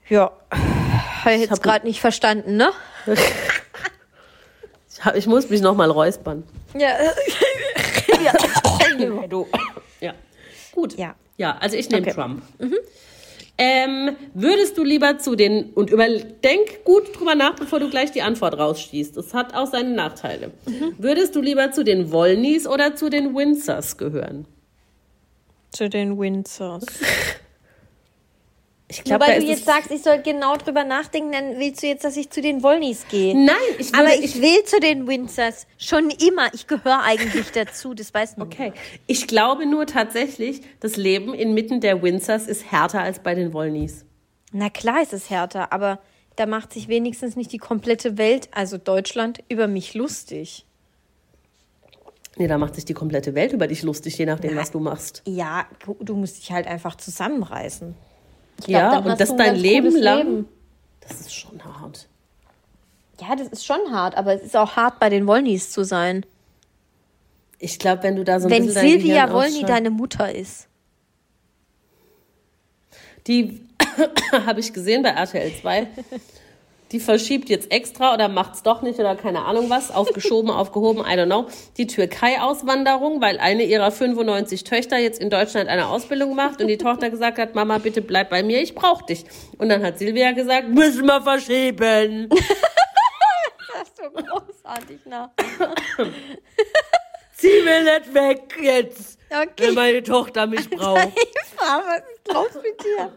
Ja, 0.07 0.31
habe 0.51 1.35
ich 1.35 1.41
jetzt 1.41 1.51
hab- 1.51 1.61
gerade 1.63 1.85
nicht 1.85 1.99
verstanden, 2.01 2.57
ne? 2.57 2.71
Ich, 4.91 5.05
hab- 5.05 5.15
ich 5.15 5.27
muss 5.27 5.49
mich 5.49 5.61
nochmal 5.61 5.89
räuspern. 5.91 6.43
Ja, 6.77 6.89
Du. 9.29 9.47
Ja. 10.01 10.13
Gut. 10.73 10.97
ja. 10.97 11.15
Ja, 11.37 11.57
also 11.61 11.77
ich 11.77 11.89
nehme 11.89 12.01
Okay. 12.07 12.15
Trump. 12.15 12.41
Ähm, 13.57 14.17
würdest 14.33 14.77
du 14.77 14.83
lieber 14.83 15.17
zu 15.19 15.35
den, 15.35 15.69
und 15.71 15.89
überdenk 15.89 16.83
gut 16.83 17.17
drüber 17.17 17.35
nach, 17.35 17.55
bevor 17.55 17.79
du 17.79 17.89
gleich 17.89 18.11
die 18.11 18.21
Antwort 18.21 18.57
rausschießt. 18.57 19.15
Das 19.15 19.33
hat 19.33 19.53
auch 19.53 19.67
seine 19.67 19.91
Nachteile. 19.91 20.51
Würdest 20.97 21.33
du 21.35 21.41
lieber 21.41 21.71
zu 21.71 21.83
den 21.85 22.11
Wollnys 22.11 22.67
oder 22.67 22.95
zu 22.95 23.09
den 23.09 23.33
Windsors 23.35 23.95
gehören? 23.97 24.47
Zu 25.72 25.89
den 25.89 26.20
Windsors. 26.20 26.86
Ich 28.91 29.05
Nur 29.05 29.20
da 29.20 29.28
weil 29.28 29.39
du 29.39 29.45
jetzt 29.45 29.65
sagst, 29.65 29.91
ich 29.91 30.01
soll 30.01 30.20
genau 30.24 30.57
drüber 30.57 30.84
nachdenken, 30.84 31.32
dann 31.32 31.59
willst 31.59 31.84
du 31.84 31.88
jetzt, 31.88 32.03
dass 32.03 32.17
ich 32.17 32.32
zu 32.32 32.41
den 32.41 32.63
Wollnys 32.63 33.05
gehe. 33.07 33.36
Nein, 33.36 33.55
ich 33.78 33.93
würde, 33.93 33.99
Aber 33.99 34.15
ich 34.15 34.41
will 34.41 34.63
zu 34.63 34.80
den 34.80 35.07
Windsors. 35.07 35.67
Schon 35.78 36.09
immer. 36.09 36.51
Ich 36.55 36.65
gehöre 36.65 37.03
eigentlich 37.03 37.51
dazu. 37.51 37.93
Das 37.93 38.11
weiß 38.11 38.38
man. 38.38 38.47
Okay. 38.47 38.74
Ich 39.05 39.28
glaube 39.28 39.67
nur 39.67 39.86
tatsächlich, 39.86 40.61
das 40.80 40.97
Leben 40.97 41.36
inmitten 41.36 41.82
der 41.82 42.01
Windsors 42.01 42.47
ist 42.47 42.72
härter 42.72 43.01
als 43.01 43.20
bei 43.20 43.36
den 43.36 43.53
Wollnys. 43.53 44.05
Na 44.51 44.72
klar 44.72 45.03
ist 45.03 45.13
es 45.13 45.30
härter, 45.30 45.72
aber 45.72 45.99
da 46.36 46.47
macht 46.47 46.74
sich 46.74 46.88
wenigstens 46.88 47.36
nicht 47.36 47.51
die 47.51 47.59
komplette 47.59 48.17
Welt, 48.17 48.49
also 48.51 48.80
Deutschland, 48.80 49.43
über 49.49 49.67
mich 49.67 49.93
lustig. 49.93 50.65
Nee, 52.39 52.47
da 52.47 52.57
macht 52.57 52.75
sich 52.75 52.85
die 52.85 52.93
komplette 52.93 53.35
Welt 53.35 53.51
über 53.51 53.67
dich 53.67 53.83
lustig, 53.83 54.17
je 54.17 54.25
nachdem, 54.25 54.55
was 54.55 54.71
du 54.71 54.79
machst. 54.79 55.21
Ja, 55.27 55.65
du- 55.85 56.15
musst 56.15 56.37
dich 56.37 56.51
halt 56.53 56.67
einfach 56.67 56.95
zusammenreißen. 56.95 57.93
Ich 58.61 58.67
Ja, 58.67 58.97
und 58.99 59.19
das 59.19 59.35
dein 59.35 59.55
Leben 59.57 59.93
lang? 59.97 60.17
Leben. 60.25 60.45
Das 61.01 61.19
ist 61.19 61.35
schon 61.35 61.61
hart. 61.65 62.07
Ja, 63.19 63.35
das 63.35 63.49
ist 63.49 63.65
schon 63.65 63.81
hart, 63.91 64.15
aber 64.15 64.33
es 64.33 64.41
ist 64.41 64.55
auch 64.55 64.77
hart, 64.77 65.01
bei 65.01 65.09
den 65.09 65.27
Wollnys 65.27 65.69
zu 65.69 65.83
sein. 65.83 66.25
Ich 67.57 67.77
glaube, 67.77 68.03
wenn 68.03 68.15
du 68.15 68.23
da 68.23 68.39
so 68.39 68.47
ein 68.47 68.51
Wenn 68.51 68.67
bisschen 68.67 68.83
dein 68.83 68.99
Silvia 69.01 69.33
Wollny 69.33 69.63
deine 69.63 69.89
Mutter 69.89 70.33
ist. 70.33 70.69
Die 73.27 73.67
habe 74.31 74.61
ich 74.61 74.71
gesehen 74.71 75.03
bei 75.03 75.09
RTL 75.09 75.51
2. 75.59 75.87
Die 76.91 76.99
verschiebt 76.99 77.49
jetzt 77.49 77.71
extra 77.71 78.13
oder 78.15 78.27
macht 78.29 78.55
es 78.55 78.63
doch 78.63 78.81
nicht 78.81 78.99
oder 78.99 79.15
keine 79.15 79.45
Ahnung 79.45 79.69
was. 79.69 79.91
Aufgeschoben, 79.91 80.49
aufgehoben, 80.51 81.01
I 81.01 81.13
don't 81.17 81.25
know. 81.27 81.47
Die 81.77 81.85
Türkei-Auswanderung, 81.87 83.21
weil 83.21 83.37
eine 83.39 83.63
ihrer 83.63 83.91
95 83.91 84.63
Töchter 84.63 84.97
jetzt 84.97 85.19
in 85.21 85.29
Deutschland 85.29 85.69
eine 85.69 85.87
Ausbildung 85.87 86.35
macht 86.35 86.61
und 86.61 86.67
die 86.67 86.77
Tochter 86.79 87.09
gesagt 87.09 87.37
hat, 87.37 87.53
Mama, 87.55 87.77
bitte 87.77 88.01
bleib 88.01 88.29
bei 88.29 88.41
mir, 88.43 88.61
ich 88.61 88.73
brauch 88.75 89.03
dich. 89.03 89.25
Und 89.57 89.69
dann 89.69 89.83
hat 89.83 89.99
Silvia 89.99 90.31
gesagt, 90.31 90.67
müssen 90.69 91.05
wir 91.05 91.21
verschieben. 91.21 92.29
Das 93.71 93.87
ist 93.87 93.97
so 93.97 94.09
großartig, 94.11 94.99
na. 95.05 95.31
Sie 97.31 97.47
will 97.47 97.83
nicht 97.85 98.13
weg 98.13 98.57
jetzt, 98.61 99.17
Okay. 99.29 99.71
meine 99.71 100.03
Tochter 100.03 100.47
mich 100.47 100.69
braucht. 100.69 101.07
Eva, 101.07 101.81
was 101.85 102.01
ist 102.01 102.33
los 102.33 102.63
mit 102.63 102.83
dir? 102.83 103.13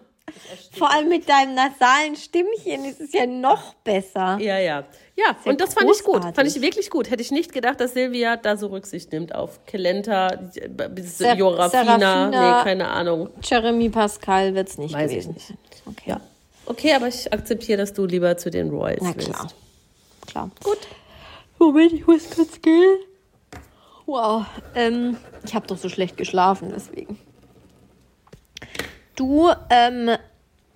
Vor 0.78 0.90
allem 0.90 1.08
mit 1.08 1.28
deinem 1.28 1.54
nasalen 1.54 2.16
Stimmchen 2.16 2.84
ist 2.84 3.00
es 3.00 3.12
ja 3.12 3.26
noch 3.26 3.74
besser. 3.74 4.38
Ja, 4.40 4.58
ja. 4.58 4.84
Ja, 5.16 5.26
ja 5.26 5.36
und 5.44 5.60
das 5.60 5.74
fand 5.74 5.90
ich 5.90 6.02
gut. 6.04 6.14
großartig. 6.16 6.36
Fand 6.36 6.48
ich 6.56 6.62
wirklich 6.62 6.90
gut. 6.90 7.10
Hätte 7.10 7.22
ich 7.22 7.30
nicht 7.30 7.52
gedacht, 7.52 7.80
dass 7.80 7.92
Silvia 7.94 8.36
da 8.36 8.56
so 8.56 8.68
Rücksicht 8.68 9.12
nimmt 9.12 9.34
auf 9.34 9.64
Kelenta, 9.66 10.38
Ser- 11.02 11.34
Jorafina, 11.34 12.28
nee, 12.28 12.64
keine 12.64 12.88
Ahnung. 12.88 13.28
Jeremy 13.42 13.90
Pascal 13.90 14.54
wird 14.54 14.68
es 14.68 14.78
nicht 14.78 14.94
Weiß 14.94 15.10
ich 15.10 15.18
gewesen 15.18 15.34
nicht. 15.34 15.46
sein. 15.48 15.58
Okay. 15.86 16.10
Ja. 16.10 16.20
Okay, 16.66 16.94
aber 16.94 17.08
ich 17.08 17.30
akzeptiere, 17.32 17.78
dass 17.78 17.92
du 17.92 18.06
lieber 18.06 18.36
zu 18.36 18.50
den 18.50 18.70
Royals 18.70 19.02
Na 19.02 19.14
willst. 19.14 19.28
klar. 19.32 19.48
Klar. 20.26 20.50
Gut. 20.62 20.78
Moment, 21.58 21.92
ich 21.92 22.06
muss 22.06 22.30
kurz 22.30 22.60
gehen. 22.62 22.98
Wow. 24.06 24.44
Ähm, 24.74 25.16
ich 25.44 25.54
habe 25.54 25.66
doch 25.66 25.76
so 25.76 25.88
schlecht 25.88 26.16
geschlafen, 26.16 26.72
deswegen. 26.74 27.18
Du 29.16 29.50
ähm, 29.70 30.10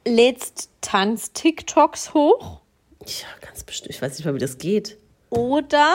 lädst 0.07 0.71
Tanz-TikToks 0.83 2.15
hoch 2.15 2.61
Ja, 3.07 3.27
ganz 3.41 3.65
bestimmt. 3.65 3.91
Ich 3.91 4.03
weiß 4.03 4.17
nicht 4.17 4.25
mal, 4.25 4.35
wie 4.35 4.39
das 4.39 4.59
geht. 4.59 4.99
oder 5.31 5.95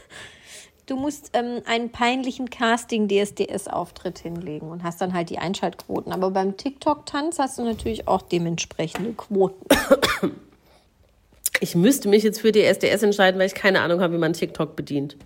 du 0.86 0.96
musst 0.96 1.30
ähm, 1.34 1.62
einen 1.64 1.90
peinlichen 1.90 2.50
Casting-DSDS-Auftritt 2.50 4.18
hinlegen 4.18 4.70
und 4.70 4.82
hast 4.82 5.00
dann 5.00 5.14
halt 5.14 5.30
die 5.30 5.38
Einschaltquoten. 5.38 6.12
Aber 6.12 6.30
beim 6.30 6.56
TikTok-Tanz 6.56 7.38
hast 7.38 7.58
du 7.58 7.64
natürlich 7.64 8.08
auch 8.08 8.22
dementsprechende 8.22 9.12
Quoten. 9.12 9.64
Ich 11.60 11.74
müsste 11.74 12.08
mich 12.08 12.22
jetzt 12.22 12.40
für 12.40 12.52
die 12.52 12.62
SDS 12.62 13.02
entscheiden, 13.02 13.38
weil 13.40 13.48
ich 13.48 13.54
keine 13.54 13.80
Ahnung 13.80 14.00
habe, 14.00 14.14
wie 14.14 14.18
man 14.18 14.32
TikTok 14.32 14.76
bedient. 14.76 15.16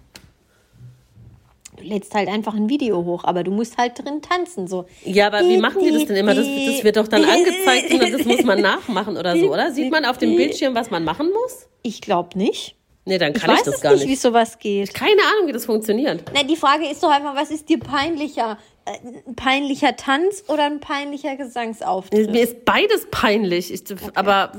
Lädst 1.83 2.15
halt 2.15 2.29
einfach 2.29 2.55
ein 2.55 2.69
Video 2.69 3.05
hoch, 3.05 3.25
aber 3.25 3.43
du 3.45 3.51
musst 3.51 3.77
halt 3.79 3.99
drin 3.99 4.23
tanzen. 4.23 4.67
So. 4.69 4.87
Ja, 5.05 5.27
aber 5.27 5.41
wie 5.41 5.59
machen 5.59 5.83
die 5.83 5.91
das 5.91 6.07
denn 6.07 6.17
immer? 6.17 6.35
Das, 6.35 6.47
das 6.47 6.85
wird 6.85 6.97
doch 6.97 7.09
dann 7.09 7.25
angezeigt 7.25 7.93
und 7.93 8.13
das 8.13 8.25
muss 8.25 8.43
man 8.45 8.61
nachmachen 8.61 9.17
oder 9.17 9.37
so, 9.37 9.53
oder? 9.53 9.73
Sieht 9.73 9.91
man 9.91 10.05
auf 10.05 10.19
dem 10.19 10.37
Bildschirm, 10.37 10.75
was 10.75 10.91
man 10.91 11.05
machen 11.05 11.29
muss? 11.31 11.67
Ich 11.83 12.01
glaube 12.01 12.39
nicht. 12.39 12.77
Nee, 13.05 13.19
dann 13.19 13.33
Ich 13.35 13.41
kann 13.41 13.51
ich, 13.51 13.57
weiß 13.59 13.65
das 13.65 13.81
gar 13.81 13.93
nicht, 13.93 14.03
nicht. 14.03 14.11
wie 14.13 14.15
sowas 14.17 14.59
geht. 14.61 14.95
Keine 14.95 15.21
Ahnung, 15.23 15.49
wie 15.49 15.53
das 15.53 15.67
funktioniert. 15.67 16.23
Na, 16.33 16.45
die 16.45 16.55
Frage 16.55 16.87
ist 16.89 17.03
doch 17.03 17.11
einfach, 17.11 17.35
was 17.35 17.51
ist 17.51 17.69
dir 17.69 17.81
peinlicher? 17.81 18.59
Äh, 18.85 18.93
Ein 19.29 19.35
peinlicher 19.35 19.97
Tanz 19.97 20.45
oder 20.47 20.65
ein 20.67 20.79
peinlicher 20.79 21.35
Gesangsauftritt? 21.37 22.31
Mir 22.31 22.43
ist 22.45 22.65
beides 22.65 23.09
peinlich. 23.11 23.73
Ich, 23.73 23.83
Aber 24.15 24.53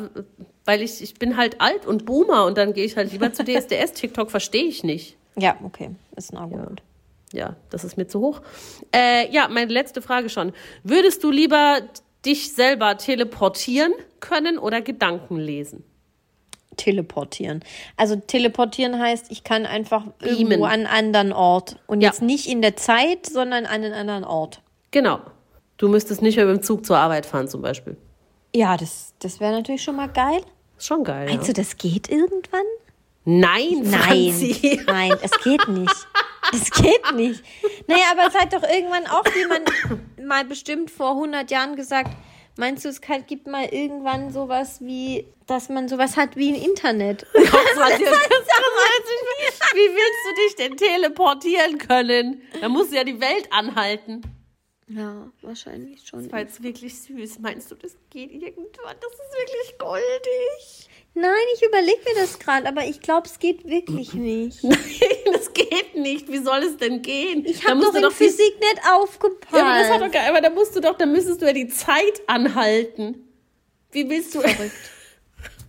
weil 0.66 0.82
ich, 0.82 1.02
ich 1.02 1.14
bin 1.14 1.38
halt 1.38 1.62
alt 1.62 1.86
und 1.86 2.06
Boomer 2.06 2.46
und 2.46 2.58
dann 2.58 2.74
gehe 2.74 2.84
ich 2.86 2.98
halt 2.98 3.14
lieber 3.14 3.32
zu 3.32 3.44
DSDS. 3.46 3.94
TikTok 3.94 4.30
verstehe 4.30 4.66
ich 4.66 4.84
nicht. 4.84 5.16
Ja, 5.38 5.56
okay, 5.64 5.92
ist 6.18 6.34
ein 6.34 6.38
Argument. 6.38 6.80
Ja, 6.80 6.93
das 7.70 7.84
ist 7.84 7.98
mir 7.98 8.08
zu 8.08 8.20
hoch. 8.22 8.42
Äh, 8.94 9.32
ja, 9.32 9.48
meine 9.48 9.72
letzte 9.72 10.02
Frage 10.02 10.30
schon. 10.30 10.54
Würdest 10.84 11.24
du 11.24 11.32
lieber 11.32 11.80
dich 12.26 12.54
selber 12.54 12.98
teleportieren 12.98 13.92
können 14.20 14.58
oder 14.58 14.82
Gedanken 14.82 15.38
lesen? 15.38 15.84
Teleportieren. 16.78 17.64
Also 17.98 18.16
teleportieren 18.16 19.00
heißt, 19.00 19.28
ich 19.32 19.44
kann 19.44 19.66
einfach 19.68 20.06
Beamen. 20.20 20.38
irgendwo 20.52 20.66
an 20.66 20.72
einen 20.72 20.88
anderen 20.88 21.34
Ort. 21.34 21.78
Und 21.86 22.02
Ja. 22.02 22.10
jetzt 22.10 22.22
nicht 22.24 22.48
in 22.48 22.62
der 22.62 22.76
Zeit, 22.76 23.26
sondern 23.28 23.66
an 23.66 23.84
einen 23.84 23.94
anderen 23.94 24.24
Ort. 24.24 24.62
Genau. 24.92 25.20
Du 25.78 25.88
müsstest 25.88 26.22
nicht 26.22 26.36
mehr 26.38 26.46
mit 26.46 26.58
dem 26.58 26.64
Zug 26.64 26.86
zur 26.86 26.98
Arbeit 26.98 27.26
fahren 27.26 27.48
zum 27.48 27.62
Beispiel. 27.62 27.96
Ja, 28.56 28.78
das, 28.78 29.14
das 29.20 29.40
wäre 29.40 29.52
natürlich 29.54 29.84
schon 29.84 29.96
mal 29.96 30.08
geil. 30.10 30.42
Ist 30.78 30.88
schon 30.88 31.04
geil. 31.04 31.28
Meinst 31.28 31.48
Ja. 31.48 31.54
du, 31.54 31.62
das 31.62 31.78
geht 31.78 32.10
irgendwann? 32.10 32.62
Nein, 33.26 33.82
Nein, 33.84 33.92
Franzi. 34.34 34.82
nein, 34.88 35.14
es 35.22 35.32
geht 35.44 35.68
nicht. 35.68 35.94
Es 36.52 36.72
geht 36.72 37.16
nicht. 37.16 37.44
Naja, 37.88 38.06
aber 38.12 38.28
es 38.28 38.36
hat 38.36 38.54
doch 38.54 38.64
irgendwann 38.64 39.08
auch 39.08 39.26
jemand 39.36 39.70
mal 40.22 40.44
bestimmt 40.46 40.92
vor 40.92 41.12
100 41.12 41.50
Jahren 41.52 41.76
gesagt, 41.76 42.12
meinst 42.58 42.86
du, 42.86 42.90
es 42.90 43.02
gibt 43.28 43.48
mal 43.48 43.66
irgendwann 43.66 44.32
sowas 44.32 44.82
wie, 44.82 45.26
dass 45.48 45.70
man 45.70 45.88
sowas 45.88 46.18
hat 46.18 46.36
wie 46.36 46.50
ein 46.54 46.62
Internet? 46.62 47.26
Franzi, 47.34 48.04
Wie 49.74 49.90
willst 49.90 50.26
du 50.30 50.36
dich 50.44 50.56
denn 50.56 50.78
teleportieren 50.78 51.78
können? 51.80 52.42
Da 52.62 52.70
musst 52.70 52.92
du 52.92 52.98
ja 52.98 53.04
die 53.04 53.20
Welt 53.20 53.48
anhalten. 53.52 54.22
Ja, 54.88 55.32
wahrscheinlich 55.42 56.06
schon. 56.06 56.24
Das 56.24 56.32
war 56.32 56.40
jetzt 56.40 56.62
wirklich 56.62 57.00
süß. 57.02 57.40
Meinst 57.40 57.72
du, 57.72 57.76
das 57.76 57.96
geht 58.10 58.32
irgendwann? 58.32 58.96
Das 59.00 59.12
ist 59.12 59.34
wirklich 59.38 59.78
goldig. 59.80 60.90
Nein, 61.16 61.32
ich 61.56 61.62
überlege 61.64 62.00
mir 62.06 62.16
das 62.22 62.40
gerade, 62.40 62.68
aber 62.68 62.86
ich 62.86 63.00
glaube, 63.00 63.28
es 63.28 63.38
geht 63.38 63.66
wirklich 63.68 64.14
nicht. 64.16 64.64
Nein, 64.64 64.80
das 65.32 65.54
geht 65.54 65.96
nicht. 65.96 66.28
Wie 66.30 66.40
soll 66.40 66.64
es 66.64 66.78
denn 66.78 67.02
gehen? 67.04 67.46
Ich 67.46 67.68
habe 67.68 67.82
doch 67.82 67.94
in 67.94 68.02
die- 68.04 68.12
Physik 68.16 68.60
nicht 68.60 68.82
aufgepasst. 68.92 69.54
Ja, 69.54 69.66
aber 69.66 69.80
das 69.80 69.90
hat 69.90 70.02
doch. 70.16 70.20
Aber 70.28 70.42
da 70.42 70.50
musst 70.50 70.76
du 70.76 70.80
doch, 70.80 70.98
da 70.98 71.06
müsstest 71.06 71.42
du 71.42 71.46
ja 71.46 71.54
die 71.54 71.68
Zeit 71.68 72.22
anhalten. 72.28 73.28
Wie 73.92 74.10
willst 74.10 74.34
du? 74.34 74.42
verrückt. 74.42 74.72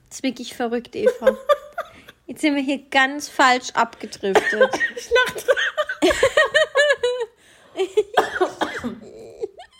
Das 0.09 0.19
ist 0.19 0.23
wirklich 0.23 0.55
verrückt, 0.55 0.97
Eva. 0.97 1.37
Jetzt 2.27 2.41
sind 2.41 2.55
wir 2.55 2.63
hier 2.63 2.79
ganz 2.91 3.29
falsch 3.29 3.71
abgedriftet. 3.75 4.71
Ich 4.97 5.11
lach 5.11 5.35
dran. 5.45 5.57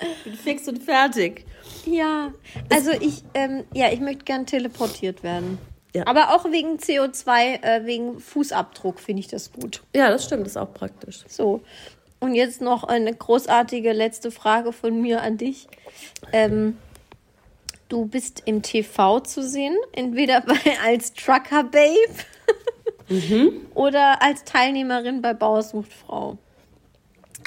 Ich 0.01 0.25
bin 0.25 0.35
fix 0.37 0.69
und 0.69 0.83
fertig. 0.83 1.45
Ja, 1.87 2.33
also 2.71 2.91
ich, 2.93 3.23
ähm, 3.35 3.65
ja, 3.73 3.93
ich 3.93 4.01
möchte 4.01 4.25
gern 4.25 4.47
teleportiert 4.47 5.23
werden. 5.23 5.59
Ja. 5.95 6.07
Aber 6.07 6.35
auch 6.35 6.51
wegen 6.51 6.79
CO2, 6.79 7.63
äh, 7.63 7.87
wegen 7.87 8.19
Fußabdruck 8.19 8.99
finde 8.99 9.21
ich 9.21 9.29
das 9.29 9.53
gut. 9.53 9.83
Ja, 9.95 10.11
das 10.11 10.25
stimmt. 10.25 10.43
Das 10.43 10.53
ist 10.53 10.57
auch 10.57 10.75
praktisch. 10.75 11.25
So. 11.29 11.63
Und 12.19 12.35
jetzt 12.35 12.61
noch 12.61 12.85
eine 12.85 13.15
großartige 13.15 13.93
letzte 13.93 14.31
Frage 14.31 14.73
von 14.73 15.01
mir 15.01 15.23
an 15.23 15.37
dich. 15.37 15.69
Ähm, 16.33 16.79
du 17.89 18.07
bist 18.07 18.43
im 18.45 18.63
TV 18.63 19.21
zu 19.21 19.43
sehen, 19.47 19.77
entweder 19.93 20.41
bei, 20.47 20.59
als 20.85 21.13
Trucker 21.13 21.65
Babe 21.65 23.53
oder 23.75 24.21
als 24.21 24.43
Teilnehmerin 24.45 25.23
bei 25.23 25.33
Bauersucht 25.33 25.93
Frau. 25.93 26.39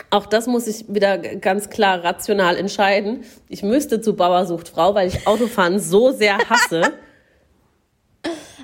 Auch 0.09 0.25
das 0.25 0.47
muss 0.47 0.67
ich 0.67 0.85
wieder 0.87 1.17
ganz 1.17 1.69
klar 1.69 2.03
rational 2.03 2.55
entscheiden. 2.55 3.25
Ich 3.49 3.61
müsste 3.63 3.99
zu 4.01 4.15
Bauersucht 4.15 4.69
Frau, 4.69 4.95
weil 4.95 5.07
ich 5.09 5.27
Autofahren 5.27 5.79
so 5.79 6.11
sehr 6.11 6.37
hasse. 6.37 6.81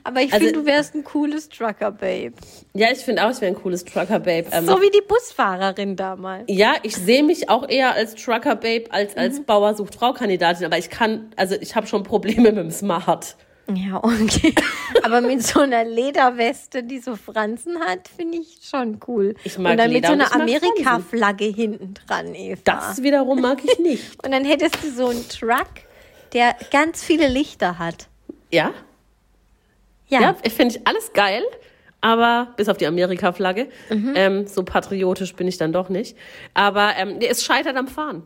Aber 0.06 0.20
ich 0.22 0.34
Also- 0.34 0.46
finde, 0.46 0.60
du 0.62 0.66
wärst 0.66 0.96
ein 0.96 1.04
cooles 1.06 1.48
Trucker-Babe. 1.48 2.34
Ja, 2.74 2.88
ich 2.92 3.00
finde 3.00 3.26
auch, 3.26 3.32
ich 3.32 3.40
wäre 3.40 3.54
ein 3.56 3.62
cooles 3.62 3.86
Trucker-Babe. 3.86 4.48
Ähm, 4.52 4.66
So 4.66 4.82
wie 4.82 4.90
die 4.90 5.02
Busfahrerin 5.08 5.96
damals. 5.96 6.44
Ja, 6.48 6.74
ich 6.84 6.96
sehe 6.98 7.24
mich 7.24 7.50
auch 7.50 7.70
eher 7.70 7.94
als 7.94 8.16
Trucker-Babe 8.16 8.86
als 8.92 9.16
als 9.16 9.40
Mhm. 9.40 9.46
Bauer 9.46 9.76
sucht 9.76 9.96
Frau-Kandidatin, 9.96 10.66
aber 10.66 10.78
ich 10.78 10.90
kann, 10.90 11.32
also 11.38 11.56
ich 11.60 11.76
habe 11.76 11.88
schon 11.88 12.04
Probleme 12.04 12.42
mit 12.52 12.58
dem 12.58 12.72
Smart. 12.72 13.38
Ja, 13.74 14.04
okay. 14.04 14.54
Aber 15.04 15.22
mit 15.22 15.42
so 15.42 15.62
einer 15.62 15.86
Lederweste, 15.86 16.84
die 16.84 17.00
so 17.00 17.16
Fransen 17.16 17.80
hat, 17.80 18.10
finde 18.10 18.40
ich 18.40 18.60
schon 18.70 19.00
cool. 19.08 19.36
Ich 19.44 19.58
mag 19.58 19.72
Und 19.72 19.78
dann 19.78 19.88
mit 19.92 20.04
Leder 20.04 20.08
so 20.10 20.14
und 20.16 20.22
einer 20.22 20.34
Amerika-Flagge 20.34 21.46
hinten 21.46 21.94
dran, 21.94 22.36
Eva. 22.36 22.60
Das 22.66 23.02
wiederum 23.02 23.40
mag 23.42 23.60
ich 23.64 23.80
nicht. 23.80 24.04
Und 24.24 24.32
dann 24.32 24.44
hättest 24.44 24.84
du 24.84 24.92
so 24.92 25.08
einen 25.08 25.28
Truck, 25.30 25.68
der 26.34 26.56
ganz 26.72 27.04
viele 27.04 27.28
Lichter 27.30 27.80
hat. 27.80 28.08
Ja, 28.52 28.72
Ja. 30.10 30.22
ja, 30.22 30.36
ich 30.44 30.54
finde 30.54 30.76
ich 30.76 30.86
alles 30.88 31.14
geil, 31.14 31.44
aber 32.02 32.54
bis 32.58 32.68
auf 32.68 32.78
die 32.78 32.86
Amerika-Flagge. 32.86 33.70
Mhm. 33.90 34.14
Ähm, 34.16 34.48
so 34.48 34.64
patriotisch 34.64 35.36
bin 35.36 35.48
ich 35.48 35.58
dann 35.58 35.72
doch 35.72 35.88
nicht. 35.88 36.18
Aber 36.54 36.94
ähm, 36.98 37.20
es 37.22 37.46
scheitert 37.46 37.78
am 37.78 37.88
Fahren. 37.88 38.24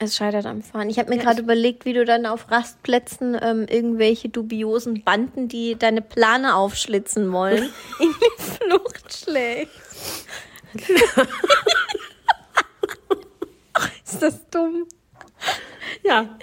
Es 0.00 0.16
scheitert 0.16 0.46
am 0.46 0.62
Fahren. 0.62 0.88
Ich 0.90 0.98
habe 1.00 1.10
mir 1.10 1.18
gerade 1.18 1.42
überlegt, 1.42 1.84
wie 1.84 1.92
du 1.92 2.04
dann 2.04 2.24
auf 2.24 2.52
Rastplätzen 2.52 3.36
ähm, 3.40 3.66
irgendwelche 3.68 4.28
dubiosen 4.28 5.02
Banden, 5.02 5.48
die 5.48 5.74
deine 5.76 6.02
Plane 6.02 6.54
aufschlitzen 6.54 7.32
wollen, 7.32 7.64
in 8.00 8.14
die 8.14 8.42
Flucht 8.42 9.12
schlägst. 9.24 10.26
Ist 14.04 14.22
das 14.22 14.48
dumm? 14.50 14.86
Ja. 16.02 16.38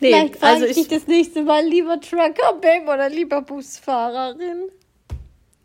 Nee, 0.00 0.08
Vielleicht 0.08 0.36
frage 0.36 0.52
also 0.52 0.66
ich 0.66 0.74
dich 0.74 0.82
ich, 0.84 0.88
das 0.88 1.06
nächste 1.06 1.42
Mal 1.42 1.64
lieber 1.64 2.00
Trucker, 2.00 2.54
Babe 2.60 2.84
oder 2.84 3.08
lieber 3.08 3.42
Busfahrerin. 3.42 4.70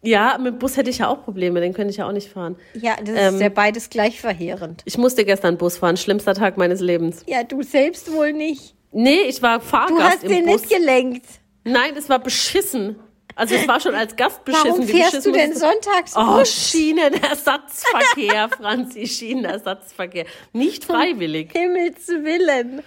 Ja, 0.02 0.38
mit 0.38 0.54
dem 0.54 0.60
Bus 0.60 0.78
hätte 0.78 0.90
ich 0.90 1.00
ja 1.00 1.08
auch 1.10 1.24
Probleme, 1.24 1.60
den 1.62 1.74
könnte 1.74 1.92
ich 1.92 1.98
ja 1.98 2.08
auch 2.08 2.12
nicht 2.14 2.30
fahren. 2.30 2.56
Ja, 2.74 2.96
das 3.04 3.16
Ähm, 3.18 3.36
ist 3.36 3.42
ja 3.42 3.50
beides 3.50 3.90
gleich 3.90 4.20
verheerend. 4.22 4.82
Ich 4.86 4.98
musste 4.98 5.26
gestern 5.26 5.58
Bus 5.58 5.78
fahren, 5.78 5.98
schlimmster 5.98 6.34
Tag 6.34 6.58
meines 6.58 6.80
Lebens. 6.82 7.24
Ja, 7.28 7.44
du 7.44 7.62
selbst 7.64 8.12
wohl 8.14 8.32
nicht. 8.34 8.74
Nee, 8.92 9.22
ich 9.28 9.42
war 9.42 9.60
Fahrgast 9.60 10.00
Du 10.00 10.04
hast 10.04 10.24
im 10.24 10.30
den 10.32 10.46
Bus. 10.46 10.62
nicht 10.62 10.74
gelenkt. 10.74 11.26
Nein, 11.64 11.96
es 11.98 12.08
war 12.10 12.20
beschissen. 12.20 12.96
Also 13.36 13.54
es 13.54 13.68
war 13.68 13.80
schon 13.80 13.94
als 13.94 14.16
Gast 14.16 14.44
beschissen. 14.46 14.70
Warum 14.72 14.88
wie 14.88 14.94
fährst 14.94 15.24
du 15.26 15.32
denn 15.32 15.54
sonntags 15.54 16.16
Oh? 16.16 16.44
Schienenersatzverkehr, 16.44 18.50
Franzi, 18.58 19.06
Schienenersatzverkehr. 19.06 20.26
Nicht 20.54 20.86
freiwillig. 20.86 21.52
Himmels 21.54 22.08
Willen. 22.08 22.82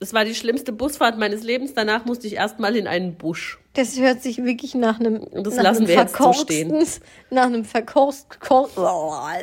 Es 0.00 0.12
war 0.12 0.24
die 0.24 0.34
schlimmste 0.34 0.72
Busfahrt 0.72 1.18
meines 1.18 1.42
Lebens. 1.42 1.74
Danach 1.74 2.04
musste 2.04 2.26
ich 2.26 2.34
erstmal 2.34 2.76
in 2.76 2.86
einen 2.86 3.16
Busch. 3.16 3.58
Das 3.74 3.98
hört 3.98 4.22
sich 4.22 4.38
wirklich 4.38 4.76
nach 4.76 5.00
einem, 5.00 5.26
Das 5.32 5.56
nach 5.56 5.64
lassen 5.64 5.78
einem 5.78 5.88
wir 5.88 5.94
jetzt 5.96 6.12
so 6.12 6.32
verkorksten, 6.32 6.86
nach 7.30 7.46
einem 7.46 7.64
verkorkst, 7.64 8.40
kor, 8.40 8.68
oh, 8.76 8.80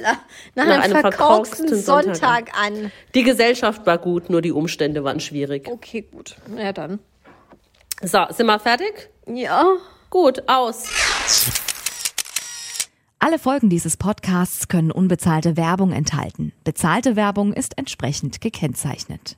nach, 0.02 0.18
Nach 0.56 0.64
einem, 0.64 0.82
einem 0.82 0.99
verkorksten 1.02 1.68
verkorksten 1.68 1.82
Sonntag, 1.82 2.52
an. 2.58 2.91
Die 3.14 3.24
Gesellschaft 3.24 3.86
war 3.86 3.98
gut, 3.98 4.30
nur 4.30 4.41
die 4.41 4.53
Umstände 4.53 5.03
waren 5.03 5.20
schwierig. 5.20 5.68
Okay, 5.70 6.08
gut. 6.10 6.38
Ja, 6.58 6.72
dann. 6.72 6.99
So, 8.02 8.20
sind 8.30 8.45
wir 8.45 8.60
fertig? 8.60 9.10
Ja. 9.28 9.66
Gut, 10.10 10.48
aus. 10.48 10.86
Alle 13.20 13.38
Folgen 13.38 13.70
dieses 13.70 13.98
Podcasts 13.98 14.68
können 14.68 14.91
unbezahlte 14.91 15.56
Werbung 15.58 15.91
enthalten. 15.91 16.53
Bezahlte 16.64 17.16
Werbung 17.16 17.53
ist 17.53 17.78
entsprechend 17.78 18.41
gekennzeichnet. 18.41 19.38